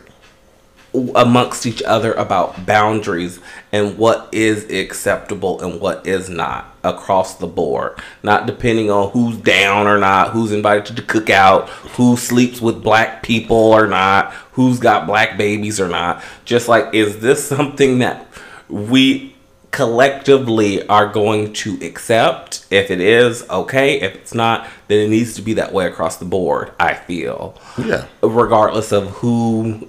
amongst 1.17 1.67
each 1.67 1.83
other 1.83 2.13
about 2.13 2.65
boundaries 2.65 3.41
and 3.73 3.99
what 3.99 4.29
is 4.31 4.71
acceptable 4.71 5.61
and 5.61 5.81
what 5.81 6.07
is 6.07 6.29
not 6.29 6.77
across 6.85 7.35
the 7.35 7.49
board. 7.49 7.99
Not 8.23 8.47
depending 8.47 8.91
on 8.93 9.11
who's 9.11 9.37
down 9.39 9.89
or 9.89 9.99
not, 9.99 10.31
who's 10.31 10.53
invited 10.53 10.87
to 10.87 10.93
the 10.93 11.03
cookout, 11.03 11.69
who 11.97 12.17
sleeps 12.17 12.61
with 12.61 12.83
black 12.85 13.25
people 13.25 13.57
or 13.57 13.89
not, 13.89 14.33
who's 14.53 14.79
got 14.79 15.09
black 15.09 15.37
babies 15.37 15.81
or 15.81 15.89
not. 15.89 16.23
Just 16.45 16.69
like, 16.69 16.95
is 16.95 17.19
this 17.19 17.45
something 17.45 17.99
that 17.99 18.29
we 18.69 19.34
collectively 19.75 20.87
are 20.89 21.09
going 21.09 21.53
to 21.53 21.75
accept? 21.83 22.65
If 22.71 22.91
it 22.91 23.01
is, 23.01 23.49
okay. 23.51 24.01
If 24.01 24.15
it's 24.15 24.33
not, 24.35 24.69
then 24.89 25.01
it 25.01 25.09
needs 25.11 25.35
to 25.35 25.43
be 25.43 25.55
that 25.55 25.73
way 25.73 25.87
across 25.87 26.17
the 26.19 26.25
board, 26.25 26.73
I 26.81 26.95
feel 26.95 27.61
Yeah. 27.77 28.07
regardless 28.23 28.93
of 28.93 29.09
who 29.19 29.89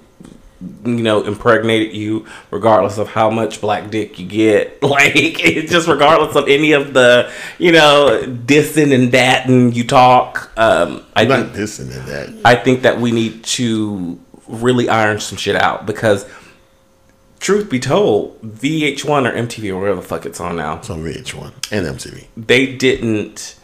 you 0.84 1.04
know 1.04 1.22
impregnated 1.24 1.94
you 1.94 2.26
regardless 2.50 2.98
of 2.98 3.10
how 3.10 3.30
much 3.30 3.60
black 3.62 3.92
dick 3.92 4.18
you 4.18 4.26
get 4.26 4.82
like 4.96 5.14
it's 5.16 5.70
just 5.72 5.88
regardless 5.88 6.36
of 6.36 6.48
any 6.48 6.72
of 6.72 6.94
the 6.94 7.30
you 7.60 7.72
know 7.74 8.24
dissing 8.46 8.92
and 8.96 9.12
that 9.12 9.48
and 9.48 9.76
you 9.76 9.84
talk 9.84 10.50
um 10.58 11.04
i 11.16 11.22
I'm 11.24 11.28
think 11.28 11.48
not 11.48 11.56
dissing 11.56 11.92
in 11.96 12.06
that. 12.08 12.34
i 12.46 12.56
think 12.56 12.82
that 12.84 13.00
we 13.00 13.12
need 13.12 13.44
to 13.44 14.18
really 14.48 14.88
iron 14.90 15.20
some 15.20 15.38
shit 15.38 15.58
out 15.58 15.86
because 15.86 16.26
truth 17.46 17.70
be 17.70 17.80
told 17.80 18.42
vh1 18.42 19.06
or 19.06 19.32
mtv 19.46 19.70
or 19.72 19.80
whatever 19.80 20.02
the 20.02 20.08
fuck 20.08 20.26
it's 20.26 20.40
on 20.40 20.56
now 20.56 20.78
It's 20.78 20.90
on 20.90 21.04
VH1 21.04 21.52
and 21.72 21.86
MTV. 21.98 22.26
they 22.36 22.76
didn't 22.76 23.56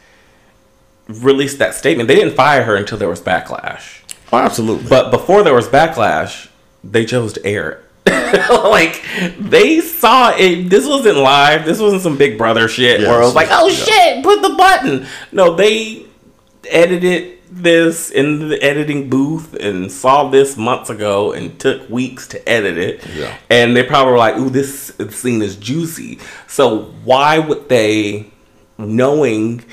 release 1.08 1.58
that 1.58 1.74
statement 1.76 2.08
they 2.08 2.16
didn't 2.16 2.36
fire 2.36 2.64
her 2.64 2.76
until 2.76 2.98
there 2.98 3.10
was 3.10 3.22
backlash 3.22 3.98
Oh, 4.34 4.38
absolutely. 4.38 4.88
But 4.88 5.12
before 5.12 5.44
there 5.44 5.54
was 5.54 5.68
backlash, 5.68 6.48
they 6.86 7.04
chose 7.04 7.34
to 7.34 7.46
air 7.46 7.82
it. 8.06 8.50
like 8.64 9.04
they 9.38 9.82
saw 9.82 10.32
it. 10.38 10.70
This 10.70 10.88
wasn't 10.88 11.18
live. 11.18 11.66
This 11.66 11.82
wasn't 11.82 12.02
some 12.02 12.16
Big 12.18 12.38
Brother 12.38 12.70
shit 12.70 13.02
Yeah, 13.02 13.10
where 13.10 13.22
it 13.22 13.26
was 13.26 13.36
like, 13.36 13.50
"Oh 13.52 13.68
yeah. 13.68 13.76
shit, 13.76 14.24
put 14.24 14.42
the 14.42 14.56
button." 14.56 15.06
No, 15.34 15.54
they 15.54 16.06
edited 16.70 17.38
this 17.50 18.10
in 18.10 18.48
the 18.50 18.62
editing 18.64 19.10
booth 19.10 19.54
and 19.56 19.92
saw 19.92 20.30
this 20.30 20.56
months 20.56 20.90
ago 20.90 21.34
and 21.34 21.60
took 21.60 21.90
weeks 21.90 22.28
to 22.30 22.50
edit 22.50 22.78
it. 22.78 23.06
Yeah. 23.14 23.36
And 23.50 23.76
they 23.76 23.84
probably 23.84 24.14
were 24.14 24.18
like, 24.18 24.38
"Ooh, 24.38 24.50
this 24.50 24.94
scene 25.10 25.42
is 25.42 25.56
juicy." 25.58 26.20
So 26.48 26.84
why 27.04 27.40
would 27.40 27.68
they, 27.70 28.28
knowing 28.78 29.64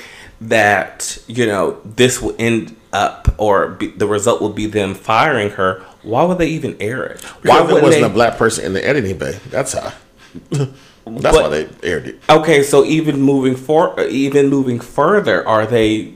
that 0.40 1.18
you 1.26 1.46
know 1.46 1.80
this 1.84 2.20
will 2.22 2.34
end 2.38 2.74
up 2.92 3.28
or 3.38 3.68
be, 3.68 3.88
the 3.88 4.06
result 4.06 4.40
will 4.40 4.48
be 4.52 4.66
them 4.66 4.94
firing 4.94 5.50
her? 5.50 5.84
Why 6.02 6.24
would 6.24 6.38
they 6.38 6.48
even 6.48 6.76
air 6.80 7.04
it? 7.04 7.22
Why 7.44 7.60
Why 7.60 7.66
there 7.66 7.82
wasn't 7.82 8.02
they? 8.02 8.06
a 8.08 8.12
black 8.12 8.38
person 8.38 8.64
in 8.64 8.72
the 8.72 8.86
editing 8.86 9.18
bay. 9.18 9.38
That's 9.50 9.72
how. 9.72 9.92
That's 10.50 10.72
But- 11.22 11.34
why 11.34 11.48
they 11.48 11.68
aired 11.88 12.06
it. 12.06 12.20
Okay, 12.28 12.62
so 12.62 12.84
even 12.84 13.20
moving 13.20 13.56
for 13.56 13.98
even 14.02 14.48
moving 14.48 14.78
further, 14.80 15.46
are 15.46 15.64
they 15.66 16.14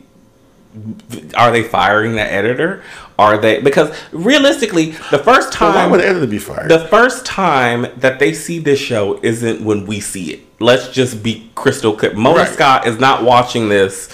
are 1.35 1.51
they 1.51 1.63
firing 1.63 2.13
the 2.13 2.23
editor? 2.23 2.83
Are 3.19 3.37
they 3.37 3.61
because 3.61 3.95
realistically, 4.11 4.93
the 5.11 5.19
first 5.19 5.51
But 5.59 5.75
why 5.75 5.83
time 5.83 5.91
would 5.91 6.01
the 6.01 6.09
editor 6.09 6.27
be 6.27 6.39
fired? 6.39 6.71
the 6.71 6.87
first 6.89 7.27
time 7.27 7.87
that 7.99 8.19
they 8.19 8.33
see 8.33 8.59
this 8.59 8.79
show 8.81 9.21
isn't 9.23 9.63
when 9.65 9.87
we 9.87 10.01
see 10.01 10.33
it. 10.33 10.41
Let's 10.61 10.89
just 10.89 11.23
be 11.23 11.51
crystal 11.55 11.95
clear. 11.95 12.15
Mona 12.15 12.39
Right. 12.39 12.49
Scott 12.49 12.87
is 12.87 12.99
not 12.99 13.23
watching 13.23 13.69
this, 13.69 14.09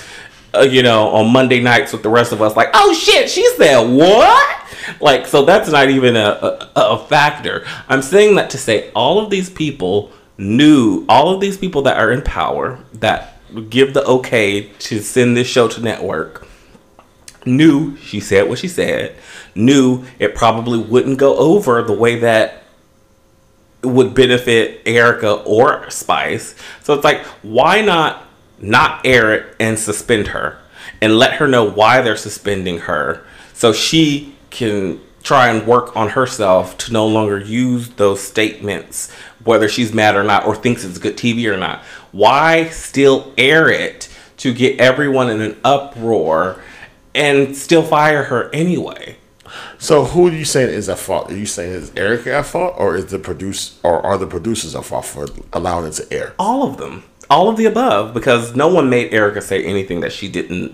uh, 0.55 0.61
you 0.61 0.83
know, 0.83 1.09
on 1.11 1.33
Monday 1.33 1.61
nights 1.61 1.93
with 1.93 2.03
the 2.03 2.09
rest 2.09 2.33
of 2.33 2.43
us. 2.43 2.57
Like, 2.57 2.71
oh 2.75 2.93
shit, 2.93 3.31
she 3.31 3.47
said 3.57 3.81
what? 3.83 4.57
Like, 5.01 5.27
so 5.27 5.45
that's 5.45 5.71
not 5.71 5.91
even 5.91 6.17
a, 6.17 6.21
a, 6.21 6.71
a 6.75 7.07
factor. 7.07 7.67
I'm 7.89 8.03
saying 8.03 8.35
that 8.37 8.51
to 8.51 8.59
say 8.59 8.91
all 8.93 9.19
of 9.23 9.31
these 9.31 9.49
people 9.49 10.11
knew, 10.39 11.05
all 11.09 11.33
of 11.33 11.41
these 11.41 11.57
people 11.57 11.83
that 11.83 11.99
are 11.99 12.11
in 12.11 12.23
power 12.23 12.79
that 12.95 13.37
give 13.71 13.95
the 13.95 14.05
okay 14.05 14.63
to 14.79 15.01
send 15.01 15.37
this 15.37 15.47
show 15.47 15.69
to 15.69 15.81
network 15.81 16.48
knew 17.47 17.97
she 17.97 18.21
said 18.21 18.49
what 18.49 18.59
she 18.59 18.69
said, 18.69 19.15
knew 19.55 20.05
it 20.19 20.35
probably 20.35 20.79
wouldn't 20.79 21.19
go 21.19 21.37
over 21.37 21.83
the 21.83 21.93
way 21.93 22.21
that 22.21 22.65
would 23.83 24.15
benefit 24.15 24.83
Erica 24.87 25.35
or 25.43 25.89
Spice. 25.91 26.55
So 26.83 26.95
it's 26.95 27.05
like, 27.05 27.25
why 27.43 27.83
not 27.83 28.25
not 28.61 29.07
air 29.07 29.33
it 29.33 29.57
and 29.61 29.79
suspend 29.79 30.29
her 30.29 30.59
and 31.01 31.17
let 31.17 31.35
her 31.35 31.47
know 31.47 31.65
why 31.65 32.01
they're 32.01 32.17
suspending 32.17 32.79
her 32.81 33.25
so 33.53 33.73
she 33.73 34.35
can 34.51 35.01
try 35.23 35.49
and 35.49 35.67
work 35.67 35.95
on 35.97 36.11
herself 36.11 36.77
to 36.79 36.93
no 36.93 37.07
longer 37.07 37.39
use 37.39 37.91
those 37.91 38.21
statements 38.21 39.13
whether 39.45 39.69
she's 39.69 39.93
mad 39.93 40.17
or 40.17 40.25
not 40.25 40.47
or 40.47 40.55
thinks 40.55 40.85
it's 40.85 40.99
good 40.99 41.17
TV 41.17 41.51
or 41.53 41.57
not. 41.57 41.83
Why 42.13 42.69
still 42.69 43.33
air 43.39 43.71
it 43.71 44.09
to 44.39 44.53
get 44.53 44.81
everyone 44.81 45.31
in 45.31 45.41
an 45.41 45.57
uproar 45.65 46.63
and 47.19 47.55
still 47.57 47.83
fire 47.83 48.25
her 48.25 48.49
anyway? 48.55 49.17
so 49.79 50.05
who 50.05 50.29
are 50.29 50.33
you 50.33 50.45
saying 50.45 50.69
is 50.69 50.89
at 50.91 50.99
fault? 50.99 51.31
Are 51.31 51.37
you 51.37 51.47
saying 51.47 51.73
is 51.73 51.91
Erica 51.97 52.35
at 52.35 52.47
fault, 52.47 52.75
or 52.77 52.97
is 52.97 53.07
the 53.07 53.19
produce, 53.19 53.79
or 53.83 54.05
are 54.05 54.19
the 54.19 54.27
producers 54.27 54.75
at 54.75 54.85
fault 54.85 55.07
for 55.07 55.27
allowing 55.53 55.87
it 55.87 55.93
to 55.93 56.13
air? 56.13 56.35
all 56.39 56.63
of 56.69 56.77
them 56.79 57.03
all 57.31 57.49
of 57.51 57.57
the 57.59 57.67
above 57.67 58.15
because 58.15 58.57
no 58.57 58.69
one 58.69 58.89
made 58.89 59.13
erica 59.13 59.43
say 59.43 59.63
anything 59.65 60.01
that 60.01 60.11
she 60.13 60.29
didn't 60.29 60.73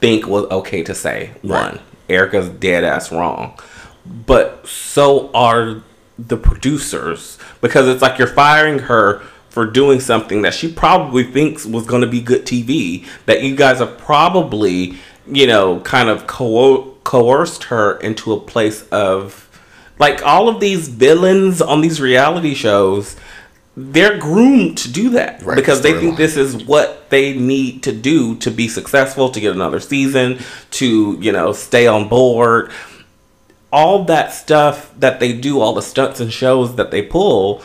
think 0.00 0.26
was 0.28 0.44
okay 0.52 0.80
to 0.84 0.94
say 0.94 1.30
Right. 1.42 1.72
one 1.74 1.80
erica's 2.08 2.48
dead 2.48 2.84
ass 2.84 3.10
wrong 3.10 3.58
but 4.06 4.64
so 4.66 5.28
are 5.32 5.82
the 6.16 6.36
producers 6.36 7.36
because 7.60 7.88
it's 7.88 8.00
like 8.00 8.16
you're 8.18 8.28
firing 8.28 8.78
her 8.78 9.20
for 9.48 9.66
doing 9.66 9.98
something 9.98 10.42
that 10.42 10.54
she 10.54 10.70
probably 10.72 11.24
thinks 11.24 11.66
was 11.66 11.84
going 11.84 12.02
to 12.02 12.06
be 12.08 12.20
good 12.20 12.46
tv 12.46 13.04
that 13.26 13.42
you 13.42 13.56
guys 13.56 13.80
are 13.80 13.86
probably 13.92 14.96
you 15.30 15.46
know 15.46 15.80
kind 15.80 16.08
of 16.08 16.26
co- 16.26 16.94
coerced 17.04 17.64
her 17.64 17.96
into 18.00 18.32
a 18.32 18.40
place 18.40 18.82
of 18.90 19.44
like 19.98 20.24
all 20.24 20.48
of 20.48 20.60
these 20.60 20.88
villains 20.88 21.60
on 21.60 21.80
these 21.80 22.00
reality 22.00 22.54
shows 22.54 23.16
they're 23.80 24.18
groomed 24.18 24.76
to 24.76 24.90
do 24.90 25.10
that 25.10 25.40
Right, 25.42 25.54
because 25.54 25.82
they 25.82 25.92
think 25.92 26.14
storyline. 26.14 26.16
this 26.18 26.36
is 26.36 26.64
what 26.64 27.08
they 27.10 27.34
need 27.38 27.82
to 27.84 27.92
do 27.92 28.34
to 28.36 28.50
be 28.50 28.66
successful 28.68 29.30
to 29.30 29.40
get 29.40 29.52
another 29.54 29.80
season 29.80 30.38
to 30.72 31.16
you 31.20 31.30
know 31.32 31.52
stay 31.52 31.86
on 31.86 32.08
board 32.08 32.70
all 33.72 34.04
that 34.04 34.32
stuff 34.32 34.92
that 34.98 35.20
they 35.20 35.32
do 35.32 35.60
all 35.60 35.74
the 35.74 35.82
stunts 35.82 36.20
and 36.20 36.32
shows 36.32 36.76
that 36.76 36.90
they 36.90 37.02
pull 37.02 37.62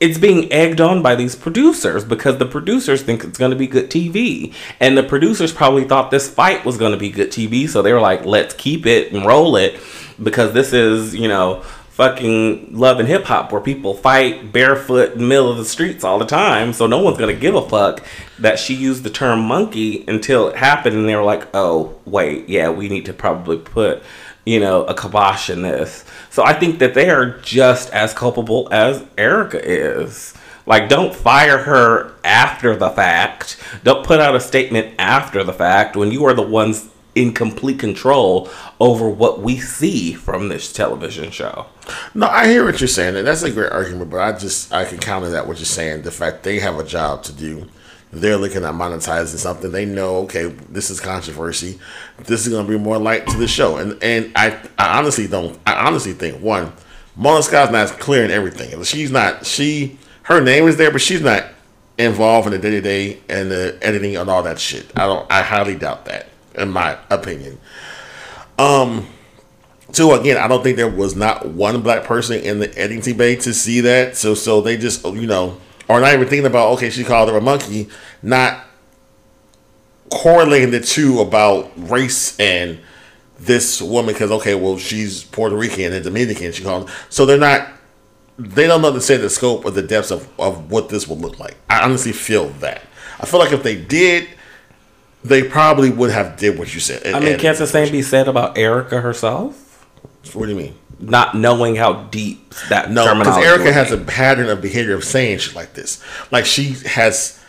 it's 0.00 0.18
being 0.18 0.52
egged 0.52 0.80
on 0.80 1.02
by 1.02 1.14
these 1.14 1.34
producers 1.34 2.04
because 2.04 2.38
the 2.38 2.46
producers 2.46 3.02
think 3.02 3.24
it's 3.24 3.38
going 3.38 3.50
to 3.50 3.56
be 3.56 3.66
good 3.66 3.90
TV. 3.90 4.54
And 4.78 4.96
the 4.96 5.02
producers 5.02 5.52
probably 5.52 5.84
thought 5.84 6.10
this 6.10 6.28
fight 6.28 6.64
was 6.64 6.76
going 6.76 6.92
to 6.92 6.98
be 6.98 7.10
good 7.10 7.30
TV. 7.30 7.68
So 7.68 7.82
they 7.82 7.92
were 7.92 8.00
like, 8.00 8.24
let's 8.24 8.54
keep 8.54 8.86
it 8.86 9.12
and 9.12 9.26
roll 9.26 9.56
it 9.56 9.80
because 10.22 10.52
this 10.52 10.72
is, 10.72 11.16
you 11.16 11.26
know, 11.26 11.62
fucking 11.90 12.78
love 12.78 13.00
and 13.00 13.08
hip 13.08 13.24
hop 13.24 13.50
where 13.50 13.60
people 13.60 13.92
fight 13.92 14.52
barefoot 14.52 15.14
in 15.14 15.18
the 15.18 15.26
middle 15.26 15.50
of 15.50 15.56
the 15.56 15.64
streets 15.64 16.04
all 16.04 16.20
the 16.20 16.24
time. 16.24 16.72
So 16.72 16.86
no 16.86 17.02
one's 17.02 17.18
going 17.18 17.34
to 17.34 17.40
give 17.40 17.56
a 17.56 17.68
fuck 17.68 18.04
that 18.38 18.60
she 18.60 18.74
used 18.74 19.02
the 19.02 19.10
term 19.10 19.40
monkey 19.40 20.04
until 20.06 20.46
it 20.46 20.54
happened. 20.54 20.94
And 20.94 21.08
they 21.08 21.16
were 21.16 21.24
like, 21.24 21.48
oh, 21.54 21.98
wait, 22.04 22.48
yeah, 22.48 22.70
we 22.70 22.88
need 22.88 23.06
to 23.06 23.12
probably 23.12 23.58
put 23.58 24.04
you 24.48 24.58
know, 24.58 24.84
a 24.84 24.94
kibosh 24.94 25.50
in 25.50 25.60
this. 25.60 26.04
So 26.30 26.42
I 26.42 26.54
think 26.54 26.78
that 26.78 26.94
they 26.94 27.10
are 27.10 27.38
just 27.40 27.90
as 27.90 28.14
culpable 28.14 28.66
as 28.72 29.04
Erica 29.18 29.60
is. 29.62 30.32
Like, 30.64 30.88
don't 30.88 31.14
fire 31.14 31.58
her 31.58 32.14
after 32.24 32.74
the 32.74 32.88
fact. 32.88 33.62
Don't 33.84 34.06
put 34.06 34.20
out 34.20 34.34
a 34.34 34.40
statement 34.40 34.94
after 34.98 35.44
the 35.44 35.52
fact 35.52 35.96
when 35.96 36.10
you 36.10 36.24
are 36.24 36.32
the 36.32 36.42
ones 36.42 36.88
in 37.14 37.34
complete 37.34 37.78
control 37.78 38.48
over 38.80 39.08
what 39.08 39.40
we 39.40 39.58
see 39.58 40.14
from 40.14 40.48
this 40.48 40.72
television 40.72 41.30
show. 41.30 41.66
No, 42.14 42.26
I 42.26 42.46
hear 42.48 42.64
what 42.64 42.80
you're 42.80 42.88
saying, 42.88 43.16
and 43.16 43.26
that's 43.26 43.42
a 43.42 43.50
great 43.50 43.72
argument. 43.72 44.10
But 44.10 44.20
I 44.20 44.38
just 44.38 44.72
I 44.72 44.84
can 44.86 44.98
counter 44.98 45.30
that 45.30 45.46
what 45.46 45.58
you're 45.58 45.66
saying. 45.66 46.02
The 46.02 46.10
fact 46.10 46.42
they 46.42 46.60
have 46.60 46.78
a 46.78 46.84
job 46.84 47.22
to 47.24 47.32
do, 47.32 47.66
they're 48.12 48.36
looking 48.36 48.64
at 48.64 48.74
monetizing 48.74 49.36
something. 49.36 49.70
They 49.70 49.84
know, 49.84 50.18
okay, 50.20 50.46
this 50.70 50.90
is 50.90 51.00
controversy. 51.00 51.78
This 52.24 52.46
is 52.46 52.52
going 52.52 52.64
to 52.64 52.66
bring 52.66 52.82
more 52.82 52.98
light 52.98 53.26
to 53.26 53.36
the 53.36 53.48
show, 53.48 53.76
and 53.76 54.02
and 54.02 54.32
I 54.34 54.58
I 54.78 54.98
honestly 54.98 55.26
don't. 55.26 55.58
I 55.66 55.86
honestly 55.86 56.12
think 56.12 56.42
one, 56.42 56.72
Mona 57.16 57.42
Scott's 57.42 57.72
not 57.72 57.88
clearing 58.00 58.30
everything. 58.30 58.82
She's 58.84 59.10
not. 59.10 59.44
She 59.44 59.98
her 60.22 60.40
name 60.40 60.68
is 60.68 60.76
there, 60.76 60.90
but 60.90 61.00
she's 61.00 61.20
not 61.20 61.44
involved 61.98 62.46
in 62.46 62.52
the 62.52 62.58
day 62.58 62.70
to 62.70 62.80
day 62.80 63.20
and 63.28 63.50
the 63.50 63.78
editing 63.82 64.16
and 64.16 64.30
all 64.30 64.42
that 64.42 64.58
shit. 64.58 64.86
I 64.96 65.06
don't. 65.06 65.30
I 65.30 65.42
highly 65.42 65.74
doubt 65.74 66.06
that, 66.06 66.28
in 66.54 66.70
my 66.70 66.96
opinion. 67.10 67.58
Um. 68.58 69.06
So 69.92 70.18
again, 70.18 70.36
I 70.36 70.48
don't 70.48 70.62
think 70.62 70.76
there 70.76 70.88
was 70.88 71.16
not 71.16 71.46
one 71.46 71.80
black 71.80 72.04
person 72.04 72.40
in 72.40 72.58
the 72.58 72.78
editing 72.78 73.16
bay 73.16 73.36
to 73.36 73.54
see 73.54 73.80
that. 73.82 74.16
So 74.16 74.34
so 74.34 74.60
they 74.60 74.76
just 74.76 75.04
you 75.04 75.26
know 75.26 75.58
or 75.88 76.00
not 76.00 76.12
even 76.12 76.28
thinking 76.28 76.46
about 76.46 76.72
okay, 76.74 76.90
she 76.90 77.04
called 77.04 77.28
her 77.28 77.36
a 77.36 77.40
monkey, 77.40 77.88
not 78.22 78.64
correlating 80.10 80.70
the 80.70 80.80
two 80.80 81.20
about 81.20 81.70
race 81.76 82.38
and 82.38 82.80
this 83.38 83.80
woman 83.80 84.14
because 84.14 84.30
okay, 84.30 84.54
well 84.54 84.78
she's 84.78 85.24
Puerto 85.24 85.56
Rican 85.56 85.92
and 85.92 86.04
Dominican. 86.04 86.52
She 86.52 86.62
called 86.62 86.90
so 87.08 87.26
they're 87.26 87.38
not. 87.38 87.68
They 88.40 88.68
don't 88.68 88.84
understand 88.84 89.22
the 89.24 89.30
scope 89.30 89.64
or 89.64 89.72
the 89.72 89.82
depths 89.82 90.12
of, 90.12 90.28
of 90.38 90.70
what 90.70 90.90
this 90.90 91.08
would 91.08 91.18
look 91.18 91.40
like. 91.40 91.56
I 91.68 91.82
honestly 91.82 92.12
feel 92.12 92.50
that. 92.60 92.82
I 93.18 93.26
feel 93.26 93.40
like 93.40 93.50
if 93.50 93.64
they 93.64 93.74
did, 93.74 94.28
they 95.24 95.42
probably 95.42 95.90
would 95.90 96.12
have 96.12 96.36
did 96.36 96.56
what 96.56 96.72
you 96.72 96.78
said. 96.78 97.04
I 97.12 97.18
mean, 97.18 97.36
can't 97.38 97.58
the 97.58 97.66
same 97.66 97.90
be 97.90 98.02
said 98.02 98.28
about 98.28 98.56
Erica 98.56 99.00
herself? 99.00 99.86
What 100.34 100.46
do 100.46 100.52
you 100.52 100.56
mean? 100.56 100.74
Not 101.00 101.36
knowing 101.36 101.76
how 101.76 102.04
deep 102.04 102.54
that 102.68 102.90
No, 102.90 103.16
because 103.16 103.36
Erica 103.44 103.72
has 103.72 103.92
a 103.92 103.98
pattern 103.98 104.48
of 104.48 104.60
behavior 104.60 104.94
of 104.94 105.04
saying 105.04 105.38
shit 105.38 105.54
like 105.54 105.74
this. 105.74 106.02
Like 106.30 106.44
she 106.44 106.74
has 106.86 107.42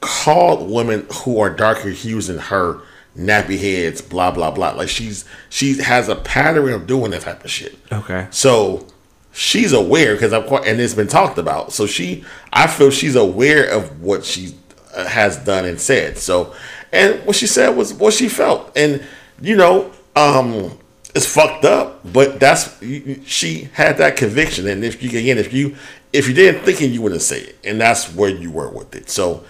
called 0.00 0.70
women 0.70 1.06
who 1.12 1.40
are 1.40 1.50
darker 1.50 1.88
hues 1.88 2.26
than 2.28 2.38
her 2.38 2.80
nappy 3.16 3.58
heads, 3.58 4.00
blah 4.00 4.30
blah 4.30 4.50
blah. 4.50 4.72
Like 4.72 4.88
she's 4.88 5.24
she 5.48 5.78
has 5.78 6.08
a 6.08 6.16
pattern 6.16 6.72
of 6.72 6.86
doing 6.86 7.10
that 7.12 7.22
type 7.22 7.44
of 7.44 7.50
shit. 7.50 7.76
okay. 7.92 8.28
So 8.30 8.86
she's 9.32 9.72
aware 9.72 10.14
because 10.14 10.32
I'm 10.32 10.44
quite, 10.44 10.66
and 10.66 10.80
it's 10.80 10.94
been 10.94 11.08
talked 11.08 11.38
about. 11.38 11.72
So 11.72 11.86
she, 11.86 12.24
I 12.52 12.66
feel 12.66 12.90
she's 12.90 13.16
aware 13.16 13.68
of 13.68 14.00
what 14.00 14.24
she 14.24 14.54
uh, 14.94 15.06
has 15.06 15.36
done 15.38 15.64
and 15.64 15.80
said. 15.80 16.18
So, 16.18 16.54
and 16.92 17.24
what 17.26 17.36
she 17.36 17.46
said 17.46 17.70
was 17.70 17.92
what 17.92 18.14
she 18.14 18.28
felt, 18.28 18.76
and 18.76 19.02
you 19.40 19.56
know, 19.56 19.90
um, 20.16 20.78
it's 21.14 21.26
fucked 21.26 21.64
up, 21.64 22.00
but 22.12 22.40
that's 22.40 22.80
she 23.24 23.68
had 23.72 23.98
that 23.98 24.16
conviction. 24.16 24.66
And 24.66 24.84
if 24.84 25.02
you 25.02 25.08
again, 25.10 25.38
if 25.38 25.52
you 25.52 25.76
if 26.12 26.28
you 26.28 26.34
didn't 26.34 26.64
think 26.64 26.82
it, 26.82 26.86
you 26.86 27.02
wouldn't 27.02 27.22
say 27.22 27.40
it, 27.40 27.58
and 27.64 27.80
that's 27.80 28.12
where 28.14 28.30
you 28.30 28.50
were 28.50 28.68
with 28.68 28.94
it. 28.94 29.08
So, 29.08 29.44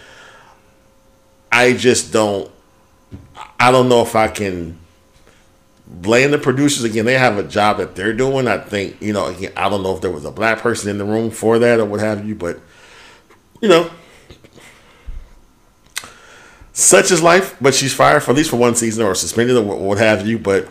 I 1.51 1.73
just 1.73 2.13
don't. 2.13 2.51
I 3.59 3.71
don't 3.71 3.89
know 3.89 4.03
if 4.03 4.15
I 4.15 4.29
can 4.29 4.79
blame 5.87 6.31
the 6.33 6.39
producers 6.39 6.85
again. 6.85 7.07
They 7.07 7.19
have 7.19 7.39
a 7.39 7.43
job 7.43 7.79
that 7.79 7.95
they're 7.95 8.13
doing. 8.13 8.47
I 8.47 8.59
think 8.59 9.01
you 9.01 9.15
know. 9.15 9.27
Again, 9.27 9.53
I 9.57 9.71
don't 9.71 9.83
know 9.83 9.95
if 9.95 10.03
there 10.03 10.11
was 10.11 10.27
a 10.27 10.33
black 10.33 10.59
person 10.59 10.91
in 10.91 10.99
the 10.99 11.05
room 11.05 11.31
for 11.31 11.59
that 11.59 11.81
or 11.81 11.87
what 11.87 12.01
have 12.01 12.27
you, 12.27 12.35
but 12.35 12.61
you 13.63 13.69
know, 13.69 13.91
such 16.75 17.11
is 17.11 17.23
life. 17.23 17.57
But 17.59 17.75
she's 17.75 17.95
fired 17.95 18.23
for 18.23 18.33
at 18.33 18.37
least 18.37 18.51
for 18.51 18.57
one 18.57 18.75
season 18.75 19.07
or 19.07 19.15
suspended 19.15 19.57
or 19.57 19.63
what 19.63 19.97
have 19.97 20.27
you. 20.27 20.39
But 20.39 20.69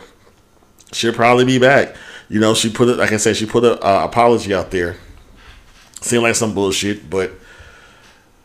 she'll 0.93 1.13
probably 1.13 1.45
be 1.45 1.59
back. 1.59 1.95
You 2.29 2.39
know, 2.39 2.53
she 2.53 2.69
put 2.69 2.87
it 2.89 2.97
like 2.97 3.11
I 3.11 3.17
said. 3.17 3.35
She 3.37 3.45
put 3.45 3.63
a 3.63 3.73
uh, 3.85 4.05
apology 4.05 4.53
out 4.53 4.71
there. 4.71 4.95
Seemed 6.01 6.23
like 6.23 6.35
some 6.35 6.53
bullshit, 6.53 7.09
but 7.09 7.31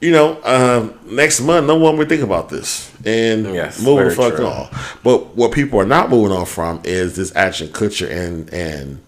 you 0.01 0.13
know, 0.13 0.41
um, 0.45 0.99
next 1.07 1.41
month, 1.41 1.67
no 1.67 1.75
one 1.77 1.97
would 1.97 2.09
think 2.09 2.23
about 2.23 2.49
this 2.51 2.93
and 3.05 3.53
Yes, 3.53 3.83
move 3.83 4.05
the 4.05 4.11
fuck 4.15 4.37
true. 4.37 4.47
on. 4.47 4.69
But 5.03 5.35
what 5.35 5.51
people 5.53 5.81
are 5.81 5.87
not 5.87 6.09
moving 6.09 6.37
on 6.37 6.47
from 6.47 6.81
is 6.85 7.17
this 7.17 7.35
Ashton 7.35 7.69
Kutcher 7.69 8.09
and 8.09 8.53
and 8.53 9.01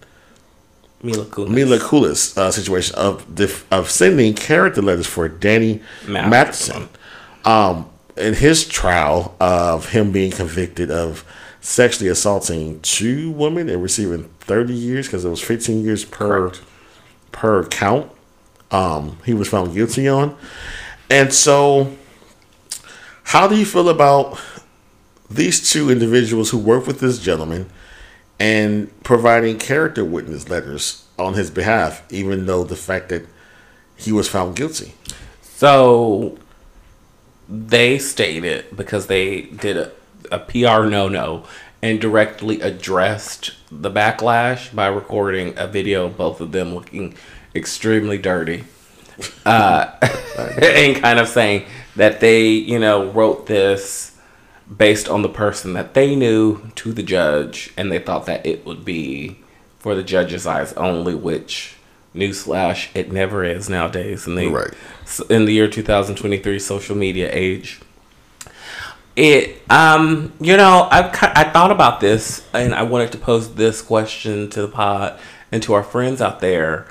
Mila 1.03 1.25
Kunis. 1.25 1.49
Mila 1.49 1.77
Kunis 1.79 2.37
uh, 2.37 2.51
situation 2.51 2.95
of 2.95 3.33
def- 3.33 3.65
of 3.71 3.89
sending 3.89 4.33
character 4.33 4.81
letters 4.81 5.07
for 5.07 5.29
Danny 5.29 5.81
Masterson. 6.07 6.29
Masterson. 6.29 6.89
Um, 7.45 7.89
in 8.17 8.33
his 8.33 8.67
trial 8.67 9.33
of 9.39 9.89
him 9.91 10.11
being 10.11 10.31
convicted 10.31 10.91
of 10.91 11.23
sexually 11.61 12.09
assaulting 12.09 12.81
two 12.81 13.31
women 13.31 13.69
and 13.69 13.81
receiving 13.81 14.25
30 14.41 14.73
years 14.73 15.07
because 15.07 15.23
it 15.23 15.29
was 15.29 15.41
15 15.41 15.83
years 15.83 16.03
per 16.03 16.49
Correct. 16.49 16.61
per 17.31 17.63
count. 17.67 18.11
Um, 18.71 19.17
he 19.25 19.33
was 19.33 19.47
found 19.47 19.73
guilty 19.73 20.07
on. 20.07 20.35
And 21.09 21.33
so, 21.33 21.95
how 23.23 23.47
do 23.47 23.55
you 23.57 23.65
feel 23.65 23.89
about 23.89 24.39
these 25.29 25.71
two 25.71 25.89
individuals 25.89 26.49
who 26.49 26.57
work 26.57 26.87
with 26.87 26.99
this 26.99 27.19
gentleman 27.19 27.69
and 28.39 28.91
providing 29.03 29.59
character 29.59 30.03
witness 30.03 30.49
letters 30.49 31.05
on 31.19 31.35
his 31.35 31.51
behalf, 31.51 32.01
even 32.11 32.45
though 32.45 32.63
the 32.63 32.75
fact 32.75 33.09
that 33.09 33.25
he 33.95 34.11
was 34.11 34.27
found 34.27 34.55
guilty? 34.55 34.93
So 35.41 36.37
they 37.47 37.99
stated 37.99 38.75
because 38.75 39.07
they 39.07 39.41
did 39.41 39.77
a, 39.77 39.91
a 40.31 40.39
PR 40.39 40.85
no 40.85 41.07
no 41.07 41.43
and 41.81 41.99
directly 41.99 42.61
addressed 42.61 43.51
the 43.71 43.89
backlash 43.89 44.73
by 44.73 44.87
recording 44.87 45.53
a 45.57 45.67
video 45.67 46.05
of 46.05 46.17
both 46.17 46.39
of 46.39 46.51
them 46.51 46.75
looking 46.75 47.15
extremely 47.55 48.17
dirty. 48.17 48.63
Uh, 49.45 49.91
and 50.61 51.01
kind 51.01 51.19
of 51.19 51.27
saying 51.27 51.65
that 51.95 52.19
they, 52.19 52.47
you 52.49 52.79
know, 52.79 53.09
wrote 53.11 53.47
this 53.47 54.17
based 54.75 55.09
on 55.09 55.21
the 55.21 55.29
person 55.29 55.73
that 55.73 55.93
they 55.93 56.15
knew 56.15 56.71
to 56.75 56.93
the 56.93 57.03
judge, 57.03 57.73
and 57.75 57.91
they 57.91 57.99
thought 57.99 58.25
that 58.25 58.45
it 58.45 58.65
would 58.65 58.85
be 58.85 59.37
for 59.79 59.95
the 59.95 60.03
judge's 60.03 60.47
eyes 60.47 60.73
only, 60.73 61.15
which 61.15 61.75
newsflash, 62.15 62.89
it 62.93 63.11
never 63.11 63.43
is 63.43 63.69
nowadays 63.69 64.27
in 64.27 64.35
the 64.35 64.47
Right. 64.47 64.73
in 65.29 65.45
the 65.45 65.53
year 65.53 65.67
2023 65.67 66.59
social 66.59 66.95
media 66.95 67.29
age. 67.31 67.81
It 69.15 69.61
um 69.69 70.31
you 70.39 70.55
know 70.55 70.87
I've 70.89 71.13
I 71.21 71.43
thought 71.51 71.71
about 71.71 71.99
this 71.99 72.47
and 72.53 72.73
I 72.73 72.83
wanted 72.83 73.11
to 73.11 73.17
pose 73.17 73.53
this 73.55 73.81
question 73.81 74.49
to 74.51 74.61
the 74.61 74.67
pod 74.67 75.19
and 75.51 75.61
to 75.63 75.73
our 75.73 75.83
friends 75.83 76.21
out 76.21 76.39
there 76.39 76.87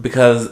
because 0.00 0.50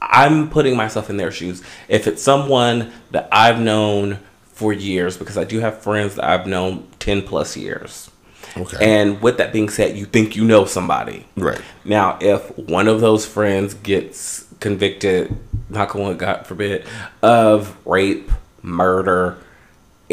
I'm 0.00 0.50
putting 0.50 0.76
myself 0.76 1.10
in 1.10 1.16
their 1.16 1.30
shoes. 1.30 1.62
If 1.88 2.06
it's 2.06 2.22
someone 2.22 2.92
that 3.10 3.28
I've 3.32 3.60
known 3.60 4.18
for 4.52 4.72
years, 4.72 5.16
because 5.16 5.36
I 5.36 5.44
do 5.44 5.60
have 5.60 5.82
friends 5.82 6.14
that 6.16 6.24
I've 6.24 6.46
known 6.46 6.86
10 7.00 7.22
plus 7.22 7.56
years. 7.56 8.10
Okay. 8.56 8.76
And 8.80 9.20
with 9.20 9.38
that 9.38 9.52
being 9.52 9.68
said, 9.68 9.96
you 9.96 10.04
think 10.04 10.36
you 10.36 10.44
know 10.44 10.64
somebody. 10.64 11.26
Right. 11.36 11.60
Now, 11.84 12.18
if 12.20 12.56
one 12.56 12.86
of 12.86 13.00
those 13.00 13.26
friends 13.26 13.74
gets 13.74 14.46
convicted, 14.60 15.36
knock 15.68 15.96
on 15.96 16.02
wood, 16.02 16.18
God 16.18 16.46
forbid, 16.46 16.86
of 17.20 17.76
rape, 17.84 18.30
murder, 18.62 19.38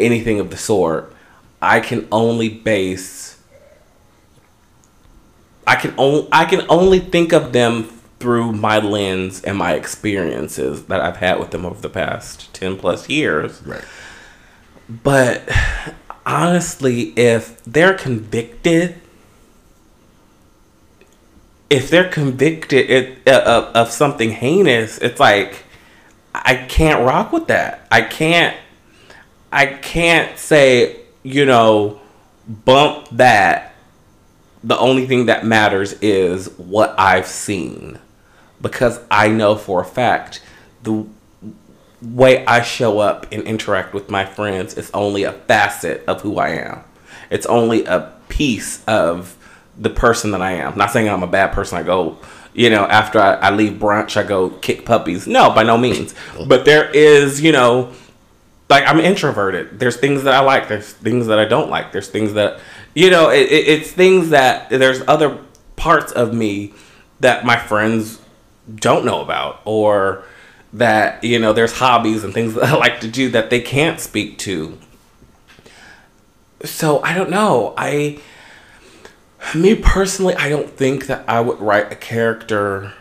anything 0.02 0.40
of 0.40 0.50
the 0.50 0.56
sort, 0.56 1.14
I 1.60 1.80
can 1.80 2.08
only 2.10 2.48
base. 2.48 3.40
I 5.66 5.76
can 5.76 5.94
only 5.96 6.28
I 6.32 6.44
can 6.44 6.66
only 6.68 6.98
think 6.98 7.32
of 7.32 7.52
them 7.52 7.84
through 8.18 8.52
my 8.52 8.78
lens 8.78 9.42
and 9.42 9.56
my 9.56 9.74
experiences 9.74 10.84
that 10.86 11.00
I've 11.00 11.16
had 11.16 11.38
with 11.38 11.50
them 11.50 11.64
over 11.64 11.80
the 11.80 11.88
past 11.88 12.52
ten 12.52 12.76
plus 12.76 13.08
years. 13.08 13.62
Right. 13.62 13.84
But 14.88 15.48
honestly, 16.26 17.12
if 17.16 17.62
they're 17.64 17.94
convicted, 17.94 19.00
if 21.70 21.90
they're 21.90 22.08
convicted 22.08 22.90
it, 22.90 23.28
uh, 23.28 23.42
of, 23.46 23.64
of 23.76 23.90
something 23.90 24.30
heinous, 24.30 24.98
it's 24.98 25.20
like 25.20 25.64
I 26.34 26.56
can't 26.56 27.04
rock 27.04 27.32
with 27.32 27.46
that. 27.48 27.86
I 27.90 28.02
can't. 28.02 28.56
I 29.52 29.66
can't 29.66 30.38
say 30.38 31.00
you 31.22 31.44
know 31.44 32.00
bump 32.48 33.08
that. 33.12 33.74
The 34.64 34.78
only 34.78 35.06
thing 35.06 35.26
that 35.26 35.44
matters 35.44 35.94
is 35.94 36.48
what 36.56 36.94
I've 36.98 37.26
seen, 37.26 37.98
because 38.60 39.00
I 39.10 39.28
know 39.28 39.56
for 39.56 39.80
a 39.80 39.84
fact 39.84 40.40
the 40.84 41.04
way 42.00 42.44
I 42.46 42.62
show 42.62 42.98
up 42.98 43.26
and 43.32 43.42
interact 43.44 43.94
with 43.94 44.10
my 44.10 44.24
friends 44.24 44.74
is 44.74 44.90
only 44.92 45.24
a 45.24 45.32
facet 45.32 46.04
of 46.06 46.20
who 46.22 46.38
I 46.38 46.50
am. 46.50 46.84
It's 47.30 47.46
only 47.46 47.84
a 47.84 48.12
piece 48.28 48.84
of 48.86 49.36
the 49.78 49.90
person 49.90 50.32
that 50.32 50.42
I 50.42 50.52
am. 50.52 50.76
Not 50.76 50.90
saying 50.90 51.08
I'm 51.08 51.22
a 51.22 51.28
bad 51.28 51.52
person. 51.52 51.78
I 51.78 51.82
go, 51.82 52.18
you 52.52 52.70
know, 52.70 52.84
after 52.84 53.18
I, 53.18 53.34
I 53.34 53.50
leave 53.50 53.78
brunch, 53.78 54.16
I 54.16 54.22
go 54.22 54.50
kick 54.50 54.84
puppies. 54.84 55.26
No, 55.26 55.50
by 55.50 55.62
no 55.62 55.78
means. 55.78 56.14
But 56.46 56.64
there 56.64 56.90
is, 56.90 57.40
you 57.40 57.52
know, 57.52 57.92
like 58.68 58.84
I'm 58.86 59.00
introverted. 59.00 59.78
There's 59.78 59.96
things 59.96 60.24
that 60.24 60.34
I 60.34 60.40
like. 60.40 60.68
There's 60.68 60.92
things 60.92 61.26
that 61.26 61.38
I 61.38 61.44
don't 61.44 61.70
like. 61.70 61.92
There's 61.92 62.08
things 62.08 62.34
that, 62.34 62.60
you 62.94 63.10
know, 63.10 63.30
it, 63.30 63.50
it, 63.50 63.68
it's 63.68 63.90
things 63.90 64.30
that 64.30 64.70
there's 64.70 65.02
other 65.06 65.38
parts 65.76 66.12
of 66.12 66.32
me 66.32 66.72
that 67.20 67.44
my 67.44 67.56
friends 67.56 68.20
don't 68.74 69.04
know 69.04 69.20
about 69.20 69.60
or 69.64 70.24
that 70.72 71.22
you 71.22 71.38
know 71.38 71.52
there's 71.52 71.72
hobbies 71.72 72.24
and 72.24 72.32
things 72.32 72.54
that 72.54 72.64
I 72.64 72.76
like 72.76 73.00
to 73.00 73.08
do 73.08 73.30
that 73.30 73.50
they 73.50 73.60
can't 73.60 74.00
speak 74.00 74.38
to. 74.38 74.78
So 76.64 77.02
I 77.02 77.14
don't 77.14 77.30
know. 77.30 77.74
I 77.76 78.20
me 79.54 79.74
personally, 79.74 80.34
I 80.36 80.48
don't 80.48 80.70
think 80.70 81.06
that 81.06 81.28
I 81.28 81.40
would 81.40 81.60
write 81.60 81.92
a 81.92 81.96
character 81.96 82.94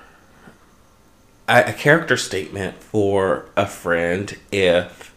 a, 1.48 1.70
a 1.70 1.74
character 1.74 2.18
statement 2.18 2.82
for 2.82 3.46
a 3.56 3.68
friend 3.68 4.38
if 4.52 5.11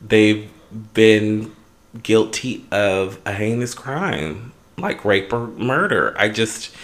they've 0.00 0.50
been 0.94 1.54
guilty 2.02 2.64
of 2.70 3.18
a 3.26 3.32
heinous 3.32 3.74
crime 3.74 4.52
like 4.80 5.04
rape 5.04 5.32
or 5.32 5.48
murder. 5.48 6.14
I 6.18 6.28
just 6.28 6.74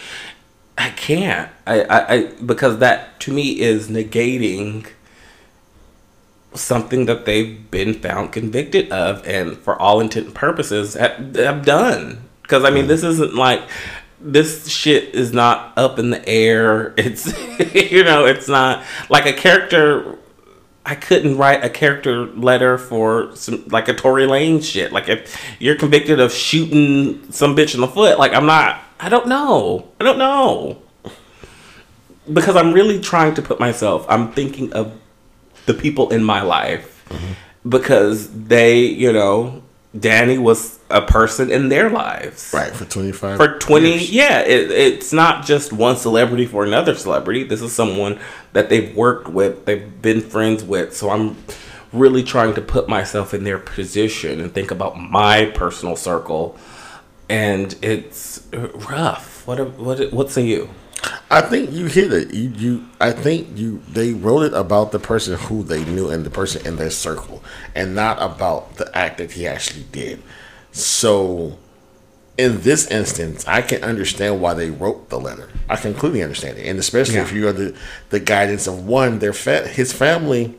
I 0.77 0.89
can't. 0.91 1.51
I, 1.65 1.81
I, 1.81 2.13
I 2.13 2.31
because 2.45 2.79
that 2.79 3.19
to 3.21 3.33
me 3.33 3.59
is 3.59 3.89
negating 3.89 4.87
something 6.53 7.05
that 7.05 7.25
they've 7.25 7.69
been 7.69 7.93
found 7.93 8.31
convicted 8.31 8.91
of 8.91 9.25
and 9.27 9.57
for 9.57 9.79
all 9.79 9.99
intent 9.99 10.27
and 10.27 10.35
purposes 10.35 10.95
have, 10.95 11.35
have 11.35 11.63
done 11.63 12.23
because 12.41 12.63
i 12.63 12.71
mean 12.71 12.85
mm. 12.85 12.87
this 12.87 13.03
isn't 13.03 13.35
like 13.35 13.61
this 14.19 14.67
shit 14.67 15.13
is 15.13 15.31
not 15.31 15.71
up 15.77 15.99
in 15.99 16.09
the 16.09 16.27
air 16.27 16.95
it's 16.97 17.27
you 17.91 18.03
know 18.03 18.25
it's 18.25 18.47
not 18.47 18.83
like 19.09 19.27
a 19.27 19.33
character 19.33 20.17
I 20.87 20.95
couldn't 20.95 21.37
write 21.37 21.63
a 21.63 21.69
character 21.69 22.27
letter 22.27 22.77
for 22.77 23.35
some 23.35 23.65
like 23.67 23.89
a 23.89 23.93
Tory 23.93 24.25
Lanez 24.25 24.63
shit. 24.63 24.91
Like 24.91 25.09
if 25.09 25.39
you're 25.59 25.75
convicted 25.75 26.19
of 26.19 26.31
shooting 26.31 27.29
some 27.31 27.55
bitch 27.55 27.75
in 27.75 27.81
the 27.81 27.87
foot, 27.87 28.17
like 28.17 28.33
I'm 28.33 28.45
not. 28.45 28.81
I 28.99 29.09
don't 29.09 29.27
know. 29.27 29.87
I 29.99 30.03
don't 30.03 30.17
know 30.17 30.81
because 32.31 32.55
I'm 32.55 32.73
really 32.73 32.99
trying 32.99 33.33
to 33.35 33.41
put 33.41 33.59
myself. 33.59 34.05
I'm 34.09 34.31
thinking 34.31 34.73
of 34.73 34.93
the 35.65 35.73
people 35.73 36.09
in 36.09 36.23
my 36.23 36.41
life 36.41 37.05
mm-hmm. 37.09 37.69
because 37.69 38.29
they, 38.31 38.79
you 38.79 39.11
know, 39.11 39.63
Danny 39.97 40.37
was 40.37 40.79
a 40.89 41.01
person 41.01 41.49
in 41.49 41.69
their 41.69 41.89
lives. 41.89 42.51
Right, 42.53 42.73
for 42.73 42.85
25 42.85 43.37
For 43.37 43.57
20 43.57 43.89
years. 43.89 44.11
yeah, 44.11 44.39
it, 44.41 44.69
it's 44.71 45.13
not 45.13 45.45
just 45.45 45.73
one 45.73 45.97
celebrity 45.97 46.45
for 46.45 46.63
another 46.63 46.95
celebrity. 46.95 47.43
This 47.43 47.61
is 47.61 47.73
someone 47.73 48.19
that 48.53 48.69
they've 48.69 48.95
worked 48.95 49.27
with, 49.27 49.65
they've 49.65 50.01
been 50.01 50.21
friends 50.21 50.63
with. 50.63 50.95
So 50.95 51.09
I'm 51.09 51.37
really 51.93 52.21
trying 52.23 52.53
to 52.55 52.61
put 52.61 52.89
myself 52.89 53.33
in 53.33 53.43
their 53.43 53.57
position 53.57 54.41
and 54.41 54.53
think 54.53 54.71
about 54.71 54.99
my 54.99 55.45
personal 55.45 55.95
circle 55.95 56.57
and 57.29 57.75
it's 57.81 58.47
rough. 58.53 59.45
What 59.47 59.59
what 59.77 60.11
what 60.13 60.31
say 60.31 60.45
you? 60.45 60.69
I 61.29 61.41
think 61.41 61.71
you 61.71 61.87
hit 61.87 62.13
it. 62.13 62.33
You, 62.33 62.49
you, 62.49 62.89
I 62.99 63.11
think 63.11 63.57
you. 63.57 63.81
They 63.89 64.13
wrote 64.13 64.43
it 64.43 64.53
about 64.53 64.91
the 64.91 64.99
person 64.99 65.37
who 65.37 65.63
they 65.63 65.83
knew 65.85 66.09
and 66.09 66.25
the 66.25 66.29
person 66.29 66.65
in 66.65 66.77
their 66.77 66.89
circle, 66.89 67.43
and 67.75 67.93
not 67.93 68.21
about 68.21 68.75
the 68.75 68.95
act 68.97 69.17
that 69.17 69.31
he 69.31 69.45
actually 69.47 69.83
did. 69.91 70.21
So, 70.71 71.57
in 72.37 72.61
this 72.61 72.87
instance, 72.87 73.47
I 73.47 73.61
can 73.61 73.83
understand 73.83 74.41
why 74.41 74.53
they 74.53 74.69
wrote 74.69 75.09
the 75.09 75.19
letter. 75.19 75.49
I 75.69 75.75
can 75.75 75.91
completely 75.91 76.23
understand 76.23 76.57
it, 76.57 76.67
and 76.67 76.79
especially 76.79 77.15
yeah. 77.15 77.23
if 77.23 77.33
you 77.33 77.47
are 77.47 77.53
the 77.53 77.77
the 78.09 78.19
guidance 78.19 78.67
of 78.67 78.85
one, 78.85 79.19
their 79.19 79.33
fa- 79.33 79.67
his 79.67 79.91
family 79.91 80.55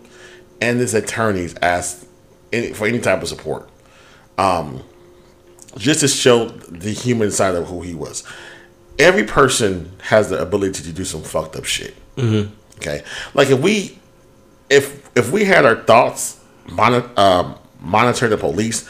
and 0.60 0.80
his 0.80 0.92
attorneys 0.92 1.54
asked 1.62 2.06
any, 2.52 2.72
for 2.72 2.86
any 2.86 2.98
type 2.98 3.22
of 3.22 3.28
support, 3.28 3.68
um, 4.36 4.82
just 5.78 6.00
to 6.00 6.08
show 6.08 6.48
the 6.48 6.90
human 6.90 7.30
side 7.30 7.54
of 7.54 7.68
who 7.68 7.80
he 7.82 7.94
was 7.94 8.22
every 8.98 9.24
person 9.24 9.92
has 10.02 10.30
the 10.30 10.40
ability 10.40 10.82
to 10.82 10.92
do 10.92 11.04
some 11.04 11.22
fucked 11.22 11.56
up 11.56 11.64
shit. 11.64 11.94
Mm-hmm. 12.16 12.52
Okay, 12.76 13.02
like 13.34 13.50
if 13.50 13.60
we 13.60 13.98
if 14.70 15.08
if 15.16 15.30
we 15.30 15.44
had 15.44 15.64
our 15.64 15.76
thoughts 15.76 16.40
monitor 16.70 17.10
um, 17.16 17.56
monitor 17.80 18.28
the 18.28 18.36
police, 18.36 18.88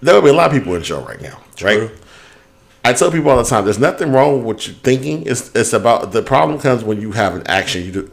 there 0.00 0.14
would 0.14 0.24
be 0.24 0.30
a 0.30 0.34
lot 0.34 0.50
of 0.50 0.56
people 0.56 0.74
in 0.74 0.82
jail 0.82 1.02
right 1.02 1.20
now, 1.20 1.40
True. 1.56 1.86
right? 1.86 1.90
I 2.86 2.92
tell 2.92 3.10
people 3.10 3.30
all 3.30 3.38
the 3.38 3.48
time, 3.48 3.64
there's 3.64 3.78
nothing 3.78 4.12
wrong 4.12 4.38
with 4.38 4.44
what 4.44 4.66
you're 4.66 4.76
thinking. 4.76 5.26
It's 5.26 5.54
it's 5.54 5.72
about 5.72 6.12
the 6.12 6.22
problem 6.22 6.60
comes 6.60 6.84
when 6.84 7.00
you 7.00 7.12
have 7.12 7.34
an 7.34 7.42
action. 7.46 7.82
You 7.84 7.92
do 7.92 8.10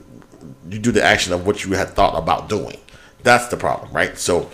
you 0.69 0.79
do 0.79 0.91
the 0.91 1.03
action 1.03 1.33
of 1.33 1.45
what 1.45 1.65
you 1.65 1.73
had 1.73 1.89
thought 1.89 2.17
about 2.17 2.47
doing. 2.47 2.77
That's 3.23 3.47
the 3.49 3.57
problem, 3.57 3.91
right? 3.91 4.17
So 4.17 4.49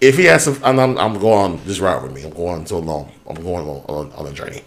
if 0.00 0.18
he 0.18 0.24
has 0.24 0.44
some, 0.44 0.58
I'm, 0.64 0.98
I'm 0.98 1.18
going 1.18 1.52
on 1.52 1.60
this 1.64 1.78
route 1.78 2.02
with 2.02 2.12
me. 2.12 2.24
I'm 2.24 2.32
going 2.32 2.66
so 2.66 2.80
long. 2.80 3.12
I'm 3.28 3.36
going 3.36 3.66
on, 3.68 3.84
on, 3.88 4.12
on 4.12 4.26
a 4.26 4.32
journey 4.32 4.64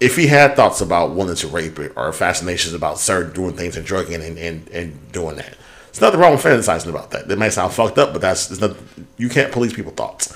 if 0.00 0.16
he 0.16 0.26
had 0.26 0.56
thoughts 0.56 0.80
about 0.80 1.10
wanting 1.10 1.36
to 1.36 1.46
rape 1.48 1.78
it 1.78 1.92
or 1.94 2.12
fascinations 2.12 2.74
about 2.74 2.98
certain 2.98 3.32
doing 3.32 3.54
things 3.54 3.76
and 3.76 3.86
drugging 3.86 4.22
and, 4.22 4.38
and, 4.38 4.68
and 4.70 5.12
doing 5.12 5.36
that, 5.36 5.56
there's 5.86 6.00
nothing 6.00 6.18
wrong 6.18 6.32
with 6.32 6.42
fantasizing 6.42 6.88
about 6.88 7.10
that. 7.10 7.28
That 7.28 7.38
might 7.38 7.50
sound 7.50 7.72
fucked 7.72 7.98
up, 7.98 8.12
but 8.12 8.22
that's 8.22 8.60
not, 8.60 8.76
you 9.18 9.28
can't 9.28 9.52
police 9.52 9.74
people's 9.74 9.96
thoughts. 9.96 10.34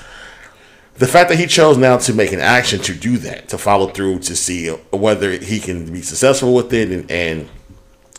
The 0.96 1.06
fact 1.08 1.30
that 1.30 1.38
he 1.38 1.46
chose 1.46 1.76
now 1.76 1.96
to 1.96 2.12
make 2.12 2.32
an 2.32 2.40
action 2.40 2.80
to 2.82 2.94
do 2.94 3.16
that, 3.18 3.48
to 3.48 3.58
follow 3.58 3.88
through, 3.88 4.20
to 4.20 4.36
see 4.36 4.68
whether 4.68 5.32
he 5.32 5.58
can 5.58 5.92
be 5.92 6.02
successful 6.02 6.54
with 6.54 6.72
it 6.72 6.90
and, 6.90 7.10
and 7.10 7.48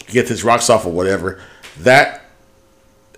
get 0.07 0.27
his 0.27 0.43
rocks 0.43 0.69
off 0.69 0.85
or 0.85 0.91
whatever, 0.91 1.39
that 1.79 2.25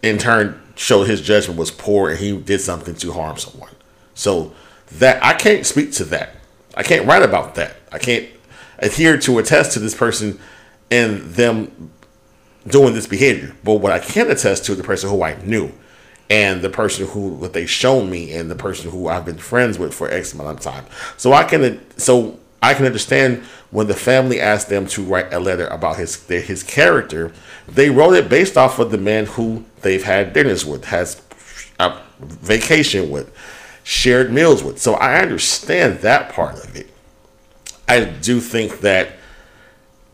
in 0.04 0.18
turn 0.18 0.62
showed 0.76 1.06
his 1.06 1.22
judgment 1.22 1.58
was 1.58 1.72
poor 1.72 2.10
and 2.10 2.20
he 2.20 2.38
did 2.38 2.60
something 2.60 2.94
to 2.96 3.14
harm 3.14 3.38
someone. 3.38 3.72
So 4.14 4.54
that 4.94 5.24
I 5.24 5.34
can't 5.34 5.66
speak 5.66 5.92
to 5.94 6.06
that. 6.06 6.36
I 6.76 6.84
can't 6.84 7.08
write 7.08 7.24
about 7.24 7.56
that. 7.56 7.77
I 7.92 8.00
can't 8.00 8.28
adhere 8.80 9.18
to 9.20 9.40
attest 9.40 9.74
to 9.74 9.80
this 9.80 9.96
person 9.96 10.40
and 10.92 11.22
them 11.22 11.92
doing 12.68 12.94
this 12.94 13.08
behavior. 13.08 13.56
But 13.64 13.76
what 13.76 13.92
I 13.92 14.00
can 14.00 14.30
attest 14.30 14.66
to 14.66 14.76
the 14.76 14.84
person 14.84 15.10
who 15.10 15.24
I 15.24 15.42
knew 15.44 15.72
and 16.30 16.62
the 16.62 16.70
person 16.70 17.08
who 17.08 17.30
what 17.30 17.54
they 17.54 17.66
shown 17.66 18.10
me 18.10 18.34
and 18.34 18.52
the 18.52 18.56
person 18.56 18.92
who 18.92 19.08
I've 19.08 19.26
been 19.26 19.38
friends 19.38 19.80
with 19.80 19.94
for 19.94 20.10
X 20.10 20.34
amount 20.34 20.58
of 20.58 20.60
time. 20.60 20.86
So 21.16 21.34
I 21.34 21.44
can 21.44 21.80
so 21.98 22.40
I 22.62 22.74
can 22.74 22.86
understand 22.86 23.44
when 23.72 23.88
the 23.88 23.94
family 23.94 24.40
asked 24.40 24.70
them 24.70 24.88
to 24.88 25.04
write 25.04 25.34
a 25.34 25.40
letter 25.40 25.68
about 25.68 25.98
his 25.98 26.26
his 26.28 26.64
character, 26.64 27.32
they 27.68 27.90
wrote 27.90 28.14
it 28.14 28.30
based 28.30 28.58
off 28.58 28.80
of 28.80 28.92
the 28.92 28.98
man 28.98 29.26
who 29.26 29.66
they've 29.82 30.04
had 30.04 30.34
dinners 30.34 30.66
with, 30.66 30.86
has 30.86 31.22
a 31.80 31.98
vacation 32.20 33.10
with, 33.10 33.34
shared 33.84 34.32
meals 34.32 34.64
with. 34.64 34.80
So 34.80 34.96
I 34.96 35.20
understand 35.20 36.00
that 36.00 36.30
part 36.32 36.56
of 36.56 36.76
it. 36.76 36.90
I 37.88 38.04
do 38.04 38.40
think 38.40 38.82
that, 38.82 39.14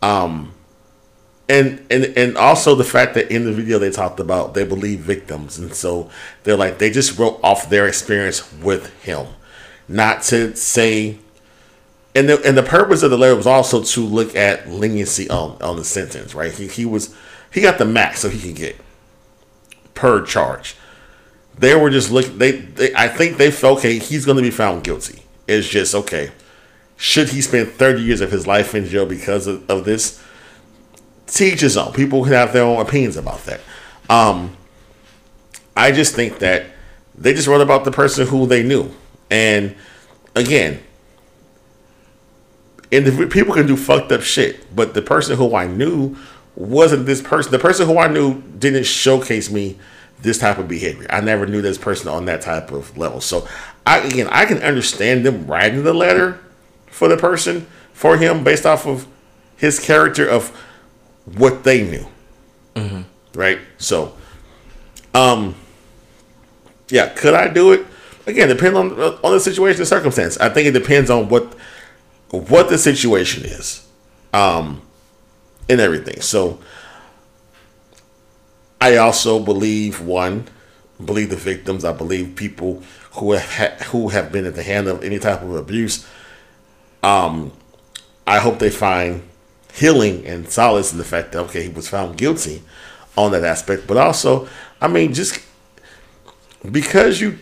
um, 0.02 0.54
and 1.50 1.84
and 1.90 2.06
and 2.18 2.38
also 2.38 2.76
the 2.76 2.84
fact 2.84 3.16
that 3.16 3.34
in 3.34 3.46
the 3.46 3.52
video 3.52 3.80
they 3.80 3.90
talked 3.90 4.20
about 4.20 4.54
they 4.54 4.64
believe 4.64 5.00
victims, 5.00 5.58
and 5.58 5.74
so 5.74 6.10
they're 6.44 6.58
like 6.58 6.78
they 6.78 6.92
just 6.92 7.18
wrote 7.18 7.40
off 7.44 7.70
their 7.70 7.88
experience 7.88 8.52
with 8.54 8.94
him, 9.04 9.28
not 9.88 10.22
to 10.24 10.56
say. 10.56 11.18
And 12.16 12.30
the 12.30 12.40
and 12.48 12.56
the 12.56 12.64
purpose 12.64 13.02
of 13.02 13.10
the 13.10 13.18
letter 13.18 13.36
was 13.36 13.48
also 13.48 13.82
to 13.82 14.02
look 14.02 14.36
at 14.36 14.70
leniency 14.70 15.28
on 15.30 15.60
on 15.62 15.78
the 15.78 15.84
sentence, 15.84 16.36
right? 16.36 16.52
He 16.52 16.68
he 16.68 16.86
was 16.86 17.14
he 17.52 17.60
got 17.60 17.80
the 17.80 17.86
max 17.86 18.20
so 18.20 18.30
he 18.30 18.40
can 18.40 18.54
get 18.54 18.80
per 19.96 20.24
charge. 20.24 20.76
They 21.58 21.76
were 21.76 21.90
just 21.90 22.12
looking. 22.12 22.38
They, 22.38 22.52
they 22.52 22.94
I 22.94 23.08
think 23.08 23.38
they 23.38 23.50
felt 23.50 23.80
okay. 23.80 23.98
He's 23.98 24.26
going 24.26 24.38
to 24.38 24.44
be 24.44 24.52
found 24.52 24.84
guilty. 24.84 25.24
It's 25.48 25.68
just 25.68 25.96
okay 25.96 26.32
should 26.98 27.30
he 27.30 27.42
spend 27.42 27.70
30 27.70 28.02
years 28.02 28.22
of 28.22 28.32
his 28.32 28.48
life 28.48 28.76
in 28.76 28.86
jail 28.86 29.06
because 29.06 29.48
of, 29.48 29.70
of 29.70 29.86
this? 29.86 30.24
Teach 31.28 31.62
his 31.62 31.78
own. 31.78 31.94
People 31.94 32.24
can 32.24 32.34
have 32.34 32.54
their 32.54 32.64
own 32.64 32.80
opinions 32.80 33.18
about 33.18 33.44
that. 33.46 33.62
Um, 34.10 34.56
I 35.76 35.92
just 35.92 36.16
think 36.16 36.40
that 36.40 36.68
they 37.16 37.34
just 37.34 37.48
wrote 37.48 37.62
about 37.62 37.86
the 37.86 37.92
person 37.92 38.28
who 38.28 38.46
they 38.46 38.64
knew. 38.64 38.92
And 39.30 39.76
again, 40.36 40.82
and 42.92 43.32
people 43.32 43.56
can 43.56 43.66
do 43.66 43.76
fucked 43.76 44.12
up 44.12 44.22
shit, 44.22 44.76
but 44.76 44.94
the 44.94 45.02
person 45.02 45.36
who 45.38 45.56
I 45.56 45.66
knew 45.66 46.16
wasn't 46.56 47.08
this 47.08 47.22
person. 47.22 47.52
The 47.52 47.60
person 47.60 47.88
who 47.88 47.98
I 47.98 48.08
knew 48.08 48.42
didn't 48.60 48.86
showcase 48.86 49.50
me 49.50 49.80
this 50.22 50.38
type 50.38 50.60
of 50.60 50.68
behavior. 50.68 51.08
I 51.10 51.22
never 51.22 51.48
knew 51.48 51.62
this 51.62 51.78
person 51.78 52.08
on 52.08 52.26
that 52.26 52.42
type 52.42 52.72
of 52.72 52.96
level. 52.96 53.20
So, 53.20 53.48
I 53.86 54.00
again, 54.00 54.28
I 54.32 54.46
can 54.46 54.60
understand 54.60 55.26
them 55.26 55.48
writing 55.48 55.84
the 55.84 55.94
letter 55.94 56.40
for 56.94 57.08
the 57.08 57.18
person 57.18 57.66
for 57.92 58.18
him 58.18 58.44
based 58.44 58.66
off 58.66 58.86
of 58.86 59.08
his 59.58 59.80
character 59.80 60.28
of 60.28 60.50
what 61.26 61.64
they 61.64 61.84
knew. 61.84 62.06
Mm-hmm. 62.76 63.02
Right. 63.34 63.60
So, 63.80 64.16
um, 65.14 65.56
yeah, 66.90 67.10
could 67.10 67.34
I 67.34 67.48
do 67.48 67.72
it? 67.72 67.86
Again, 68.28 68.48
depends 68.48 68.78
on 68.78 68.92
on 69.00 69.32
the 69.32 69.40
situation 69.40 69.82
and 69.82 69.88
circumstance. 69.88 70.38
I 70.38 70.50
think 70.50 70.68
it 70.68 70.72
depends 70.72 71.10
on 71.10 71.30
what 71.30 71.56
what 72.30 72.70
the 72.70 72.78
situation 72.78 73.44
is, 73.44 73.86
um, 74.32 74.82
and 75.68 75.82
everything. 75.82 76.22
So, 76.22 76.60
I 78.80 78.98
also 78.98 79.40
believe 79.44 80.00
one, 80.00 80.48
believe 81.04 81.32
the 81.32 81.36
victims. 81.36 81.84
I 81.84 81.92
believe 81.92 82.36
people 82.36 82.84
who 83.14 83.34
have 83.34 83.52
ha- 83.52 83.84
who 83.86 84.10
have 84.10 84.32
been 84.32 84.46
at 84.46 84.56
the 84.56 84.64
hand 84.64 84.88
of 84.88 85.04
any 85.04 85.20
type 85.20 85.42
of 85.42 85.56
abuse 85.56 86.08
um, 87.04 87.52
I 88.26 88.40
hope 88.40 88.60
they 88.60 88.70
find 88.70 89.24
healing 89.74 90.26
and 90.26 90.50
solace 90.50 90.92
in 90.92 90.98
the 90.98 91.04
fact 91.04 91.34
that 91.34 91.40
okay, 91.46 91.64
he 91.64 91.70
was 91.70 91.88
found 91.88 92.18
guilty 92.18 92.64
on 93.18 93.32
that 93.32 93.44
aspect, 93.44 93.86
but 93.86 93.98
also, 93.98 94.48
I 94.82 94.88
mean, 94.88 95.14
just 95.14 95.40
because 96.72 97.22
you 97.22 97.38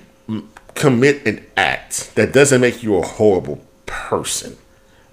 commit 0.76 1.26
an 1.28 1.46
act 1.56 2.16
that 2.16 2.34
doesn't 2.34 2.62
make 2.62 2.84
you 2.84 2.96
a 2.96 3.06
horrible 3.06 3.62
person. 3.86 4.58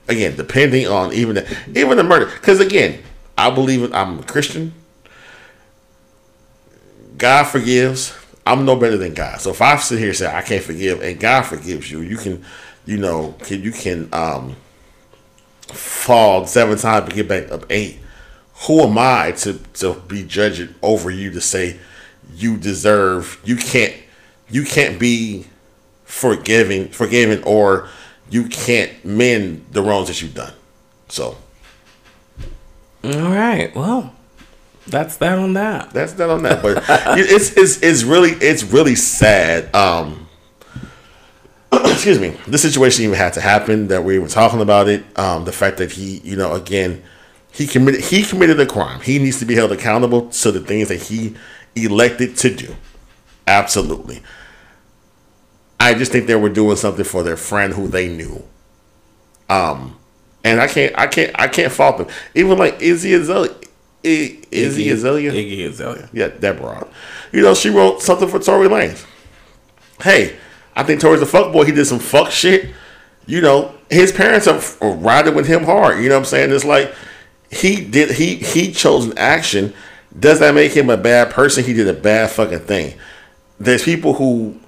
Again, 0.09 0.37
depending 0.37 0.87
on 0.87 1.13
even 1.13 1.35
the, 1.35 1.57
even 1.75 1.99
the 1.99 2.05
murder, 2.05 2.27
because 2.27 2.61
again, 2.61 3.03
I 3.37 3.51
believe 3.51 3.93
I'm 3.93 4.21
a 4.21 4.23
Christian. 4.23 4.73
God 7.17 7.45
forgives. 7.45 8.15
I'm 8.47 8.65
no 8.65 8.77
better 8.77 8.97
than 8.97 9.13
God. 9.13 9.41
So 9.41 9.51
if 9.51 9.61
I 9.61 9.77
sit 9.77 9.99
here 9.99 10.09
and 10.09 10.17
say 10.17 10.35
I 10.35 10.41
can't 10.41 10.65
forgive, 10.65 11.03
and 11.03 11.21
God 11.21 11.43
forgives 11.43 11.91
you, 11.91 12.01
you 12.01 12.17
can 12.17 12.45
you 12.89 12.97
know, 12.97 13.35
can 13.41 13.63
you 13.63 13.71
can 13.71 14.09
um, 14.15 14.57
fall 15.61 16.47
seven 16.47 16.79
times 16.79 17.05
and 17.05 17.15
get 17.15 17.29
back 17.29 17.53
up 17.53 17.67
eight. 17.69 18.01
Who 18.67 18.81
am 18.81 18.97
I 18.97 19.33
to 19.39 19.59
to 19.75 19.95
be 20.09 20.25
judging 20.25 20.75
over 20.83 21.11
you 21.11 21.31
to 21.33 21.41
say 21.41 21.79
you 22.35 22.57
deserve. 22.57 23.41
You 23.45 23.57
can't. 23.57 23.95
You 24.51 24.65
can't 24.65 24.99
be 24.99 25.47
forgiving, 26.05 26.89
forgiven, 26.89 27.43
or 27.45 27.89
you 28.31 28.45
can't 28.45 29.05
mend 29.05 29.67
the 29.73 29.83
wrongs 29.83 30.09
that 30.09 30.23
you've 30.23 30.35
done. 30.35 30.55
So 31.09 31.37
All 33.05 33.11
right. 33.11 33.75
Well, 33.75 34.15
that's 34.87 35.19
that 35.19 35.39
on 35.39 35.53
that. 35.55 35.91
that's 35.93 36.15
that 36.15 36.31
on 36.31 36.43
that. 36.45 36.63
But 36.63 36.85
it's 37.19 37.55
it's 37.55 37.83
it's 37.83 38.05
really 38.05 38.31
it's 38.31 38.65
really 38.65 38.95
sad. 38.95 39.75
Um, 39.75 40.28
excuse 41.73 42.19
me. 42.21 42.37
This 42.47 42.63
situation 42.63 43.05
even 43.05 43.17
had 43.17 43.33
to 43.35 43.41
happen 43.41 43.89
that 43.89 44.05
we 44.05 44.19
were 44.19 44.29
talking 44.29 44.61
about 44.61 44.89
it. 44.89 45.05
Um, 45.19 45.45
the 45.45 45.53
fact 45.53 45.79
that 45.79 45.93
he, 45.93 46.19
you 46.19 46.37
know, 46.37 46.55
again, 46.55 47.03
he 47.53 47.67
committed 47.67 48.01
he 48.03 48.23
committed 48.23 48.59
a 48.61 48.67
crime. 48.67 49.01
He 49.01 49.19
needs 49.19 49.39
to 49.41 49.45
be 49.45 49.55
held 49.55 49.73
accountable 49.73 50.29
to 50.31 50.53
the 50.53 50.61
things 50.61 50.89
that 50.89 51.03
he 51.03 51.35
elected 51.75 52.37
to 52.39 52.55
do. 52.55 52.75
Absolutely. 53.47 54.21
I 55.81 55.95
just 55.95 56.11
think 56.13 56.27
they 56.27 56.35
were 56.35 56.49
doing 56.49 56.77
something 56.77 57.05
for 57.05 57.23
their 57.23 57.37
friend 57.37 57.73
who 57.73 57.89
they 57.89 58.09
knew. 58.09 58.43
Um, 59.49 59.99
and 60.45 60.61
I 60.61 60.67
can't, 60.67 60.97
I 60.99 61.07
can't, 61.07 61.31
I 61.39 61.49
can't 61.49 61.73
fault 61.73 61.99
them. 61.99 62.09
Even 62.35 62.59
like 62.59 62.81
Izzy 62.83 63.15
Azalea, 63.15 63.53
I- 64.05 64.39
Izzy 64.51 64.91
Azalea, 64.91 65.33
Iggy 65.33 65.67
Azalea. 65.67 66.09
yeah, 66.13 66.29
Deborah. 66.29 66.87
You 67.33 67.43
know, 67.43 67.55
she 67.55 67.71
wrote 67.71 68.03
something 68.03 68.29
for 68.29 68.39
Tory 68.39 68.69
Lanez. 68.69 69.07
Hey, 70.03 70.37
I 70.79 70.85
think 70.85 71.01
Tory's 71.01 71.21
a 71.21 71.27
fuck 71.27 71.53
boy. 71.53 71.65
He 71.65 71.73
did 71.73 71.87
some 71.87 71.99
fuck 71.99 72.31
shit. 72.31 72.73
You 73.27 73.41
know, 73.41 73.75
his 73.91 74.13
parents 74.13 74.47
are, 74.47 74.61
riding 74.95 75.35
with 75.35 75.49
him 75.49 75.65
hard. 75.65 75.99
You 76.01 76.09
know 76.09 76.15
what 76.15 76.21
I'm 76.21 76.25
saying? 76.25 76.53
It's 76.53 76.65
like 76.65 76.95
he 77.51 77.85
did. 77.85 78.13
He 78.13 78.37
he 78.37 78.71
chose 78.71 79.07
an 79.07 79.19
action. 79.19 79.75
Does 80.19 80.39
that 80.39 80.55
make 80.55 80.73
him 80.73 80.89
a 80.89 80.97
bad 80.97 81.31
person? 81.31 81.65
He 81.65 81.73
did 81.73 81.89
a 81.89 81.93
bad 81.93 82.31
fucking 82.31 82.61
thing. 82.61 82.97
There's 83.59 83.83
people 83.83 84.15
who, 84.15 84.61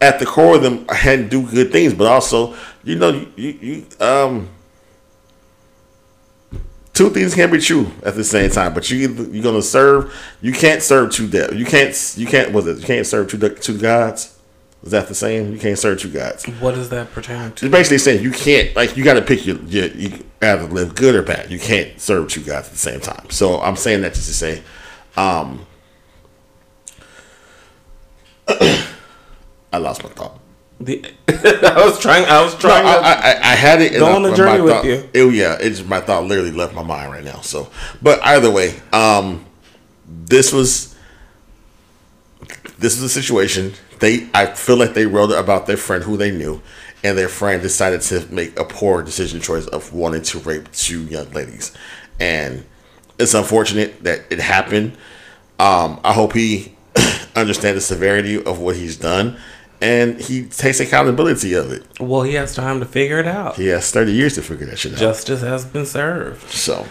at 0.00 0.18
the 0.18 0.24
core 0.24 0.56
of 0.56 0.62
them, 0.62 0.88
had 0.88 1.28
do 1.28 1.46
good 1.46 1.72
things, 1.72 1.92
but 1.92 2.06
also, 2.06 2.56
you 2.82 2.96
know, 2.96 3.10
you 3.10 3.28
you, 3.36 3.58
you 3.60 3.86
um 4.00 4.48
two 6.94 7.10
things 7.10 7.34
can 7.34 7.50
be 7.50 7.60
true 7.60 7.92
at 8.02 8.14
the 8.14 8.24
same 8.24 8.50
time. 8.50 8.72
But 8.72 8.88
you 8.88 8.96
you're 9.30 9.42
gonna 9.42 9.60
serve. 9.60 10.14
You 10.40 10.52
can't 10.52 10.82
serve 10.82 11.12
two 11.12 11.28
de- 11.28 11.54
You 11.54 11.66
can't. 11.66 12.14
You 12.16 12.26
can't. 12.26 12.52
Was 12.54 12.66
it? 12.66 12.78
You 12.78 12.86
can't 12.86 13.06
serve 13.06 13.28
two 13.28 13.38
two 13.50 13.76
gods. 13.76 14.37
Is 14.82 14.92
that 14.92 15.08
the 15.08 15.14
same? 15.14 15.52
You 15.52 15.58
can't 15.58 15.78
serve 15.78 16.00
two 16.00 16.10
gods. 16.10 16.44
What 16.60 16.74
does 16.74 16.88
that 16.90 17.10
pertain 17.12 17.50
to? 17.52 17.66
It's 17.66 17.72
basically 17.72 17.98
saying 17.98 18.22
you 18.22 18.30
can't. 18.30 18.74
Like 18.76 18.96
you 18.96 19.02
got 19.02 19.14
to 19.14 19.22
pick 19.22 19.44
your, 19.44 19.56
your. 19.64 19.86
You 19.88 20.24
either 20.40 20.64
live 20.64 20.94
good 20.94 21.16
or 21.16 21.22
bad. 21.22 21.50
You 21.50 21.58
can't 21.58 22.00
serve 22.00 22.28
two 22.28 22.42
gods 22.42 22.68
at 22.68 22.72
the 22.72 22.78
same 22.78 23.00
time. 23.00 23.28
So 23.30 23.60
I'm 23.60 23.74
saying 23.74 24.02
that 24.02 24.14
just 24.14 24.28
to 24.28 24.34
say, 24.34 24.62
um, 25.16 25.66
I 28.48 29.78
lost 29.78 30.04
my 30.04 30.10
thought. 30.10 30.38
The, 30.80 31.04
I 31.28 31.84
was 31.84 31.98
trying. 31.98 32.26
I 32.26 32.40
was 32.42 32.54
trying. 32.54 32.86
I, 32.86 32.94
to, 32.94 33.00
I, 33.00 33.30
I 33.50 33.54
had 33.56 33.80
it. 33.82 33.94
Go 33.98 34.14
on 34.14 34.22
the 34.22 34.32
journey 34.34 34.62
with 34.62 34.74
thought- 34.74 34.84
you. 34.84 35.10
It, 35.12 35.34
yeah, 35.34 35.56
it's 35.60 35.84
my 35.84 36.00
thought 36.00 36.24
literally 36.24 36.52
left 36.52 36.72
my 36.72 36.84
mind 36.84 37.10
right 37.10 37.24
now. 37.24 37.40
So, 37.40 37.68
but 38.00 38.24
either 38.24 38.48
way, 38.50 38.76
um, 38.92 39.44
this 40.06 40.52
was 40.52 40.94
this 42.78 42.96
is 42.96 43.02
a 43.02 43.08
situation. 43.08 43.72
They, 44.00 44.28
I 44.34 44.46
feel 44.46 44.76
like 44.76 44.94
they 44.94 45.06
wrote 45.06 45.32
about 45.32 45.66
their 45.66 45.76
friend 45.76 46.04
who 46.04 46.16
they 46.16 46.30
knew, 46.30 46.60
and 47.02 47.16
their 47.16 47.28
friend 47.28 47.62
decided 47.62 48.00
to 48.02 48.26
make 48.32 48.58
a 48.58 48.64
poor 48.64 49.02
decision 49.02 49.40
choice 49.40 49.66
of 49.66 49.92
wanting 49.92 50.22
to 50.22 50.38
rape 50.40 50.70
two 50.72 51.04
young 51.04 51.30
ladies, 51.30 51.72
and 52.20 52.64
it's 53.18 53.34
unfortunate 53.34 54.02
that 54.04 54.22
it 54.30 54.38
happened. 54.38 54.92
Um, 55.58 56.00
I 56.04 56.12
hope 56.12 56.32
he 56.34 56.76
understands 57.36 57.76
the 57.76 57.80
severity 57.80 58.42
of 58.42 58.60
what 58.60 58.76
he's 58.76 58.96
done, 58.96 59.36
and 59.80 60.20
he 60.20 60.46
takes 60.46 60.80
accountability 60.80 61.54
of 61.54 61.72
it. 61.72 61.84
well, 62.00 62.22
he 62.22 62.34
has 62.34 62.54
time 62.54 62.80
to 62.80 62.86
figure 62.86 63.18
it 63.18 63.26
out. 63.26 63.56
He 63.56 63.66
has 63.68 63.90
30 63.90 64.12
years 64.12 64.34
to 64.34 64.42
figure 64.42 64.66
that 64.66 64.78
shit 64.78 64.92
out. 64.92 64.98
Justice 64.98 65.40
has 65.42 65.64
been 65.64 65.86
served. 65.86 66.48
So, 66.50 66.86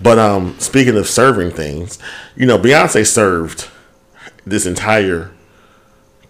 but 0.00 0.18
um, 0.18 0.56
speaking 0.58 0.96
of 0.96 1.08
serving 1.08 1.50
things, 1.50 1.98
you 2.36 2.46
know, 2.46 2.58
Beyonce 2.58 3.06
served 3.06 3.68
this 4.46 4.66
entire 4.66 5.30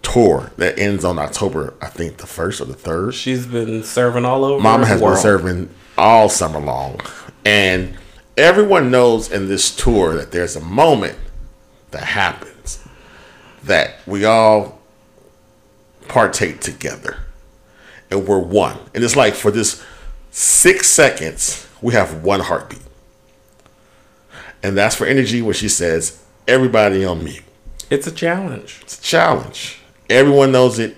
tour 0.03 0.53
that 0.57 0.79
ends 0.79 1.05
on 1.05 1.19
October, 1.19 1.75
I 1.81 1.87
think 1.87 2.19
the 2.19 2.27
first 2.27 2.61
or 2.61 2.67
the 2.67 2.75
third. 2.75 3.15
She's 3.15 3.47
been 3.47 3.83
serving 3.83 4.25
all 4.25 4.45
over. 4.45 4.63
Mama 4.63 4.87
has 4.87 5.01
world. 5.01 5.15
been 5.15 5.23
serving 5.23 5.71
all 5.99 6.29
summer 6.29 6.61
long, 6.61 7.01
and 7.45 7.97
everyone 8.37 8.91
knows 8.91 9.31
in 9.33 9.49
this 9.49 9.75
tour 9.75 10.15
that 10.15 10.31
there's 10.31 10.57
a 10.57 10.61
moment 10.61 11.19
that 11.91 12.05
happens 12.05 12.85
that 13.65 13.97
we 14.07 14.25
all 14.25 14.79
partake 16.09 16.61
together, 16.61 17.17
and 18.11 18.29
we're 18.29 18.39
one. 18.39 18.79
And 18.95 19.03
it's 19.03 19.17
like 19.17 19.35
for 19.35 19.51
this 19.51 19.83
six 20.31 20.89
seconds, 20.89 21.67
we 21.81 21.95
have 21.95 22.23
one 22.23 22.41
heartbeat, 22.41 22.83
and 24.63 24.77
that's 24.77 24.95
for 24.95 25.07
energy 25.07 25.41
when 25.41 25.55
she 25.55 25.69
says, 25.69 26.21
"Everybody 26.47 27.05
on 27.05 27.25
mute." 27.25 27.43
It's 27.91 28.07
a 28.07 28.13
challenge. 28.13 28.81
It's 28.83 28.99
a 28.99 29.03
challenge. 29.03 29.81
Everyone 30.11 30.53
knows 30.53 30.79
it. 30.79 30.97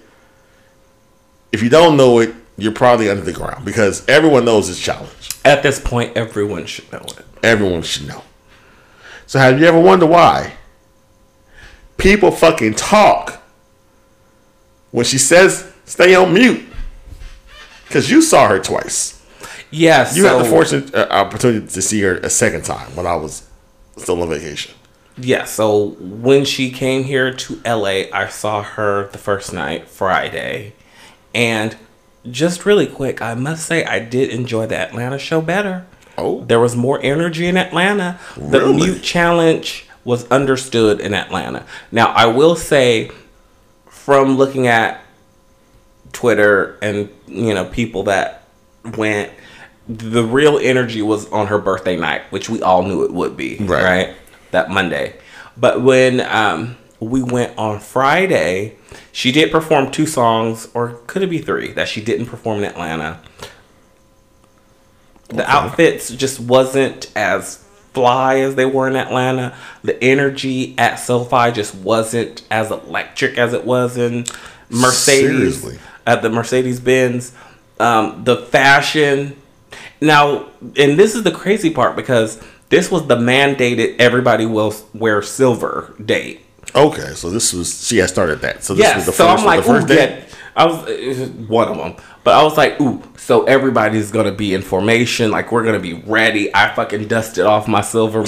If 1.53 1.63
you 1.63 1.69
don't 1.69 1.97
know 1.97 2.19
it, 2.19 2.35
you're 2.57 2.73
probably 2.73 3.11
under 3.11 3.23
the 3.23 3.33
ground 3.33 3.65
because 3.65 4.07
everyone 4.09 4.45
knows 4.45 4.69
it's 4.69 4.81
challenge. 4.81 5.31
At 5.45 5.63
this 5.63 5.79
point, 5.79 6.17
everyone 6.17 6.67
should 6.67 6.91
know 6.93 7.05
it. 7.07 7.25
Everyone 7.43 7.83
should 7.83 8.09
know. 8.09 8.23
So 9.27 9.39
have 9.39 9.59
you 9.61 9.67
ever 9.67 9.79
wondered 9.81 10.07
why 10.07 10.55
people 11.97 12.31
fucking 12.31 12.75
talk 12.75 13.43
when 14.91 15.05
she 15.05 15.19
says 15.19 15.73
stay 15.85 16.15
on 16.15 16.33
mute? 16.33 16.65
Because 17.87 18.11
you 18.11 18.23
saw 18.23 18.49
her 18.49 18.59
twice. 18.59 19.25
Yeah, 19.71 20.09
You 20.15 20.23
so, 20.23 20.37
had 20.37 20.45
the 20.47 20.49
fortunate 20.49 20.95
uh, 20.95 21.09
opportunity 21.11 21.67
to 21.67 21.83
see 21.83 22.01
her 22.03 22.17
a 22.19 22.31
second 22.31 22.65
time 22.65 22.95
when 22.97 23.07
I 23.07 23.17
was 23.17 23.49
still 23.97 24.23
on 24.23 24.29
vacation. 24.29 24.75
Yeah, 25.19 25.45
so 25.45 25.97
when 26.01 26.45
she 26.45 26.71
came 26.71 27.05
here 27.05 27.33
to 27.33 27.61
LA, 27.65 28.05
I 28.13 28.29
saw 28.29 28.63
her 28.63 29.09
the 29.13 29.19
first 29.19 29.53
night, 29.53 29.89
Friday. 29.89 30.75
And 31.35 31.77
just 32.31 32.67
really 32.67 32.87
quick, 32.87 33.23
I 33.23 33.35
must 33.35 33.67
say 33.67 33.85
I 33.85 33.99
did 33.99 34.31
enjoy 34.31 34.67
the 34.67 34.77
Atlanta 34.77 35.19
show 35.19 35.41
better. 35.41 35.87
Oh. 36.19 36.45
There 36.45 36.61
was 36.61 36.77
more 36.77 36.99
energy 37.03 37.47
in 37.47 37.57
Atlanta. 37.57 38.19
The 38.37 38.61
Really? 38.61 38.75
mute 38.77 39.03
challenge 39.03 39.87
was 40.05 40.27
understood 40.31 41.01
in 41.01 41.15
Atlanta. 41.15 41.65
Now, 41.93 42.13
I 42.13 42.27
will 42.27 42.57
say 42.57 43.11
from 43.89 44.37
looking 44.37 44.67
at 44.67 45.01
Twitter 46.13 46.79
and 46.81 47.11
you 47.27 47.53
know 47.53 47.65
people 47.67 48.05
that 48.05 48.45
went 48.97 49.31
the 49.89 50.25
real 50.25 50.59
energy 50.59 51.03
was 51.03 51.31
on 51.31 51.47
her 51.49 51.59
birthday 51.59 51.97
night, 51.97 52.23
which 52.31 52.49
we 52.49 52.61
all 52.63 52.83
knew 52.83 53.05
it 53.05 53.13
would 53.13 53.37
be, 53.37 53.57
Right. 53.61 53.85
right? 53.85 54.15
That 54.51 54.71
Monday. 54.71 55.17
But 55.57 55.83
when 55.83 56.21
um, 56.21 56.77
we 57.01 57.23
went 57.23 57.57
on 57.59 57.81
Friday, 57.81 58.77
she 59.13 59.33
did 59.33 59.51
perform 59.51 59.91
two 59.91 60.07
songs, 60.07 60.69
or 60.75 61.01
could 61.07 61.23
it 61.23 61.31
be 61.31 61.39
three, 61.39 61.73
that 61.73 61.89
she 61.89 62.03
didn't 62.03 62.27
perform 62.27 62.59
in 62.59 62.65
Atlanta. 62.65 63.21
The 65.29 65.49
outfits 65.51 66.11
just 66.11 66.39
wasn't 66.39 67.11
as 67.17 67.65
fly 67.93 68.41
as 68.41 68.55
they 68.55 68.67
were 68.67 68.87
in 68.89 68.95
Atlanta. 68.95 69.57
The 69.83 70.03
energy 70.05 70.75
at 70.79 70.97
SoFi 70.97 71.51
just 71.51 71.75
wasn't 71.75 72.43
as 72.51 72.71
electric 72.71 73.39
as 73.39 73.53
it 73.53 73.65
was 73.65 73.97
in 73.97 74.27
Mercedes 74.69 75.61
Seriously? 75.63 75.79
at 76.07 76.23
the 76.23 76.29
Mercedes 76.29 76.79
Benz. 76.79 77.33
Um, 77.81 78.23
the 78.25 78.37
fashion. 78.37 79.37
Now, 80.01 80.51
and 80.61 80.99
this 80.99 81.15
is 81.15 81.23
the 81.23 81.33
crazy 81.33 81.71
part 81.71 81.97
because 81.97 82.41
this 82.69 82.91
was 82.91 83.07
the 83.07 83.17
mandated 83.17 83.97
everybody 83.99 84.47
will 84.47 84.75
wear 84.95 85.23
silver 85.23 85.95
date. 86.05 86.41
Okay, 86.75 87.13
so 87.15 87.31
this 87.31 87.53
was 87.53 87.87
she 87.87 87.99
had 87.99 88.09
started 88.09 88.41
that. 88.41 88.65
So 88.65 88.75
this 88.75 88.85
Yes, 88.85 88.97
was 88.97 89.07
the 89.07 89.13
so 89.13 89.27
first, 89.29 89.41
I'm 89.41 89.47
like, 89.47 89.61
the 89.61 89.67
first 89.67 89.85
ooh, 89.85 89.95
day. 89.95 90.19
yeah. 90.19 90.23
I 90.57 90.65
was 90.67 90.77
uh, 90.89 91.27
one 91.49 91.69
of 91.69 91.77
them, 91.77 91.97
but 92.25 92.35
I 92.35 92.43
was 92.43 92.57
like, 92.57 92.81
ooh, 92.81 93.03
so 93.17 93.45
everybody's 93.45 94.11
gonna 94.11 94.33
be 94.33 94.55
in 94.55 94.63
formation, 94.63 95.31
like 95.31 95.53
we're 95.53 95.65
gonna 95.65 95.79
be 95.81 95.95
ready. 95.95 96.55
I 96.55 96.75
fucking 96.75 97.09
dusted 97.09 97.45
off 97.47 97.69
my 97.69 97.83
silver 97.83 98.25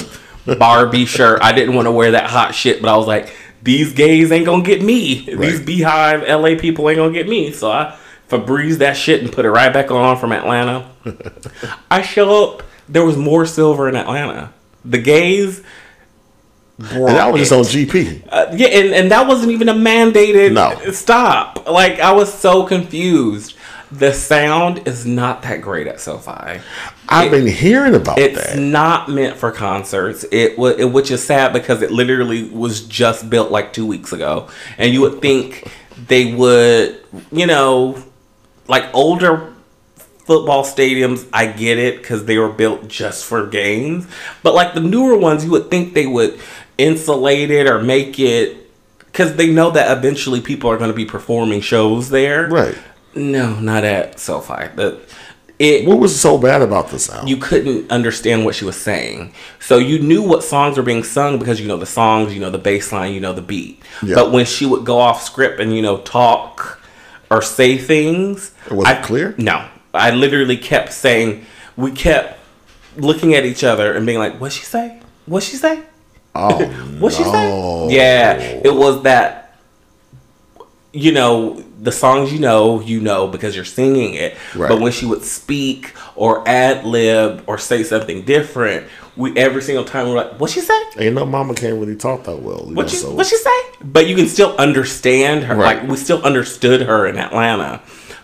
Barbie 0.58 1.04
shirt. 1.16 1.40
I 1.42 1.52
didn't 1.52 1.74
want 1.74 1.86
to 1.86 1.92
wear 1.92 2.12
that 2.12 2.28
hot 2.30 2.54
shit, 2.54 2.80
but 2.82 2.92
I 2.92 2.96
was 2.96 3.06
like, 3.06 3.34
these 3.62 3.92
gays 3.94 4.30
ain't 4.30 4.44
gonna 4.46 4.62
get 4.62 4.82
me. 4.82 5.24
These 5.26 5.60
BeyHive 5.60 6.28
LA 6.28 6.60
people 6.60 6.88
ain't 6.90 6.98
gonna 6.98 7.12
get 7.12 7.28
me. 7.28 7.50
So 7.52 7.70
I 7.70 7.98
Febreze 8.28 8.76
that 8.78 8.94
shit 8.96 9.22
and 9.22 9.32
put 9.32 9.46
it 9.46 9.50
right 9.50 9.72
back 9.72 9.90
on 9.90 10.18
from 10.18 10.32
Atlanta. 10.32 10.90
I 11.90 12.02
show 12.02 12.44
up. 12.58 12.62
There 12.88 13.04
was 13.04 13.16
more 13.16 13.44
silver 13.46 13.88
in 13.88 13.96
Atlanta. 13.96 14.52
The 14.84 14.98
gays. 14.98 15.62
And 16.78 17.06
that 17.08 17.32
was 17.32 17.40
just 17.48 17.52
on 17.52 17.64
GP. 17.64 18.22
Uh, 18.30 18.46
yeah, 18.54 18.68
and, 18.68 18.94
and 18.94 19.10
that 19.10 19.26
wasn't 19.26 19.50
even 19.50 19.68
a 19.68 19.74
mandated 19.74 20.52
No. 20.52 20.92
stop. 20.92 21.68
Like 21.68 21.98
I 21.98 22.12
was 22.12 22.32
so 22.32 22.64
confused. 22.64 23.54
The 23.90 24.12
sound 24.12 24.86
is 24.86 25.06
not 25.06 25.42
that 25.42 25.60
great 25.62 25.86
at 25.86 25.98
SoFi. 25.98 26.60
I've 27.08 27.30
been 27.30 27.46
hearing 27.46 27.94
about 27.94 28.18
It's 28.18 28.36
that. 28.36 28.50
It's 28.50 28.56
not 28.58 29.08
meant 29.08 29.36
for 29.38 29.50
concerts. 29.50 30.26
It 30.30 30.58
was, 30.58 30.84
which 30.84 31.10
is 31.10 31.24
sad 31.24 31.52
because 31.54 31.80
it 31.82 31.90
literally 31.90 32.50
was 32.50 32.82
just 32.82 33.28
built 33.30 33.50
like 33.50 33.72
two 33.72 33.86
weeks 33.86 34.12
ago, 34.12 34.48
and 34.76 34.92
you 34.92 35.00
would 35.00 35.22
think 35.22 35.72
they 36.06 36.34
would, 36.34 37.00
you 37.32 37.46
know, 37.46 38.00
like 38.68 38.84
older 38.94 39.54
football 40.28 40.62
stadiums. 40.62 41.26
I 41.32 41.46
get 41.46 41.78
it 41.78 41.96
because 42.02 42.26
they 42.26 42.36
were 42.36 42.50
built 42.50 42.86
just 42.86 43.24
for 43.24 43.46
games, 43.46 44.06
but 44.42 44.54
like 44.54 44.74
the 44.74 44.80
newer 44.80 45.16
ones, 45.16 45.42
you 45.42 45.50
would 45.52 45.70
think 45.70 45.94
they 45.94 46.06
would 46.06 46.38
insulate 46.76 47.50
it 47.50 47.66
or 47.66 47.82
make 47.82 48.20
it 48.20 48.70
because 48.98 49.36
they 49.36 49.50
know 49.50 49.70
that 49.70 49.96
eventually 49.96 50.42
people 50.42 50.70
are 50.70 50.76
going 50.76 50.90
to 50.90 50.96
be 50.96 51.06
performing 51.06 51.62
shows 51.62 52.10
there. 52.10 52.46
Right. 52.46 52.76
No, 53.14 53.58
not 53.58 53.84
at 53.84 54.20
SoFi. 54.20 54.68
The 54.76 55.00
it 55.58 55.86
What 55.86 55.98
was 55.98 56.20
so 56.20 56.36
bad 56.38 56.60
about 56.62 56.90
the 56.90 56.98
sound? 56.98 57.28
you 57.28 57.38
couldn't 57.38 57.90
understand 57.90 58.44
what 58.44 58.54
she 58.54 58.66
was 58.66 58.76
saying. 58.80 59.32
So 59.58 59.78
you 59.78 59.98
knew 59.98 60.22
what 60.22 60.44
songs 60.44 60.76
were 60.76 60.82
being 60.84 61.02
sung 61.02 61.38
because 61.38 61.58
you 61.58 61.66
know 61.66 61.78
the 61.78 61.86
songs, 61.86 62.34
you 62.34 62.40
know 62.40 62.50
the 62.50 62.58
bass 62.58 62.92
line, 62.92 63.14
you 63.14 63.20
know 63.20 63.32
the 63.32 63.42
beat. 63.42 63.82
Yeah. 64.02 64.14
But 64.14 64.30
when 64.30 64.44
she 64.44 64.66
would 64.66 64.84
go 64.84 64.98
off 64.98 65.22
script 65.22 65.58
and 65.58 65.74
you 65.74 65.80
know 65.80 65.98
talk 66.02 66.80
or 67.30 67.40
say 67.40 67.78
things, 67.78 68.52
Was 68.70 68.86
I, 68.86 68.98
it 68.98 69.02
clear? 69.04 69.34
No, 69.38 69.66
I 69.94 70.10
literally 70.10 70.56
kept 70.56 70.92
saying. 70.92 71.44
We 71.76 71.92
kept 71.92 72.38
looking 72.96 73.34
at 73.34 73.44
each 73.44 73.62
other 73.64 73.92
and 73.94 74.04
being 74.06 74.18
like, 74.18 74.40
"What 74.40 74.52
she 74.52 74.64
say? 74.64 75.00
What 75.26 75.42
she 75.42 75.56
say? 75.56 75.82
oh, 76.34 76.64
What 77.00 77.12
she 77.12 77.22
no. 77.24 77.32
say?" 77.32 77.94
Yeah, 77.96 78.32
it 78.64 78.74
was 78.74 79.02
that. 79.04 79.44
You 80.92 81.12
know 81.12 81.62
the 81.80 81.92
songs 81.92 82.32
you 82.32 82.40
know 82.40 82.80
you 82.80 83.00
know 83.00 83.28
because 83.28 83.54
you're 83.54 83.64
singing 83.64 84.14
it. 84.14 84.36
Right. 84.56 84.68
But 84.68 84.80
when 84.80 84.90
she 84.90 85.04
would 85.06 85.22
speak 85.22 85.92
or 86.16 86.46
ad 86.48 86.84
lib 86.84 87.44
or 87.46 87.58
say 87.58 87.82
something 87.84 88.22
different, 88.24 88.86
we 89.14 89.36
every 89.36 89.60
single 89.62 89.84
time 89.84 90.08
we're 90.08 90.16
like, 90.16 90.40
"What 90.40 90.50
she 90.50 90.60
say? 90.60 90.80
Ain't 90.98 91.14
no 91.14 91.26
mama 91.26 91.54
can't 91.54 91.78
really 91.78 91.94
talk 91.94 92.24
that 92.24 92.36
well. 92.40 92.64
you 92.68 92.74
What 92.74 92.84
know, 92.86 92.88
she 92.88 92.96
so- 92.96 93.14
what 93.14 93.26
she 93.26 93.36
say?" 93.36 93.50
But 93.82 94.08
you 94.08 94.16
can 94.16 94.26
still 94.28 94.56
understand 94.56 95.44
her. 95.44 95.54
Right. 95.54 95.78
Like 95.78 95.88
we 95.88 95.96
still 95.96 96.22
understood 96.24 96.82
her 96.82 97.06
in 97.06 97.18
Atlanta. 97.18 97.80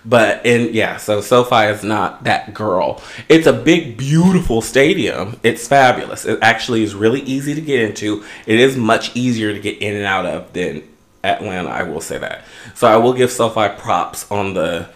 But 0.07 0.45
in 0.45 0.75
yeah, 0.75 0.99
so 0.99 1.21
SoFi 1.23 1.67
is 1.73 1.83
not 1.83 2.25
that 2.25 2.53
girl. 2.53 3.01
It's 3.29 3.47
a 3.47 3.53
big, 3.55 3.97
beautiful 3.97 4.61
stadium. 4.61 5.41
It's 5.43 5.67
fabulous. 5.67 6.27
It 6.27 6.39
actually 6.43 6.83
is 6.83 6.95
really 6.95 7.21
easy 7.23 7.55
to 7.55 7.61
get 7.63 7.81
into. 7.81 8.23
It 8.47 8.61
is 8.61 8.77
much 8.77 9.17
easier 9.17 9.53
to 9.55 9.59
get 9.61 9.79
in 9.81 9.95
and 9.97 10.05
out 10.05 10.27
of 10.27 10.53
than 10.53 10.83
Atlanta. 11.23 11.71
I 11.71 11.85
will 11.85 12.03
say 12.03 12.19
that. 12.19 12.45
So 12.75 12.87
I 12.87 12.97
will 12.97 13.15
give 13.15 13.31
SoFi 13.33 13.71
props 13.81 14.31
on 14.31 14.53
the 14.53 14.91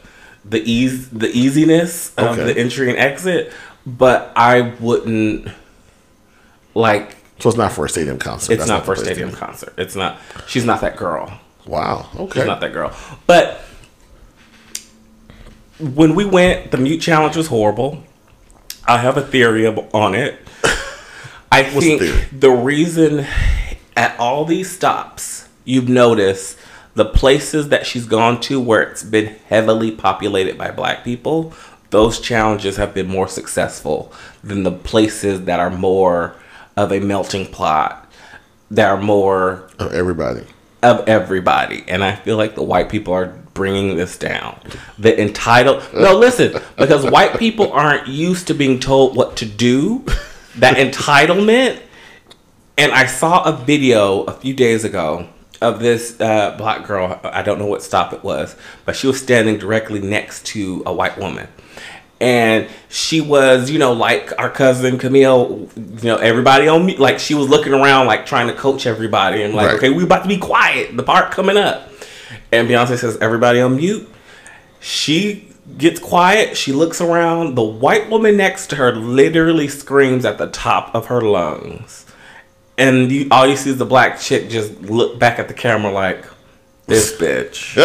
the 0.44 0.60
ease 0.70 1.09
the 1.09 1.30
easiness 1.30 2.14
of 2.16 2.39
Okay. 2.39 2.52
the 2.52 2.60
entry 2.60 2.90
and 2.90 2.98
exit. 2.98 3.52
But 3.86 4.30
I 4.36 4.74
wouldn't 4.80 5.48
like. 6.74 7.16
So 7.39 7.48
it's 7.48 7.56
not 7.59 7.72
for 7.72 7.85
a 7.85 7.89
stadium 7.89 8.18
concert. 8.18 8.52
It's 8.52 8.59
That's 8.66 8.68
not 8.68 8.85
for 8.85 8.93
a 8.93 8.97
the 8.97 9.02
place 9.02 9.09
to 9.09 9.14
stadium 9.14 9.35
concert. 9.35 9.72
It's 9.78 9.94
not. 9.97 10.18
She's 10.48 10.64
not 10.64 10.80
that 10.80 10.97
girl. 10.97 11.40
Wow. 11.66 12.09
She's 12.12 12.20
Okay. 12.20 12.44
not 12.47 12.60
that 12.60 12.72
girl. 12.72 12.93
But 13.26 13.60
when 15.78 16.14
we 16.14 16.24
went, 16.24 16.70
the 16.70 16.78
mute 16.78 17.00
challenge 17.00 17.36
was 17.36 17.48
horrible. 17.48 18.02
I 18.86 18.98
have 18.98 19.16
a 19.16 19.22
theory 19.22 19.66
on 19.66 20.14
it. 20.14 20.38
I 21.52 21.62
the 21.62 21.80
think 21.80 22.00
theory? 22.00 22.24
the 22.32 22.50
reason 22.50 23.26
at 23.96 24.18
all 24.18 24.44
these 24.44 24.70
stops, 24.70 25.48
you've 25.64 25.88
noticed 25.88 26.59
the 26.94 27.05
places 27.05 27.68
that 27.68 27.86
she's 27.86 28.06
gone 28.06 28.40
to 28.42 28.60
where 28.60 28.82
it's 28.82 29.02
been 29.02 29.36
heavily 29.48 29.90
populated 29.90 30.59
by 30.59 30.70
black 30.70 31.05
people, 31.05 31.52
those 31.90 32.20
challenges 32.20 32.76
have 32.76 32.92
been 32.92 33.06
more 33.09 33.28
successful 33.28 34.12
than 34.42 34.62
the 34.62 34.72
places 34.72 35.44
that 35.44 35.60
are 35.60 35.70
more 35.70 36.34
of 36.76 36.92
a 36.92 37.00
melting 37.00 37.46
pot, 37.50 38.10
that 38.70 38.88
are 38.90 39.00
more 39.00 39.68
of 39.78 39.92
everybody. 39.92 40.44
of 40.82 41.09
everybody. 41.09 41.84
And 41.88 42.02
I 42.05 42.14
feel 42.14 42.36
like 42.36 42.55
the 42.55 42.62
white 42.62 42.88
people 42.88 43.14
are 43.14 43.34
bringing 43.59 43.97
this 43.97 44.16
down. 44.16 44.59
The 44.98 45.20
entitled. 45.20 45.82
No, 45.93 46.16
listen, 46.16 46.55
because 46.78 47.05
white 47.10 47.39
people 47.39 47.72
aren't 47.72 48.06
used 48.06 48.47
to 48.47 48.55
being 48.55 48.78
told 48.80 49.16
what 49.16 49.36
to 49.39 49.44
do. 49.44 50.05
That 50.56 50.76
entitlement. 50.76 51.80
And 52.78 52.93
I 52.93 53.06
saw 53.06 53.43
a 53.44 53.52
video 53.52 54.22
a 54.22 54.32
few 54.32 54.55
days 54.55 54.85
ago 54.85 55.28
of 55.60 55.80
this 55.80 56.18
uh, 56.20 56.55
black 56.56 56.86
girl. 56.86 57.20
I 57.24 57.43
don't 57.43 57.59
know 57.59 57.66
what 57.66 57.82
stop 57.82 58.12
it 58.12 58.22
was, 58.22 58.55
but 58.85 58.94
she 58.94 59.06
was 59.09 59.20
standing 59.20 59.59
directly 59.59 60.01
next 60.01 60.47
to 60.47 60.82
a 60.86 60.93
white 60.93 61.18
woman. 61.18 61.48
And 62.20 62.68
she 62.89 63.20
was, 63.20 63.70
you 63.70 63.78
know, 63.78 63.93
like 63.93 64.32
our 64.39 64.51
cousin 64.51 64.98
Camille, 64.98 65.68
you 65.76 66.09
know, 66.09 66.16
everybody 66.16 66.66
on 66.68 66.85
me. 66.86 66.97
Like 66.97 67.18
she 67.20 67.35
was 67.35 67.48
looking 67.48 67.72
around, 67.74 68.06
like 68.06 68.26
trying 68.26 68.47
to 68.48 68.55
coach 68.55 68.86
everybody, 68.86 69.43
and 69.43 69.55
like, 69.55 69.66
Right. 69.66 69.76
okay, 69.76 69.90
we 69.90 70.02
about 70.05 70.22
to 70.22 70.28
be 70.28 70.39
quiet. 70.39 70.97
The 70.97 71.02
part 71.05 71.30
coming 71.32 71.56
up. 71.56 71.89
And 72.52 72.68
Beyonce 72.68 72.98
says, 72.98 73.18
everybody 73.18 73.60
on 73.60 73.76
mute. 73.76 74.08
She 74.80 75.48
gets 75.76 76.00
quiet. 76.00 76.56
She 76.56 76.72
looks 76.72 77.00
around. 77.00 77.56
The 77.56 77.62
white 77.62 78.08
woman 78.08 78.36
next 78.36 78.68
to 78.68 78.76
her 78.76 78.94
literally 78.94 79.68
screams 79.68 80.24
at 80.24 80.38
the 80.38 80.46
top 80.48 80.94
of 80.94 81.06
her 81.06 81.20
lungs. 81.20 82.06
And 82.78 83.10
you, 83.10 83.28
all 83.30 83.46
you 83.46 83.56
see 83.56 83.70
is 83.70 83.76
the 83.78 83.84
black 83.84 84.20
chick 84.20 84.48
just 84.48 84.80
look 84.82 85.18
back 85.18 85.38
at 85.38 85.48
the 85.48 85.54
camera 85.54 85.92
like, 85.92 86.24
this 86.86 87.16
bitch. 87.20 87.76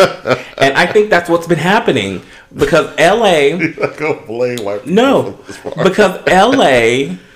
and 0.57 0.77
I 0.77 0.85
think 0.85 1.09
that's 1.09 1.29
what's 1.29 1.47
been 1.47 1.59
happening 1.59 2.21
because 2.55 2.87
LA. 2.97 3.57
I 3.57 3.93
go 3.97 4.23
blame 4.25 4.59
white 4.63 4.87
No, 4.87 5.37
because 5.83 6.25
LA 6.27 7.17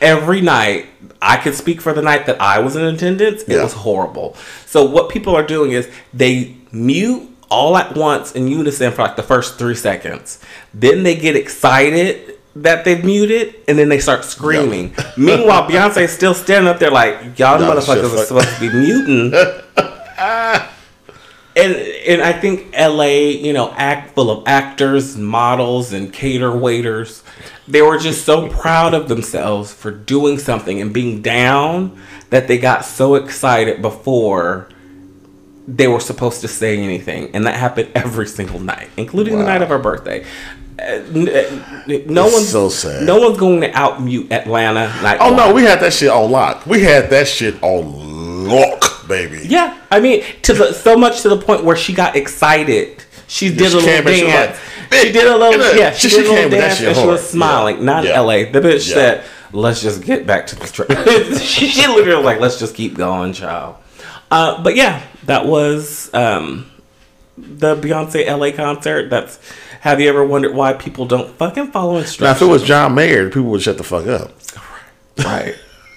every 0.00 0.40
night. 0.40 0.86
I 1.22 1.36
could 1.38 1.54
speak 1.54 1.80
for 1.80 1.92
the 1.92 2.02
night 2.02 2.26
that 2.26 2.40
I 2.40 2.58
was 2.60 2.76
in 2.76 2.84
attendance. 2.84 3.42
It 3.42 3.56
Yeah. 3.56 3.62
was 3.62 3.72
horrible. 3.72 4.36
So 4.66 4.84
what 4.84 5.08
people 5.08 5.34
are 5.34 5.42
doing 5.42 5.72
is 5.72 5.88
they 6.12 6.54
mute 6.72 7.22
all 7.48 7.76
at 7.76 7.94
once 7.96 8.32
in 8.32 8.48
unison 8.48 8.92
for 8.92 9.02
like 9.02 9.16
the 9.16 9.22
first 9.22 9.58
three 9.58 9.74
seconds. 9.74 10.38
Then 10.74 11.02
they 11.04 11.14
get 11.14 11.36
excited 11.36 12.34
that 12.56 12.84
they've 12.84 13.04
muted, 13.04 13.54
and 13.68 13.78
then 13.78 13.88
they 13.90 13.98
start 13.98 14.24
screaming. 14.24 14.94
Meanwhile, 15.16 15.68
Beyonce's 15.68 16.10
still 16.12 16.32
standing 16.34 16.68
up 16.68 16.78
there 16.78 16.90
like, 16.90 17.38
"Y'all 17.38 17.60
Y'all 17.60 17.74
motherfuckers 17.76 18.14
are 18.14 18.24
supposed 18.24 18.48
to 18.56 18.60
be 18.60 18.70
muting." 18.70 19.32
and 21.56 21.76
and 22.06 22.22
I 22.22 22.32
think 22.32 22.74
LA, 22.76 23.04
you 23.04 23.52
know, 23.52 23.70
act 23.72 24.14
full 24.14 24.30
of 24.30 24.46
actors, 24.46 25.16
models, 25.16 25.92
and 25.92 26.12
cater 26.12 26.56
waiters. 26.56 27.22
They 27.68 27.82
were 27.82 27.98
just 27.98 28.24
so 28.24 28.48
proud 28.48 28.94
of 28.94 29.08
themselves 29.08 29.72
for 29.72 29.90
doing 29.90 30.38
something 30.38 30.80
and 30.80 30.94
being 30.94 31.20
down 31.22 32.00
that 32.30 32.48
they 32.48 32.58
got 32.58 32.84
so 32.84 33.14
excited 33.16 33.82
before 33.82 34.68
they 35.68 35.88
were 35.88 36.00
supposed 36.00 36.42
to 36.42 36.48
say 36.48 36.78
anything, 36.78 37.30
and 37.34 37.44
that 37.46 37.56
happened 37.56 37.90
every 37.94 38.26
single 38.26 38.60
night, 38.60 38.88
including 38.96 39.38
the 39.38 39.44
night 39.44 39.62
of 39.62 39.70
our 39.72 39.80
birthday. 39.80 40.24
Uh, 40.78 40.82
uh, 40.82 41.00
no 42.06 42.26
It's 42.26 42.34
one's 42.34 42.48
so 42.50 42.68
sad. 42.68 43.04
No 43.04 43.18
one's 43.18 43.38
going 43.38 43.60
to 43.62 43.72
outmute 43.74 44.30
Atlanta. 44.30 44.88
Night 45.02 45.18
Oh 45.20 45.34
no, 45.34 45.54
we 45.54 45.62
had 45.62 45.80
that 45.80 45.92
shit 45.94 46.10
on 46.10 46.30
lock. 46.30 46.66
We 46.66 46.82
had 46.82 47.08
that 47.10 47.26
shit 47.28 47.62
on 47.62 48.46
lock, 48.46 49.08
baby. 49.08 49.40
Yeah, 49.46 49.78
I 49.90 50.00
mean, 50.00 50.22
to 50.42 50.52
the 50.52 50.72
so 50.74 50.96
much 50.96 51.22
to 51.22 51.28
the 51.30 51.38
point 51.38 51.64
where 51.64 51.76
she 51.76 51.92
got 51.94 52.14
excited. 52.14 53.02
She 53.26 53.48
did 53.48 53.58
she 53.58 53.64
a 53.64 53.68
little 53.68 53.80
came 53.82 54.04
she 54.04 54.10
was 54.24 54.32
dance. 54.32 54.60
like, 54.90 55.00
she 55.00 55.12
did 55.12 55.26
a 55.26 55.36
little, 55.36 55.60
"Bitch, 55.60 55.78
yeah. 55.78 55.90
She, 55.92 56.08
she- 56.08 56.16
did 56.18 56.26
a 56.26 56.32
little 56.32 56.50
dance 56.50 56.80
and 56.80 56.96
she 56.96 57.06
was 57.06 57.28
smiling. 57.28 57.78
Yeah. 57.78 57.82
Not 57.84 58.04
Yeah. 58.04 58.12
L.A. 58.16 58.44
The 58.44 58.60
bitch 58.60 58.86
Yeah. 58.88 58.94
said, 58.94 59.24
"Let's 59.52 59.82
just 59.82 60.04
get 60.04 60.26
back 60.26 60.46
to 60.48 60.56
the 60.56 60.66
track." 60.66 60.90
she, 61.40 61.66
she 61.68 61.86
literally 61.88 62.16
was 62.16 62.24
like, 62.24 62.38
"Let's 62.40 62.58
just 62.58 62.74
keep 62.76 62.94
going, 62.94 63.32
child." 63.32 63.76
Uh, 64.30 64.62
but 64.62 64.76
yeah, 64.76 65.02
that 65.24 65.46
was 65.46 66.08
um, 66.14 66.70
the 67.38 67.74
Beyonce 67.76 68.26
L.A. 68.26 68.52
concert. 68.52 69.08
That's. 69.10 69.38
Have 69.86 70.00
you 70.00 70.08
ever 70.08 70.24
wondered 70.26 70.52
why 70.52 70.72
people 70.72 71.06
don't 71.06 71.30
fucking 71.38 71.70
follow 71.70 71.92
Now, 71.92 71.98
instructions? 72.00 72.42
if 72.42 72.48
it 72.48 72.50
was 72.50 72.64
John 72.64 72.96
Mayer, 72.96 73.28
people 73.28 73.50
would 73.50 73.62
shut 73.62 73.78
the 73.78 73.84
fuck 73.84 74.08
up. 74.08 74.32
right. 75.18 75.54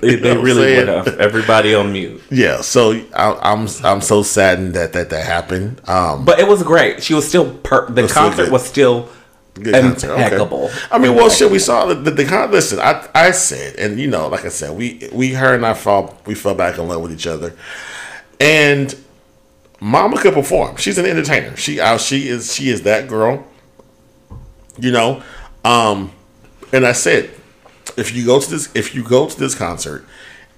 they, 0.00 0.16
they 0.16 0.20
know 0.20 0.34
what 0.34 0.44
really 0.44 0.74
would 0.74 0.88
have. 0.88 1.06
Everybody 1.20 1.72
on 1.72 1.92
mute. 1.92 2.20
Yeah, 2.30 2.62
so 2.62 2.90
I, 3.14 3.38
I'm 3.42 3.68
I'm 3.84 4.00
so 4.00 4.24
saddened 4.24 4.74
that 4.74 4.92
that 4.94 5.10
that 5.10 5.24
happened. 5.24 5.80
Um, 5.88 6.24
But 6.24 6.40
it 6.40 6.48
was 6.48 6.64
great. 6.64 7.00
She 7.00 7.14
was 7.14 7.28
still 7.28 7.54
per- 7.58 7.88
the 7.88 8.02
was 8.02 8.12
concert 8.12 8.44
good. 8.46 8.52
was 8.52 8.66
still 8.66 9.08
Good 9.54 9.72
concert, 9.80 10.10
okay. 10.10 10.24
impeccable. 10.24 10.70
I 10.90 10.98
mean, 10.98 11.14
well, 11.14 11.30
shit. 11.30 11.48
We 11.48 11.60
saw 11.60 11.86
the 11.86 11.94
the, 11.94 12.10
the 12.10 12.24
con- 12.24 12.50
Listen, 12.50 12.80
I 12.80 13.06
I 13.14 13.30
said, 13.30 13.76
and 13.76 14.00
you 14.00 14.08
know, 14.08 14.26
like 14.26 14.44
I 14.44 14.48
said, 14.48 14.76
we 14.76 15.08
we 15.12 15.32
her 15.34 15.54
and 15.54 15.64
I 15.64 15.74
fall 15.74 16.20
we 16.26 16.34
fell 16.34 16.56
back 16.56 16.76
in 16.76 16.88
love 16.88 17.00
with 17.02 17.12
each 17.12 17.28
other, 17.28 17.54
and 18.40 18.92
Mama 19.80 20.18
could 20.20 20.34
perform. 20.34 20.76
She's 20.76 20.98
an 20.98 21.06
entertainer. 21.06 21.56
She 21.56 21.80
uh, 21.80 21.98
she 21.98 22.28
is 22.28 22.54
she 22.54 22.68
is 22.70 22.82
that 22.82 23.08
girl. 23.08 23.46
You 24.78 24.92
know, 24.92 25.22
um, 25.64 26.12
and 26.72 26.86
I 26.86 26.92
said, 26.92 27.30
if 27.96 28.14
you 28.14 28.26
go 28.26 28.40
to 28.40 28.50
this 28.50 28.74
if 28.74 28.94
you 28.94 29.02
go 29.02 29.26
to 29.28 29.38
this 29.38 29.54
concert, 29.54 30.04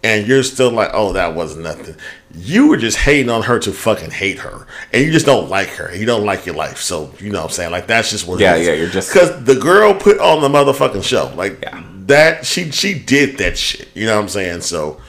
and 0.03 0.27
you're 0.27 0.43
still 0.43 0.70
like, 0.70 0.90
oh, 0.93 1.12
that 1.12 1.35
was 1.35 1.57
nothing. 1.57 1.95
You 2.35 2.69
were 2.69 2.77
just 2.77 2.97
hating 2.99 3.31
on 3.31 3.43
her 3.43 3.59
to 3.61 3.73
fucking 3.73 4.11
hate 4.11 4.39
her, 4.40 4.66
and 4.93 5.05
you 5.05 5.12
just 5.12 5.27
don't 5.27 5.49
like 5.49 5.69
her. 5.70 5.95
You 5.95 6.05
don't 6.07 6.24
like 6.24 6.47
your 6.47 6.55
life, 6.57 6.78
so 6.78 7.12
you 7.20 7.31
know 7.31 7.39
what 7.40 7.47
I'm 7.47 7.51
saying. 7.53 7.70
Like 7.70 7.86
that's 7.86 8.11
just 8.11 8.27
what. 8.27 8.40
Yeah, 8.40 8.57
yeah, 8.57 8.73
you're 8.73 8.89
just- 8.89 9.12
because 9.12 9.45
the 9.45 9.55
girl 9.57 9.95
put 9.95 10.19
on 10.19 10.40
the 10.43 10.49
motherfucking 10.49 11.05
show. 11.05 11.32
Like 11.36 11.61
Yeah. 11.62 11.82
that, 12.07 12.45
she 12.47 12.70
she 12.73 12.99
did 12.99 13.39
that 13.39 13.57
shit. 13.59 13.89
You 13.95 14.07
know 14.07 14.16
what 14.16 14.23
I'm 14.23 14.28
saying? 14.28 14.61
So. 14.62 15.01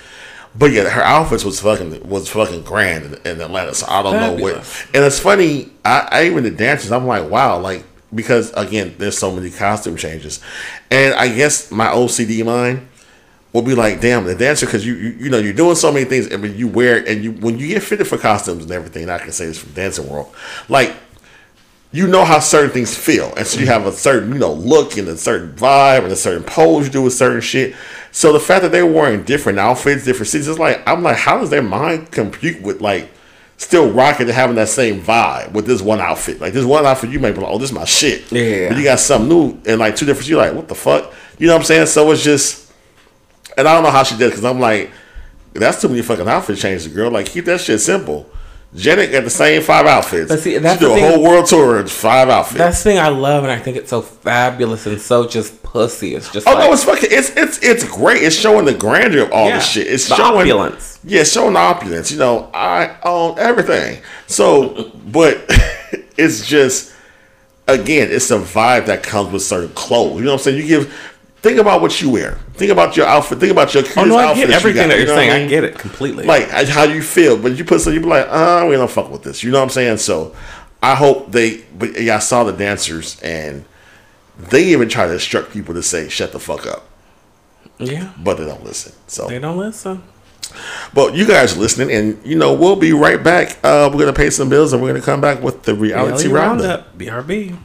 But 0.55 0.71
yeah, 0.71 0.89
her 0.89 1.01
outfits 1.01 1.45
was 1.45 1.59
fucking 1.61 2.07
was 2.07 2.27
fucking 2.29 2.63
grand 2.63 3.05
in, 3.05 3.13
in 3.25 3.41
Atlanta. 3.41 3.73
So 3.75 3.85
I 3.87 4.01
don't 4.01 4.13
know 4.13 4.31
Fabulous. 4.31 4.85
what. 4.85 4.95
And 4.95 5.05
it's 5.05 5.19
funny. 5.19 5.71
I, 5.85 6.07
I 6.11 6.25
even 6.25 6.43
the 6.43 6.51
dancers. 6.51 6.91
I'm 6.91 7.05
like, 7.05 7.29
wow, 7.29 7.59
like 7.59 7.83
because 8.13 8.51
again, 8.53 8.95
there's 8.97 9.17
so 9.17 9.31
many 9.31 9.51
costume 9.51 9.95
changes, 9.95 10.41
and 10.89 11.13
I 11.13 11.33
guess 11.33 11.71
my 11.71 11.87
OCD 11.87 12.43
mind 12.43 12.87
will 13.53 13.61
be 13.61 13.75
like, 13.75 14.01
damn, 14.01 14.25
the 14.25 14.35
dancer 14.35 14.65
because 14.65 14.85
you, 14.85 14.95
you 14.95 15.09
you 15.11 15.29
know 15.29 15.37
you're 15.37 15.53
doing 15.53 15.75
so 15.75 15.91
many 15.91 16.05
things, 16.05 16.27
and 16.27 16.41
when 16.41 16.57
you 16.57 16.67
wear 16.67 16.97
it, 16.97 17.07
and 17.07 17.23
you 17.23 17.31
when 17.33 17.59
you 17.59 17.67
get 17.67 17.83
fitted 17.83 18.07
for 18.07 18.17
costumes 18.17 18.63
and 18.63 18.71
everything. 18.71 19.09
I 19.09 19.19
can 19.19 19.31
say 19.31 19.45
this 19.45 19.59
from 19.59 19.73
dancing 19.73 20.09
world, 20.09 20.33
like 20.67 20.95
you 21.91 22.07
know 22.07 22.25
how 22.25 22.39
certain 22.39 22.71
things 22.71 22.95
feel, 22.95 23.33
and 23.35 23.45
so 23.45 23.59
you 23.59 23.67
have 23.67 23.85
a 23.85 23.91
certain 23.91 24.33
you 24.33 24.39
know 24.39 24.53
look 24.53 24.97
and 24.97 25.07
a 25.07 25.17
certain 25.17 25.53
vibe 25.53 26.03
and 26.03 26.11
a 26.11 26.15
certain 26.15 26.43
pose 26.43 26.87
you 26.87 26.91
do 26.91 27.01
with 27.03 27.13
certain 27.13 27.41
shit. 27.41 27.75
So 28.11 28.33
the 28.33 28.39
fact 28.39 28.63
that 28.63 28.71
they're 28.71 28.85
wearing 28.85 29.23
different 29.23 29.59
outfits, 29.59 30.05
different 30.05 30.29
seasons, 30.29 30.59
like 30.59 30.81
I'm 30.87 31.03
like, 31.03 31.17
how 31.17 31.39
does 31.39 31.49
their 31.49 31.61
mind 31.61 32.11
compute 32.11 32.61
with 32.61 32.81
like 32.81 33.09
still 33.57 33.91
rocking 33.91 34.27
and 34.27 34.35
having 34.35 34.55
that 34.55 34.69
same 34.69 35.01
vibe 35.01 35.51
with 35.51 35.65
this 35.65 35.81
one 35.81 35.99
outfit? 35.99 36.41
Like 36.41 36.53
this 36.53 36.65
one 36.65 36.85
outfit, 36.85 37.11
you 37.11 37.19
may 37.19 37.31
be 37.31 37.39
like, 37.39 37.51
oh, 37.51 37.57
this 37.57 37.69
is 37.69 37.75
my 37.75 37.85
shit. 37.85 38.31
Yeah. 38.31 38.69
But 38.69 38.77
you 38.77 38.83
got 38.83 38.99
something 38.99 39.29
new 39.29 39.61
and 39.65 39.79
like 39.79 39.95
two 39.95 40.05
different. 40.05 40.27
You're 40.27 40.41
like, 40.41 40.53
what 40.53 40.67
the 40.67 40.75
fuck? 40.75 41.13
You 41.37 41.47
know 41.47 41.53
what 41.53 41.59
I'm 41.59 41.65
saying? 41.65 41.87
So 41.87 42.09
it's 42.11 42.23
just, 42.23 42.71
and 43.57 43.67
I 43.67 43.73
don't 43.73 43.83
know 43.83 43.91
how 43.91 44.03
she 44.03 44.17
did 44.17 44.29
because 44.29 44.45
I'm 44.45 44.59
like, 44.59 44.91
that's 45.53 45.81
too 45.81 45.89
many 45.89 46.01
fucking 46.01 46.27
outfit 46.27 46.57
changes, 46.57 46.87
girl. 46.87 47.11
Like 47.11 47.27
keep 47.27 47.45
that 47.45 47.61
shit 47.61 47.79
simple. 47.79 48.29
Janet 48.75 49.11
got 49.11 49.23
the 49.23 49.31
same 49.31 49.63
five 49.63 49.87
outfits. 49.87 50.29
But 50.29 50.39
see, 50.39 50.57
that's 50.59 50.79
she 50.79 50.85
did 50.87 50.95
the 50.97 51.07
a 51.07 51.11
whole 51.11 51.23
world 51.23 51.47
tour 51.47 51.79
in 51.79 51.87
five 51.87 52.29
outfits. 52.29 52.57
That's 52.59 52.83
the 52.83 52.91
thing 52.91 52.99
I 52.99 53.07
love, 53.07 53.43
and 53.43 53.51
I 53.51 53.57
think 53.57 53.77
it's 53.77 53.89
so 53.89 54.01
fabulous 54.01 54.85
and 54.85 55.01
so 55.01 55.27
just 55.27 55.63
pussy. 55.63 56.13
It's 56.13 56.31
just 56.31 56.47
Oh 56.47 56.53
like, 56.53 56.67
no, 56.67 56.73
it's 56.73 56.83
fucking 56.83 57.09
it's 57.11 57.35
it's 57.35 57.57
it's 57.63 57.83
great. 57.83 58.21
It's 58.21 58.35
showing 58.35 58.65
the 58.65 58.75
grandeur 58.75 59.23
of 59.23 59.31
all 59.31 59.47
Yeah, 59.47 59.55
this 59.55 59.69
shit. 59.69 59.87
It's 59.87 60.07
the 60.07 60.15
showing 60.15 60.41
opulence. 60.51 60.99
Yeah, 61.03 61.21
it's 61.21 61.31
showing 61.31 61.53
the 61.53 61.59
opulence. 61.59 62.11
You 62.11 62.19
know, 62.19 62.51
I 62.53 62.95
own 63.03 63.39
everything. 63.39 64.03
So, 64.27 64.91
but 65.07 65.43
it's 66.17 66.45
just 66.45 66.93
again, 67.67 68.09
it's 68.11 68.29
a 68.29 68.37
vibe 68.37 68.85
that 68.85 69.01
comes 69.01 69.31
with 69.31 69.41
certain 69.41 69.69
clothes. 69.73 70.19
You 70.19 70.25
know 70.25 70.33
what 70.33 70.41
I'm 70.41 70.43
saying? 70.43 70.57
You 70.57 70.67
give 70.67 71.13
think 71.37 71.57
about 71.57 71.81
what 71.81 71.99
you 72.01 72.11
wear. 72.11 72.37
Think 72.59 72.71
about 72.71 72.95
your 72.97 73.07
outfit. 73.07 73.39
Think 73.39 73.51
about 73.51 73.73
your 73.73 73.83
oh 73.83 73.87
curious 73.87 74.09
no, 74.09 74.17
I 74.17 74.35
get 74.35 74.49
everything 74.51 74.83
you 74.83 74.87
got, 74.87 74.87
that 74.89 74.99
you 74.99 75.05
you're 75.05 75.07
know 75.07 75.15
saying. 75.15 75.31
I 75.31 75.45
I, 75.45 75.47
get 75.47 75.63
it 75.63 75.79
completely. 75.79 76.25
like 76.25 76.49
how 76.49 76.83
you 76.83 77.01
feel, 77.01 77.37
but 77.41 77.57
you 77.57 77.63
put 77.65 77.81
some, 77.81 77.93
you 77.93 77.99
be 78.01 78.05
like, 78.05 78.27
uh, 78.29 78.65
we 78.69 78.75
don't 78.75 78.91
fuck 78.91 79.09
with 79.09 79.23
this. 79.23 79.43
You 79.43 79.51
know 79.51 79.57
what 79.59 79.63
I'm 79.63 79.69
saying? 79.69 79.97
So 79.97 80.35
I 80.83 80.95
hope 80.95 81.31
they, 81.31 81.61
but 81.77 81.99
yeah, 81.99 82.17
I 82.17 82.19
saw 82.19 82.43
the 82.43 82.53
dancers 82.53 83.19
and 83.21 83.65
they 84.37 84.65
even 84.65 84.87
try 84.89 85.07
to 85.07 85.13
instruct 85.13 85.51
people 85.51 85.73
to 85.73 85.83
say, 85.83 86.09
shut 86.09 86.31
the 86.31 86.39
fuck 86.39 86.65
up, 86.67 86.85
yeah, 87.77 88.13
but 88.21 88.35
they 88.37 88.45
don't 88.45 88.63
listen. 88.63 88.93
So, 89.07 89.27
they 89.27 89.39
don't 89.39 89.57
listen. 89.57 90.03
but 90.93 91.13
you 91.15 91.27
guys 91.27 91.55
are 91.55 91.59
listening, 91.59 91.91
and 91.95 92.25
you 92.25 92.35
know 92.37 92.53
we'll 92.53 92.75
be 92.75 92.93
right 92.93 93.21
back. 93.21 93.57
Uh, 93.63 93.89
we're 93.91 93.99
gonna 93.99 94.13
pay 94.13 94.29
some 94.29 94.49
bills, 94.49 94.73
and 94.73 94.81
we're 94.81 94.89
gonna 94.89 95.01
come 95.01 95.21
back 95.21 95.41
with 95.41 95.63
the 95.63 95.75
reality 95.75 96.27
Reality 96.27 96.27
roundup. 96.29 96.97
roundup, 96.99 97.27
BRB. 97.27 97.57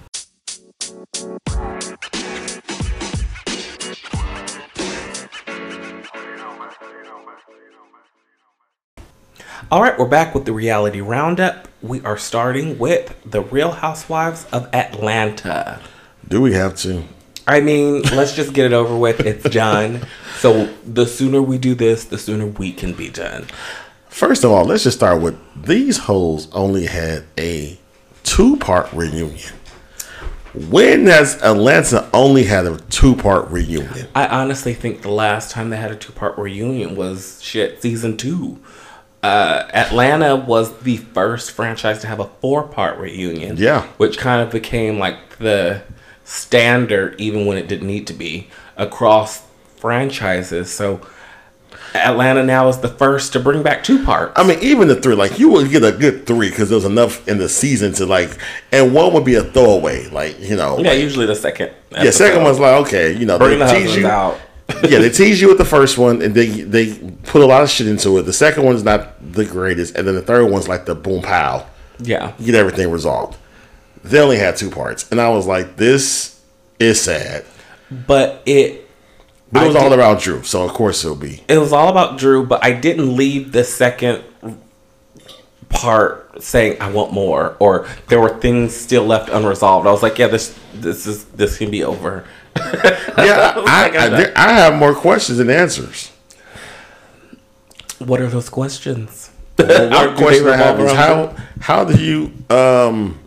All 9.74 9.82
right, 9.82 9.98
we're 9.98 10.06
back 10.06 10.36
with 10.36 10.44
the 10.44 10.52
reality 10.52 11.00
roundup. 11.00 11.66
We 11.82 12.00
are 12.02 12.16
starting 12.16 12.78
with 12.78 13.12
the 13.28 13.40
Real 13.40 13.72
Housewives 13.72 14.46
of 14.52 14.72
Atlanta. 14.72 15.80
Do 16.28 16.40
we 16.40 16.52
have 16.52 16.76
to? 16.76 17.02
I 17.48 17.58
mean, 17.58 18.02
let's 18.02 18.36
just 18.36 18.52
get 18.52 18.66
it 18.66 18.72
over 18.72 18.96
with. 18.96 19.18
It's 19.18 19.42
done. 19.50 20.06
So 20.36 20.66
the 20.86 21.06
sooner 21.06 21.42
we 21.42 21.58
do 21.58 21.74
this, 21.74 22.04
the 22.04 22.18
sooner 22.18 22.46
we 22.46 22.72
can 22.72 22.92
be 22.92 23.08
done. 23.08 23.48
First 24.08 24.44
of 24.44 24.52
all, 24.52 24.64
let's 24.64 24.84
just 24.84 24.98
start 24.98 25.20
with 25.20 25.36
these 25.60 25.98
hoes 25.98 26.46
only 26.52 26.86
had 26.86 27.24
a 27.36 27.76
two 28.22 28.56
part 28.58 28.92
reunion. 28.92 29.54
When 30.54 31.06
has 31.06 31.42
Atlanta 31.42 32.08
only 32.14 32.44
had 32.44 32.66
a 32.66 32.78
two 32.90 33.16
part 33.16 33.50
reunion? 33.50 34.06
I 34.14 34.28
honestly 34.28 34.72
think 34.72 35.02
the 35.02 35.10
last 35.10 35.50
time 35.50 35.70
they 35.70 35.78
had 35.78 35.90
a 35.90 35.96
two 35.96 36.12
part 36.12 36.38
reunion 36.38 36.94
was 36.94 37.42
shit 37.42 37.82
season 37.82 38.16
two. 38.16 38.60
Uh, 39.24 39.66
Atlanta 39.72 40.36
was 40.36 40.80
the 40.80 40.98
first 40.98 41.52
franchise 41.52 41.98
to 42.00 42.06
have 42.06 42.20
a 42.20 42.26
four 42.42 42.62
part 42.62 42.98
reunion. 42.98 43.56
Yeah. 43.56 43.86
Which 43.96 44.18
kind 44.18 44.42
of 44.42 44.50
became 44.52 44.98
like 44.98 45.38
the 45.38 45.82
standard, 46.24 47.18
even 47.18 47.46
when 47.46 47.56
it 47.56 47.66
didn't 47.66 47.86
need 47.86 48.06
to 48.08 48.12
be, 48.12 48.48
across 48.76 49.42
franchises. 49.76 50.70
So 50.70 51.00
Atlanta 51.94 52.42
now 52.42 52.68
is 52.68 52.80
the 52.80 52.88
first 52.88 53.32
to 53.32 53.40
bring 53.40 53.62
back 53.62 53.82
two 53.82 54.04
parts. 54.04 54.38
I 54.38 54.46
mean, 54.46 54.58
even 54.60 54.88
the 54.88 55.00
three, 55.00 55.14
like 55.14 55.38
you 55.38 55.48
would 55.48 55.70
get 55.70 55.82
a 55.82 55.92
good 55.92 56.26
three 56.26 56.50
because 56.50 56.68
there's 56.68 56.84
enough 56.84 57.26
in 57.26 57.38
the 57.38 57.48
season 57.48 57.94
to 57.94 58.04
like, 58.04 58.36
and 58.72 58.92
one 58.92 59.14
would 59.14 59.24
be 59.24 59.36
a 59.36 59.42
throwaway, 59.42 60.06
like 60.08 60.38
you 60.38 60.54
know. 60.54 60.76
yeah, 60.76 60.90
like- 60.90 60.98
usually 61.00 61.24
the 61.24 61.34
second. 61.34 61.72
yeah. 61.92 62.10
Second 62.10 62.42
one's 62.42 62.58
like 62.58 62.86
okay, 62.86 63.16
you 63.16 63.24
know, 63.24 63.38
bring 63.38 63.58
the 63.58 63.64
they 63.64 63.84
tease 63.84 63.96
you. 63.96 64.06
out. 64.06 64.38
yeah, 64.88 64.98
they 64.98 65.10
tease 65.10 65.40
you 65.40 65.48
with 65.48 65.58
the 65.58 65.64
first 65.64 65.98
one, 65.98 66.22
and 66.22 66.34
they 66.34 66.46
they 66.46 66.94
put 67.24 67.42
a 67.42 67.46
lot 67.46 67.62
of 67.62 67.70
shit 67.70 67.86
into 67.86 68.16
it. 68.18 68.22
The 68.22 68.32
second 68.32 68.64
one's 68.64 68.82
not 68.82 69.32
the 69.32 69.44
greatest, 69.44 69.94
and 69.94 70.06
then 70.06 70.14
the 70.14 70.22
third 70.22 70.50
one's 70.50 70.68
like 70.68 70.86
the 70.86 70.94
boom 70.94 71.22
pow, 71.22 71.66
Yeah. 71.98 72.32
get 72.42 72.54
everything 72.54 72.90
resolved. 72.90 73.36
They 74.02 74.18
only 74.20 74.38
had 74.38 74.56
two 74.56 74.70
parts, 74.70 75.10
and 75.10 75.20
I 75.20 75.28
was 75.30 75.46
like, 75.46 75.76
this 75.76 76.40
is 76.78 77.00
sad. 77.00 77.44
But 77.90 78.42
it 78.46 78.88
But 79.52 79.64
it 79.64 79.66
was 79.68 79.76
all 79.76 79.92
about 79.92 80.20
Drew, 80.22 80.42
so 80.42 80.64
of 80.64 80.72
course 80.72 81.04
it'll 81.04 81.16
be. 81.16 81.42
it 81.48 81.58
was 81.58 81.72
all 81.72 81.88
about 81.88 82.18
Drew, 82.18 82.46
but 82.46 82.64
I 82.64 82.72
didn't 82.72 83.14
leave 83.16 83.52
the 83.52 83.64
second 83.64 84.22
part 85.68 86.42
saying 86.42 86.80
I 86.80 86.90
want 86.90 87.12
more 87.12 87.56
or 87.58 87.86
there 88.08 88.20
were 88.20 88.38
things 88.38 88.74
still 88.74 89.04
left 89.04 89.28
unresolved. 89.28 89.86
I 89.86 89.90
was 89.92 90.02
like, 90.02 90.18
yeah, 90.18 90.28
this 90.28 90.58
this 90.74 91.06
is 91.06 91.24
this 91.26 91.58
can 91.58 91.70
be 91.70 91.82
over. 91.84 92.24
Yeah, 93.16 93.54
I, 93.56 93.90
I, 93.94 94.04
I'm 94.04 94.10
there- 94.12 94.32
I 94.36 94.52
have 94.52 94.74
more 94.74 94.94
questions 94.94 95.38
than 95.38 95.48
answers. 95.48 96.10
What 97.98 98.20
are 98.20 98.26
those 98.28 98.48
questions? 98.48 99.30
Well, 99.58 99.68
Do 99.90 99.94
one 99.96 100.16
question 100.16 100.48
I 100.48 100.56
have 100.56 100.80
is 100.80 100.92
how 100.92 101.36
how 101.60 101.84
do 101.84 101.96
you 102.02 102.32
um 102.50 103.20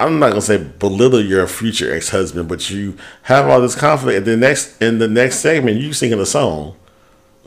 I'm 0.00 0.18
not 0.18 0.30
gonna 0.30 0.40
say 0.42 0.58
belittle 0.58 1.24
your 1.24 1.46
future 1.46 1.92
ex 1.94 2.10
husband, 2.10 2.48
but 2.48 2.68
you 2.70 2.96
have 3.22 3.48
all 3.48 3.60
this 3.60 3.74
confidence. 3.76 4.16
And 4.18 4.26
the 4.26 4.36
next 4.36 4.82
in 4.82 4.98
the 4.98 5.08
next 5.08 5.36
segment, 5.38 5.80
you 5.80 5.92
singing 5.92 6.20
a 6.20 6.26
song, 6.26 6.76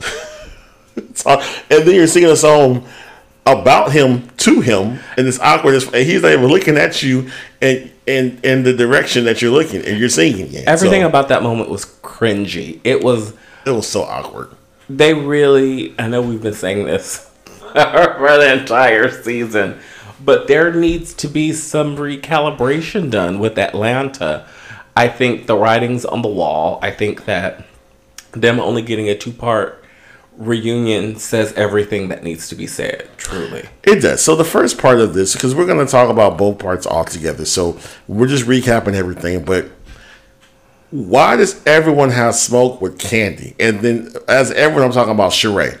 and 1.26 1.40
then 1.68 1.94
you're 1.94 2.06
singing 2.06 2.30
a 2.30 2.36
song 2.36 2.86
about 3.46 3.92
him 3.92 4.28
to 4.38 4.60
him, 4.60 4.98
and 5.16 5.26
it's 5.28 5.38
awkward. 5.40 5.74
And 5.82 5.94
he's 6.06 6.22
not 6.22 6.32
even 6.32 6.46
looking 6.46 6.76
at 6.78 7.02
you, 7.02 7.30
and 7.60 7.91
in 8.06 8.40
in 8.42 8.62
the 8.64 8.72
direction 8.72 9.24
that 9.24 9.40
you're 9.42 9.52
looking, 9.52 9.84
and 9.84 9.98
you're 9.98 10.08
seeing 10.08 10.52
it. 10.54 10.66
Everything 10.66 11.02
So, 11.02 11.08
about 11.08 11.28
that 11.28 11.42
moment 11.42 11.68
was 11.70 11.84
cringy. 12.02 12.80
It 12.84 13.02
was 13.02 13.34
it 13.66 13.70
was 13.70 13.86
so 13.88 14.02
awkward. 14.02 14.50
they 14.88 15.14
really 15.14 15.94
I 15.98 16.08
know 16.08 16.20
we've 16.22 16.42
been 16.42 16.54
saying 16.54 16.84
this 16.84 17.30
for 17.72 17.72
the 18.38 18.58
entire 18.60 19.10
season, 19.10 19.78
but 20.24 20.46
there 20.48 20.72
needs 20.72 21.14
to 21.14 21.28
be 21.28 21.52
some 21.52 21.96
recalibration 21.96 23.10
done 23.10 23.38
with 23.38 23.56
Atlanta. 23.58 24.46
I 24.96 25.08
think 25.08 25.46
the 25.46 25.56
writing's 25.56 26.04
on 26.04 26.22
the 26.22 26.28
wall. 26.28 26.78
I 26.82 26.90
think 26.90 27.24
that 27.24 27.64
them 28.32 28.60
only 28.60 28.82
getting 28.82 29.08
a 29.08 29.16
two 29.16 29.32
part 29.32 29.81
reunion 30.46 31.16
says 31.16 31.52
everything 31.54 32.08
that 32.08 32.22
needs 32.22 32.48
to 32.48 32.54
be 32.54 32.66
said, 32.66 33.08
truly. 33.16 33.68
It 33.84 34.02
does. 34.02 34.22
So 34.22 34.36
the 34.36 34.44
first 34.44 34.78
part 34.78 35.00
of 35.00 35.14
this, 35.14 35.34
because 35.34 35.54
we're 35.54 35.66
going 35.66 35.84
to 35.84 35.90
talk 35.90 36.10
about 36.10 36.38
both 36.38 36.58
parts 36.58 36.86
all 36.86 37.04
together. 37.04 37.44
So 37.44 37.78
we're 38.08 38.26
just 38.26 38.44
recapping 38.44 38.94
everything. 38.94 39.44
But 39.44 39.70
why 40.90 41.36
does 41.36 41.64
everyone 41.66 42.10
have 42.10 42.34
smoke 42.34 42.80
with 42.80 42.98
Candy? 42.98 43.54
And 43.58 43.80
then, 43.80 44.12
as 44.28 44.50
everyone, 44.52 44.84
I'm 44.84 44.92
talking 44.92 45.14
about 45.14 45.32
Sheree. 45.32 45.78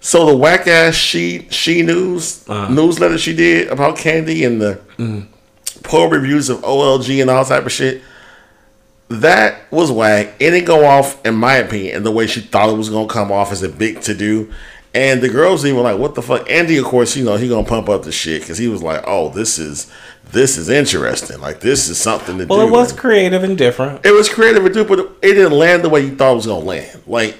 So 0.00 0.26
the 0.26 0.36
whack 0.36 0.66
ass 0.66 0.94
she 0.94 1.46
she 1.50 1.82
news 1.82 2.48
uh-huh. 2.48 2.72
newsletter 2.72 3.18
she 3.18 3.36
did 3.36 3.68
about 3.68 3.98
Candy 3.98 4.44
and 4.44 4.60
the 4.60 4.80
mm-hmm. 4.96 5.30
poor 5.82 6.08
reviews 6.08 6.48
of 6.48 6.62
OLG 6.62 7.20
and 7.20 7.30
all 7.30 7.44
type 7.44 7.66
of 7.66 7.72
shit. 7.72 8.02
That 9.10 9.70
was 9.72 9.90
whack. 9.90 10.34
It 10.38 10.52
didn't 10.52 10.66
go 10.66 10.84
off, 10.86 11.24
in 11.26 11.34
my 11.34 11.54
opinion, 11.56 11.96
in 11.96 12.02
the 12.04 12.12
way 12.12 12.26
she 12.28 12.40
thought 12.40 12.70
it 12.70 12.76
was 12.76 12.88
gonna 12.88 13.08
come 13.08 13.32
off 13.32 13.50
as 13.50 13.62
a 13.62 13.68
big 13.68 14.00
to 14.02 14.14
do. 14.14 14.52
And 14.94 15.20
the 15.20 15.28
girls 15.28 15.64
even 15.66 15.82
like, 15.82 15.98
what 15.98 16.14
the 16.14 16.22
fuck? 16.22 16.48
Andy, 16.50 16.76
of 16.78 16.84
course, 16.84 17.16
you 17.16 17.24
know 17.24 17.36
he 17.36 17.48
gonna 17.48 17.66
pump 17.66 17.88
up 17.88 18.04
the 18.04 18.12
shit 18.12 18.42
because 18.42 18.58
he 18.58 18.68
was 18.68 18.82
like, 18.82 19.02
oh, 19.06 19.28
this 19.30 19.58
is 19.58 19.90
this 20.30 20.56
is 20.56 20.68
interesting. 20.68 21.40
Like 21.40 21.58
this 21.60 21.88
is 21.88 21.98
something 21.98 22.38
to 22.38 22.46
Well, 22.46 22.60
do. 22.60 22.64
Well, 22.66 22.68
it 22.68 22.70
was 22.70 22.92
creative 22.92 23.42
and 23.42 23.58
different. 23.58 24.06
It 24.06 24.12
was 24.12 24.28
creative 24.28 24.62
to 24.62 24.72
do, 24.72 24.84
but 24.84 25.00
it 25.00 25.34
didn't 25.34 25.58
land 25.58 25.82
the 25.82 25.88
way 25.88 26.02
you 26.02 26.14
thought 26.16 26.32
it 26.32 26.36
was 26.36 26.46
gonna 26.46 26.64
land. 26.64 27.02
Like 27.06 27.36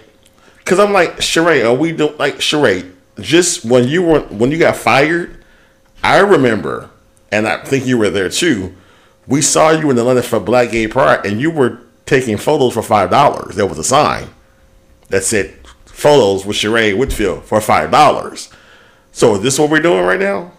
Because 0.58 0.80
I'm 0.80 0.92
like, 0.92 1.18
Sheree, 1.18 1.64
are 1.64 1.74
we 1.74 1.92
doing 1.92 2.16
like 2.18 2.36
Sheree? 2.36 2.90
Just 3.20 3.64
when 3.64 3.86
you 3.86 4.02
were 4.02 4.20
when 4.22 4.50
you 4.50 4.58
got 4.58 4.76
fired, 4.76 5.36
I 6.02 6.18
remember, 6.18 6.90
and 7.30 7.46
I 7.46 7.62
think 7.62 7.86
you 7.86 7.96
were 7.98 8.10
there 8.10 8.28
too. 8.28 8.74
We 9.30 9.42
saw 9.42 9.70
you 9.70 9.88
in 9.90 9.96
the 9.96 10.02
London 10.02 10.24
for 10.24 10.40
Black 10.40 10.72
Gay 10.72 10.88
Pride, 10.88 11.24
and 11.24 11.40
you 11.40 11.52
were 11.52 11.78
taking 12.04 12.36
photos 12.36 12.74
for 12.74 12.82
five 12.82 13.10
dollars. 13.10 13.54
There 13.54 13.64
was 13.64 13.78
a 13.78 13.84
sign 13.84 14.26
that 15.08 15.22
said 15.22 15.54
"Photos 15.86 16.44
with 16.44 16.56
Sheree 16.56 16.98
Whitfield" 16.98 17.44
for 17.44 17.60
five 17.60 17.92
dollars. 17.92 18.52
So 19.12 19.36
is 19.36 19.42
this 19.42 19.56
what 19.56 19.70
we're 19.70 19.78
doing 19.78 20.04
right 20.04 20.18
now? 20.18 20.50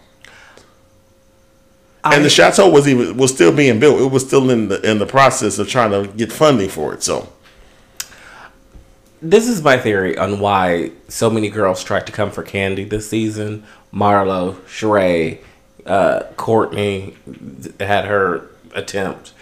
I, 2.02 2.16
and 2.16 2.24
the 2.24 2.30
chateau 2.30 2.70
was 2.70 2.88
even 2.88 3.18
was 3.18 3.34
still 3.34 3.54
being 3.54 3.78
built. 3.78 4.00
It 4.00 4.10
was 4.10 4.26
still 4.26 4.48
in 4.48 4.68
the 4.68 4.80
in 4.90 4.98
the 4.98 5.06
process 5.06 5.58
of 5.58 5.68
trying 5.68 5.90
to 5.90 6.10
get 6.10 6.32
funding 6.32 6.70
for 6.70 6.94
it. 6.94 7.02
So 7.02 7.30
this 9.20 9.48
is 9.48 9.62
my 9.62 9.76
theory 9.76 10.16
on 10.16 10.40
why 10.40 10.92
so 11.08 11.28
many 11.28 11.50
girls 11.50 11.84
tried 11.84 12.06
to 12.06 12.12
come 12.12 12.30
for 12.30 12.42
Candy 12.42 12.84
this 12.84 13.10
season. 13.10 13.64
Marlo, 13.92 14.54
Sheree, 14.62 15.40
uh, 15.84 16.22
Courtney 16.38 17.16
had 17.78 18.06
her 18.06 18.48
attempt. 18.74 19.32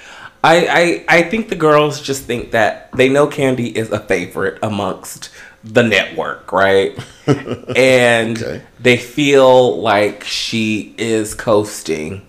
I, 0.43 1.05
I 1.09 1.19
I 1.19 1.23
think 1.23 1.49
the 1.49 1.57
girls 1.57 2.01
just 2.01 2.25
think 2.25 2.53
that 2.53 2.91
they 2.93 3.09
know 3.09 3.27
Candy 3.27 3.77
is 3.77 3.91
a 3.91 4.01
favorite 4.01 4.59
amongst 4.63 5.31
the 5.63 5.83
network, 5.83 6.51
right? 6.53 6.99
and 7.27 8.43
okay. 8.43 8.63
they 8.79 8.97
feel 8.97 9.81
like 9.81 10.25
she 10.25 10.95
is 10.97 11.35
coasting 11.35 12.27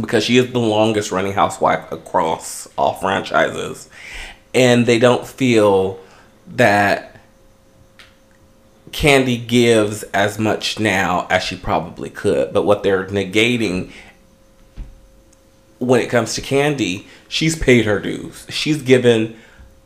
because 0.00 0.24
she 0.24 0.36
is 0.36 0.52
the 0.52 0.58
longest 0.58 1.10
running 1.12 1.32
housewife 1.32 1.90
across 1.90 2.68
all 2.78 2.94
franchises. 2.94 3.88
And 4.54 4.86
they 4.86 4.98
don't 4.98 5.26
feel 5.26 6.00
that 6.48 7.20
Candy 8.92 9.38
gives 9.38 10.02
as 10.04 10.38
much 10.38 10.78
now 10.78 11.26
as 11.30 11.42
she 11.42 11.56
probably 11.56 12.10
could. 12.10 12.52
But 12.52 12.62
what 12.62 12.82
they're 12.82 13.06
negating 13.06 13.90
when 15.82 16.00
it 16.00 16.08
comes 16.08 16.34
to 16.34 16.40
Candy, 16.40 17.06
she's 17.28 17.56
paid 17.56 17.84
her 17.86 17.98
dues. 17.98 18.46
She's 18.48 18.82
given 18.82 19.36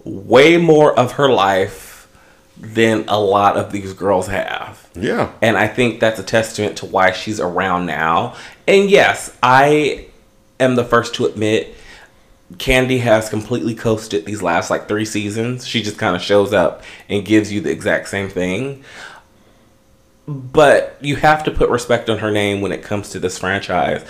way 0.05 0.57
more 0.59 0.97
of 0.99 1.13
her 1.13 1.31
life 1.31 2.09
than 2.59 3.05
a 3.09 3.19
lot 3.19 3.57
of 3.57 3.73
these 3.73 3.93
girls 3.93 4.29
have. 4.29 4.89
Yeah. 4.95 5.33
And 5.43 5.57
I 5.57 5.69
think 5.69 6.01
that's 6.01 6.19
a 6.19 6.23
testament 6.23 6.79
to 6.79 6.87
why 6.87 7.13
she's 7.13 7.41
around 7.41 7.87
now. 7.87 8.37
And 8.67 8.91
yes, 8.91 9.37
I 9.43 10.09
am 10.61 10.75
the 10.75 10.85
first 10.85 11.15
to 11.17 11.27
admit 11.27 11.75
Candy 12.59 12.99
has 12.99 13.29
completely 13.29 13.75
coasted 13.75 14.25
these 14.25 14.43
last 14.43 14.71
like 14.71 14.89
three 14.89 15.05
seasons. 15.05 15.67
She 15.67 15.83
just 15.83 15.99
kind 15.99 16.15
of 16.15 16.23
shows 16.23 16.53
up 16.53 16.83
and 17.09 17.25
gives 17.25 17.53
you 17.53 17.61
the 17.61 17.71
exact 17.71 18.09
same 18.09 18.29
thing. 18.29 18.85
But 20.29 20.97
you 21.01 21.17
have 21.17 21.45
to 21.45 21.51
put 21.51 21.71
respect 21.71 22.11
on 22.11 22.19
her 22.19 22.31
name 22.31 22.61
when 22.61 22.73
it 22.73 22.83
comes 22.83 23.11
to 23.11 23.19
this 23.19 23.39
franchise. 23.39 24.05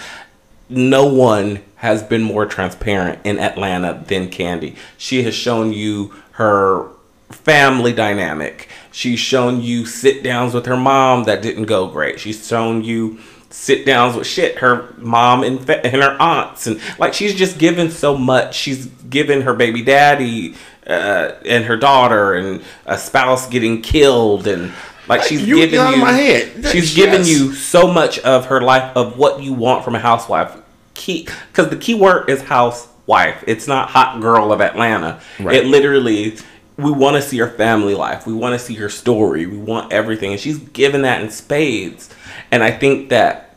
No 0.68 1.06
one 1.06 1.62
has 1.76 2.02
been 2.02 2.22
more 2.22 2.46
transparent 2.46 3.18
in 3.24 3.38
Atlanta 3.38 4.02
than 4.06 4.28
Candy. 4.28 4.76
She 4.96 5.22
has 5.24 5.34
shown 5.34 5.72
you 5.72 6.14
her 6.32 6.88
family 7.30 7.92
dynamic. 7.92 8.68
She's 8.92 9.18
shown 9.18 9.60
you 9.60 9.84
sit 9.84 10.22
downs 10.22 10.54
with 10.54 10.66
her 10.66 10.76
mom 10.76 11.24
that 11.24 11.42
didn't 11.42 11.64
go 11.64 11.88
great. 11.88 12.20
She's 12.20 12.46
shown 12.46 12.82
you 12.82 13.18
sit 13.50 13.86
downs 13.86 14.16
with 14.16 14.26
shit 14.26 14.58
her 14.58 14.92
mom 14.98 15.42
and, 15.42 15.58
and 15.70 16.02
her 16.02 16.16
aunts 16.20 16.66
and 16.66 16.80
like 16.98 17.14
she's 17.14 17.34
just 17.34 17.58
given 17.58 17.90
so 17.90 18.18
much 18.18 18.54
she's 18.54 18.86
given 19.08 19.42
her 19.42 19.54
baby 19.54 19.82
daddy 19.82 20.54
uh, 20.86 21.32
and 21.46 21.64
her 21.64 21.76
daughter 21.76 22.34
and 22.34 22.62
a 22.86 22.98
spouse 22.98 23.48
getting 23.48 23.80
killed 23.80 24.46
and 24.46 24.72
like 25.08 25.22
she's 25.22 25.46
you 25.46 25.58
you 25.58 25.96
my 25.96 26.12
head. 26.12 26.66
she's 26.66 26.96
yes. 26.96 27.06
given 27.06 27.26
you 27.26 27.54
so 27.54 27.90
much 27.90 28.18
of 28.20 28.46
her 28.46 28.60
life 28.60 28.94
of 28.96 29.16
what 29.16 29.40
you 29.40 29.52
want 29.54 29.84
from 29.84 29.94
a 29.94 30.00
housewife 30.00 30.54
key 30.96 31.28
because 31.52 31.68
the 31.68 31.76
key 31.76 31.94
word 31.94 32.28
is 32.28 32.42
housewife 32.42 33.42
it's 33.46 33.68
not 33.68 33.90
hot 33.90 34.20
girl 34.20 34.52
of 34.52 34.60
atlanta 34.60 35.20
right. 35.40 35.56
it 35.56 35.66
literally 35.66 36.36
we 36.76 36.90
want 36.90 37.16
to 37.16 37.22
see 37.22 37.38
her 37.38 37.48
family 37.48 37.94
life 37.94 38.26
we 38.26 38.34
want 38.34 38.52
to 38.52 38.58
see 38.58 38.74
her 38.74 38.88
story 38.88 39.46
we 39.46 39.56
want 39.56 39.92
everything 39.92 40.32
and 40.32 40.40
she's 40.40 40.58
given 40.58 41.02
that 41.02 41.20
in 41.22 41.30
spades 41.30 42.14
and 42.50 42.62
I 42.62 42.70
think 42.70 43.10
that, 43.10 43.56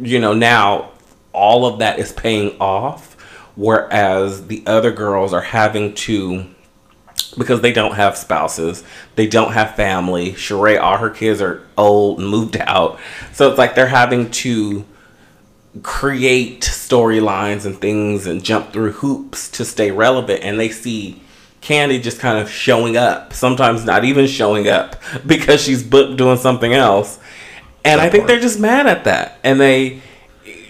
you 0.00 0.18
know, 0.18 0.34
now 0.34 0.90
all 1.32 1.66
of 1.66 1.80
that 1.80 1.98
is 1.98 2.12
paying 2.12 2.58
off, 2.58 3.14
whereas 3.56 4.46
the 4.46 4.62
other 4.66 4.90
girls 4.90 5.32
are 5.32 5.42
having 5.42 5.94
to 5.94 6.46
because 7.38 7.60
they 7.60 7.72
don't 7.72 7.94
have 7.94 8.16
spouses, 8.16 8.82
they 9.14 9.26
don't 9.26 9.52
have 9.52 9.74
family. 9.74 10.32
Sheree, 10.32 10.80
all 10.80 10.96
her 10.96 11.10
kids 11.10 11.42
are 11.42 11.66
old 11.76 12.18
and 12.18 12.28
moved 12.28 12.56
out. 12.58 12.98
So 13.32 13.48
it's 13.48 13.58
like 13.58 13.74
they're 13.74 13.86
having 13.86 14.30
to 14.30 14.84
create 15.82 16.60
storylines 16.60 17.66
and 17.66 17.80
things 17.80 18.26
and 18.26 18.44
jump 18.44 18.72
through 18.72 18.92
hoops 18.92 19.48
to 19.50 19.64
stay 19.64 19.90
relevant. 19.90 20.42
And 20.42 20.58
they 20.58 20.68
see 20.68 21.20
Candy 21.60 22.00
just 22.00 22.20
kind 22.20 22.38
of 22.38 22.50
showing 22.50 22.96
up, 22.96 23.32
sometimes 23.32 23.84
not 23.84 24.04
even 24.04 24.26
showing 24.26 24.68
up 24.68 24.96
because 25.26 25.62
she's 25.62 25.82
booked 25.82 26.16
doing 26.16 26.38
something 26.38 26.72
else. 26.72 27.18
And 27.84 28.00
I 28.00 28.08
think 28.10 28.22
part. 28.22 28.28
they're 28.28 28.40
just 28.40 28.58
mad 28.58 28.86
at 28.86 29.04
that. 29.04 29.38
And 29.44 29.60
they, 29.60 30.00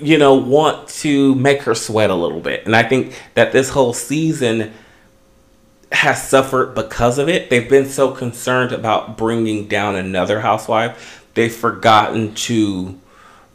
you 0.01 0.19
know, 0.19 0.35
want 0.35 0.89
to 0.89 1.35
make 1.35 1.63
her 1.63 1.75
sweat 1.75 2.11
a 2.11 2.15
little 2.15 2.41
bit. 2.41 2.67
And 2.67 2.77
I 2.77 2.83
think 2.83 3.21
that 3.35 3.53
this 3.53 3.71
whole 3.71 3.95
season 3.95 4.73
has 5.93 6.23
suffered 6.29 6.75
because 6.75 7.19
of 7.19 7.29
it. 7.29 7.49
They've 7.49 7.69
been 7.69 7.87
so 7.87 8.11
concerned 8.11 8.73
about 8.73 9.17
bringing 9.17 9.69
down 9.69 9.97
another 9.97 10.41
housewife, 10.41 11.25
they've 11.35 11.55
forgotten 11.55 12.35
to 12.35 12.99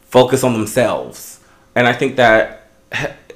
focus 0.02 0.44
on 0.44 0.52
themselves. 0.52 1.31
And 1.74 1.86
I 1.86 1.92
think 1.92 2.16
that 2.16 2.68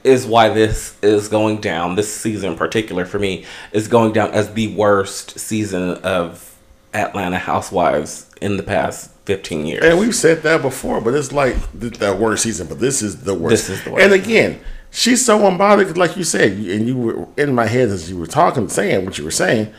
is 0.05 0.27
why 0.27 0.49
this 0.49 0.97
is 1.03 1.29
going 1.29 1.61
down. 1.61 1.97
This 1.97 2.15
season 2.15 2.53
in 2.53 2.59
particular 2.59 3.05
for 3.05 3.19
me 3.19 3.45
is 3.73 3.89
going 3.89 4.13
down 4.13 4.31
as 4.33 4.53
the 4.55 4.69
worst 4.75 5.39
season 5.39 5.95
of 5.99 6.57
Atlanta 6.95 7.39
Housewives 7.39 8.31
in 8.41 8.57
the 8.57 8.63
past 8.63 9.11
15 9.25 9.67
years. 9.67 9.85
And 9.85 9.99
we've 9.99 10.15
said 10.15 10.43
that 10.43 10.63
before, 10.63 11.01
but 11.01 11.15
it's 11.15 11.33
like 11.33 11.57
that 11.73 12.19
worst 12.19 12.45
season. 12.45 12.69
But 12.69 12.79
this 12.79 13.03
is 13.03 13.23
the 13.25 13.35
worst. 13.35 13.69
This 13.69 13.79
is 13.79 13.85
the 13.85 13.93
worst. 13.93 14.05
And 14.05 14.13
again, 14.13 14.61
she's 14.91 15.25
so 15.25 15.41
unbothered, 15.41 15.97
like 15.97 16.17
you 16.17 16.25
said, 16.25 16.53
and 16.53 16.87
you 16.87 16.97
were 16.97 17.29
in 17.37 17.55
my 17.55 17.67
head 17.67 17.89
as 17.89 18.09
you 18.09 18.17
were 18.17 18.27
talking, 18.27 18.69
saying 18.69 19.05
what 19.05 19.19
you 19.19 19.25
were 19.25 19.31
saying. 19.31 19.73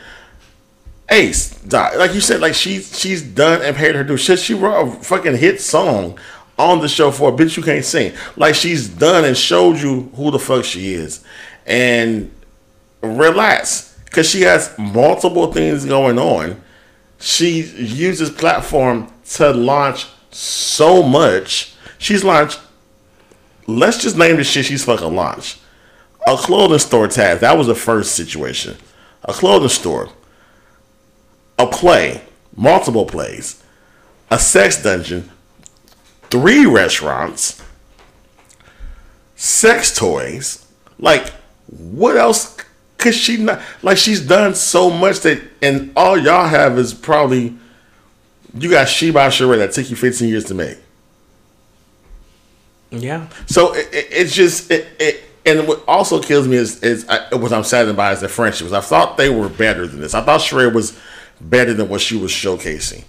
Ace, 1.10 1.64
like 1.72 2.12
you 2.12 2.20
said, 2.20 2.40
like 2.42 2.52
she's 2.52 2.98
she's 2.98 3.22
done 3.22 3.62
and 3.62 3.74
paid 3.74 3.94
her 3.94 4.04
due. 4.04 4.18
Shit, 4.18 4.38
she 4.38 4.52
wrote 4.52 4.82
a 4.82 4.90
fucking 5.02 5.38
hit 5.38 5.58
song 5.58 6.18
on 6.58 6.80
the 6.80 6.88
show 6.88 7.10
for 7.10 7.30
a 7.30 7.32
bitch 7.32 7.56
you 7.56 7.62
can't 7.62 7.84
sing. 7.84 8.12
Like 8.36 8.54
she's 8.54 8.88
done 8.88 9.24
and 9.24 9.36
showed 9.36 9.78
you 9.78 10.10
who 10.14 10.30
the 10.30 10.38
fuck 10.38 10.64
she 10.64 10.92
is, 10.92 11.24
and 11.66 12.30
relax, 13.00 13.98
because 14.04 14.28
she 14.28 14.42
has 14.42 14.76
multiple 14.78 15.52
things 15.52 15.84
going 15.84 16.18
on. 16.18 16.60
She 17.20 17.62
uses 17.62 18.30
platform 18.30 19.12
to 19.30 19.50
launch 19.52 20.06
so 20.30 21.02
much. 21.02 21.74
She's 21.98 22.22
launched. 22.22 22.60
Let's 23.66 24.02
just 24.02 24.16
name 24.16 24.36
the 24.36 24.44
shit 24.44 24.66
she's 24.66 24.84
fucking 24.84 25.14
launched. 25.14 25.58
A 26.26 26.36
clothing 26.36 26.78
store 26.78 27.08
tab. 27.08 27.40
That 27.40 27.58
was 27.58 27.66
the 27.66 27.74
first 27.74 28.12
situation. 28.14 28.76
A 29.24 29.32
clothing 29.32 29.68
store. 29.68 30.10
A 31.58 31.66
play. 31.66 32.22
Multiple 32.54 33.04
plays. 33.04 33.62
A 34.30 34.38
sex 34.38 34.82
dungeon. 34.82 35.30
Three 36.30 36.66
restaurants. 36.66 37.62
Sex 39.36 39.94
toys. 39.96 40.66
Like, 40.98 41.30
what 41.66 42.16
else 42.16 42.56
could 42.96 43.14
she 43.14 43.36
not? 43.36 43.60
Like, 43.82 43.98
she's 43.98 44.26
done 44.26 44.54
so 44.54 44.90
much 44.90 45.20
that, 45.20 45.40
and 45.62 45.92
all 45.96 46.18
y'all 46.18 46.48
have 46.48 46.78
is 46.78 46.92
probably 46.92 47.54
you 48.54 48.70
got 48.70 48.88
She 48.88 49.10
by 49.10 49.28
Sheree 49.28 49.58
that 49.58 49.72
took 49.72 49.90
you 49.90 49.96
15 49.96 50.28
years 50.28 50.44
to 50.44 50.54
make. 50.54 50.78
Yeah. 52.90 53.28
So 53.46 53.74
it, 53.74 53.88
it, 53.92 54.06
it's 54.10 54.34
just 54.34 54.70
it, 54.70 54.88
it, 54.98 55.24
and 55.44 55.68
what 55.68 55.84
also 55.86 56.22
kills 56.22 56.48
me 56.48 56.56
is 56.56 56.82
is 56.82 57.06
I, 57.08 57.34
what 57.34 57.52
I'm 57.52 57.64
saddened 57.64 57.96
by 57.96 58.12
is 58.12 58.20
the 58.20 58.28
friendships. 58.28 58.72
I 58.72 58.80
thought 58.80 59.16
they 59.16 59.28
were 59.28 59.48
better 59.48 59.86
than 59.86 60.00
this. 60.00 60.14
I 60.14 60.22
thought 60.22 60.40
Sheree 60.40 60.72
was 60.72 60.98
better 61.40 61.74
than 61.74 61.88
what 61.88 62.00
she 62.00 62.16
was 62.16 62.30
showcasing, 62.30 63.04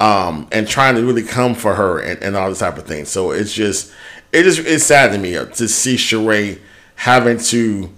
um, 0.00 0.48
and 0.50 0.66
trying 0.66 0.96
to 0.96 1.04
really 1.04 1.22
come 1.22 1.54
for 1.54 1.74
her 1.74 2.00
and, 2.00 2.20
and 2.22 2.36
all 2.36 2.48
this 2.48 2.60
type 2.60 2.78
of 2.78 2.86
thing. 2.86 3.04
So 3.04 3.30
it's 3.30 3.52
just 3.52 3.92
it 4.32 4.44
just 4.44 4.60
it's 4.60 4.84
sad 4.84 5.12
to 5.12 5.18
me 5.18 5.32
to 5.32 5.68
see 5.68 5.96
Sheree 5.96 6.58
having 6.96 7.38
to 7.38 7.90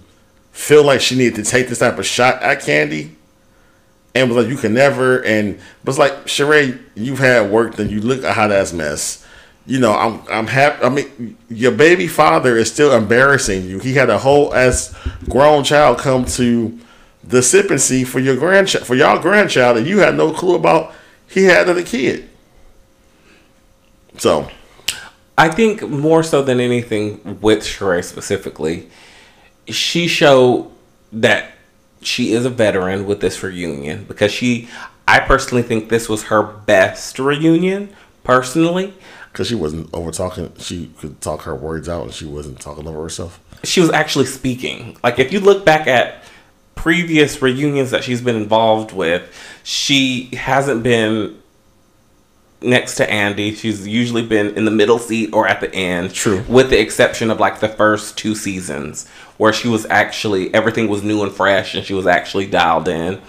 feel 0.51 0.83
like 0.83 1.01
she 1.01 1.15
needed 1.17 1.43
to 1.43 1.49
take 1.49 1.69
this 1.69 1.79
type 1.79 1.97
of 1.97 2.05
shot 2.05 2.41
at 2.43 2.61
Candy 2.61 3.15
and 4.13 4.29
was 4.29 4.37
like, 4.43 4.51
"You 4.51 4.57
can 4.57 4.73
never." 4.73 5.23
And 5.23 5.59
was 5.85 5.97
like, 5.97 6.25
"Sheree, 6.25 6.79
you've 6.93 7.19
had 7.19 7.49
work, 7.49 7.77
then 7.77 7.89
you 7.89 8.01
look 8.01 8.23
a 8.23 8.33
hot 8.33 8.51
ass 8.51 8.73
mess." 8.73 9.25
You 9.65 9.79
know, 9.79 9.93
I'm 9.93 10.21
I'm 10.29 10.47
happy. 10.47 10.83
I 10.83 10.89
mean, 10.89 11.37
your 11.47 11.71
baby 11.71 12.07
father 12.07 12.57
is 12.57 12.71
still 12.71 12.93
embarrassing 12.93 13.65
you. 13.65 13.79
He 13.79 13.93
had 13.93 14.09
a 14.09 14.17
whole 14.17 14.53
ass 14.53 14.93
grown 15.29 15.63
child 15.63 15.99
come 15.99 16.25
to 16.25 16.77
the 17.23 17.41
seed 17.41 18.09
for 18.09 18.19
your 18.19 18.35
grandchild 18.35 18.85
for 18.85 18.95
y'all 18.95 19.17
grandchild 19.17 19.77
and 19.77 19.87
you 19.87 19.99
had 19.99 20.13
no 20.13 20.33
clue 20.33 20.55
about 20.55 20.92
he 21.33 21.45
had 21.45 21.63
another 21.63 21.83
kid. 21.83 22.29
So 24.17 24.49
I 25.37 25.49
think 25.49 25.81
more 25.87 26.23
so 26.23 26.43
than 26.43 26.59
anything 26.59 27.39
with 27.41 27.59
Sheree 27.59 28.03
specifically, 28.03 28.89
she 29.67 30.07
showed 30.07 30.69
that 31.11 31.51
she 32.01 32.33
is 32.33 32.45
a 32.45 32.49
veteran 32.49 33.05
with 33.05 33.21
this 33.21 33.41
reunion 33.41 34.03
because 34.03 34.31
she 34.31 34.67
I 35.07 35.19
personally 35.19 35.63
think 35.63 35.89
this 35.89 36.07
was 36.07 36.23
her 36.23 36.43
best 36.43 37.19
reunion 37.19 37.93
personally. 38.23 38.93
because 39.31 39.47
she 39.47 39.55
wasn't 39.55 39.89
over 39.93 40.11
talking 40.11 40.53
she 40.59 40.91
could 40.99 41.19
talk 41.21 41.41
her 41.41 41.55
words 41.55 41.89
out 41.89 42.03
and 42.03 42.13
she 42.13 42.25
wasn't 42.25 42.59
talking 42.59 42.87
over 42.87 43.01
herself. 43.01 43.39
She 43.63 43.79
was 43.79 43.89
actually 43.89 44.25
speaking. 44.25 44.97
Like 45.03 45.19
if 45.19 45.31
you 45.33 45.39
look 45.39 45.65
back 45.65 45.87
at 45.87 46.22
previous 46.75 47.41
reunions 47.41 47.91
that 47.91 48.03
she's 48.03 48.21
been 48.21 48.35
involved 48.35 48.91
with 48.91 49.31
she 49.63 50.29
hasn't 50.33 50.83
been 50.83 51.41
next 52.61 52.95
to 52.95 53.09
Andy. 53.09 53.55
She's 53.55 53.87
usually 53.87 54.25
been 54.25 54.55
in 54.55 54.65
the 54.65 54.71
middle 54.71 54.99
seat 54.99 55.33
or 55.33 55.47
at 55.47 55.61
the 55.61 55.73
end. 55.73 56.13
True. 56.13 56.43
With 56.47 56.69
the 56.69 56.79
exception 56.79 57.31
of 57.31 57.39
like 57.39 57.59
the 57.59 57.69
first 57.69 58.17
two 58.17 58.35
seasons 58.35 59.07
where 59.37 59.53
she 59.53 59.67
was 59.67 59.85
actually 59.87 60.53
everything 60.53 60.87
was 60.87 61.03
new 61.03 61.23
and 61.23 61.31
fresh 61.31 61.75
and 61.75 61.85
she 61.85 61.93
was 61.93 62.07
actually 62.07 62.47
dialed 62.47 62.87
in. 62.87 63.21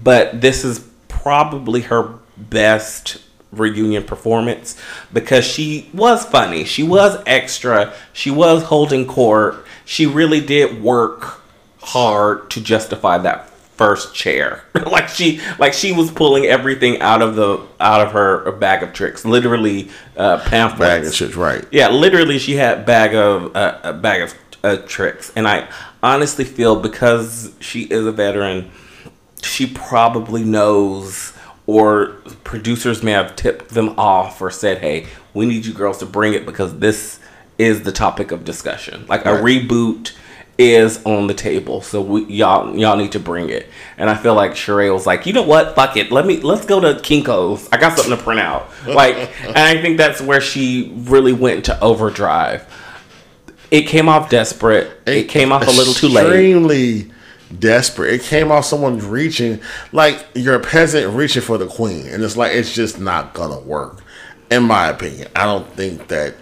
But 0.00 0.40
this 0.40 0.64
is 0.64 0.88
probably 1.08 1.82
her 1.82 2.14
best 2.36 3.18
reunion 3.52 4.04
performance 4.04 4.80
because 5.12 5.44
she 5.44 5.90
was 5.92 6.24
funny. 6.24 6.64
She 6.64 6.84
was 6.84 7.20
extra. 7.26 7.92
She 8.12 8.30
was 8.30 8.62
holding 8.64 9.06
court. 9.06 9.64
She 9.84 10.06
really 10.06 10.40
did 10.40 10.80
work 10.80 11.39
hard 11.82 12.50
to 12.50 12.60
justify 12.60 13.18
that 13.18 13.50
first 13.80 14.14
chair. 14.14 14.62
like 14.86 15.08
she 15.08 15.40
like 15.58 15.72
she 15.72 15.90
was 15.92 16.10
pulling 16.10 16.44
everything 16.44 17.00
out 17.00 17.22
of 17.22 17.34
the 17.34 17.58
out 17.80 18.06
of 18.06 18.12
her 18.12 18.52
bag 18.52 18.82
of 18.82 18.92
tricks. 18.92 19.24
Literally 19.24 19.88
uh 20.16 20.38
pamphlets. 20.40 20.78
Bag 20.78 21.06
of 21.06 21.14
tricks, 21.14 21.34
right. 21.34 21.64
Yeah, 21.70 21.88
literally 21.88 22.38
she 22.38 22.56
had 22.56 22.84
bag 22.84 23.14
of 23.14 23.56
uh, 23.56 23.80
a 23.82 23.92
bag 23.94 24.22
of 24.22 24.34
uh, 24.62 24.76
tricks. 24.86 25.32
And 25.34 25.48
I 25.48 25.68
honestly 26.02 26.44
feel 26.44 26.78
because 26.80 27.54
she 27.60 27.84
is 27.84 28.04
a 28.06 28.12
veteran, 28.12 28.70
she 29.42 29.66
probably 29.66 30.44
knows 30.44 31.32
or 31.66 32.16
producers 32.44 33.02
may 33.02 33.12
have 33.12 33.36
tipped 33.36 33.70
them 33.70 33.90
off 33.98 34.42
or 34.42 34.50
said, 34.50 34.78
"Hey, 34.78 35.06
we 35.34 35.46
need 35.46 35.64
you 35.64 35.72
girls 35.72 35.98
to 35.98 36.06
bring 36.06 36.34
it 36.34 36.44
because 36.44 36.78
this 36.80 37.18
is 37.58 37.82
the 37.84 37.92
topic 37.92 38.32
of 38.32 38.44
discussion." 38.44 39.06
Like 39.08 39.24
right. 39.24 39.38
a 39.38 39.42
reboot 39.42 40.12
is 40.60 41.02
on 41.06 41.26
the 41.26 41.32
table, 41.32 41.80
so 41.80 42.02
we, 42.02 42.24
y'all 42.26 42.76
y'all 42.76 42.96
need 42.96 43.12
to 43.12 43.18
bring 43.18 43.48
it. 43.48 43.66
And 43.96 44.10
I 44.10 44.14
feel 44.14 44.34
like 44.34 44.50
Sheree 44.50 44.92
was 44.92 45.06
like, 45.06 45.24
you 45.24 45.32
know 45.32 45.42
what, 45.42 45.74
fuck 45.74 45.96
it, 45.96 46.12
let 46.12 46.26
me 46.26 46.36
let's 46.40 46.66
go 46.66 46.78
to 46.80 47.00
Kinko's. 47.00 47.66
I 47.72 47.78
got 47.78 47.96
something 47.96 48.14
to 48.14 48.22
print 48.22 48.40
out. 48.40 48.68
Like, 48.86 49.16
and 49.46 49.56
I 49.56 49.80
think 49.80 49.96
that's 49.96 50.20
where 50.20 50.42
she 50.42 50.92
really 50.94 51.32
went 51.32 51.64
to 51.64 51.80
overdrive. 51.80 52.70
It 53.70 53.82
came 53.82 54.06
off 54.06 54.28
desperate. 54.28 55.00
It, 55.06 55.16
it 55.16 55.28
came 55.30 55.50
off 55.50 55.66
a 55.66 55.70
little 55.70 55.94
too 55.94 56.08
late. 56.08 56.24
Extremely 56.24 57.10
desperate. 57.58 58.12
It 58.12 58.22
came 58.22 58.52
off 58.52 58.66
someone 58.66 58.98
reaching, 58.98 59.60
like 59.92 60.26
you're 60.34 60.56
a 60.56 60.60
peasant 60.60 61.14
reaching 61.14 61.42
for 61.42 61.56
the 61.56 61.68
queen, 61.68 62.06
and 62.06 62.22
it's 62.22 62.36
like 62.36 62.52
it's 62.52 62.74
just 62.74 63.00
not 63.00 63.32
gonna 63.32 63.60
work. 63.60 64.02
In 64.50 64.64
my 64.64 64.88
opinion, 64.88 65.28
I 65.34 65.44
don't 65.44 65.66
think 65.74 66.08
that 66.08 66.34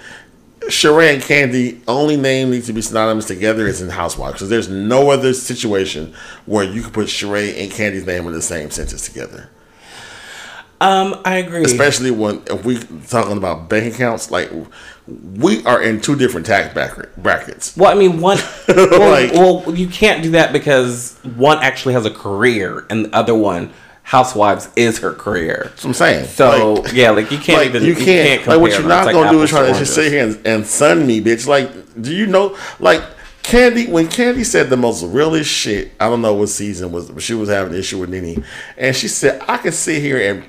Sheree 0.69 1.15
and 1.15 1.23
Kandi 1.23 1.81
only 1.89 2.17
name 2.17 2.51
needs 2.51 2.67
to 2.67 2.73
be 2.73 2.83
synonymous 2.83 3.27
together 3.27 3.67
is 3.67 3.81
in 3.81 3.89
Housewives 3.89 4.35
because 4.35 4.51
there's 4.51 4.69
no 4.69 5.11
other 5.11 5.33
situation 5.33 6.15
where 6.47 6.65
you 6.65 6.83
could 6.83 6.93
put 6.93 7.07
Sheree 7.07 7.61
and 7.61 7.73
Kandi's 7.73 8.07
name 8.07 8.27
in 8.27 8.33
the 8.33 8.43
same 8.43 8.71
sentence 8.71 9.07
together. 9.07 9.49
Um, 10.81 11.21
I 11.25 11.39
agree. 11.39 11.65
Especially 11.65 12.11
when 12.11 12.43
if 12.47 12.65
we 12.65 12.79
talking 13.09 13.37
about 13.37 13.69
bank 13.69 13.95
accounts, 13.95 14.31
like 14.31 14.51
we 15.07 15.65
are 15.65 15.83
in 15.83 16.01
two 16.01 16.15
different 16.15 16.47
tax 16.47 16.73
brackets. 17.17 17.77
Well, 17.77 17.91
I 17.91 17.95
mean, 17.99 18.21
one. 18.21 18.39
well, 18.69 19.11
like, 19.11 19.33
well, 19.33 19.75
you 19.75 19.89
can't 19.89 20.23
do 20.23 20.31
that 20.33 20.53
because 20.53 21.19
one 21.35 21.59
actually 21.59 21.95
has 21.95 22.07
a 22.07 22.13
career, 22.13 22.87
and 22.91 23.07
the 23.07 23.17
other 23.17 23.35
one 23.35 23.73
Housewives 24.09 24.71
is 24.75 25.01
her 25.01 25.13
career. 25.13 25.65
That's 25.65 25.85
what 25.85 25.91
I'm 25.91 25.93
saying. 25.93 26.29
So 26.29 26.73
like, 26.77 26.95
yeah, 26.95 27.11
like 27.11 27.31
you 27.31 27.37
can't 27.37 27.59
like, 27.59 27.69
even 27.69 27.85
you 27.85 27.95
can't, 27.95 28.07
you 28.07 28.07
can't 28.07 28.47
like 28.47 28.59
what 28.59 28.71
you're 28.73 28.89
not 28.89 29.05
gonna 29.05 29.19
like 29.19 29.31
do 29.31 29.43
is 29.43 29.51
try 29.51 29.71
to 29.71 29.79
just 29.79 29.95
sit 29.95 30.11
here 30.11 30.27
and, 30.27 30.47
and 30.47 30.67
sun 30.67 31.07
me, 31.07 31.21
bitch. 31.21 31.47
Like, 31.47 31.71
do 32.01 32.15
you 32.15 32.27
know 32.27 32.57
like 32.81 33.03
Kandi, 33.43 33.87
when 33.87 34.07
Kandi 34.07 34.47
said 34.47 34.71
the 34.71 34.79
most 34.79 35.05
realest 35.05 35.51
shit, 35.51 35.93
I 36.01 36.09
don't 36.09 36.23
know 36.23 36.33
what 36.33 36.49
season 36.49 36.91
was 36.91 37.11
but 37.11 37.23
she 37.23 37.35
was 37.35 37.51
having 37.51 37.75
an 37.75 37.79
issue 37.79 37.99
with 37.99 38.09
Nene. 38.09 38.43
And 38.79 38.97
she 38.97 39.09
said, 39.09 39.43
I 39.47 39.59
can 39.59 39.73
sit 39.73 40.01
here 40.01 40.19
and 40.33 40.43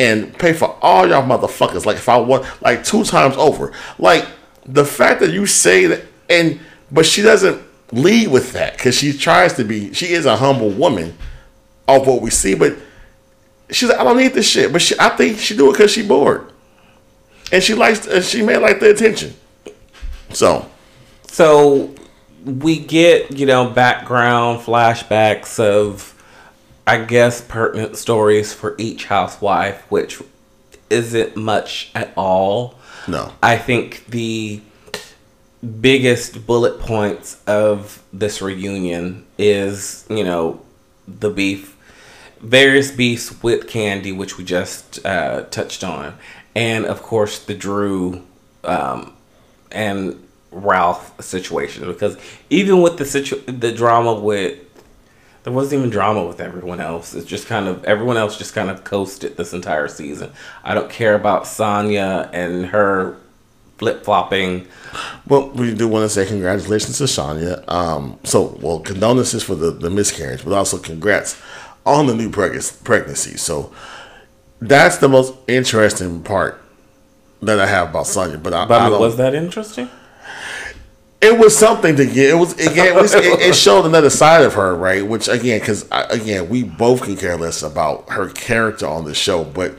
and 0.00 0.36
pay 0.36 0.52
for 0.52 0.76
all 0.82 1.08
y'all 1.08 1.22
motherfuckers. 1.22 1.86
Like 1.86 1.98
if 1.98 2.08
I 2.08 2.16
want 2.16 2.44
like 2.60 2.82
two 2.82 3.04
times 3.04 3.36
over. 3.36 3.72
Like 4.00 4.26
the 4.64 4.84
fact 4.84 5.20
that 5.20 5.30
you 5.30 5.46
say 5.46 5.86
that 5.86 6.02
and 6.28 6.58
but 6.90 7.06
she 7.06 7.22
doesn't 7.22 7.62
lead 7.92 8.32
with 8.32 8.50
that 8.54 8.76
because 8.76 8.96
she 8.96 9.16
tries 9.16 9.52
to 9.52 9.64
be 9.64 9.92
she 9.92 10.06
is 10.06 10.26
a 10.26 10.36
humble 10.38 10.70
woman 10.70 11.16
of 11.86 12.04
what 12.04 12.20
we 12.20 12.30
see, 12.30 12.56
but 12.56 12.76
She's 13.70 13.88
like, 13.88 13.98
I 13.98 14.04
don't 14.04 14.16
need 14.16 14.32
this 14.32 14.48
shit, 14.48 14.72
but 14.72 14.80
she, 14.80 14.94
I 14.98 15.10
think 15.10 15.38
she 15.38 15.56
do 15.56 15.70
it 15.70 15.72
because 15.72 15.90
she 15.90 16.06
bored, 16.06 16.52
and 17.50 17.62
she 17.62 17.74
likes, 17.74 18.06
and 18.06 18.24
she 18.24 18.42
may 18.42 18.56
like 18.58 18.80
the 18.80 18.90
attention. 18.90 19.34
So, 20.32 20.68
so 21.26 21.94
we 22.44 22.78
get 22.78 23.36
you 23.36 23.46
know 23.46 23.68
background 23.68 24.60
flashbacks 24.60 25.58
of, 25.58 26.14
I 26.86 26.98
guess, 26.98 27.40
pertinent 27.40 27.96
stories 27.96 28.52
for 28.52 28.76
each 28.78 29.06
housewife, 29.06 29.84
which 29.90 30.22
isn't 30.88 31.36
much 31.36 31.90
at 31.94 32.12
all. 32.16 32.76
No, 33.08 33.32
I 33.42 33.58
think 33.58 34.06
the 34.06 34.60
biggest 35.80 36.46
bullet 36.46 36.78
points 36.78 37.42
of 37.46 38.02
this 38.12 38.40
reunion 38.40 39.26
is 39.38 40.06
you 40.08 40.22
know 40.22 40.60
the 41.08 41.30
beef 41.30 41.75
various 42.40 42.90
beefs 42.90 43.42
with 43.42 43.66
Kandi, 43.66 44.16
which 44.16 44.38
we 44.38 44.44
just 44.44 45.04
uh, 45.04 45.42
touched 45.44 45.82
on, 45.82 46.16
and 46.54 46.84
of 46.84 47.02
course 47.02 47.38
the 47.38 47.54
Drew 47.54 48.22
um, 48.64 49.14
and 49.70 50.22
Ralph 50.50 51.20
situation. 51.22 51.86
Because 51.86 52.16
even 52.50 52.82
with 52.82 52.98
the 52.98 53.04
situ- 53.04 53.42
the 53.46 53.72
drama 53.72 54.14
with 54.14 54.60
there 55.46 55.52
wasn't 55.52 55.78
even 55.78 55.90
drama 55.90 56.24
with 56.24 56.40
everyone 56.40 56.80
else. 56.80 57.14
It's 57.14 57.24
just 57.24 57.46
kind 57.46 57.68
of 57.68 57.84
everyone 57.84 58.16
else 58.16 58.36
just 58.36 58.52
kind 58.52 58.68
of 58.68 58.82
coasted 58.82 59.36
this 59.36 59.52
entire 59.52 59.86
season. 59.86 60.32
I 60.64 60.74
don't 60.74 60.90
care 60.90 61.14
about 61.14 61.44
Sanya 61.44 62.28
and 62.32 62.66
her 62.66 63.16
flip 63.78 64.04
flopping. 64.04 64.66
Well, 65.28 65.50
we 65.50 65.72
do 65.72 65.86
want 65.86 66.02
to 66.02 66.08
say 66.08 66.26
congratulations 66.26 66.98
to 66.98 67.04
Sanya. 67.04 67.62
Um, 67.70 68.18
so, 68.24 68.58
well, 68.60 68.80
condolences 68.80 69.44
for 69.44 69.54
the, 69.54 69.70
the 69.70 69.88
miscarriage, 69.88 70.44
but 70.44 70.52
also 70.52 70.78
congrats 70.78 71.40
on 71.86 72.06
the 72.06 72.14
new 72.14 72.30
pregnancy. 72.30 73.36
So 73.38 73.72
that's 74.60 74.98
the 74.98 75.08
most 75.08 75.34
interesting 75.46 76.22
part 76.22 76.60
that 77.42 77.60
I 77.60 77.66
have 77.66 77.90
about 77.90 78.06
Sanya. 78.06 78.42
But 78.42 78.52
I, 78.52 78.66
but 78.66 78.80
I 78.80 78.88
was 78.90 79.16
that 79.16 79.34
interesting? 79.34 79.88
It 81.20 81.38
was 81.38 81.56
something 81.56 81.96
to 81.96 82.04
get. 82.04 82.30
It 82.30 82.34
was 82.34 82.52
again. 82.54 82.96
It, 82.98 83.14
it, 83.14 83.40
it 83.40 83.54
showed 83.54 83.86
another 83.86 84.10
side 84.10 84.44
of 84.44 84.54
her, 84.54 84.74
right? 84.74 85.06
Which 85.06 85.28
again, 85.28 85.60
because 85.60 85.88
again, 85.90 86.48
we 86.48 86.62
both 86.62 87.02
can 87.02 87.16
care 87.16 87.36
less 87.36 87.62
about 87.62 88.10
her 88.10 88.28
character 88.28 88.86
on 88.86 89.04
the 89.04 89.14
show, 89.14 89.44
but 89.44 89.74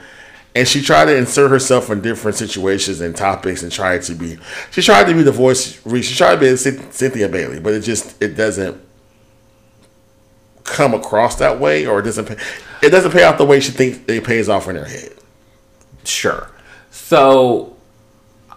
and 0.56 0.68
she 0.68 0.82
tried 0.82 1.06
to 1.06 1.16
insert 1.16 1.52
herself 1.52 1.92
in 1.92 2.02
different 2.02 2.36
situations 2.36 3.00
and 3.02 3.16
topics 3.16 3.62
and 3.62 3.72
tried 3.72 4.02
to 4.04 4.16
be. 4.16 4.40
She 4.72 4.82
tried 4.82 5.06
to 5.06 5.14
be 5.14 5.22
the 5.22 5.32
voice. 5.32 5.80
She 5.86 6.16
tried 6.16 6.36
to 6.36 6.40
be 6.40 6.56
Cynthia 6.58 7.30
Bailey, 7.30 7.60
but 7.60 7.74
it 7.74 7.82
just 7.82 8.22
it 8.22 8.36
doesn't 8.36 8.82
come 10.68 10.94
across 10.94 11.38
that 11.38 11.60
way, 11.60 11.88
or 11.88 12.00
it 12.00 12.04
doesn't 12.04 12.26
pay, 12.26 12.38
it 12.84 12.90
doesn't 12.92 13.12
pay 13.12 13.24
off 13.24 13.40
the 13.40 13.46
way 13.46 13.60
she 13.60 13.72
thinks 13.72 14.00
it 14.08 14.24
pays 14.24 14.48
off 14.48 14.68
in 14.68 14.76
her 14.76 14.86
head. 14.86 15.14
Sure. 16.04 16.52
So 16.92 17.76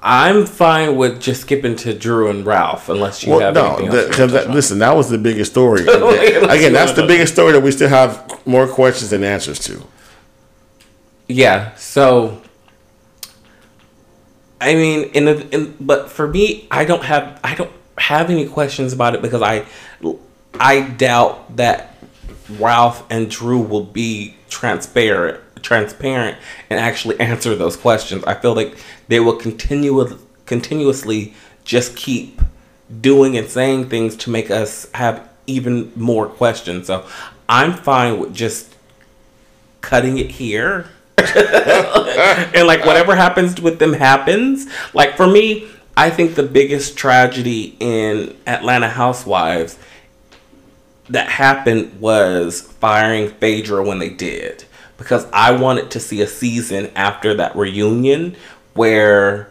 I'm 0.02 0.46
fine 0.46 0.96
with 0.96 1.20
just 1.20 1.42
skipping 1.42 1.76
to 1.76 1.92
Drew 1.94 2.28
and 2.28 2.44
Ralph, 2.44 2.88
unless 2.88 3.22
you 3.22 3.32
well, 3.32 3.40
have 3.40 3.54
no, 3.54 3.76
because 4.08 4.32
listen, 4.48 4.78
that 4.80 4.96
was 4.96 5.08
the 5.08 5.18
biggest 5.18 5.52
story. 5.52 5.82
Again, 5.86 6.72
that's 6.72 6.92
the 6.92 7.06
biggest 7.06 7.32
story 7.32 7.52
that 7.52 7.62
we 7.62 7.70
still 7.70 7.88
have 7.88 8.46
more 8.46 8.66
questions 8.66 9.10
than 9.10 9.22
answers 9.24 9.58
to. 9.60 9.82
Yeah. 11.28 11.74
So, 11.76 12.40
I 14.60 14.74
mean, 14.74 15.10
in, 15.10 15.28
a, 15.28 15.34
in 15.34 15.76
but 15.80 16.10
for 16.10 16.26
me, 16.26 16.66
I 16.70 16.84
don't 16.84 17.04
have 17.04 17.38
I 17.44 17.54
don't 17.54 17.72
have 17.98 18.30
any 18.30 18.48
questions 18.48 18.92
about 18.92 19.14
it 19.14 19.22
because 19.22 19.42
I 19.42 19.66
I 20.58 20.80
doubt 20.80 21.56
that 21.56 21.89
Ralph 22.58 23.04
and 23.10 23.30
Drew 23.30 23.60
will 23.60 23.84
be 23.84 24.36
transparent 24.48 25.40
transparent 25.62 26.38
and 26.68 26.80
actually 26.80 27.18
answer 27.20 27.54
those 27.54 27.76
questions. 27.76 28.24
I 28.24 28.34
feel 28.34 28.54
like 28.54 28.76
they 29.08 29.20
will 29.20 29.36
continue 29.36 30.18
continuously 30.46 31.34
just 31.64 31.96
keep 31.96 32.40
doing 33.00 33.36
and 33.36 33.48
saying 33.48 33.88
things 33.88 34.16
to 34.16 34.30
make 34.30 34.50
us 34.50 34.90
have 34.94 35.28
even 35.46 35.92
more 35.94 36.26
questions. 36.26 36.86
So 36.88 37.06
I'm 37.48 37.74
fine 37.74 38.18
with 38.18 38.34
just 38.34 38.74
cutting 39.80 40.18
it 40.18 40.30
here. 40.30 40.88
and 41.18 42.66
like 42.66 42.84
whatever 42.84 43.14
happens 43.14 43.60
with 43.60 43.78
them 43.78 43.92
happens. 43.92 44.66
Like 44.94 45.16
for 45.16 45.26
me, 45.26 45.68
I 45.96 46.10
think 46.10 46.34
the 46.34 46.42
biggest 46.42 46.96
tragedy 46.96 47.76
in 47.78 48.36
Atlanta 48.46 48.88
Housewives 48.88 49.78
that 51.10 51.28
happened 51.28 52.00
was 52.00 52.60
firing 52.60 53.30
Phaedra 53.30 53.82
when 53.82 53.98
they 53.98 54.10
did. 54.10 54.64
Because 54.96 55.26
I 55.32 55.52
wanted 55.52 55.90
to 55.92 56.00
see 56.00 56.20
a 56.20 56.26
season 56.26 56.90
after 56.94 57.34
that 57.34 57.56
reunion 57.56 58.36
where, 58.74 59.50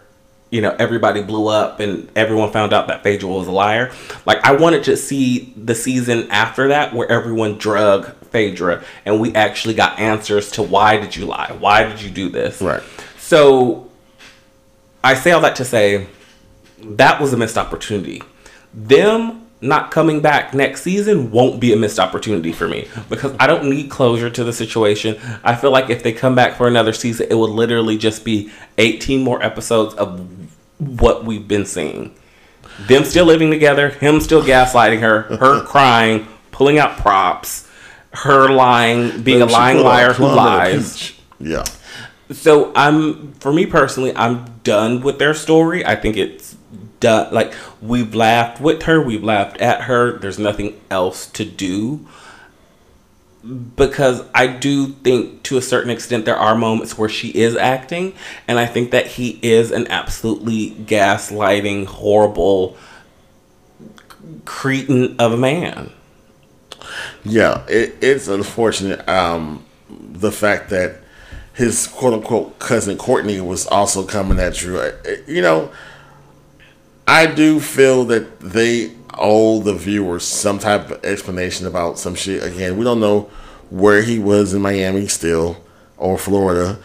you 0.51 0.61
know, 0.61 0.75
everybody 0.77 1.23
blew 1.23 1.47
up 1.47 1.79
and 1.79 2.09
everyone 2.15 2.51
found 2.51 2.71
out 2.71 2.87
that 2.87 3.03
Phaedra 3.03 3.27
was 3.27 3.47
a 3.47 3.51
liar. 3.51 3.91
Like, 4.25 4.43
I 4.45 4.53
wanted 4.53 4.83
to 4.85 4.95
see 4.95 5.53
the 5.57 5.73
season 5.73 6.29
after 6.29 6.67
that 6.67 6.93
where 6.93 7.11
everyone 7.11 7.57
drug 7.57 8.13
Phaedra 8.25 8.83
and 9.05 9.19
we 9.19 9.33
actually 9.33 9.73
got 9.73 9.97
answers 9.97 10.51
to 10.51 10.61
why 10.63 10.97
did 10.97 11.15
you 11.15 11.25
lie? 11.25 11.55
Why 11.59 11.83
did 11.83 12.01
you 12.01 12.11
do 12.11 12.29
this? 12.29 12.61
Right. 12.61 12.83
So, 13.17 13.89
I 15.03 15.15
say 15.15 15.31
all 15.31 15.41
that 15.41 15.55
to 15.55 15.65
say 15.65 16.07
that 16.81 17.19
was 17.19 17.33
a 17.33 17.37
missed 17.37 17.57
opportunity. 17.57 18.21
Them 18.73 19.38
not 19.61 19.91
coming 19.91 20.21
back 20.21 20.53
next 20.53 20.83
season 20.83 21.31
won't 21.31 21.59
be 21.59 21.73
a 21.73 21.75
missed 21.75 21.99
opportunity 21.99 22.53
for 22.53 22.67
me 22.67 22.87
because 23.09 23.35
I 23.39 23.47
don't 23.47 23.69
need 23.69 23.89
closure 23.89 24.29
to 24.29 24.43
the 24.43 24.53
situation. 24.53 25.19
I 25.43 25.55
feel 25.55 25.71
like 25.71 25.89
if 25.89 26.01
they 26.01 26.13
come 26.13 26.33
back 26.33 26.55
for 26.55 26.67
another 26.67 26.93
season, 26.93 27.27
it 27.29 27.35
would 27.35 27.49
literally 27.49 27.97
just 27.97 28.23
be 28.23 28.51
18 28.77 29.21
more 29.21 29.43
episodes 29.43 29.93
of 29.95 30.25
what 30.77 31.25
we've 31.25 31.47
been 31.47 31.65
seeing. 31.65 32.15
Them 32.87 33.03
still 33.03 33.25
living 33.25 33.51
together, 33.51 33.89
him 33.89 34.21
still 34.21 34.41
gaslighting 34.41 35.01
her, 35.01 35.23
her 35.37 35.63
crying, 35.65 36.27
pulling 36.51 36.79
out 36.79 36.97
props, 36.97 37.67
her 38.13 38.49
lying, 38.49 39.21
being 39.23 39.41
a 39.41 39.45
lying 39.45 39.79
liar 39.79 40.13
who 40.13 40.25
lies. 40.25 41.13
Yeah. 41.39 41.65
So 42.31 42.71
I'm, 42.75 43.33
for 43.33 43.51
me 43.51 43.65
personally, 43.65 44.15
I'm 44.15 44.45
done 44.63 45.01
with 45.01 45.19
their 45.19 45.33
story. 45.33 45.85
I 45.85 45.95
think 45.95 46.15
it's 46.15 46.48
done. 46.99 47.33
Like 47.33 47.53
we've 47.81 48.13
laughed 48.13 48.61
with 48.61 48.83
her, 48.83 49.01
we've 49.01 49.23
laughed 49.23 49.57
at 49.57 49.81
her. 49.81 50.17
There's 50.17 50.39
nothing 50.39 50.79
else 50.89 51.27
to 51.31 51.45
do. 51.45 52.07
Because 53.75 54.23
I 54.35 54.47
do 54.47 54.87
think 54.87 55.43
to 55.43 55.57
a 55.57 55.61
certain 55.61 55.89
extent 55.89 56.25
there 56.25 56.35
are 56.35 56.55
moments 56.55 56.97
where 56.97 57.07
she 57.07 57.29
is 57.29 57.55
acting, 57.55 58.13
and 58.49 58.59
I 58.59 58.65
think 58.65 58.91
that 58.91 59.07
he 59.07 59.39
is 59.41 59.71
an 59.71 59.87
absolutely 59.87 60.71
gaslighting, 60.71 61.85
horrible 61.85 62.75
cretin 64.43 65.15
of 65.19 65.31
a 65.31 65.37
man. 65.37 65.91
Yeah, 67.23 67.65
it, 67.67 67.95
it's 68.01 68.27
unfortunate. 68.27 69.07
Um, 69.07 69.65
the 69.89 70.31
fact 70.31 70.69
that 70.71 70.97
his 71.53 71.87
quote 71.87 72.13
unquote 72.13 72.59
cousin 72.59 72.97
Courtney 72.97 73.41
was 73.41 73.67
also 73.67 74.05
coming 74.05 74.39
at 74.39 74.55
Drew. 74.55 74.91
You 75.27 75.41
know, 75.41 75.71
I 77.09 77.25
do 77.25 77.59
feel 77.59 78.05
that 78.05 78.39
they 78.39 78.91
owe 79.17 79.61
the 79.61 79.73
viewers 79.73 80.23
some 80.23 80.59
type 80.59 80.91
of 80.91 81.03
explanation 81.03 81.65
about 81.65 81.97
some 81.97 82.13
shit. 82.13 82.43
Again, 82.43 82.77
we 82.77 82.83
don't 82.83 82.99
know 82.99 83.31
where 83.71 84.03
he 84.03 84.19
was 84.19 84.53
in 84.53 84.61
Miami 84.61 85.07
still 85.07 85.57
or 85.97 86.19
Florida. 86.19 86.77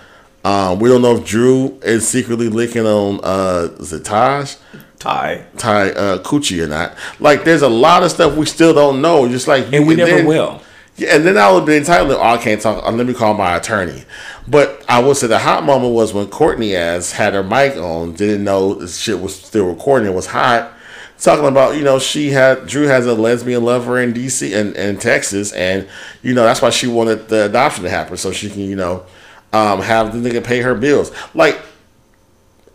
Um, 0.43 0.79
we 0.79 0.89
don't 0.89 1.03
know 1.03 1.17
if 1.17 1.27
Drew 1.27 1.79
is 1.83 2.09
secretly 2.09 2.49
licking 2.49 2.87
on 2.87 3.21
uh, 3.23 3.69
is 3.79 3.93
it 3.93 4.07
Taj? 4.07 4.57
Ty. 4.99 5.45
Ty 5.59 5.91
uh, 5.91 6.19
Coochie 6.23 6.65
or 6.65 6.69
not. 6.69 6.97
Like, 7.21 7.45
there's 7.45 7.61
a 7.61 7.69
lot 7.69 8.03
of 8.03 8.11
stuff 8.11 8.35
we 8.35 8.47
still 8.47 8.73
don't 8.73 9.03
know. 9.03 9.29
Just 9.29 9.47
like 9.47 9.71
And 9.75 9.87
we 9.87 9.95
never 9.95 10.27
will. 10.27 10.63
Yeah, 10.97 11.16
and 11.16 11.25
then 11.25 11.37
I 11.37 11.51
would 11.51 11.66
be 11.66 11.77
entitled. 11.77 12.12
Oh, 12.12 12.23
I 12.23 12.37
can't 12.37 12.61
talk. 12.61 12.85
Let 12.85 13.07
me 13.07 13.15
call 13.15 13.35
my 13.35 13.57
attorney. 13.57 14.05
But 14.47 14.85
I 14.89 15.03
would 15.03 15.16
say 15.16 15.27
the 15.27 15.41
hot 15.41 15.65
moment 15.65 15.93
was 15.93 16.15
when 16.15 16.29
Courtney 16.29 16.77
ass 16.77 17.12
had 17.12 17.35
her 17.35 17.43
mic 17.43 17.77
on, 17.77 18.12
didn't 18.12 18.45
know 18.45 18.75
this 18.75 18.99
shit 18.99 19.21
was 19.21 19.35
still 19.35 19.66
recording. 19.66 20.07
It 20.09 20.15
was 20.15 20.27
hot, 20.27 20.73
talking 21.19 21.47
about 21.47 21.77
you 21.77 21.83
know 21.83 21.99
she 21.99 22.31
had 22.31 22.66
Drew 22.66 22.87
has 22.87 23.07
a 23.07 23.15
lesbian 23.15 23.65
lover 23.65 24.01
in 24.01 24.12
DC 24.12 24.57
and 24.57 24.77
in 24.77 24.99
Texas, 24.99 25.53
and 25.53 25.89
you 26.23 26.33
know 26.33 26.45
that's 26.45 26.62
why 26.62 26.71
she 26.71 26.87
wanted 26.87 27.29
the 27.29 27.47
adoption 27.47 27.83
to 27.85 27.91
happen 27.91 28.16
so 28.16 28.31
she 28.31 28.49
can 28.49 28.61
you 28.61 28.77
know 28.77 29.05
um, 29.53 29.81
have 29.81 30.12
the 30.12 30.29
nigga 30.29 30.45
pay 30.45 30.61
her 30.61 30.75
bills. 30.75 31.11
Like 31.35 31.61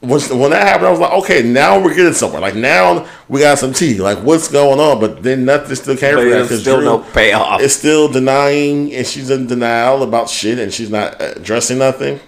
when 0.01 0.51
that 0.51 0.65
happened, 0.65 0.87
I 0.87 0.91
was 0.91 0.99
like, 0.99 1.11
okay, 1.23 1.43
now 1.43 1.77
we're 1.83 1.93
getting 1.93 2.13
somewhere. 2.13 2.39
Like 2.41 2.55
now 2.55 3.05
we 3.27 3.41
got 3.41 3.57
some 3.59 3.73
tea. 3.73 3.99
Like 3.99 4.19
what's 4.19 4.47
going 4.49 4.79
on? 4.79 4.99
But 4.99 5.23
then 5.23 5.43
nothing 5.45 5.75
still 5.75 5.97
came 5.97 6.15
But 6.15 6.21
from 6.21 6.29
that 6.31 6.59
still 6.59 6.75
Drew 6.77 6.85
no 6.85 6.99
payoff. 6.99 7.59
is 7.61 7.75
still 7.75 8.07
denying, 8.09 8.93
and 8.93 9.05
she's 9.05 9.29
in 9.29 9.47
denial 9.47 10.03
about 10.03 10.29
shit, 10.29 10.57
and 10.59 10.73
she's 10.73 10.89
not 10.89 11.15
addressing 11.19 11.79
nothing. 11.79 12.19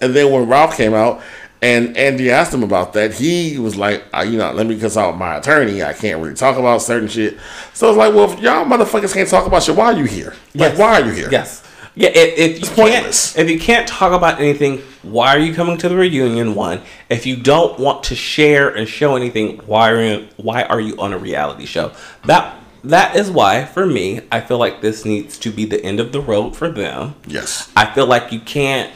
And 0.00 0.14
then 0.14 0.32
when 0.32 0.48
Ralph 0.48 0.76
came 0.76 0.94
out, 0.94 1.20
and 1.60 1.96
Andy 1.96 2.28
asked 2.32 2.52
him 2.52 2.64
about 2.64 2.92
that, 2.94 3.14
he 3.14 3.56
was 3.56 3.76
like, 3.76 4.02
uh, 4.12 4.22
you 4.22 4.36
know, 4.36 4.50
let 4.50 4.66
me 4.66 4.76
consult 4.76 5.16
my 5.16 5.36
attorney. 5.36 5.84
I 5.84 5.92
can't 5.92 6.20
really 6.20 6.34
talk 6.34 6.56
about 6.58 6.82
certain 6.82 7.06
shit. 7.06 7.38
So 7.72 7.88
it's 7.90 7.96
like, 7.96 8.12
well, 8.12 8.32
if 8.32 8.40
y'all 8.40 8.64
motherfuckers 8.64 9.14
can't 9.14 9.28
talk 9.28 9.46
about 9.46 9.62
shit, 9.62 9.76
why 9.76 9.86
are 9.92 9.96
you 9.96 10.04
here? 10.06 10.30
Like, 10.56 10.70
Yes. 10.72 10.78
why 10.78 11.00
are 11.00 11.06
you 11.06 11.12
here? 11.12 11.28
Yes. 11.30 11.62
Yeah, 11.94 12.08
if, 12.08 12.38
if 12.38 12.60
you 12.60 12.66
pointless. 12.74 13.34
can't 13.34 13.46
if 13.46 13.52
you 13.52 13.60
can't 13.60 13.86
talk 13.86 14.12
about 14.12 14.40
anything, 14.40 14.78
why 15.02 15.34
are 15.34 15.38
you 15.38 15.54
coming 15.54 15.76
to 15.78 15.88
the 15.88 15.96
reunion? 15.96 16.54
One, 16.54 16.80
if 17.10 17.26
you 17.26 17.36
don't 17.36 17.78
want 17.78 18.04
to 18.04 18.14
share 18.14 18.70
and 18.70 18.88
show 18.88 19.14
anything, 19.14 19.58
why 19.58 19.90
are 19.90 20.02
you, 20.02 20.28
why 20.36 20.62
are 20.62 20.80
you 20.80 20.96
on 20.98 21.12
a 21.12 21.18
reality 21.18 21.66
show? 21.66 21.92
That 22.24 22.56
that 22.84 23.14
is 23.16 23.30
why, 23.30 23.64
for 23.64 23.86
me, 23.86 24.22
I 24.32 24.40
feel 24.40 24.58
like 24.58 24.80
this 24.80 25.04
needs 25.04 25.38
to 25.38 25.50
be 25.50 25.64
the 25.64 25.82
end 25.84 26.00
of 26.00 26.12
the 26.12 26.20
road 26.20 26.56
for 26.56 26.68
them. 26.68 27.14
Yes. 27.26 27.70
I 27.76 27.86
feel 27.86 28.06
like 28.06 28.32
you 28.32 28.40
can't 28.40 28.92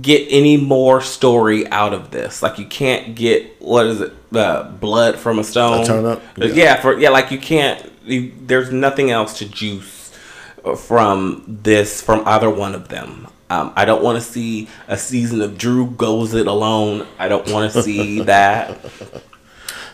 get 0.00 0.26
any 0.30 0.56
more 0.56 1.00
story 1.00 1.66
out 1.68 1.94
of 1.94 2.10
this. 2.10 2.42
Like 2.42 2.58
you 2.58 2.66
can't 2.66 3.14
get 3.14 3.62
what 3.62 3.86
is 3.86 4.00
it, 4.00 4.12
uh, 4.34 4.64
blood 4.64 5.18
from 5.18 5.38
a 5.38 5.44
stone? 5.44 5.82
A 5.82 5.86
turnip? 5.86 6.22
Yeah. 6.36 6.46
Yeah. 6.46 6.80
for 6.80 6.98
yeah, 6.98 7.10
like 7.10 7.30
you 7.30 7.38
can't. 7.38 7.90
You, 8.04 8.32
there's 8.36 8.72
nothing 8.72 9.12
else 9.12 9.38
to 9.38 9.48
juice 9.48 10.01
from 10.76 11.58
this 11.62 12.00
from 12.00 12.26
either 12.26 12.48
one 12.50 12.74
of 12.74 12.88
them. 12.88 13.28
Um, 13.50 13.72
I 13.76 13.84
don't 13.84 14.02
want 14.02 14.16
to 14.16 14.24
see 14.24 14.68
a 14.88 14.96
season 14.96 15.42
of 15.42 15.58
Drew 15.58 15.90
goes 15.90 16.32
it 16.34 16.46
alone. 16.46 17.06
I 17.18 17.28
don't 17.28 17.48
want 17.50 17.72
to 17.72 17.82
see 17.82 18.20
that. 18.22 18.78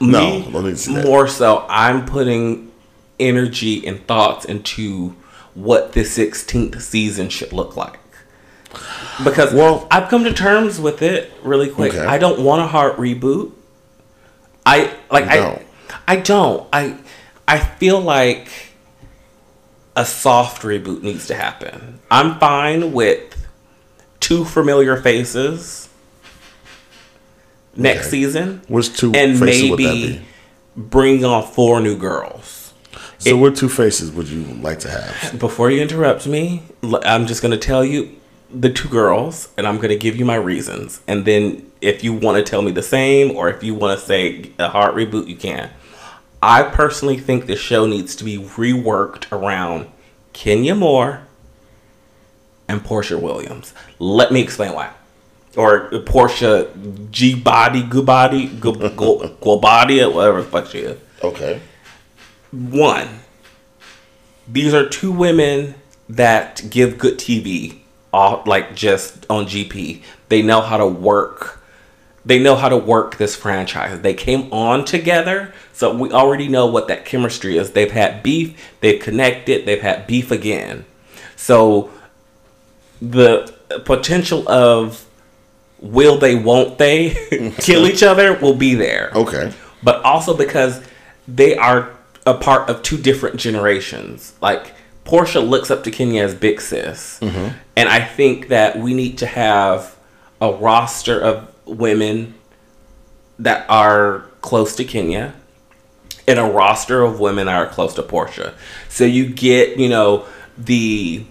No, 0.01 0.41
Me, 0.41 0.51
don't 0.53 0.77
see 0.77 0.95
that. 0.95 1.05
more 1.05 1.27
so, 1.27 1.67
I'm 1.69 2.07
putting 2.07 2.71
energy 3.19 3.85
and 3.85 4.07
thoughts 4.07 4.45
into 4.45 5.17
what 5.55 5.93
the 5.93 6.03
16th 6.03 6.81
season 6.81 7.29
should 7.31 7.53
look 7.53 7.77
like. 7.77 7.99
Because 9.25 9.53
Well- 9.53 9.89
I've 9.91 10.09
come 10.09 10.23
to 10.23 10.33
terms 10.33 10.81
with 10.81 11.03
it 11.03 11.33
really 11.43 11.69
quick. 11.69 11.95
Okay. 11.95 12.05
I 12.07 12.19
don't 12.19 12.39
want 12.41 12.63
a 12.63 12.67
hard 12.69 12.95
reboot. 12.97 13.51
I 14.65 14.95
like 15.11 15.25
I 15.27 15.37
don't. 15.37 15.63
I 16.07 16.17
don't. 16.17 16.69
I 16.73 16.97
I 17.49 17.59
feel 17.59 18.01
like 18.01 18.49
a 19.99 20.05
soft 20.05 20.63
reboot 20.63 21.03
needs 21.03 21.27
to 21.27 21.35
happen. 21.35 21.99
I'm 22.11 22.39
fine 22.39 22.93
with 22.93 23.35
two 24.21 24.45
familiar 24.45 24.97
faces 24.97 25.89
next 27.77 28.01
Okay. 28.03 28.11
season 28.11 28.63
Which 28.69 28.97
two 28.97 29.13
and 29.15 29.39
faces 29.39 29.71
would 29.71 29.79
that 29.81 29.83
maybe 29.95 30.13
be? 30.19 30.21
bring 30.77 31.25
on 31.25 31.43
four 31.43 31.81
new 31.81 31.97
girls. 31.97 32.73
So, 33.19 33.37
what 33.37 33.57
two 33.57 33.69
faces 33.69 34.13
would 34.13 34.29
you 34.29 34.45
like 34.63 34.79
to 34.81 34.91
have? 34.91 35.39
Before 35.41 35.71
you 35.71 35.83
interrupt 35.83 36.27
me, 36.29 36.63
I'm 37.03 37.27
just 37.27 37.43
going 37.43 37.51
to 37.51 37.59
tell 37.59 37.85
you 37.85 38.15
the 38.55 38.71
two 38.71 38.89
girls, 38.89 39.49
and 39.59 39.67
I'm 39.67 39.77
going 39.77 39.89
to 39.89 39.97
give 39.97 40.15
you 40.15 40.25
my 40.25 40.37
reasons. 40.37 41.01
And 41.09 41.25
then 41.25 41.69
if 41.81 42.05
you 42.05 42.13
want 42.13 42.37
to 42.39 42.49
tell 42.49 42.63
me 42.63 42.71
the 42.71 42.83
same, 42.83 43.33
or 43.37 43.49
if 43.51 43.65
you 43.65 43.75
want 43.75 43.99
to 43.99 44.07
say 44.07 44.53
a 44.61 44.69
hard 44.69 44.95
reboot, 44.95 45.27
you 45.27 45.35
can. 45.35 45.69
I 46.43 46.63
personally 46.63 47.19
think 47.19 47.47
the 47.47 47.57
show 47.57 47.87
needs 47.87 48.15
to 48.17 48.25
be 48.25 48.39
reworked 48.39 49.31
around 49.33 49.89
Kenya 50.33 50.75
Moore 50.75 51.23
and 52.69 52.81
Porsha 52.83 53.21
Williams. 53.21 53.75
Let 53.99 54.31
me 54.33 54.41
explain 54.41 54.73
why. 54.75 54.91
Or 55.57 55.91
Porsha 55.91 57.11
G 57.11 57.35
Body, 57.35 57.83
Gubody, 57.83 58.49
Gubody, 58.61 60.13
whatever 60.15 60.43
the 60.43 60.49
fuck 60.49 60.67
she 60.69 60.79
is 60.81 60.99
Okay. 61.25 61.61
one, 62.53 63.09
these 64.47 64.73
are 64.73 64.89
two 64.89 65.11
women 65.11 65.75
that 66.09 66.63
give 66.71 66.97
good 66.99 67.19
TV, 67.19 67.79
all 68.13 68.43
like 68.47 68.77
just 68.77 69.27
on 69.29 69.47
GP. 69.47 70.03
They 70.29 70.43
know 70.43 70.61
how 70.61 70.77
to 70.77 70.87
work. 70.87 71.58
They 72.29 72.39
know 72.39 72.57
how 72.57 72.69
to 72.69 72.77
work 72.77 73.17
this 73.17 73.35
franchise. 73.35 74.03
They 74.03 74.13
came 74.13 74.53
on 74.53 74.85
together, 74.85 75.55
so 75.73 75.95
we 75.95 76.13
already 76.13 76.47
know 76.47 76.67
what 76.67 76.87
that 76.89 77.07
chemistry 77.07 77.57
is. 77.57 77.71
They've 77.71 77.91
had 77.91 78.23
beef, 78.23 78.55
they've 78.81 79.01
connected, 79.01 79.65
they've 79.65 79.81
had 79.81 80.07
beef 80.07 80.31
again. 80.31 80.85
So 81.37 81.91
the 83.01 83.51
potential 83.87 84.47
of 84.47 85.07
will 85.81 86.19
they, 86.19 86.35
won't 86.35 86.77
they 86.77 87.55
kill 87.61 87.87
each 87.87 88.03
other 88.03 88.35
will 88.35 88.55
be 88.55 88.75
there 88.75 89.11
Okay. 89.15 89.53
but 89.83 90.03
also 90.05 90.37
because 90.37 90.83
they 91.27 91.57
are 91.57 91.91
a 92.27 92.35
part 92.35 92.69
of 92.69 92.83
two 92.83 92.99
different 92.99 93.37
generations. 93.37 94.35
Like 94.43 94.73
Porsha 95.07 95.47
looks 95.49 95.71
up 95.71 95.83
to 95.85 95.91
Kenya 95.91 96.25
as 96.25 96.35
big 96.35 96.61
sis, 96.61 97.21
Mm-hmm. 97.23 97.57
and 97.77 97.89
I 97.89 98.05
think 98.05 98.49
that 98.49 98.79
we 98.79 98.93
need 98.93 99.17
to 99.19 99.27
have 99.27 99.97
a 100.43 100.53
roster 100.53 101.19
of 101.19 101.49
women 101.69 102.35
that 103.39 103.69
are 103.71 104.25
close 104.41 104.75
to 104.77 104.85
Kenya 104.85 105.35
and 106.27 106.39
a 106.39 106.45
roster 106.45 107.03
of 107.03 107.21
women 107.21 107.47
that 107.47 107.57
are 107.57 107.67
close 107.67 107.95
to 107.95 108.03
Porsha. 108.03 108.55
So 108.89 109.05
you 109.05 109.27
get, 109.29 109.79
you 109.79 109.89
know, 109.89 110.27
the 110.57 111.25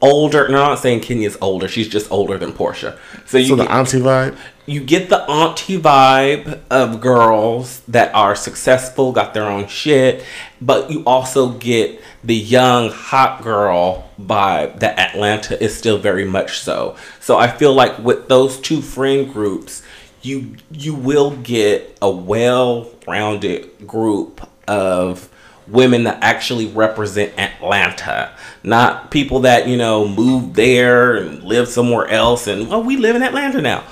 older. 0.00 0.48
No, 0.48 0.62
I'm 0.62 0.70
not 0.70 0.78
saying 0.78 1.00
Kenya's 1.00 1.38
older. 1.40 1.68
She's 1.68 1.88
just 1.88 2.10
older 2.10 2.38
than 2.38 2.52
Porsha. 2.52 2.98
So 3.26 3.38
you 3.38 3.48
So 3.48 3.56
the 3.56 3.64
get, 3.64 3.72
auntie 3.72 4.00
vibe. 4.00 4.36
You 4.66 4.80
get 4.80 5.08
the 5.08 5.22
auntie 5.30 5.78
vibe 5.78 6.60
of 6.70 7.00
girls 7.00 7.80
that 7.88 8.12
are 8.14 8.34
successful, 8.34 9.12
got 9.12 9.32
their 9.32 9.44
own 9.44 9.68
shit, 9.68 10.24
but 10.60 10.90
you 10.90 11.04
also 11.06 11.52
get 11.52 12.00
the 12.24 12.34
young 12.34 12.90
hot 12.90 13.42
girl 13.42 14.10
vibe 14.20 14.80
that 14.80 14.98
Atlanta 14.98 15.62
is 15.62 15.76
still 15.76 15.98
very 15.98 16.24
much 16.24 16.58
so. 16.58 16.96
So 17.20 17.38
I 17.38 17.46
feel 17.48 17.72
like 17.72 17.98
with 18.00 18.28
those 18.28 18.58
two 18.58 18.82
friend 18.82 19.32
groups, 19.32 19.82
you 20.22 20.56
you 20.72 20.94
will 20.94 21.30
get 21.30 21.96
a 22.02 22.10
well-rounded 22.10 23.86
group 23.86 24.48
of 24.66 25.28
women 25.68 26.04
that 26.04 26.18
actually 26.22 26.66
represent 26.66 27.38
Atlanta, 27.38 28.32
not 28.64 29.10
people 29.10 29.40
that 29.40 29.68
you 29.68 29.76
know 29.76 30.08
moved 30.08 30.56
there 30.56 31.16
and 31.16 31.44
live 31.44 31.68
somewhere 31.68 32.08
else 32.08 32.48
and 32.48 32.68
well, 32.68 32.82
we 32.82 32.96
live 32.96 33.14
in 33.14 33.22
Atlanta 33.22 33.62
now. 33.62 33.84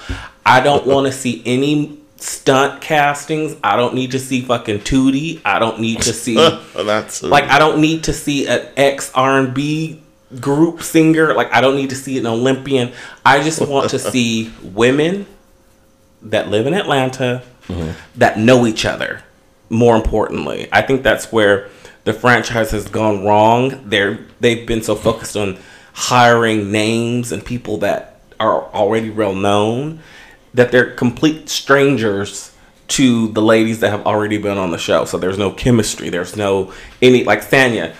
I 0.46 0.60
don't 0.60 0.86
want 0.86 1.06
to 1.06 1.12
see 1.12 1.42
any 1.46 1.98
stunt 2.16 2.80
castings. 2.80 3.56
I 3.62 3.76
don't 3.76 3.94
need 3.94 4.12
to 4.12 4.18
see 4.18 4.42
fucking 4.42 4.80
Tootie. 4.80 5.40
I 5.44 5.58
don't 5.58 5.80
need 5.80 6.02
to 6.02 6.12
see 6.12 6.36
That's 6.74 7.22
like 7.22 7.44
I 7.44 7.58
don't 7.58 7.80
need 7.80 8.04
to 8.04 8.12
see 8.12 8.46
an 8.46 8.66
ex 8.76 9.10
R 9.14 9.38
and 9.38 9.54
B 9.54 10.02
group 10.40 10.82
singer. 10.82 11.34
Like 11.34 11.52
I 11.52 11.60
don't 11.60 11.76
need 11.76 11.90
to 11.90 11.96
see 11.96 12.18
an 12.18 12.26
Olympian. 12.26 12.92
I 13.24 13.42
just 13.42 13.66
want 13.66 13.90
to 13.90 13.98
see 13.98 14.52
women 14.62 15.26
that 16.22 16.48
live 16.48 16.66
in 16.66 16.74
Atlanta 16.74 17.42
mm-hmm. 17.68 17.92
that 18.18 18.38
know 18.38 18.66
each 18.66 18.84
other. 18.84 19.22
More 19.70 19.96
importantly, 19.96 20.68
I 20.72 20.82
think 20.82 21.02
that's 21.02 21.32
where 21.32 21.70
the 22.04 22.12
franchise 22.12 22.70
has 22.70 22.88
gone 22.88 23.24
wrong. 23.24 23.88
They're 23.88 24.20
they've 24.40 24.66
been 24.66 24.82
so 24.82 24.94
focused 24.94 25.36
on 25.36 25.58
hiring 25.94 26.70
names 26.70 27.32
and 27.32 27.44
people 27.44 27.78
that 27.78 28.20
are 28.40 28.64
already 28.74 29.10
well 29.10 29.34
known 29.34 30.00
that 30.54 30.70
they're 30.72 30.90
complete 30.92 31.48
strangers 31.48 32.54
to 32.86 33.28
the 33.28 33.42
ladies 33.42 33.80
that 33.80 33.90
have 33.90 34.06
already 34.06 34.38
been 34.38 34.58
on 34.58 34.70
the 34.70 34.78
show. 34.78 35.04
So 35.04 35.18
there's 35.18 35.38
no 35.38 35.50
chemistry. 35.50 36.08
There's 36.08 36.36
no 36.36 36.72
any 37.02 37.24
like 37.24 37.42
Sanya. 37.42 37.94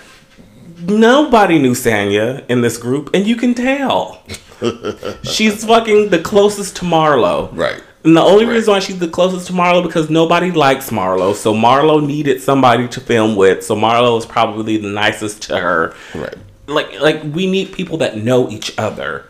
Nobody 0.79 1.59
knew 1.59 1.71
Sanya 1.71 2.45
in 2.49 2.61
this 2.61 2.77
group, 2.77 3.09
and 3.13 3.25
you 3.25 3.35
can 3.35 3.53
tell. 3.53 4.21
she's 5.23 5.65
fucking 5.65 6.09
the 6.09 6.19
closest 6.19 6.77
to 6.77 6.85
Marlo. 6.85 7.49
Right. 7.53 7.81
And 8.03 8.15
the 8.15 8.21
only 8.21 8.45
reason 8.45 8.71
why 8.71 8.79
she's 8.79 8.99
the 8.99 9.07
closest 9.07 9.47
to 9.47 9.53
Marlo 9.53 9.81
because 9.81 10.11
nobody 10.11 10.51
likes 10.51 10.91
Marlo. 10.91 11.33
So 11.33 11.53
Marlo 11.53 12.05
needed 12.05 12.39
somebody 12.39 12.87
to 12.89 13.01
film 13.01 13.35
with. 13.35 13.63
So 13.63 13.75
Marlo 13.75 14.17
is 14.19 14.27
probably 14.27 14.77
the 14.77 14.89
nicest 14.89 15.41
to 15.43 15.57
her. 15.57 15.95
Right. 16.13 16.35
Like 16.67 16.99
like 16.99 17.23
we 17.23 17.49
need 17.49 17.73
people 17.73 17.97
that 17.97 18.17
know 18.17 18.49
each 18.49 18.77
other. 18.77 19.25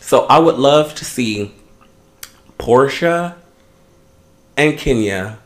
So 0.00 0.26
I 0.26 0.38
would 0.38 0.56
love 0.56 0.94
to 0.96 1.04
see 1.04 1.52
Porsha 2.62 3.34
and 4.56 4.78
Kenya 4.78 5.38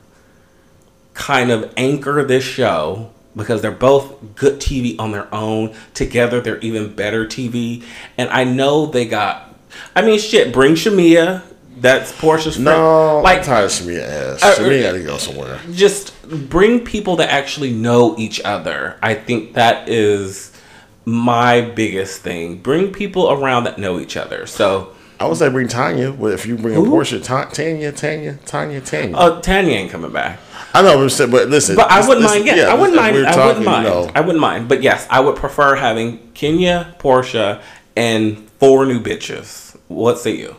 kind 1.15 1.51
of 1.51 1.73
anchor 1.79 2.23
this 2.25 2.45
show 2.45 3.11
because 3.35 3.63
they're 3.63 3.71
both 3.71 4.35
good 4.35 4.61
TV 4.61 4.99
on 4.99 5.13
their 5.13 5.35
own. 5.35 5.75
Together, 5.95 6.43
they're 6.43 6.59
even 6.61 6.95
better 6.95 7.25
TV. 7.25 7.83
And 8.19 8.29
I 8.29 8.45
know 8.45 8.85
they 8.85 9.07
got. 9.07 9.55
I 9.95 10.03
mean, 10.03 10.19
shit. 10.19 10.53
Bring 10.53 10.75
Shamea. 10.75 11.43
That's 11.79 12.13
Porsha's 12.13 12.55
friend. 12.55 12.65
No, 12.65 13.21
like 13.23 13.39
like 13.39 13.47
tired 13.47 13.65
of 13.65 13.71
Shamea 13.71 14.03
ass. 14.03 14.43
Uh, 14.43 14.55
Shamea 14.55 14.83
got 14.83 14.93
to 14.93 15.03
go 15.03 15.17
somewhere. 15.17 15.61
just 15.73 16.15
bring 16.51 16.81
people 16.85 17.17
that 17.17 17.31
actually 17.31 17.73
know 17.73 18.15
each 18.19 18.41
other. 18.43 18.99
I 19.03 19.15
think 19.15 19.55
that 19.55 19.89
is 19.89 20.53
my 21.07 21.63
biggest 21.63 22.21
thing. 22.21 22.59
Bring 22.59 22.93
people 22.93 23.31
around 23.31 23.65
that 23.65 23.79
know 23.79 24.01
each 24.01 24.17
other. 24.17 24.47
So, 24.47 24.96
I 25.19 25.27
would 25.27 25.37
say 25.39 25.49
bring 25.49 25.69
Tanya, 25.69 26.13
but 26.13 26.33
if 26.33 26.45
you 26.47 26.57
bring 26.57 26.77
a 26.77 26.81
Porsha, 26.81 27.23
Ta- 27.25 27.47
Tanya, 27.47 27.91
Tanya, 27.93 28.39
Tanya, 28.45 28.81
Tanya. 28.83 29.15
oh, 29.17 29.41
Tanya 29.41 29.73
ain't 29.73 29.91
coming 29.91 30.13
back. 30.13 30.39
I 30.75 30.83
know, 30.83 31.03
but, 31.03 31.21
I'm- 31.21 31.31
but 31.31 31.49
listen. 31.49 31.75
But 31.77 31.91
I 31.91 32.01
wouldn't 32.07 32.21
this- 32.23 32.33
mind. 32.33 32.47
Yeah, 32.47 32.55
yeah, 32.57 32.67
I 32.69 32.75
wouldn't 32.75 32.97
mind. 32.97 33.17
we're 33.17 33.27
I 33.27 33.33
talking, 33.33 33.47
wouldn't 33.47 33.65
mind. 33.67 33.85
You 33.87 33.91
know, 33.91 34.11
I 34.15 34.21
wouldn't 34.21 34.41
mind. 34.41 34.69
But 34.69 34.83
yes, 34.83 35.07
I 35.09 35.21
would 35.21 35.37
prefer 35.37 35.75
having 35.77 36.19
Kenya, 36.35 36.95
Porsha, 36.99 37.61
and 37.97 38.47
four 38.61 38.85
new 38.85 39.01
bitches. 39.01 39.75
What 39.89 40.19
say 40.19 40.33
you? 40.37 40.57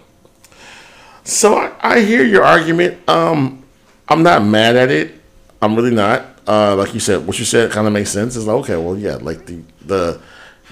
So 1.23 1.55
I, 1.57 1.71
I 1.81 1.99
hear 2.01 2.23
your 2.23 2.43
argument. 2.43 2.97
Um, 3.09 3.63
I'm 4.07 4.23
not 4.23 4.43
mad 4.43 4.75
at 4.75 4.89
it. 4.89 5.13
I'm 5.61 5.75
really 5.75 5.93
not. 5.93 6.25
Uh, 6.47 6.75
like 6.75 6.93
you 6.93 6.99
said, 6.99 7.27
what 7.27 7.37
you 7.37 7.45
said 7.45 7.69
kind 7.71 7.85
of 7.85 7.93
makes 7.93 8.09
sense. 8.09 8.35
It's 8.35 8.45
like 8.45 8.55
okay, 8.57 8.77
well, 8.77 8.97
yeah, 8.97 9.15
like 9.15 9.45
the 9.45 9.61
the 9.85 10.21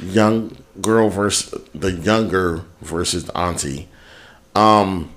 young 0.01 0.55
girl 0.81 1.09
versus 1.09 1.61
the 1.73 1.91
younger 1.91 2.63
versus 2.81 3.25
the 3.25 3.37
auntie. 3.37 3.87
Um, 4.55 5.11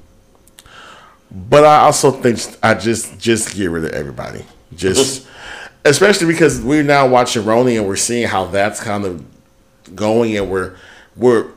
but 1.30 1.64
I 1.64 1.80
also 1.80 2.10
think 2.10 2.40
I 2.62 2.74
just 2.74 3.18
just 3.18 3.54
get 3.54 3.70
rid 3.70 3.84
of 3.84 3.92
everybody. 3.92 4.44
Just 4.74 5.26
especially 5.84 6.26
because 6.26 6.60
we're 6.60 6.82
now 6.82 7.06
watching 7.06 7.42
RHONY 7.42 7.78
and 7.78 7.86
we're 7.86 7.96
seeing 7.96 8.26
how 8.26 8.46
that's 8.46 8.82
kind 8.82 9.04
of 9.04 9.24
going 9.94 10.36
and 10.36 10.50
we're 10.50 10.76
we're 11.16 11.50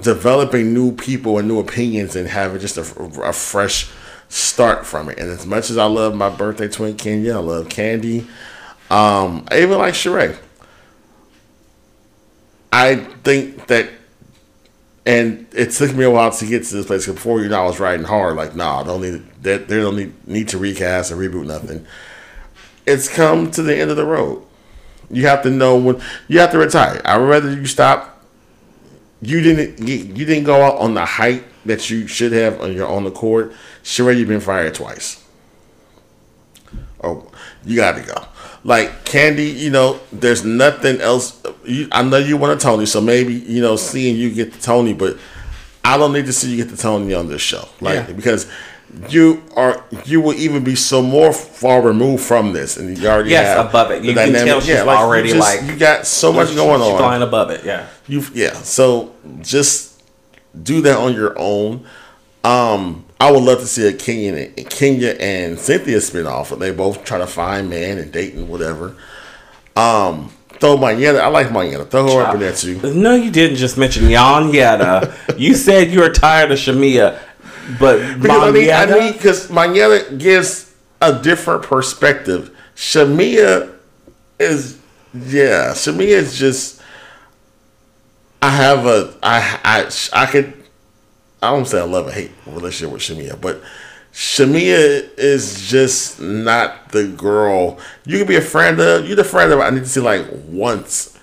developing 0.00 0.74
new 0.74 0.92
people 0.92 1.38
and 1.38 1.48
new 1.48 1.58
opinions 1.58 2.16
and 2.16 2.28
having 2.28 2.60
just 2.60 2.76
a, 2.76 2.82
a 3.22 3.32
fresh 3.32 3.88
start 4.28 4.84
from 4.84 5.08
it. 5.08 5.18
And 5.18 5.30
as 5.30 5.46
much 5.46 5.70
as 5.70 5.78
I 5.78 5.84
love 5.86 6.14
my 6.14 6.28
birthday 6.28 6.68
twin 6.68 6.96
Kenya, 6.96 7.36
I 7.36 7.38
love 7.38 7.68
Kandi. 7.68 8.26
Um, 8.90 9.46
I 9.50 9.62
even 9.62 9.78
like 9.78 9.94
Sheree. 9.94 10.36
I 12.76 12.96
think 12.96 13.68
that, 13.68 13.88
and 15.06 15.46
it 15.54 15.70
took 15.70 15.94
me 15.94 16.04
a 16.04 16.10
while 16.10 16.30
to 16.30 16.46
get 16.46 16.64
to 16.64 16.74
this 16.74 16.86
place. 16.86 17.06
Before 17.06 17.40
you 17.40 17.48
know, 17.48 17.62
I 17.62 17.66
was 17.66 17.80
riding 17.80 18.04
hard. 18.04 18.36
Like, 18.36 18.54
nah, 18.54 18.82
don't 18.82 19.00
need 19.00 19.42
that. 19.42 19.68
They 19.68 19.76
don't 19.76 19.96
need 19.96 20.28
need 20.28 20.48
to 20.48 20.58
recast 20.58 21.10
or 21.10 21.16
reboot 21.16 21.46
nothing. 21.46 21.86
It's 22.84 23.08
come 23.08 23.50
to 23.52 23.62
the 23.62 23.74
end 23.74 23.90
of 23.90 23.96
the 23.96 24.04
road. 24.04 24.44
You 25.10 25.26
have 25.26 25.42
to 25.44 25.50
know 25.50 25.76
when 25.76 26.02
you 26.28 26.38
have 26.40 26.50
to 26.52 26.58
retire. 26.58 27.00
I 27.04 27.16
would 27.16 27.28
rather 27.28 27.50
you 27.50 27.64
stop 27.64 28.22
you 29.22 29.40
didn't 29.40 29.86
you, 29.88 29.96
you 29.96 30.26
didn't 30.26 30.44
go 30.44 30.62
out 30.62 30.76
on 30.76 30.92
the 30.92 31.04
height 31.04 31.44
that 31.64 31.88
you 31.88 32.06
should 32.06 32.32
have 32.32 32.60
on 32.60 32.74
your 32.74 32.86
own 32.86 33.06
accord. 33.06 33.54
Sure, 33.82 34.12
you've 34.12 34.28
been 34.28 34.40
fired 34.40 34.74
twice. 34.74 35.24
Oh, 37.02 37.30
you 37.64 37.76
got 37.76 37.96
to 37.96 38.02
go. 38.02 38.26
Like 38.66 39.04
Kandi, 39.04 39.54
you 39.56 39.70
know, 39.70 40.00
there's 40.12 40.44
nothing 40.44 41.00
else. 41.00 41.40
You, 41.64 41.86
I 41.92 42.02
know 42.02 42.16
you 42.18 42.36
want 42.36 42.60
a 42.60 42.62
Tony, 42.62 42.84
so 42.84 43.00
maybe 43.00 43.32
you 43.34 43.62
know 43.62 43.76
seeing 43.76 44.16
you 44.16 44.30
get 44.34 44.52
the 44.52 44.60
Tony, 44.60 44.92
but 44.92 45.16
I 45.84 45.96
don't 45.96 46.12
need 46.12 46.26
to 46.26 46.32
see 46.32 46.50
you 46.50 46.56
get 46.56 46.70
the 46.70 46.76
Tony 46.76 47.14
on 47.14 47.28
this 47.28 47.40
show, 47.40 47.68
like 47.80 48.08
Yeah. 48.08 48.12
because 48.12 48.50
you 49.08 49.42
are 49.54 49.84
you 50.04 50.20
will 50.20 50.34
even 50.34 50.64
be 50.64 50.74
so 50.74 51.00
more 51.00 51.32
far 51.32 51.80
removed 51.80 52.24
from 52.24 52.52
this, 52.52 52.76
and 52.76 52.98
you 52.98 53.06
already 53.08 53.30
Yes, 53.30 53.56
have 53.56 53.66
above 53.68 53.92
it. 53.92 54.02
You 54.02 54.14
can 54.14 54.32
tell 54.32 54.60
she's 54.60 54.70
you 54.70 54.76
already, 54.78 55.28
just- 55.32 55.40
like- 55.40 55.70
you 55.70 55.76
got 55.78 56.04
so 56.04 56.32
much 56.32 56.52
going 56.56 56.80
on. 56.82 56.98
flying 56.98 57.22
above 57.22 57.50
it. 57.50 57.64
Yeah. 57.64 57.86
You 58.08 58.24
yeah. 58.34 58.52
So 58.54 59.12
just 59.42 60.02
do 60.60 60.80
that 60.82 60.96
on 60.98 61.14
your 61.14 61.34
own. 61.38 61.86
Um, 62.42 63.04
I 63.18 63.30
would 63.30 63.42
love 63.42 63.60
to 63.60 63.66
see 63.66 63.86
a 63.88 63.92
Kenya 63.92 64.34
and 64.34 64.70
Kenya 64.70 65.10
and 65.18 65.58
Cynthia 65.58 65.98
spinoff, 65.98 66.52
and 66.52 66.60
they 66.60 66.70
both 66.70 67.04
try 67.04 67.18
to 67.18 67.26
find 67.26 67.70
man 67.70 67.98
and 67.98 68.12
date 68.12 68.34
and 68.34 68.48
whatever. 68.48 68.94
Um, 69.74 70.32
throw 70.60 70.76
Mayetta. 70.76 71.20
I 71.20 71.28
like 71.28 71.48
Mayetta. 71.48 71.88
Throw 71.88 72.16
her 72.16 72.22
up 72.22 72.34
in 72.34 72.40
there 72.40 72.52
too. 72.52 72.94
No, 72.94 73.14
you 73.14 73.30
didn't 73.30 73.56
just 73.56 73.78
mention 73.78 74.08
Yan 74.08 74.52
Yetta. 74.52 75.14
you 75.38 75.54
said 75.54 75.90
you 75.90 76.00
were 76.00 76.10
tired 76.10 76.50
of 76.50 76.58
Shamea, 76.58 77.18
but 77.78 78.20
Because 78.20 78.42
I 78.42 78.50
need, 78.50 78.70
I 78.70 78.84
need, 78.98 79.12
because 79.14 79.48
Mayetta 79.48 80.18
gives 80.18 80.74
a 81.00 81.18
different 81.20 81.62
perspective. 81.62 82.56
Shamea 82.74 83.74
is, 84.38 84.78
yeah, 85.14 85.72
Shamea 85.72 86.06
is 86.06 86.38
just. 86.38 86.82
I 88.42 88.50
have 88.50 88.86
a, 88.86 89.14
I, 89.22 89.60
I, 89.64 90.22
I 90.22 90.26
could, 90.26 90.55
I 91.42 91.50
don't 91.50 91.66
say 91.66 91.78
I 91.80 91.84
love 91.84 92.06
and 92.06 92.14
hate 92.14 92.30
relationship 92.46 92.92
with 92.92 93.02
Shamea, 93.02 93.40
but 93.40 93.62
Shamea 94.12 95.10
is 95.18 95.68
just 95.68 96.20
not 96.20 96.88
the 96.90 97.06
girl 97.08 97.78
you 98.06 98.18
can 98.18 98.26
be 98.26 98.36
a 98.36 98.40
friend 98.40 98.80
of. 98.80 99.06
You're 99.06 99.16
the 99.16 99.24
friend 99.24 99.52
of. 99.52 99.60
I 99.60 99.70
need 99.70 99.80
to 99.80 99.88
see 99.88 100.00
like 100.00 100.26
once 100.46 101.18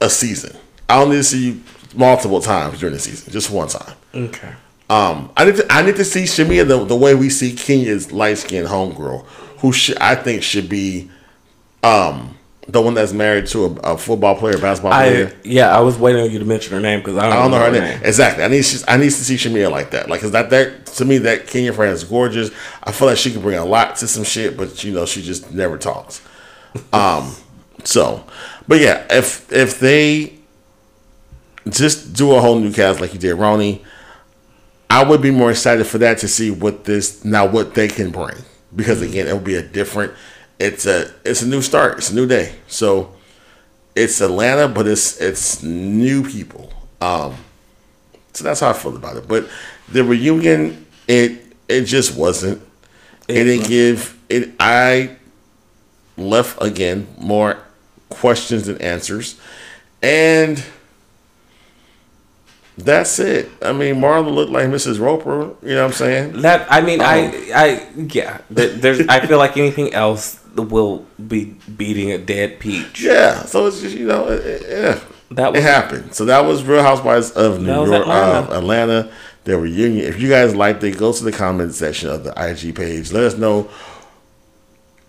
a 0.00 0.10
season. 0.10 0.56
I 0.88 0.98
don't 0.98 1.10
need 1.10 1.16
to 1.16 1.24
see 1.24 1.46
you 1.50 1.62
multiple 1.94 2.40
times 2.40 2.80
during 2.80 2.94
the 2.94 3.00
season, 3.00 3.32
just 3.32 3.50
one 3.50 3.68
time. 3.68 3.94
okay. 4.14 4.52
Um, 4.90 5.30
I 5.36 5.44
need 5.44 5.56
to 5.56 5.66
I 5.70 5.82
need 5.82 5.96
to 5.96 6.04
see 6.04 6.22
Shamea 6.22 6.66
the, 6.66 6.82
the 6.84 6.96
way 6.96 7.14
we 7.14 7.28
see 7.28 7.52
Kenya's 7.52 8.10
light 8.10 8.38
skinned 8.38 8.68
homegirl, 8.68 9.26
who 9.58 9.70
should 9.70 9.98
I 9.98 10.14
think 10.14 10.42
should 10.42 10.68
be 10.70 11.10
um 11.82 12.37
The 12.68 12.82
one 12.82 12.92
that's 12.92 13.14
married 13.14 13.46
to 13.48 13.64
a, 13.64 13.92
a 13.92 13.98
football 13.98 14.36
player, 14.36 14.58
basketball 14.58 14.92
player. 14.92 15.32
I 15.34 15.36
yeah, 15.42 15.74
I 15.74 15.80
was 15.80 15.98
waiting 15.98 16.22
on 16.22 16.30
you 16.30 16.38
to 16.38 16.44
mention 16.44 16.74
her 16.74 16.80
name 16.80 17.00
because 17.00 17.16
I 17.16 17.22
don't, 17.22 17.32
I 17.32 17.36
don't 17.36 17.50
know 17.50 17.60
her 17.60 17.70
name. 17.72 18.00
Exactly. 18.04 18.44
I 18.44 18.48
need 18.48 18.66
I 18.86 18.96
need 18.98 19.04
to 19.06 19.10
see 19.10 19.36
Shamea 19.36 19.70
like 19.70 19.90
that. 19.92 20.10
Like, 20.10 20.20
cause 20.20 20.32
that 20.32 20.50
that 20.50 20.86
to 20.86 21.04
me 21.06 21.18
that 21.18 21.46
Kenya 21.46 21.72
friend 21.72 21.92
is 21.92 22.04
gorgeous. 22.04 22.50
I 22.82 22.92
feel 22.92 23.08
like 23.08 23.16
she 23.16 23.32
could 23.32 23.42
bring 23.42 23.58
a 23.58 23.64
lot 23.64 23.96
to 23.96 24.06
some 24.06 24.24
shit, 24.24 24.56
but 24.56 24.84
you 24.84 24.92
know 24.92 25.06
she 25.06 25.22
just 25.22 25.52
never 25.52 25.78
talks. 25.78 26.22
Um. 26.92 27.34
So, 27.84 28.24
but 28.66 28.80
yeah, 28.80 29.06
if 29.10 29.50
if 29.50 29.80
they 29.80 30.38
just 31.68 32.12
do 32.12 32.34
a 32.34 32.40
whole 32.40 32.58
new 32.58 32.72
cast 32.72 33.00
like 33.00 33.14
you 33.14 33.18
did, 33.18 33.36
RHONY, 33.36 33.82
I 34.90 35.04
would 35.04 35.22
be 35.22 35.30
more 35.30 35.50
excited 35.50 35.86
for 35.86 35.98
that 35.98 36.18
to 36.18 36.28
see 36.28 36.50
what 36.50 36.84
this 36.84 37.24
now 37.24 37.46
what 37.46 37.74
they 37.74 37.88
can 37.88 38.10
bring 38.10 38.36
because 38.74 39.02
again 39.02 39.26
it 39.26 39.32
will 39.32 39.40
be 39.40 39.54
a 39.54 39.62
different. 39.62 40.12
It's 40.58 40.86
a 40.86 41.12
it's 41.24 41.42
a 41.42 41.46
new 41.46 41.62
start. 41.62 41.98
It's 41.98 42.10
a 42.10 42.14
new 42.14 42.26
day. 42.26 42.54
So 42.66 43.14
it's 43.94 44.20
Atlanta, 44.20 44.68
but 44.68 44.86
it's 44.86 45.20
it's 45.20 45.62
new 45.62 46.28
people. 46.28 46.72
Um, 47.00 47.36
so 48.32 48.44
that's 48.44 48.60
how 48.60 48.70
I 48.70 48.72
feel 48.72 48.96
about 48.96 49.16
it. 49.16 49.28
But 49.28 49.48
the 49.88 50.04
reunion, 50.04 50.86
it 51.06 51.42
it 51.68 51.82
just 51.84 52.16
wasn't. 52.16 52.62
It 53.28 53.44
didn't 53.44 53.68
give 53.68 54.18
it. 54.28 54.50
I 54.58 55.16
left 56.16 56.60
again 56.62 57.06
more 57.18 57.58
questions 58.08 58.66
than 58.66 58.80
answers, 58.80 59.40
and 60.02 60.64
that's 62.76 63.18
it. 63.18 63.50
I 63.60 63.72
mean, 63.72 63.96
Marla 63.96 64.32
looked 64.32 64.52
like 64.52 64.66
Mrs. 64.68 65.00
Roper. 65.00 65.54
You 65.62 65.74
know 65.74 65.82
what 65.82 65.86
I'm 65.86 65.92
saying? 65.92 66.42
That 66.42 66.66
I 66.70 66.80
mean, 66.80 67.00
I 67.00 67.26
Oh. 67.26 67.52
I 67.54 67.88
yeah. 67.96 68.40
There's 68.50 69.06
I 69.08 69.26
feel 69.26 69.38
like 69.38 69.56
anything 69.56 69.92
else 69.92 70.40
will 70.62 71.06
be 71.26 71.56
beating 71.76 72.10
a 72.12 72.18
dead 72.18 72.58
peach. 72.60 73.00
Yeah. 73.00 73.42
So 73.44 73.66
it's 73.66 73.80
just 73.80 73.96
you 73.96 74.06
know, 74.06 74.28
it, 74.28 74.44
it- 74.44 74.62
yeah. 74.68 75.00
That 75.30 75.54
it 75.54 75.62
happened. 75.62 76.14
So 76.14 76.24
that 76.24 76.40
was 76.46 76.64
Real 76.64 76.82
Housewives 76.82 77.32
of 77.32 77.60
New 77.60 77.66
York, 77.66 78.00
Atlanta. 78.02 78.10
Uh, 78.10 78.42
Atlanta. 78.42 78.58
Atlanta. 78.58 79.12
Their 79.44 79.58
reunion. 79.58 80.06
If 80.06 80.20
you 80.20 80.28
guys 80.30 80.54
liked 80.54 80.82
it, 80.84 80.96
go 80.98 81.12
to 81.12 81.24
the 81.24 81.32
comment 81.32 81.74
section 81.74 82.08
of 82.08 82.24
the 82.24 82.30
IG 82.36 82.74
page. 82.74 83.12
Let 83.12 83.24
us 83.24 83.36
know. 83.36 83.68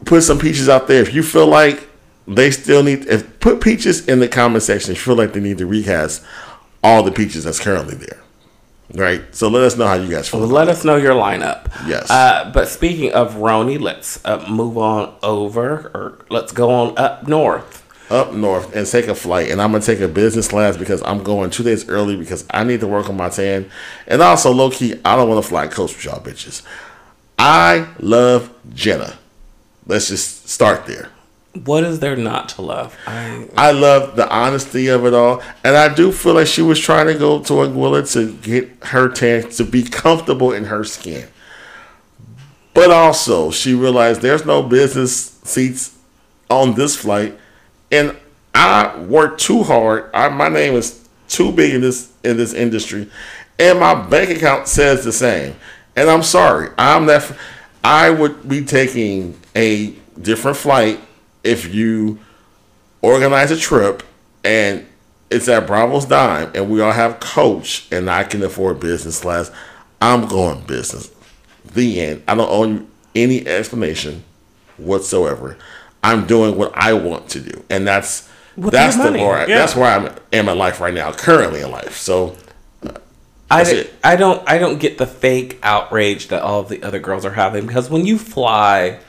Put 0.06 0.24
some 0.24 0.38
peaches 0.40 0.68
out 0.70 0.88
there. 0.88 1.02
If 1.02 1.14
you 1.14 1.24
feel 1.24 1.48
like 1.48 1.88
they 2.28 2.52
still 2.52 2.84
need, 2.84 3.06
if 3.08 3.40
put 3.40 3.62
peaches 3.62 4.08
in 4.08 4.20
the 4.20 4.28
comment 4.28 4.64
section. 4.64 4.92
If 4.92 4.98
you 5.00 5.04
feel 5.04 5.16
like 5.16 5.34
they 5.34 5.40
need 5.40 5.58
to 5.58 5.66
recast 5.66 6.22
all 6.84 7.02
the 7.04 7.12
peaches 7.12 7.44
that's 7.46 7.60
currently 7.60 7.96
there. 7.96 8.22
Right. 8.94 9.22
So 9.36 9.50
let 9.50 9.64
us 9.64 9.78
know 9.78 9.86
how 9.88 9.94
you 9.94 10.10
guys 10.10 10.30
feel. 10.30 10.40
Well, 10.40 10.50
let 10.50 10.68
us 10.68 10.84
know 10.84 10.96
your 10.96 11.14
lineup. 11.14 11.68
Yes. 11.88 12.10
Uh, 12.10 12.50
but 12.54 12.68
speaking 12.68 13.12
of 13.14 13.36
RHONY, 13.36 13.80
let's 13.80 14.24
uh, 14.26 14.44
move 14.50 14.78
on 14.78 15.16
over, 15.22 15.92
or 15.94 16.26
let's 16.30 16.52
go 16.52 16.72
on 16.72 16.98
up 16.98 17.28
north. 17.28 17.86
up 18.12 18.34
north 18.34 18.76
and 18.76 18.88
take 18.88 19.08
a 19.08 19.14
flight. 19.14 19.52
And 19.52 19.62
I'm 19.62 19.72
gonna 19.72 19.84
take 19.84 20.00
a 20.00 20.08
business 20.08 20.48
class 20.48 20.76
because 20.76 21.04
I'm 21.04 21.24
going 21.24 21.52
two 21.52 21.62
days 21.64 21.88
early 21.88 22.16
because 22.16 22.44
I 22.50 22.64
need 22.64 22.80
to 22.80 22.88
work 22.88 23.10
on 23.10 23.18
my 23.18 23.30
tan. 23.30 23.70
And 24.08 24.22
also, 24.24 24.52
low 24.52 24.72
key, 24.72 24.96
I 25.06 25.16
don't 25.16 25.30
want 25.30 25.44
to 25.44 25.48
fly 25.48 25.68
coast 25.68 25.96
with 25.96 26.06
y'all 26.06 26.20
bitches. 26.20 26.64
I 27.38 27.88
love 28.00 28.52
Jenna. 28.74 29.18
Let's 29.86 30.08
just 30.10 30.50
start 30.50 30.88
there. 30.88 31.10
What 31.54 31.84
is 31.84 32.00
there 32.00 32.16
not 32.16 32.50
to 32.50 32.62
love? 32.62 32.96
I, 33.08 33.48
I 33.58 33.72
love 33.72 34.16
the 34.16 34.30
honesty 34.30 34.88
of 34.88 35.04
it 35.06 35.16
all, 35.16 35.42
and 35.64 35.76
I 35.76 35.94
do 35.94 36.12
feel 36.12 36.36
like 36.36 36.46
she 36.46 36.62
was 36.62 36.80
trying 36.80 37.08
to 37.08 37.16
go 37.16 37.42
to 37.42 37.54
Anguilla 37.54 38.12
to 38.14 38.34
get 38.34 38.70
her 38.86 39.10
tan 39.10 39.50
to 39.52 39.64
be 39.64 39.82
comfortable 39.82 40.52
in 40.52 40.66
her 40.66 40.84
skin. 40.84 41.28
But 42.76 42.92
also, 42.92 43.50
she 43.50 43.74
realized 43.74 44.22
there's 44.22 44.46
no 44.46 44.62
business 44.62 45.40
seats 45.44 45.98
on 46.52 46.76
this 46.76 46.96
flight, 46.96 47.36
and 47.92 48.16
I 48.54 49.00
worked 49.00 49.42
too 49.42 49.64
hard. 49.64 50.12
I, 50.14 50.30
my 50.30 50.50
name 50.50 50.76
is 50.76 51.10
too 51.28 51.52
big 51.52 51.74
in 51.74 51.82
this 51.82 52.14
in 52.24 52.38
this 52.38 52.54
industry, 52.54 53.10
and 53.58 53.80
my 53.80 53.96
bank 53.96 54.30
account 54.30 54.68
says 54.68 55.04
the 55.04 55.12
same. 55.12 55.56
And 55.96 56.12
I'm 56.12 56.24
sorry, 56.24 56.70
I'm 56.78 57.08
that. 57.08 57.36
I 57.84 58.12
would 58.12 58.48
be 58.48 58.64
taking 58.64 59.40
a 59.56 59.96
different 60.22 60.58
flight 60.58 61.00
if 61.44 61.74
you 61.74 62.20
organize 63.02 63.52
a 63.52 63.58
trip 63.58 64.04
and 64.44 64.86
it's 65.30 65.48
at 65.48 65.68
Bravo's 65.68 66.06
dime 66.06 66.52
and 66.56 66.70
we 66.70 66.82
all 66.82 66.92
have 66.92 67.20
coach 67.20 67.88
and 67.92 68.10
I 68.10 68.24
can 68.24 68.44
afford 68.44 68.80
business 68.80 69.22
class. 69.22 69.52
I'm 70.02 70.28
going 70.28 70.62
business. 70.62 71.12
The 71.74 72.00
end. 72.00 72.24
I 72.28 72.36
don't 72.36 72.50
owe 72.50 72.64
you 72.64 72.90
any 73.16 73.46
explanation 73.46 74.24
whatsoever. 74.78 75.58
I'm 76.04 76.26
doing 76.26 76.58
what 76.58 76.72
I 76.76 76.94
want 76.94 77.30
to 77.30 77.42
do, 77.42 77.64
and 77.70 77.86
that's 77.86 78.30
With 78.56 78.72
that's 78.72 78.96
the 78.96 79.04
money, 79.04 79.20
more 79.20 79.38
yeah. 79.40 79.58
that's 79.58 79.76
where 79.76 79.92
I'm 79.92 80.16
am 80.32 80.48
in 80.48 80.58
life 80.58 80.80
right 80.80 80.94
now, 80.94 81.12
currently 81.12 81.62
in 81.62 81.72
life. 81.72 81.98
So 81.98 82.38
uh, 82.84 82.94
I, 83.52 83.64
That's. 83.64 83.90
I 84.04 84.16
don't 84.16 84.48
I 84.50 84.58
don't 84.58 84.80
get 84.80 84.98
the 84.98 85.06
fake 85.06 85.60
outrage 85.62 86.30
that 86.30 86.42
all 86.42 86.64
the 86.64 86.82
other 86.84 87.00
girls 87.00 87.26
are 87.26 87.34
having 87.34 87.68
because 87.68 87.90
when 87.90 88.06
you 88.06 88.18
fly, 88.18 89.00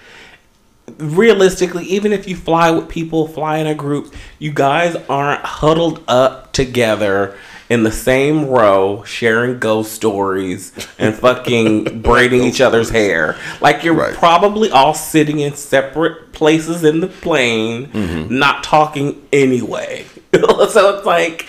realistically, 0.98 1.84
even 1.84 2.12
if 2.12 2.26
you 2.28 2.36
fly 2.36 2.70
with 2.70 2.88
people, 2.88 3.26
fly 3.28 3.58
in 3.58 3.66
a 3.66 3.74
group, 3.74 4.14
you 4.38 4.52
guys 4.52 4.96
aren't 5.08 5.44
huddled 5.44 6.02
up 6.08 6.52
together 6.52 7.36
in 7.68 7.84
the 7.84 7.92
same 7.92 8.46
row, 8.48 9.04
sharing 9.04 9.58
ghost 9.60 9.92
stories 9.92 10.72
and 10.98 11.14
fucking 11.14 12.02
braiding 12.02 12.42
each 12.42 12.60
other's 12.60 12.90
hair. 12.90 13.36
Like 13.60 13.84
you're 13.84 13.94
Right. 13.94 14.12
probably 14.14 14.70
all 14.70 14.92
sitting 14.94 15.38
in 15.38 15.54
separate 15.54 16.32
places 16.32 16.82
in 16.82 16.98
the 17.00 17.06
plane, 17.06 17.86
Mm-hmm. 17.88 18.38
not 18.38 18.64
talking 18.64 19.22
anyway. 19.32 20.04
so 20.34 20.96
it's 20.96 21.06
like 21.06 21.46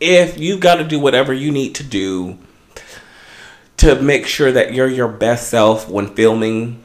if 0.00 0.38
you've 0.38 0.60
got 0.60 0.76
to 0.76 0.84
do 0.84 0.98
whatever 0.98 1.32
you 1.32 1.52
need 1.52 1.74
to 1.76 1.84
do 1.84 2.38
to 3.78 4.00
make 4.00 4.26
sure 4.26 4.50
that 4.52 4.72
you're 4.74 4.88
your 4.88 5.08
best 5.08 5.48
self 5.48 5.88
when 5.88 6.08
filming 6.14 6.82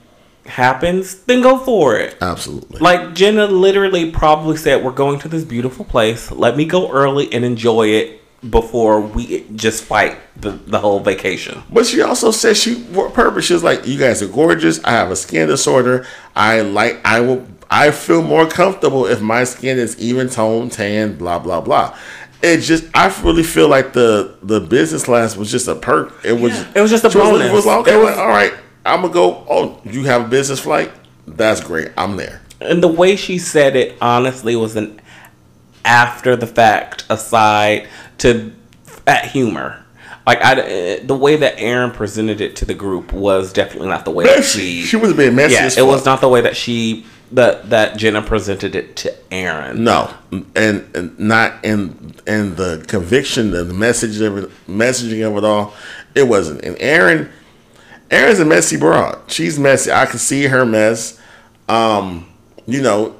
happens, 0.51 1.15
then 1.23 1.41
go 1.41 1.57
for 1.57 1.97
it. 1.97 2.15
absolutely. 2.21 2.79
Like 2.79 3.13
Jenna 3.13 3.47
literally 3.47 4.11
probably 4.11 4.57
said, 4.57 4.83
"We're 4.83 4.91
going 4.91 5.19
to 5.19 5.27
this 5.27 5.43
beautiful 5.43 5.85
place. 5.85 6.31
Let 6.31 6.55
me 6.57 6.65
go 6.65 6.91
early 6.91 7.31
and 7.33 7.43
enjoy 7.45 7.87
it 7.89 8.17
before 8.49 8.99
we 9.01 9.45
just 9.55 9.83
fight 9.83 10.17
the, 10.39 10.51
the 10.51 10.79
whole 10.79 10.99
vacation." 10.99 11.63
But 11.71 11.85
she 11.85 12.01
also 12.01 12.31
said 12.31 12.57
she 12.57 12.75
for 12.75 13.09
purpose. 13.09 13.45
She 13.45 13.53
was 13.53 13.63
like, 13.63 13.87
"You 13.87 13.97
guys 13.97 14.21
are 14.21 14.27
gorgeous. 14.27 14.83
I 14.83 14.91
have 14.91 15.11
a 15.11 15.15
skin 15.15 15.47
disorder. 15.47 16.05
I 16.35 16.61
like. 16.61 16.99
I 17.05 17.21
will. 17.21 17.45
I 17.69 17.91
feel 17.91 18.21
more 18.21 18.45
comfortable 18.47 19.05
if 19.05 19.21
my 19.21 19.45
skin 19.45 19.79
is 19.79 19.97
even 19.99 20.29
toned, 20.29 20.71
tan, 20.73 21.17
blah 21.17 21.39
blah 21.39 21.61
blah." 21.61 21.97
It 22.43 22.57
just. 22.61 22.85
I 22.95 23.07
really 23.23 23.43
feel 23.43 23.67
like 23.69 23.93
the 23.93 24.35
the 24.41 24.59
business 24.59 25.03
class 25.05 25.37
was 25.37 25.49
just 25.51 25.67
a 25.67 25.75
perk. 25.75 26.11
It 26.25 26.33
was. 26.33 26.51
Yeah, 26.53 26.71
it 26.75 26.81
was 26.81 26.89
just 26.91 27.05
a 27.05 27.09
she 27.11 27.17
was- 27.19 27.29
bonus. 27.29 27.51
It 27.51 27.53
was 27.53 27.67
okay, 27.67 27.93
It 27.93 27.97
was- 27.97 28.05
like, 28.09 28.17
all 28.17 28.27
right. 28.29 28.53
I'm 28.85 29.01
gonna 29.01 29.13
go. 29.13 29.45
Oh, 29.49 29.81
you 29.85 30.03
have 30.05 30.25
a 30.25 30.27
business 30.27 30.59
flight? 30.59 30.91
That's 31.27 31.61
great. 31.61 31.91
I'm 31.97 32.17
there. 32.17 32.41
And 32.59 32.81
the 32.81 32.87
way 32.87 33.15
she 33.15 33.37
said 33.37 33.75
it, 33.75 33.97
honestly, 34.01 34.55
was 34.55 34.75
an 34.75 34.99
after 35.85 36.35
the 36.35 36.47
fact 36.47 37.05
aside 37.09 37.87
to 38.19 38.51
at 39.07 39.25
humor. 39.25 39.83
Like 40.25 40.43
I, 40.43 40.53
uh, 40.53 40.99
the 41.03 41.15
way 41.15 41.35
that 41.37 41.59
Erin 41.59 41.91
presented 41.91 42.41
it 42.41 42.55
to 42.57 42.65
the 42.65 42.75
group 42.75 43.11
was 43.11 43.51
definitely 43.51 43.89
not 43.89 44.05
the 44.05 44.11
way 44.11 44.25
that 44.25 44.43
she. 44.43 44.83
She 44.83 44.95
was 44.95 45.13
being 45.13 45.35
messy 45.35 45.55
yeah, 45.55 45.83
it 45.83 45.87
was 45.87 46.05
not 46.05 46.21
the 46.21 46.29
way 46.29 46.41
that 46.41 46.55
she 46.55 47.05
that 47.31 47.69
that 47.69 47.97
Jenna 47.97 48.21
presented 48.21 48.75
it 48.75 48.95
to 48.97 49.33
Erin. 49.33 49.83
No, 49.83 50.13
and, 50.31 50.87
and 50.95 51.19
not 51.19 51.63
in 51.65 52.15
in 52.27 52.55
the 52.55 52.85
conviction, 52.87 53.51
the 53.51 53.65
message 53.65 54.21
of 54.21 54.37
it, 54.37 54.51
messaging 54.67 55.27
of 55.27 55.37
it 55.37 55.43
all. 55.43 55.73
It 56.13 56.27
wasn't. 56.27 56.63
And 56.63 56.77
Erin, 56.79 57.31
Erin's 58.11 58.39
a 58.39 58.45
messy 58.45 58.77
broad. 58.77 59.19
She's 59.31 59.57
messy. 59.57 59.91
I 59.91 60.05
can 60.05 60.19
see 60.19 60.43
her 60.47 60.65
mess. 60.65 61.19
Um, 61.69 62.27
you 62.67 62.81
know, 62.81 63.15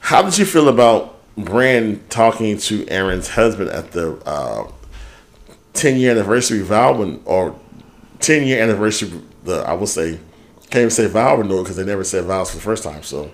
how 0.00 0.22
did 0.22 0.38
you 0.38 0.44
feel 0.44 0.68
about 0.68 1.16
Brand 1.36 2.08
talking 2.10 2.56
to 2.58 2.86
Erin's 2.88 3.28
husband 3.30 3.70
at 3.70 3.92
the 3.92 4.12
uh, 4.24 4.70
ten 5.72 5.98
year 5.98 6.12
anniversary 6.12 6.60
vow 6.60 6.96
when, 6.98 7.20
or 7.24 7.58
ten 8.20 8.46
year 8.46 8.62
anniversary? 8.62 9.10
The 9.44 9.56
I 9.66 9.72
will 9.72 9.86
say, 9.86 10.20
can't 10.70 10.76
even 10.76 10.90
say 10.90 11.06
vow 11.08 11.36
renewal 11.36 11.62
because 11.62 11.76
they 11.76 11.84
never 11.84 12.04
said 12.04 12.24
vows 12.24 12.50
for 12.50 12.56
the 12.56 12.62
first 12.62 12.84
time. 12.84 13.02
So 13.02 13.30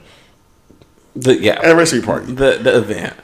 The, 1.14 1.36
yeah, 1.38 1.60
anniversary 1.62 2.00
party. 2.00 2.32
the 2.32 2.58
the 2.62 2.78
event. 2.78 3.14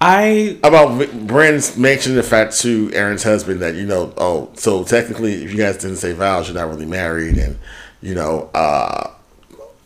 I 0.00 0.58
about 0.62 0.98
Brandon's 1.26 1.76
mentioning 1.76 2.16
the 2.16 2.22
fact 2.22 2.58
to 2.60 2.90
Erin's 2.94 3.22
husband 3.22 3.60
that 3.60 3.74
you 3.74 3.86
know, 3.86 4.14
oh, 4.16 4.50
so 4.54 4.82
technically, 4.84 5.44
if 5.44 5.52
you 5.52 5.58
guys 5.58 5.76
didn't 5.76 5.96
say 5.96 6.12
vows, 6.12 6.48
you're 6.48 6.56
not 6.56 6.68
really 6.68 6.86
married, 6.86 7.36
and 7.36 7.58
you 8.00 8.14
know, 8.14 8.50
uh, 8.54 9.10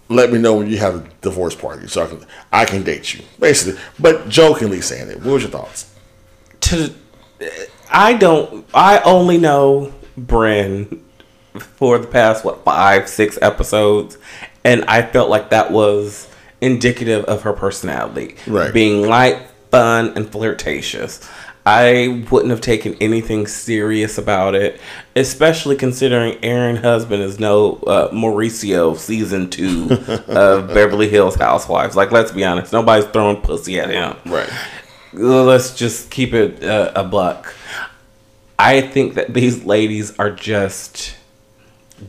let 0.09 0.31
me 0.31 0.39
know 0.39 0.55
when 0.57 0.71
you 0.71 0.79
have 0.79 0.95
a 0.95 1.09
divorce 1.21 1.57
party 1.57 1.89
so 1.89 2.05
I 2.05 2.07
can 2.07 2.27
I 2.53 2.65
can 2.65 2.83
date 2.85 3.15
you, 3.15 3.25
basically, 3.41 3.81
but 3.99 4.29
jokingly 4.29 4.81
saying 4.81 5.11
it. 5.11 5.17
What 5.17 5.33
was 5.33 5.43
your 5.43 5.51
thoughts? 5.51 5.95
to 6.65 6.95
I 7.91 8.15
don't 8.15 8.67
I 8.75 9.01
only 9.01 9.39
know 9.39 9.93
Brynn 10.19 11.01
for 11.59 11.99
the 11.99 12.07
past 12.07 12.45
what 12.45 12.65
five 12.65 13.09
six 13.09 13.39
episodes 13.41 14.19
and 14.65 14.85
I 14.87 15.03
felt 15.03 15.29
like 15.29 15.51
that 15.51 15.71
was 15.71 16.29
indicative 16.61 17.25
of 17.27 17.43
her 17.43 17.53
personality. 17.53 18.37
Right. 18.47 18.73
Being 18.73 19.07
light, 19.07 19.43
fun, 19.75 20.13
and 20.17 20.31
flirtatious. 20.31 21.29
I 21.67 22.25
wouldn't 22.31 22.51
have 22.51 22.61
taken 22.61 22.95
anything 23.01 23.47
serious 23.47 24.19
about 24.19 24.55
it, 24.55 24.81
especially 25.17 25.77
considering 25.77 26.43
Erin 26.45 26.77
husband 26.77 27.23
is 27.23 27.41
no 27.41 27.77
uh, 27.87 28.11
Mauricio 28.11 28.97
season 28.99 29.49
two 29.49 29.89
of 30.29 30.69
Beverly 30.69 31.09
Hills 31.09 31.37
Housewives. 31.37 31.97
Like, 31.97 32.13
let's 32.13 32.33
be 32.33 32.45
honest, 32.45 32.73
nobody's 32.73 33.07
throwing 33.07 33.41
pussy 33.41 33.81
at 33.81 33.89
him. 33.91 34.17
Right. 34.31 34.51
Let's 35.15 35.75
just 35.75 36.11
keep 36.11 36.35
it 36.35 36.63
uh, 36.63 36.93
a 36.95 37.05
buck. 37.05 37.55
I 38.59 38.83
think 38.83 39.15
that 39.15 39.33
these 39.33 39.65
ladies 39.65 40.17
are 40.19 40.31
just 40.31 41.17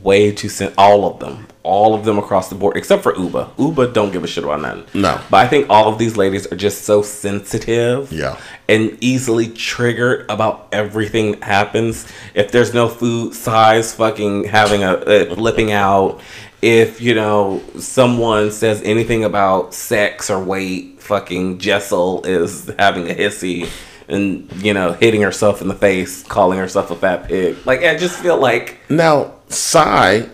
way 0.02 0.32
too 0.32 0.48
sen- 0.50 0.74
all 0.76 1.10
of 1.10 1.18
them 1.18 1.46
all 1.74 1.94
of 1.94 2.04
them 2.06 2.16
across 2.18 2.48
the 2.48 2.54
board 2.54 2.76
except 2.76 3.02
for 3.02 3.12
Ubah 3.14 3.46
Ubah 3.56 3.92
don't 3.92 4.12
give 4.14 4.22
a 4.24 4.26
shit 4.26 4.44
about 4.44 4.60
nothing. 4.62 4.84
No. 5.06 5.20
but 5.30 5.38
i 5.44 5.46
think 5.48 5.66
all 5.68 5.86
of 5.92 5.98
these 5.98 6.16
ladies 6.16 6.44
are 6.50 6.56
just 6.56 6.78
so 6.90 7.02
sensitive 7.02 8.12
Yeah. 8.12 8.36
and 8.68 8.96
easily 9.00 9.48
triggered 9.48 10.18
about 10.30 10.68
everything 10.72 11.32
that 11.32 11.42
happens. 11.42 12.06
If 12.34 12.46
there's 12.52 12.72
no 12.72 12.88
food 12.88 13.34
size 13.34 13.94
fucking 13.94 14.44
having 14.44 14.82
a, 14.84 14.94
a 14.94 15.34
flipping 15.34 15.72
out. 15.72 16.20
If 16.62 17.00
you 17.06 17.14
know 17.14 17.62
someone 17.78 18.50
says 18.50 18.80
anything 18.82 19.24
about 19.24 19.74
sex 19.74 20.30
or 20.30 20.38
weight 20.42 21.00
fucking 21.02 21.58
jessel 21.58 22.24
is 22.24 22.70
having 22.78 23.04
a 23.10 23.14
hissy 23.14 23.68
and 24.08 24.50
you 24.64 24.72
know 24.72 24.92
hitting 24.92 25.20
herself 25.22 25.60
in 25.62 25.68
the 25.68 25.74
face 25.88 26.22
calling 26.22 26.58
herself 26.58 26.90
a 26.90 26.96
fat 26.96 27.28
pig. 27.28 27.56
Like 27.66 27.80
i 27.84 27.96
just 27.96 28.16
feel 28.24 28.38
like 28.38 28.78
Now, 28.88 29.34
Sai 29.48 30.28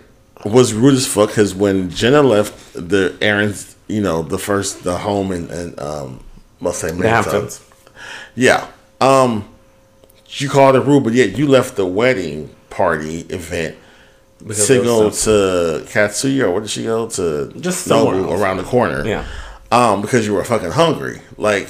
was 0.44 0.72
rude 0.74 0.94
as 0.94 1.06
fuck 1.06 1.28
because 1.30 1.54
when 1.54 1.90
Jenna 1.90 2.22
left 2.22 2.72
the 2.74 3.16
Erin's, 3.20 3.76
you 3.88 4.00
know, 4.00 4.22
the 4.22 4.38
first 4.38 4.84
the 4.84 4.98
home 4.98 5.32
and 5.32 5.50
and 5.50 5.78
um, 5.80 6.24
let's 6.60 6.78
say 6.78 6.94
hamptons 6.94 7.64
Yeah. 8.34 8.66
Um, 9.00 9.48
you 10.28 10.48
called 10.48 10.76
it 10.76 10.80
rude, 10.80 11.04
but 11.04 11.12
yet 11.12 11.36
you 11.36 11.46
left 11.46 11.76
the 11.76 11.84
wedding 11.86 12.54
party 12.70 13.20
event 13.28 13.76
Because 14.38 14.66
to 14.68 14.82
go 14.82 15.10
to 15.10 15.84
Katsuya 15.86 16.44
or 16.44 16.52
where 16.52 16.60
did 16.62 16.70
she 16.70 16.84
go 16.84 17.08
to? 17.08 17.52
Just 17.60 17.84
somewhere 17.84 18.16
Nobu 18.16 18.40
around 18.40 18.56
the 18.58 18.62
corner. 18.62 19.04
Yeah. 19.06 19.24
Um, 19.70 20.00
because 20.02 20.26
you 20.26 20.34
were 20.34 20.44
fucking 20.44 20.70
hungry. 20.72 21.20
Like, 21.36 21.68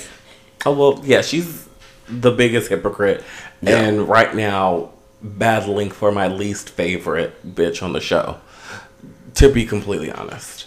Oh 0.65 0.73
well, 0.73 1.01
yeah, 1.05 1.23
she's 1.23 1.69
the 2.09 2.31
biggest 2.31 2.69
hypocrite, 2.69 3.25
Yeah. 3.63 3.81
and 3.81 4.09
right 4.09 4.33
now 4.35 4.91
battling 5.23 5.91
for 5.91 6.13
my 6.13 6.29
least 6.29 6.69
favorite 6.71 7.55
bitch 7.55 7.83
on 7.83 7.93
the 7.95 8.01
show. 8.01 8.39
To 9.35 9.49
be 9.53 9.65
completely 9.67 10.11
honest, 10.11 10.67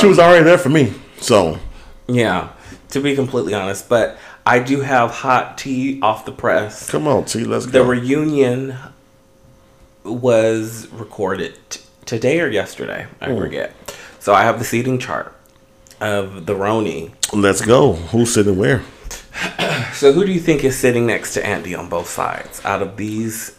she 0.00 0.06
was 0.06 0.18
already 0.18 0.44
there 0.44 0.58
for 0.58 0.68
me. 0.68 0.92
So 1.20 1.58
yeah, 2.06 2.50
to 2.90 3.00
be 3.00 3.14
completely 3.16 3.54
honest, 3.54 3.88
but 3.88 4.18
I 4.46 4.58
do 4.60 4.80
have 4.80 5.10
hot 5.10 5.58
tea 5.58 6.00
off 6.00 6.24
the 6.24 6.32
press. 6.32 6.88
come 6.88 7.06
on, 7.08 7.24
T, 7.24 7.44
let's 7.44 7.66
go. 7.66 7.72
The 7.72 7.84
reunion 7.84 8.76
was 10.04 10.88
recorded 10.92 11.54
t- 11.70 11.80
today 12.06 12.40
or 12.40 12.48
yesterday. 12.48 13.06
I 13.20 13.26
Hmm. 13.30 13.38
forget. 13.38 13.74
So 14.20 14.34
I 14.34 14.42
have 14.42 14.58
the 14.58 14.64
seating 14.64 14.98
chart 14.98 15.34
of 16.00 16.46
the 16.46 16.54
RHONY. 16.54 17.12
let's 17.32 17.60
go. 17.60 17.94
Who's 17.94 18.32
sitting 18.34 18.56
where? 18.56 18.82
So 19.94 20.12
who 20.12 20.24
do 20.24 20.30
you 20.30 20.38
think 20.38 20.62
is 20.62 20.78
sitting 20.78 21.06
next 21.06 21.34
to 21.34 21.44
Andy 21.44 21.74
on 21.74 21.88
both 21.88 22.08
sides? 22.08 22.60
Out 22.64 22.82
of 22.82 22.96
these 22.96 23.57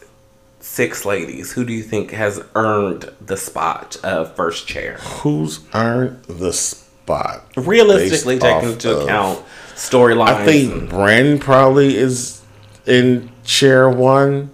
six 0.60 1.06
ladies, 1.06 1.52
who 1.54 1.66
do 1.66 1.74
you 1.74 1.84
think 1.84 2.12
has 2.12 2.44
earned 2.56 3.10
the 3.22 3.38
spot 3.38 3.98
of 4.04 4.36
first 4.36 4.68
chair? 4.68 4.96
Who's 4.96 5.60
earned 5.74 6.24
the 6.24 6.54
spot? 6.54 7.46
Realistically, 7.56 8.40
taking 8.40 8.72
into 8.74 9.00
account 9.00 9.44
storylines. 9.76 10.28
I 10.28 10.46
think 10.46 10.72
and- 10.74 10.90
Brandon 10.90 11.40
probably 11.40 11.96
is 11.98 12.42
in 12.86 13.32
chair 13.44 13.90
one. 13.90 14.52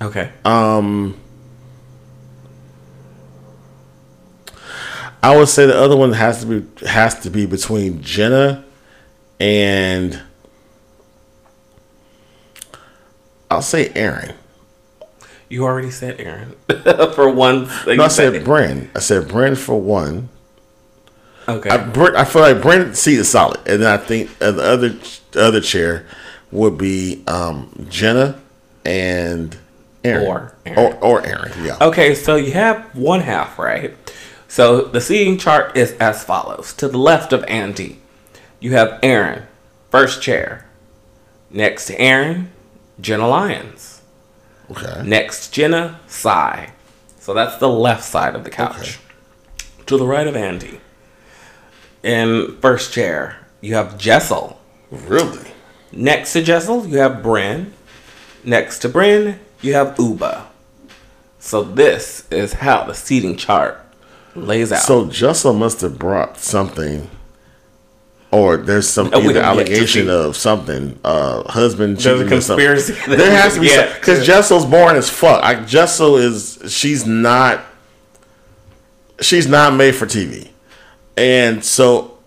okay. 0.00 0.30
Um, 0.44 1.16
I 5.22 5.36
would 5.36 5.48
say 5.48 5.66
the 5.66 5.78
other 5.78 5.96
one 5.96 6.12
has 6.14 6.40
to 6.40 6.46
be 6.60 6.86
has 6.86 7.20
to 7.20 7.30
be 7.30 7.44
between 7.44 8.02
Jenna 8.02 8.64
and 9.38 10.20
I'll 13.50 13.62
say 13.62 13.90
Erin. 13.94 14.34
You 15.50 15.64
already 15.64 15.90
said 15.90 16.18
Erin 16.20 16.54
for 17.14 17.28
one. 17.28 17.66
thing 17.66 17.98
No, 17.98 18.04
I 18.04 18.08
said 18.08 18.32
said- 18.32 18.44
Brand. 18.44 18.90
I 18.94 19.00
said 19.00 19.28
Brand 19.28 19.58
for 19.58 19.78
one. 19.80 20.28
okay. 21.48 21.68
I, 21.70 21.76
Brent, 21.78 22.16
I 22.16 22.24
feel 22.24 22.42
like 22.42 22.62
Brandon's 22.62 22.98
seat 23.00 23.18
is 23.18 23.28
solid, 23.28 23.58
and 23.66 23.82
then 23.82 23.90
I 23.92 23.96
think 23.96 24.30
uh, 24.40 24.52
the 24.52 24.62
other 24.62 24.88
the 25.32 25.42
other 25.44 25.60
chair 25.60 26.06
would 26.52 26.78
be 26.78 27.22
um, 27.26 27.86
Jenna 27.88 28.40
and 28.84 29.56
Erin 30.04 30.26
Or 30.26 30.54
Erin. 30.64 30.78
or, 30.78 30.94
or 31.04 31.26
Erin. 31.26 31.52
Yeah. 31.64 31.76
Okay, 31.80 32.14
so 32.14 32.36
you 32.36 32.52
have 32.52 32.94
one 32.96 33.20
half, 33.20 33.58
right? 33.58 33.94
So 34.48 34.82
the 34.82 35.00
seating 35.00 35.36
chart 35.38 35.76
is 35.76 35.92
as 36.00 36.22
follows. 36.24 36.72
To 36.74 36.86
the 36.88 36.98
left 36.98 37.32
of 37.32 37.44
Andy, 37.44 37.98
you 38.60 38.72
have 38.74 38.98
Erin, 39.02 39.44
first 39.90 40.22
chair. 40.22 40.66
Next 41.50 41.86
to 41.86 42.00
Erin, 42.00 42.50
Jenna 43.00 43.26
Lyons. 43.28 43.89
Okay. 44.70 45.02
Next 45.04 45.52
Jenna, 45.52 46.00
Sai. 46.06 46.72
So 47.18 47.34
that's 47.34 47.56
the 47.56 47.68
left 47.68 48.04
side 48.04 48.34
of 48.34 48.44
the 48.44 48.50
couch. 48.50 48.98
To 49.86 49.96
the 49.96 50.06
right 50.06 50.26
of 50.26 50.36
Andy, 50.36 50.80
in 52.02 52.56
first 52.60 52.92
chair, 52.92 53.46
you 53.60 53.74
have 53.74 53.98
Jessel. 53.98 54.60
Really? 54.90 55.50
Next 55.92 56.32
to 56.34 56.42
Jessel, 56.42 56.86
you 56.86 56.98
have 56.98 57.22
Brynn. 57.22 57.72
Next 58.44 58.78
to 58.80 58.88
Brynn, 58.88 59.38
you 59.60 59.74
have 59.74 59.96
Ubah. 59.96 60.46
So 61.38 61.62
this 61.62 62.26
is 62.30 62.54
how 62.54 62.84
the 62.84 62.94
seating 62.94 63.36
chart 63.36 63.84
lays 64.34 64.70
out. 64.72 64.82
So 64.82 65.06
Jessel 65.06 65.52
must 65.52 65.80
have 65.80 65.98
brought 65.98 66.38
something, 66.38 67.10
or 68.32 68.56
there's 68.56 68.88
some 68.88 69.10
Oh, 69.12 69.20
either 69.20 69.42
have 69.42 69.56
yet 69.56 69.66
to 69.66 69.72
allegation 69.72 70.08
of 70.10 70.36
something. 70.36 70.98
Uh, 71.04 71.42
husband 71.50 71.96
There's 71.98 72.06
a 72.06 72.10
cheating 72.10 72.26
or 72.26 72.30
conspiracy. 72.30 72.92
There 73.08 73.30
has 73.30 73.54
to 73.54 73.60
be 73.60 73.66
Yeah. 73.68 73.92
because 73.94 74.24
Jessel's 74.26 74.64
boring 74.66 74.96
as 74.96 75.10
fuck. 75.10 75.42
Like 75.42 75.66
Jessel 75.66 76.16
is, 76.16 76.58
she's 76.68 77.06
not, 77.06 77.64
she's 79.20 79.46
not 79.46 79.74
made 79.74 79.94
for 79.94 80.06
TV, 80.06 80.48
and 81.16 81.64
so 81.64 82.18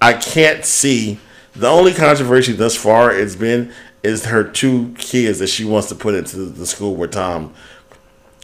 I 0.00 0.12
can't 0.14 0.64
see 0.64 1.18
the 1.54 1.68
only 1.68 1.92
controversy 1.94 2.52
thus 2.52 2.76
far 2.76 3.12
it's 3.12 3.36
been 3.36 3.72
is 4.02 4.24
her 4.26 4.42
two 4.42 4.94
kids 4.98 5.38
that 5.38 5.46
she 5.48 5.64
wants 5.64 5.88
to 5.88 5.94
put 5.94 6.14
into 6.14 6.36
the 6.36 6.66
school 6.66 6.96
where 6.96 7.06
Tom 7.08 7.54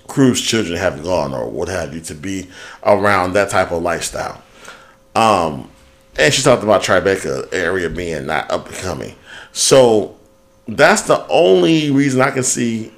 Cruise 0.06 0.40
children 0.40 0.78
have 0.78 1.02
gone 1.02 1.35
or 1.35 1.48
what 1.48 1.69
have 1.69 1.93
you 1.94 2.01
to 2.02 2.15
be 2.15 2.48
around 2.85 3.32
that 3.32 3.51
type 3.51 3.73
of 3.73 3.82
lifestyle. 3.82 4.40
Um, 5.16 5.69
and 6.19 6.35
she 6.35 6.43
talked 6.43 6.62
about 6.62 6.82
Tribeca 6.82 7.49
area 7.53 7.89
being 7.89 8.27
not 8.27 8.51
up 8.51 8.66
and 8.66 8.77
coming. 8.77 9.15
So 9.53 10.16
that's 10.66 11.03
the 11.03 11.27
only 11.28 11.90
reason 11.90 12.20
I 12.20 12.31
can 12.31 12.43
see. 12.43 12.93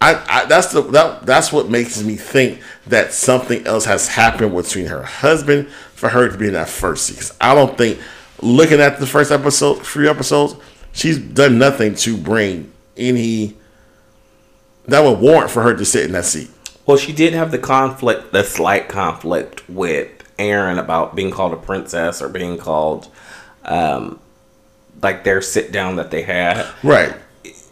I, 0.00 0.14
I 0.28 0.44
that's 0.46 0.72
the 0.72 0.82
that 0.82 1.26
that's 1.26 1.52
what 1.52 1.68
makes 1.68 2.00
me 2.02 2.14
think 2.14 2.60
that 2.86 3.12
something 3.12 3.66
else 3.66 3.84
has 3.86 4.06
happened 4.08 4.54
between 4.54 4.86
her 4.86 5.02
husband 5.02 5.68
for 5.94 6.08
her 6.10 6.28
to 6.28 6.38
be 6.38 6.46
in 6.46 6.52
that 6.52 6.68
first 6.68 7.06
seat. 7.06 7.16
'Cause 7.16 7.34
I 7.40 7.54
don't 7.54 7.76
think 7.76 7.98
looking 8.40 8.80
at 8.80 9.00
the 9.00 9.06
first 9.06 9.32
episode, 9.32 9.84
three 9.84 10.08
episodes, 10.08 10.54
she's 10.92 11.18
done 11.18 11.58
nothing 11.58 11.96
to 11.96 12.16
bring 12.16 12.70
any 12.96 13.56
that 14.86 15.00
would 15.00 15.18
warrant 15.18 15.50
for 15.50 15.62
her 15.62 15.74
to 15.74 15.84
sit 15.84 16.04
in 16.06 16.12
that 16.12 16.24
seat. 16.24 16.48
well, 16.86 16.96
she 16.96 17.12
did 17.12 17.34
have 17.34 17.50
the 17.50 17.58
conflict, 17.58 18.32
the 18.32 18.44
slight 18.44 18.88
conflict 18.88 19.68
with 19.68 20.08
Erin 20.38 20.78
about 20.78 21.14
being 21.16 21.30
called 21.30 21.52
a 21.52 21.56
princess 21.56 22.22
or 22.22 22.28
being 22.28 22.58
called, 22.58 23.08
um, 23.64 24.18
like 25.02 25.24
their 25.24 25.40
sit 25.42 25.72
down 25.72 25.96
that 25.96 26.10
they 26.10 26.22
had. 26.22 26.66
Right. 26.82 27.14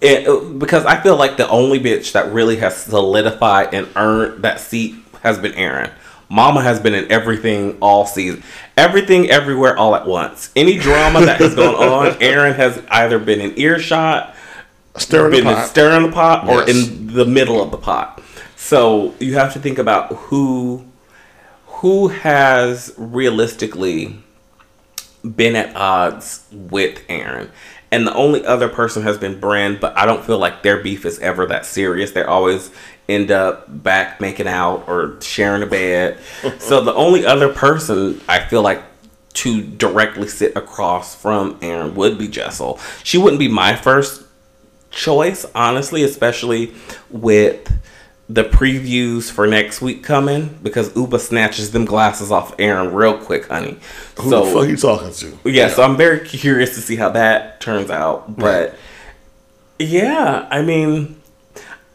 it, 0.01 0.59
because 0.59 0.85
I 0.85 1.01
feel 1.01 1.17
like 1.17 1.37
the 1.37 1.49
only 1.49 1.81
bitch 1.81 2.13
that 2.13 2.33
really 2.33 2.57
has 2.57 2.77
solidified 2.77 3.75
and 3.75 3.89
earned 3.97 4.43
that 4.43 4.61
seat 4.61 4.95
has 5.23 5.39
been 5.39 5.55
Erin. 5.55 5.91
Mama 6.29 6.61
has 6.63 6.81
been 6.81 6.95
in 6.95 7.11
everything 7.11 7.79
all 7.81 8.05
season. 8.05 8.43
Everything, 8.77 9.31
everywhere, 9.31 9.77
all 9.77 9.95
at 9.95 10.07
once. 10.07 10.51
Any 10.57 10.77
drama 10.77 11.25
that 11.25 11.41
has 11.41 11.55
gone 11.55 11.75
on, 11.77 12.21
Erin 12.21 12.55
has 12.55 12.83
either 12.91 13.19
been 13.21 13.41
in 13.41 13.57
earshot, 13.59 14.35
Stir 14.97 15.31
the 15.31 15.43
pot. 15.43 15.69
stirring 15.69 16.07
the 16.07 16.13
pot, 16.13 16.49
or 16.49 16.69
in 16.69 17.07
the 17.09 17.25
middle 17.27 17.63
of 17.63 17.71
the 17.71 17.77
pot. 17.77 18.21
So 18.57 19.15
you 19.21 19.35
have 19.35 19.53
to 19.53 19.61
think 19.61 19.79
about 19.79 20.13
who 20.15 20.85
who 21.77 22.09
has 22.09 22.95
realistically 22.97 24.17
been 25.23 25.55
at 25.57 25.77
odds 25.77 26.47
with 26.51 27.03
Erin. 27.09 27.51
And 27.93 28.07
the 28.07 28.15
only 28.15 28.45
other 28.47 28.69
person 28.69 29.03
has 29.03 29.19
been 29.19 29.39
Brand, 29.39 29.79
but 29.81 29.97
I 29.97 30.07
don't 30.07 30.25
feel 30.25 30.39
like 30.39 30.63
their 30.63 30.83
beef 30.83 31.05
is 31.05 31.19
ever 31.19 31.47
that 31.47 31.67
serious. 31.67 32.13
They're 32.13 32.29
always 32.29 32.71
end 33.09 33.31
up 33.31 33.83
back 33.83 34.21
making 34.21 34.49
out 34.49 34.89
or 34.89 35.21
sharing 35.21 35.63
a 35.63 35.67
bed. 35.67 36.19
so 36.59 36.83
the 36.83 36.95
only 36.95 37.27
other 37.27 37.53
person 37.53 38.21
I 38.27 38.41
feel 38.41 38.63
like 38.63 38.83
to 39.35 39.63
directly 39.63 40.29
sit 40.29 40.57
across 40.57 41.15
from 41.15 41.59
Erin 41.61 41.95
would 41.95 42.17
be 42.17 42.27
Jessel. 42.27 42.81
She 43.05 43.19
wouldn't 43.19 43.39
be 43.39 43.49
my 43.49 43.77
first 43.77 44.25
choice, 44.91 45.45
honestly, 45.55 46.03
especially 46.03 46.73
with 47.11 47.71
the 48.29 48.43
previews 48.43 49.31
for 49.31 49.47
next 49.47 49.81
week 49.81 50.03
coming 50.03 50.59
because 50.63 50.89
Ubah 50.91 51.21
snatches 51.21 51.71
them 51.71 51.85
glasses 51.85 52.33
off 52.33 52.55
Erin 52.59 52.93
real 52.93 53.17
quick, 53.19 53.47
honey. 53.47 53.79
Who 54.19 54.31
so, 54.31 54.45
the 54.47 54.53
fuck 54.53 54.69
you 54.69 54.77
talking 54.77 55.13
to? 55.13 55.51
Yeah, 55.51 55.69
so 55.69 55.83
I'm 55.83 55.97
very 55.97 56.27
curious 56.27 56.75
to 56.75 56.81
see 56.81 56.97
how 56.97 57.11
that 57.11 57.61
turns 57.61 57.91
out. 57.91 58.37
But 58.37 58.71
Right. 58.71 58.79
yeah, 59.79 60.49
I 60.51 60.63
mean, 60.63 61.21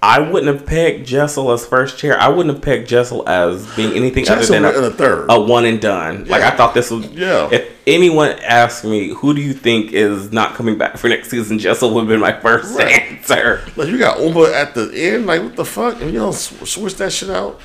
I 0.04 0.20
wouldn't 0.20 0.52
have 0.58 0.66
pegged 0.66 1.06
Jessel 1.06 1.52
as 1.52 1.64
first 1.64 2.00
chair. 2.00 2.20
I 2.20 2.28
wouldn't 2.30 2.56
have 2.56 2.64
pegged 2.64 2.88
Jessel 2.90 3.28
as 3.30 3.68
being 3.76 3.94
anything 3.96 4.26
Jessel 4.26 4.56
other 4.66 4.82
than 4.82 4.92
a 4.92 4.96
third. 4.96 5.28
a 5.30 5.40
one 5.40 5.64
and 5.66 5.80
done. 5.80 6.26
Like 6.26 6.42
I 6.42 6.50
thought 6.52 6.74
this 6.74 6.90
was. 6.90 7.06
Yeah. 7.12 7.50
If 7.52 7.70
anyone 7.86 8.32
asked 8.40 8.84
me, 8.84 9.10
who 9.10 9.36
do 9.36 9.42
you 9.42 9.54
think 9.54 9.92
is 9.94 10.32
not 10.32 10.56
coming 10.56 10.76
back 10.78 10.98
for 10.98 11.08
next 11.08 11.30
season, 11.30 11.60
Jessel 11.60 11.94
would 11.94 12.02
have 12.02 12.08
been 12.10 12.20
my 12.20 12.34
first 12.40 12.76
Right. 12.80 13.00
answer. 13.12 13.62
Like 13.76 13.90
you 13.90 14.00
got 14.00 14.18
Umba 14.18 14.52
at 14.54 14.74
the 14.74 14.92
end. 14.94 15.28
Like 15.28 15.44
what 15.44 15.56
the 15.56 15.66
fuck? 15.66 16.02
And 16.02 16.12
you 16.12 16.18
don't 16.20 16.34
sw- 16.34 16.68
switch 16.68 16.96
that 16.96 17.12
shit 17.14 17.30
out. 17.30 17.60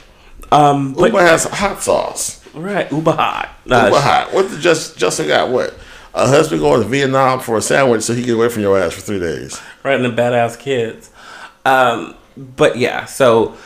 Um, 0.52 0.92
but 0.92 1.12
Umba 1.12 1.22
has 1.22 1.44
hot 1.44 1.82
sauce. 1.82 2.44
right, 2.54 2.88
Ubah 2.90 3.16
hot. 3.16 3.48
Nah, 3.64 3.84
Umba 3.88 4.00
hot. 4.00 4.34
What 4.34 4.50
did 4.50 4.60
just 4.60 4.98
Justin 4.98 5.28
got? 5.28 5.48
What? 5.48 5.74
A 6.14 6.26
husband 6.28 6.60
going 6.60 6.82
to 6.82 6.86
Vietnam 6.88 7.40
for 7.40 7.56
a 7.56 7.62
sandwich 7.62 8.02
so 8.02 8.12
he 8.12 8.22
get 8.22 8.34
away 8.34 8.50
from 8.50 8.60
your 8.62 8.78
ass 8.78 8.92
for 8.92 9.00
three 9.00 9.20
days. 9.20 9.58
right, 9.82 9.94
and 9.98 10.04
the 10.04 10.10
badass 10.22 10.58
kids. 10.58 11.10
Um, 11.64 12.14
but 12.36 12.76
yeah, 12.78 13.04
so 13.04 13.56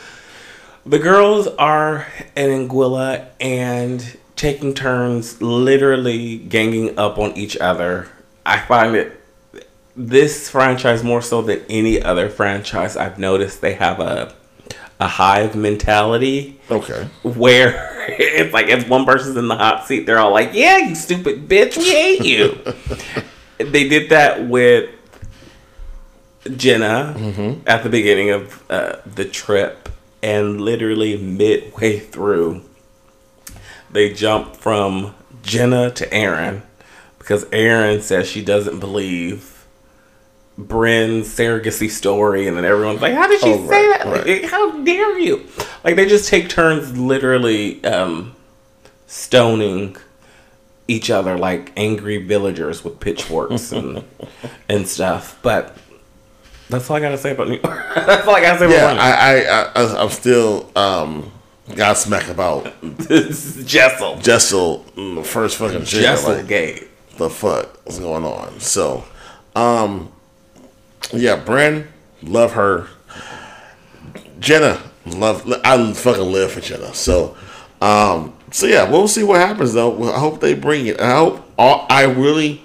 the 0.85 0.99
girls 0.99 1.47
are 1.47 2.07
in 2.35 2.49
Anguilla 2.67 3.27
and 3.39 4.17
taking 4.35 4.73
turns, 4.73 5.41
literally 5.41 6.37
ganging 6.37 6.97
up 6.97 7.17
on 7.19 7.37
each 7.37 7.55
other. 7.57 8.07
I 8.45 8.59
find 8.59 8.95
it 8.95 9.19
this 9.95 10.49
franchise 10.49 11.03
more 11.03 11.21
so 11.21 11.41
than 11.41 11.61
any 11.69 12.01
other 12.01 12.29
franchise 12.29 12.95
I've 12.95 13.19
noticed 13.19 13.61
they 13.61 13.73
have 13.73 13.99
a 13.99 14.33
a 14.99 15.07
hive 15.07 15.55
mentality 15.55 16.59
Okay. 16.69 17.07
where 17.23 17.89
it's 18.19 18.53
like 18.53 18.67
if 18.67 18.87
one 18.87 19.03
person's 19.03 19.35
in 19.35 19.47
the 19.47 19.55
hot 19.55 19.85
seat, 19.87 20.05
they're 20.05 20.19
all 20.19 20.31
like, 20.31 20.51
"Yeah, 20.53 20.77
you 20.77 20.95
stupid 20.95 21.47
bitch, 21.49 21.75
we 21.75 21.89
hate 21.89 22.23
you." 22.23 22.57
they 23.71 23.87
did 23.89 24.09
that 24.11 24.47
with 24.47 24.89
Jenna 26.57 27.59
at 27.67 27.83
the 27.83 27.89
beginning 27.89 28.31
of 28.31 28.63
uh, 28.71 28.97
the 29.05 29.25
trip, 29.25 29.89
and 30.23 30.59
literally 30.61 31.17
midway 31.17 31.99
through, 31.99 32.63
they 33.91 34.13
jump 34.13 34.55
from 34.55 35.13
Jenna 35.43 35.91
to 35.91 36.13
Erin 36.13 36.63
because 37.19 37.45
Erin 37.51 38.01
says 38.01 38.27
she 38.29 38.43
doesn't 38.43 38.79
believe. 38.79 39.57
Brynn's 40.57 41.27
surrogacy 41.29 41.89
story, 41.89 42.45
and 42.45 42.55
then 42.55 42.65
everyone's 42.65 43.01
like, 43.01 43.13
"How 43.13 43.25
did 43.27 43.39
she 43.41 43.49
Oh, 43.53 43.67
say 43.67 43.87
right, 43.87 43.99
that? 44.03 44.05
right. 44.05 44.41
Like, 44.43 44.51
how 44.51 44.83
dare 44.83 45.17
you?" 45.17 45.47
Like 45.83 45.95
they 45.95 46.05
just 46.05 46.27
take 46.29 46.49
turns, 46.49 46.95
literally 46.99 47.83
um, 47.85 48.35
stoning 49.07 49.95
each 50.87 51.09
other 51.09 51.37
like 51.37 51.71
angry 51.77 52.17
villagers 52.17 52.83
with 52.83 52.99
pitchforks 52.99 53.71
and 53.71 54.03
and 54.69 54.87
stuff. 54.87 55.39
But 55.41 55.75
that's 56.71 56.89
all 56.89 56.97
I 56.97 56.99
gotta 57.01 57.17
say 57.17 57.31
about 57.31 57.47
New 57.49 57.59
York. 57.63 57.85
that's 57.95 58.27
all 58.27 58.35
I 58.35 58.41
gotta 58.41 58.59
say 58.59 58.71
Yeah, 58.71 58.91
about 58.93 58.99
I, 58.99 59.43
I, 59.43 59.71
I, 59.75 60.01
I'm 60.03 60.09
still 60.09 60.69
um, 60.75 61.31
got 61.75 61.97
smack 61.97 62.27
about 62.29 62.65
Jessel. 63.09 64.17
Jessel, 64.17 64.85
mm, 64.95 65.15
the 65.15 65.23
first 65.23 65.57
fucking 65.57 65.85
chick. 65.85 66.01
Jessel 66.01 66.33
Like, 66.35 66.47
gay. 66.47 66.87
the 67.17 67.29
fuck 67.29 67.77
is 67.85 67.99
going 67.99 68.23
on? 68.25 68.59
So, 68.59 69.03
um, 69.55 70.11
yeah, 71.13 71.37
Brynn, 71.43 71.87
love 72.23 72.53
her. 72.53 72.87
Jenna, 74.39 74.81
love. 75.05 75.51
I 75.63 75.93
fucking 75.93 76.31
live 76.31 76.51
for 76.51 76.61
Jenna. 76.61 76.93
So, 76.93 77.35
um, 77.81 78.33
so 78.51 78.65
yeah, 78.65 78.89
we'll 78.89 79.07
see 79.07 79.23
what 79.23 79.39
happens 79.39 79.73
though. 79.73 80.11
I 80.11 80.19
hope 80.19 80.39
they 80.41 80.53
bring 80.53 80.87
it. 80.87 80.99
I 80.99 81.15
hope. 81.15 81.45
All, 81.57 81.85
I 81.89 82.03
really. 82.05 82.63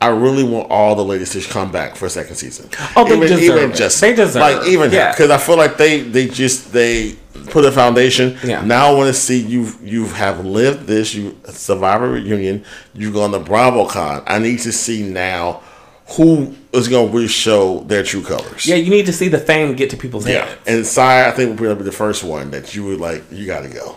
I 0.00 0.08
really 0.08 0.44
want 0.44 0.70
all 0.70 0.94
the 0.94 1.04
ladies 1.04 1.32
to 1.32 1.40
come 1.52 1.72
back 1.72 1.96
for 1.96 2.06
a 2.06 2.10
second 2.10 2.36
season. 2.36 2.70
Oh, 2.94 3.04
they 3.04 3.18
deserve 3.18 3.72
it. 3.72 3.76
They 4.00 4.14
deserve 4.14 4.40
like 4.40 4.66
it. 4.66 4.68
even 4.68 4.92
Yeah. 4.92 5.10
because 5.10 5.30
I 5.30 5.38
feel 5.38 5.56
like 5.56 5.76
they 5.76 6.00
they 6.02 6.28
just 6.28 6.72
they 6.72 7.14
put 7.50 7.64
a 7.64 7.72
foundation. 7.72 8.38
Yeah. 8.44 8.64
Now 8.64 8.92
I 8.92 8.94
want 8.94 9.08
to 9.08 9.20
see 9.20 9.40
you 9.40 9.72
you 9.82 10.06
have 10.06 10.44
lived 10.44 10.86
this. 10.86 11.14
You 11.14 11.36
Survivor 11.48 12.10
reunion. 12.10 12.64
You 12.94 13.12
go 13.12 13.22
on 13.22 13.32
the 13.32 13.40
BravoCon. 13.40 14.22
I 14.26 14.38
need 14.38 14.60
to 14.60 14.72
see 14.72 15.02
now 15.02 15.62
who 16.10 16.54
is 16.72 16.88
going 16.88 17.08
to 17.08 17.14
really 17.14 17.28
show 17.28 17.80
their 17.80 18.02
true 18.02 18.22
colors. 18.22 18.66
Yeah, 18.66 18.76
you 18.76 18.90
need 18.90 19.06
to 19.06 19.12
see 19.12 19.28
the 19.28 19.38
fame 19.38 19.74
get 19.74 19.90
to 19.90 19.96
people's 19.96 20.26
Yeah. 20.26 20.48
And 20.66 20.86
Sai, 20.86 21.28
I 21.28 21.32
think 21.32 21.60
will 21.60 21.74
be 21.74 21.84
the 21.84 21.92
first 21.92 22.24
one 22.24 22.50
that 22.52 22.74
you 22.74 22.84
would 22.84 23.00
like. 23.00 23.24
You 23.30 23.46
got 23.46 23.60
to 23.62 23.68
go. 23.68 23.96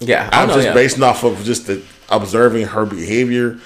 Yeah, 0.00 0.28
I'm 0.32 0.48
know, 0.48 0.54
just 0.54 0.68
yeah. 0.68 0.74
based 0.74 1.00
off 1.00 1.22
of 1.22 1.44
just 1.44 1.68
the 1.68 1.82
observing 2.08 2.66
her 2.66 2.84
behavior 2.84 3.60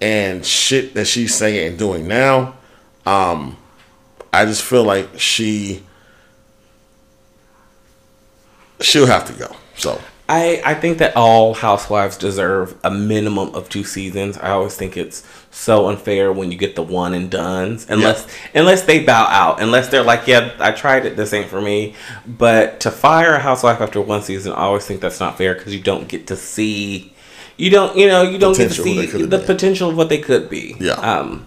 and 0.00 0.44
shit 0.44 0.94
that 0.94 1.06
she's 1.06 1.34
saying 1.34 1.68
and 1.68 1.78
doing 1.78 2.06
now. 2.06 2.54
Um, 3.06 3.56
I 4.32 4.44
just 4.44 4.62
feel 4.62 4.84
like 4.84 5.18
she 5.18 5.82
she'll 8.80 9.06
have 9.06 9.26
to 9.26 9.32
go. 9.32 9.56
So 9.76 10.00
I, 10.28 10.60
I 10.62 10.74
think 10.74 10.98
that 10.98 11.16
all 11.16 11.54
housewives 11.54 12.18
deserve 12.18 12.76
a 12.84 12.90
minimum 12.90 13.54
of 13.54 13.70
two 13.70 13.82
seasons. 13.82 14.36
I 14.36 14.50
always 14.50 14.76
think 14.76 14.96
it's 14.96 15.26
so 15.50 15.88
unfair 15.88 16.30
when 16.32 16.52
you 16.52 16.58
get 16.58 16.76
the 16.76 16.82
one 16.82 17.14
and 17.14 17.30
done's 17.30 17.88
unless 17.88 18.26
unless 18.54 18.82
they 18.82 19.02
bow 19.02 19.24
out, 19.24 19.62
unless 19.62 19.88
they're 19.88 20.02
like, 20.02 20.26
yeah, 20.26 20.54
I 20.58 20.72
tried 20.72 21.06
it, 21.06 21.16
this 21.16 21.32
ain't 21.32 21.48
for 21.48 21.62
me. 21.62 21.94
But 22.26 22.80
to 22.80 22.90
fire 22.90 23.34
a 23.34 23.38
housewife 23.38 23.80
after 23.80 24.02
one 24.02 24.20
season, 24.20 24.52
I 24.52 24.62
always 24.62 24.84
think 24.84 25.00
that's 25.00 25.18
not 25.18 25.38
fair 25.38 25.54
because 25.54 25.74
you 25.74 25.80
don't 25.80 26.08
get 26.08 26.26
to 26.26 26.36
see, 26.36 27.14
you 27.58 27.70
don't 27.70 27.96
you 27.96 28.06
know 28.06 28.22
you 28.22 28.38
don't 28.38 28.56
get 28.56 28.72
to 28.72 28.82
Potential 28.82 28.84
who 28.84 28.94
they 28.94 29.06
see 29.06 29.26
the 29.26 29.38
potential 29.38 29.90
of 29.90 29.96
what 29.96 30.08
they 30.08 30.18
could 30.18 30.48
be. 30.48 30.76
Yeah. 30.80 30.94
Um. 30.94 31.46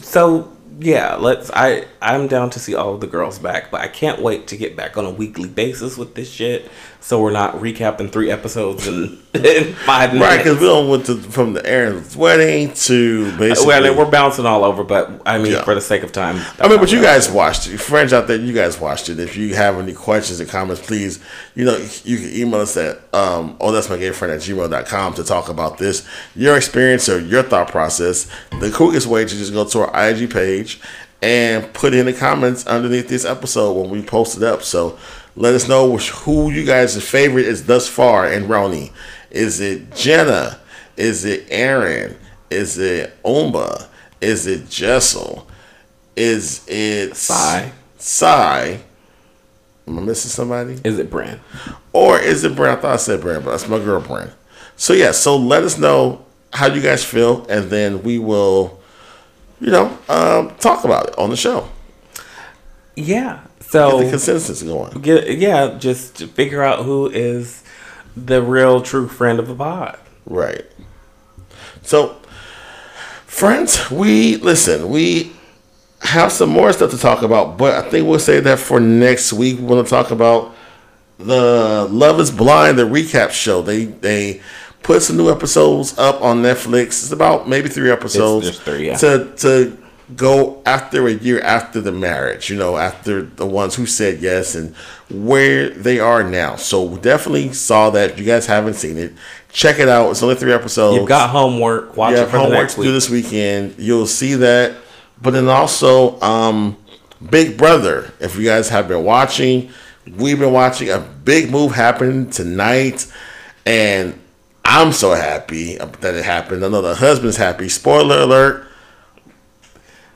So 0.00 0.55
yeah, 0.78 1.14
let's. 1.16 1.50
I 1.54 1.86
I'm 2.02 2.26
down 2.28 2.50
to 2.50 2.58
see 2.60 2.74
all 2.74 2.94
of 2.94 3.00
the 3.00 3.06
girls 3.06 3.38
back, 3.38 3.70
but 3.70 3.80
I 3.80 3.88
can't 3.88 4.20
wait 4.20 4.46
to 4.48 4.56
get 4.56 4.76
back 4.76 4.96
on 4.96 5.04
a 5.04 5.10
weekly 5.10 5.48
basis 5.48 5.96
with 5.96 6.14
this 6.14 6.30
shit. 6.30 6.70
So 7.00 7.22
we're 7.22 7.30
not 7.30 7.54
recapping 7.56 8.10
three 8.10 8.32
episodes 8.32 8.88
in, 8.88 9.22
in 9.34 9.74
five 9.74 10.12
minutes. 10.12 10.28
right, 10.28 10.38
because 10.38 10.58
we 10.58 10.66
don't 10.66 10.88
went 10.90 11.06
to 11.06 11.16
from 11.18 11.52
the 11.52 11.64
Erin's 11.64 12.16
wedding 12.16 12.72
to 12.74 13.30
basically. 13.38 13.68
well, 13.68 13.84
I 13.84 13.88
mean, 13.88 13.96
we're 13.96 14.10
bouncing 14.10 14.44
all 14.44 14.64
over, 14.64 14.82
but 14.82 15.22
I 15.24 15.38
mean, 15.38 15.52
Yeah. 15.52 15.62
for 15.62 15.74
the 15.76 15.80
sake 15.80 16.02
of 16.02 16.10
time. 16.10 16.40
I 16.58 16.66
mean, 16.68 16.80
but 16.80 16.90
you 16.90 17.00
guys 17.00 17.30
watched 17.30 17.68
it. 17.68 17.78
Friends 17.78 18.12
out 18.12 18.26
there, 18.26 18.36
you 18.38 18.52
guys 18.52 18.80
watched 18.80 19.08
it. 19.08 19.20
If 19.20 19.36
you 19.36 19.54
have 19.54 19.78
any 19.78 19.92
questions 19.92 20.40
or 20.40 20.46
comments, 20.46 20.84
please, 20.84 21.20
you 21.54 21.64
know, 21.64 21.76
you 22.02 22.16
can 22.18 22.34
email 22.34 22.60
us 22.60 22.76
at, 22.76 22.98
um, 23.14 23.56
oh, 23.60 23.70
that's 23.70 23.88
my 23.88 23.98
gay 23.98 24.10
friend 24.10 24.34
at 24.34 24.40
gmail.com 24.40 25.14
to 25.14 25.22
talk 25.22 25.48
about 25.48 25.78
this, 25.78 26.04
your 26.34 26.56
experience 26.56 27.08
or 27.08 27.20
your 27.20 27.44
thought 27.44 27.68
process. 27.70 28.28
The 28.60 28.72
quickest 28.72 29.06
way 29.06 29.24
to 29.24 29.30
just 29.30 29.52
go 29.52 29.64
to 29.64 29.80
our 29.86 30.08
IG 30.08 30.28
page 30.32 30.65
and 31.22 31.72
put 31.72 31.94
in 31.94 32.06
the 32.06 32.12
comments 32.12 32.66
underneath 32.66 33.08
this 33.08 33.24
episode 33.24 33.72
when 33.72 33.90
we 33.90 34.02
post 34.02 34.36
it 34.36 34.42
up. 34.42 34.62
So 34.62 34.98
let 35.34 35.54
us 35.54 35.68
know 35.68 35.90
which, 35.90 36.10
who 36.10 36.50
you 36.50 36.64
guys' 36.64 37.02
favorite 37.02 37.46
is 37.46 37.66
thus 37.66 37.88
far 37.88 38.30
in 38.30 38.44
RHONY. 38.44 38.92
Is 39.30 39.60
it 39.60 39.94
Jenna? 39.94 40.60
Is 40.96 41.24
it 41.24 41.46
Erin? 41.50 42.16
Is 42.50 42.78
it 42.78 43.16
Umba? 43.22 43.88
Is 44.20 44.46
it 44.46 44.68
Jessel? 44.68 45.46
Is 46.16 46.66
it 46.68 47.16
Sai. 47.16 47.72
Sai? 47.98 48.80
Am 49.86 49.98
I 49.98 50.02
missing 50.02 50.30
somebody? 50.30 50.78
Is 50.84 50.98
it 50.98 51.10
Brand? 51.10 51.40
Or 51.92 52.18
is 52.18 52.44
it 52.44 52.56
Brand? 52.56 52.78
I 52.78 52.82
thought 52.82 52.94
I 52.94 52.96
said 52.96 53.20
Brand, 53.20 53.44
but 53.44 53.52
that's 53.52 53.68
my 53.68 53.78
girl 53.78 54.00
Brand. 54.00 54.32
So 54.76 54.92
yeah, 54.92 55.12
so 55.12 55.36
let 55.36 55.62
us 55.62 55.78
know 55.78 56.24
how 56.52 56.66
you 56.66 56.80
guys 56.80 57.04
feel, 57.04 57.46
and 57.46 57.70
then 57.70 58.02
we 58.02 58.18
will, 58.18 58.75
you 59.60 59.70
know, 59.70 59.96
um, 60.08 60.54
talk 60.56 60.84
about 60.84 61.08
it 61.08 61.18
on 61.18 61.30
the 61.30 61.36
show. 61.36 61.68
Yeah. 62.94 63.40
Get 63.60 63.70
So 63.72 63.98
the 64.02 64.10
consensus 64.10 64.62
going. 64.62 65.00
get 65.00 65.38
yeah, 65.38 65.76
just 65.78 66.16
to 66.16 66.26
figure 66.28 66.62
out 66.62 66.84
who 66.84 67.08
is 67.08 67.62
the 68.16 68.42
real 68.42 68.80
true 68.80 69.08
friend 69.08 69.38
of 69.38 69.48
the 69.48 69.54
pod. 69.54 69.98
Right. 70.24 70.64
So, 71.82 72.16
friends, 73.26 73.90
we 73.90 74.36
listen. 74.36 74.88
We 74.88 75.32
have 76.00 76.32
some 76.32 76.50
more 76.50 76.72
stuff 76.72 76.90
to 76.92 76.98
talk 76.98 77.22
about, 77.22 77.56
but 77.58 77.74
I 77.84 77.88
think 77.88 78.06
we'll 78.08 78.18
say 78.18 78.40
that 78.40 78.58
for 78.58 78.80
next 78.80 79.32
week. 79.32 79.58
We 79.58 79.64
want 79.64 79.86
to 79.86 79.90
talk 79.90 80.10
about 80.10 80.54
the 81.18 81.86
Love 81.90 82.20
Is 82.20 82.30
Blind, 82.30 82.78
the 82.78 82.84
recap 82.84 83.30
show. 83.30 83.62
They 83.62 83.84
they 83.86 84.40
put 84.86 85.02
some 85.02 85.16
new 85.16 85.30
episodes 85.30 85.98
up 85.98 86.22
on 86.22 86.42
Netflix. 86.42 87.02
It's 87.02 87.10
about 87.12 87.48
maybe 87.48 87.68
three 87.68 87.90
episodes. 87.90 88.44
there's 88.46 88.60
three, 88.60 88.86
yeah. 88.86 88.96
To 88.98 89.32
to 89.38 89.76
go 90.14 90.62
after 90.64 91.08
a 91.08 91.12
year 91.12 91.40
after 91.40 91.80
the 91.80 91.90
marriage, 91.90 92.48
you 92.48 92.56
know, 92.56 92.76
after 92.76 93.22
the 93.22 93.44
ones 93.44 93.74
who 93.74 93.84
said 93.86 94.20
yes 94.20 94.54
and 94.54 94.72
where 95.10 95.70
they 95.70 95.98
are 95.98 96.22
now. 96.22 96.54
So 96.54 96.96
definitely 96.98 97.52
saw 97.52 97.90
that. 97.90 98.10
If 98.10 98.18
you 98.20 98.24
guys 98.24 98.46
haven't 98.46 98.74
seen 98.74 98.96
it, 98.96 99.12
check 99.50 99.80
it 99.80 99.88
out. 99.88 100.10
It's 100.12 100.22
only 100.22 100.36
three 100.36 100.52
episodes. 100.52 100.96
You've 100.98 101.08
got 101.08 101.30
homework. 101.30 101.96
Watch 101.96 102.14
it 102.14 102.26
for 102.26 102.32
the 102.32 102.38
homework 102.38 102.58
next 102.60 102.74
to 102.76 102.82
do 102.82 102.92
this 102.92 103.10
weekend. 103.10 103.74
You'll 103.78 104.06
see 104.06 104.34
that. 104.34 104.76
But 105.20 105.32
then 105.32 105.48
also, 105.48 106.20
um, 106.20 106.76
Big 107.30 107.56
Brother. 107.56 108.12
If 108.20 108.36
you 108.36 108.44
guys 108.44 108.68
have 108.68 108.86
been 108.86 109.02
watching, 109.02 109.70
we've 110.16 110.38
been 110.38 110.52
watching 110.52 110.90
a 110.90 111.00
big 111.00 111.50
move 111.50 111.72
happen 111.72 112.30
tonight, 112.30 113.10
and 113.64 114.16
I'm 114.68 114.92
so 114.92 115.14
happy 115.14 115.76
that 115.76 116.14
it 116.14 116.24
happened. 116.24 116.64
I 116.64 116.68
know 116.68 116.82
the 116.82 116.96
husband's 116.96 117.36
happy. 117.36 117.68
Spoiler 117.68 118.18
alert: 118.18 118.66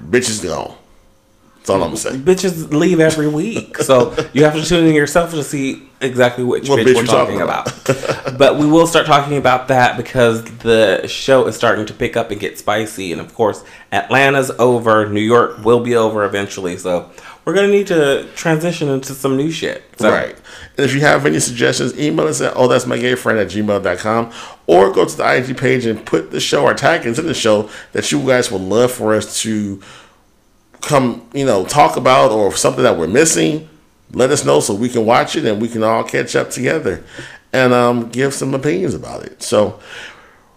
bitch 0.02 0.28
is 0.28 0.40
gone. 0.40 0.76
That's 1.56 1.70
all 1.70 1.76
I'm 1.82 1.88
gonna 1.88 1.96
say. 1.98 2.10
Bitches 2.12 2.72
leave 2.72 3.00
every 3.00 3.28
week, 3.28 3.76
so 3.78 4.16
you 4.32 4.44
have 4.44 4.54
to 4.54 4.64
tune 4.64 4.86
in 4.86 4.94
yourself 4.94 5.32
to 5.32 5.44
see 5.44 5.88
exactly 6.00 6.42
which 6.42 6.70
What 6.70 6.80
bitch, 6.80 6.86
bitch 6.86 6.94
we're 6.96 7.04
talking 7.04 7.38
talking 7.38 7.42
about. 7.42 8.38
but 8.38 8.56
we 8.56 8.66
will 8.66 8.86
start 8.86 9.04
talking 9.04 9.36
about 9.36 9.68
that 9.68 9.98
because 9.98 10.42
the 10.60 11.06
show 11.06 11.46
is 11.46 11.54
starting 11.54 11.84
to 11.86 11.92
pick 11.92 12.16
up 12.16 12.30
and 12.30 12.40
get 12.40 12.58
spicy, 12.58 13.12
and 13.12 13.20
of 13.20 13.34
course, 13.34 13.62
Atlanta's 13.92 14.50
over. 14.58 15.06
New 15.08 15.20
York 15.20 15.62
will 15.62 15.80
be 15.80 15.94
over 15.94 16.24
eventually, 16.24 16.78
so 16.78 17.10
we're 17.44 17.54
gonna 17.54 17.68
need 17.68 17.86
to 17.88 18.28
transition 18.34 18.88
into 18.88 19.14
some 19.14 19.36
new 19.36 19.50
shit. 19.50 19.82
So, 19.98 20.10
Right. 20.10 20.36
And 20.76 20.86
if 20.86 20.94
you 20.94 21.00
have 21.00 21.26
any 21.26 21.40
suggestions, 21.40 21.98
email 21.98 22.26
us 22.26 22.40
at 22.40 22.52
oh 22.56 22.68
that's 22.68 22.86
my 22.86 22.98
gay 22.98 23.14
friend 23.14 23.38
at 23.38 23.48
gmail.com 23.48 24.32
or 24.66 24.92
go 24.92 25.04
to 25.04 25.16
the 25.16 25.36
IG 25.36 25.56
page 25.56 25.86
and 25.86 26.04
put 26.04 26.30
the 26.30 26.40
show 26.40 26.64
or 26.64 26.74
tag 26.74 27.06
into 27.06 27.22
the 27.22 27.34
show 27.34 27.68
that 27.92 28.10
you 28.12 28.24
guys 28.26 28.50
would 28.50 28.62
love 28.62 28.92
for 28.92 29.14
us 29.14 29.40
to 29.42 29.80
come, 30.80 31.28
you 31.34 31.44
know, 31.44 31.64
talk 31.64 31.96
about 31.96 32.30
or 32.30 32.54
something 32.54 32.84
that 32.84 32.96
we're 32.96 33.06
missing. 33.06 33.68
Let 34.12 34.30
us 34.30 34.44
know 34.44 34.60
so 34.60 34.74
we 34.74 34.88
can 34.88 35.06
watch 35.06 35.36
it 35.36 35.44
and 35.44 35.60
we 35.60 35.68
can 35.68 35.82
all 35.82 36.02
catch 36.02 36.34
up 36.34 36.50
together 36.50 37.04
and 37.52 37.72
um, 37.72 38.08
give 38.10 38.34
some 38.34 38.54
opinions 38.54 38.94
about 38.94 39.24
it. 39.24 39.42
So, 39.42 39.78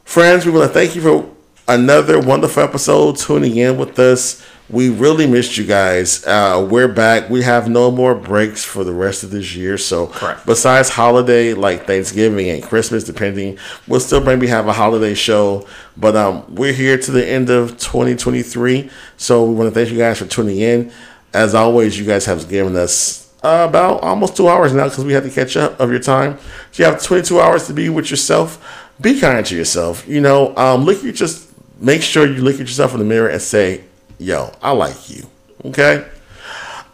friends, 0.03 0.45
we 0.45 0.51
want 0.51 0.67
to 0.67 0.73
thank 0.73 0.95
you 0.95 1.01
for 1.01 1.29
another 1.67 2.19
wonderful 2.19 2.63
episode 2.63 3.17
tuning 3.17 3.55
in 3.57 3.77
with 3.77 3.97
us. 3.99 4.45
We 4.69 4.89
really 4.89 5.27
missed 5.27 5.57
you 5.57 5.65
guys. 5.65 6.25
Uh, 6.25 6.65
we're 6.69 6.87
back. 6.87 7.29
We 7.29 7.43
have 7.43 7.69
no 7.69 7.91
more 7.91 8.15
breaks 8.15 8.63
for 8.63 8.85
the 8.85 8.93
rest 8.93 9.23
of 9.23 9.29
this 9.29 9.53
year. 9.53 9.77
So, 9.77 10.07
Correct. 10.07 10.45
besides 10.45 10.89
holiday 10.89 11.53
like 11.53 11.85
Thanksgiving 11.85 12.49
and 12.49 12.63
Christmas, 12.63 13.03
depending, 13.03 13.57
we'll 13.87 13.99
still 13.99 14.23
maybe 14.23 14.47
have 14.47 14.67
a 14.67 14.73
holiday 14.73 15.15
show. 15.15 15.67
But 15.97 16.15
um, 16.15 16.55
we're 16.55 16.71
here 16.73 16.97
to 16.97 17.11
the 17.11 17.27
end 17.27 17.49
of 17.49 17.71
2023. 17.77 18.89
So, 19.17 19.43
we 19.43 19.53
want 19.53 19.67
to 19.67 19.75
thank 19.75 19.91
you 19.91 19.97
guys 19.97 20.19
for 20.19 20.25
tuning 20.25 20.59
in. 20.59 20.91
As 21.33 21.53
always, 21.53 21.99
you 21.99 22.05
guys 22.05 22.25
have 22.25 22.47
given 22.47 22.75
us 22.77 23.33
uh, 23.43 23.65
about 23.69 24.01
almost 24.01 24.37
two 24.37 24.47
hours 24.47 24.73
now 24.73 24.85
because 24.85 25.03
we 25.03 25.11
had 25.11 25.23
to 25.23 25.29
catch 25.29 25.57
up 25.57 25.77
of 25.79 25.91
your 25.91 25.99
time. 25.99 26.39
So, 26.71 26.83
you 26.83 26.89
have 26.89 27.03
22 27.03 27.39
hours 27.39 27.67
to 27.67 27.73
be 27.73 27.89
with 27.89 28.09
yourself. 28.09 28.89
Be 29.01 29.19
kind 29.19 29.45
to 29.45 29.55
yourself. 29.57 30.07
You 30.07 30.21
know, 30.21 30.55
um, 30.55 30.85
look 30.85 31.03
at 31.03 31.15
just 31.15 31.51
make 31.81 32.01
sure 32.01 32.25
you 32.25 32.41
look 32.41 32.55
at 32.55 32.61
yourself 32.61 32.93
in 32.93 32.99
the 32.99 33.05
mirror 33.05 33.27
and 33.27 33.41
say, 33.41 33.83
"Yo, 34.19 34.51
I 34.61 34.71
like 34.71 35.09
you." 35.09 35.29
Okay. 35.65 36.05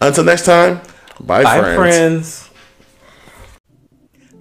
Until 0.02 0.24
next 0.24 0.46
time. 0.46 0.82
Bye, 1.20 1.44
Bye, 1.44 1.60
friends. 1.76 1.76
friends. 1.78 2.50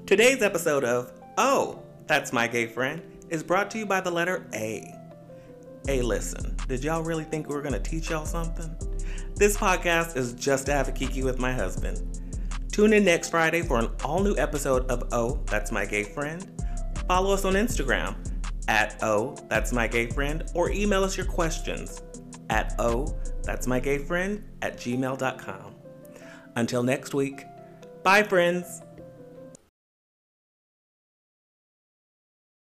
Today's 0.06 0.42
episode 0.42 0.84
of 0.84 1.12
Oh, 1.36 1.80
That's 2.06 2.32
My 2.32 2.46
Gay 2.46 2.66
Friend 2.66 3.02
is 3.30 3.42
brought 3.42 3.70
to 3.72 3.78
you 3.78 3.86
by 3.86 4.00
the 4.00 4.10
letter 4.10 4.46
A. 4.54 4.94
Hey, 5.86 6.02
listen, 6.02 6.56
did 6.68 6.84
y'all 6.84 7.02
really 7.02 7.24
think 7.24 7.48
we 7.48 7.54
were 7.54 7.62
gonna 7.62 7.78
teach 7.80 8.10
y'all 8.10 8.24
something? 8.26 8.74
This 9.36 9.56
podcast 9.56 10.16
is 10.16 10.32
just 10.34 10.66
to 10.66 10.72
have 10.72 10.88
a 10.88 10.92
kiki 10.92 11.22
with 11.22 11.38
my 11.38 11.52
husband. 11.52 12.02
Tune 12.72 12.92
in 12.92 13.04
next 13.04 13.30
Friday 13.30 13.62
for 13.62 13.78
an 13.78 13.88
all 14.04 14.22
new 14.22 14.36
episode 14.36 14.88
of 14.90 15.08
Oh, 15.12 15.40
That's 15.46 15.72
My 15.72 15.84
Gay 15.84 16.04
Friend. 16.04 16.46
Follow 17.08 17.32
us 17.34 17.44
on 17.44 17.54
Instagram 17.54 18.14
at 18.68 18.98
Oh, 19.02 19.36
That's 19.48 19.72
My 19.72 19.88
Gay 19.88 20.06
Friend 20.06 20.44
or 20.54 20.70
email 20.70 21.02
us 21.04 21.16
your 21.16 21.26
questions 21.26 22.02
at 22.50 22.74
Oh, 22.78 23.16
That's 23.42 23.66
My 23.66 23.80
Gay 23.80 23.98
Friend 23.98 24.42
at 24.62 24.76
gmail.com. 24.76 25.74
Until 26.56 26.82
next 26.82 27.14
week, 27.14 27.44
bye, 28.02 28.22
friends. 28.22 28.82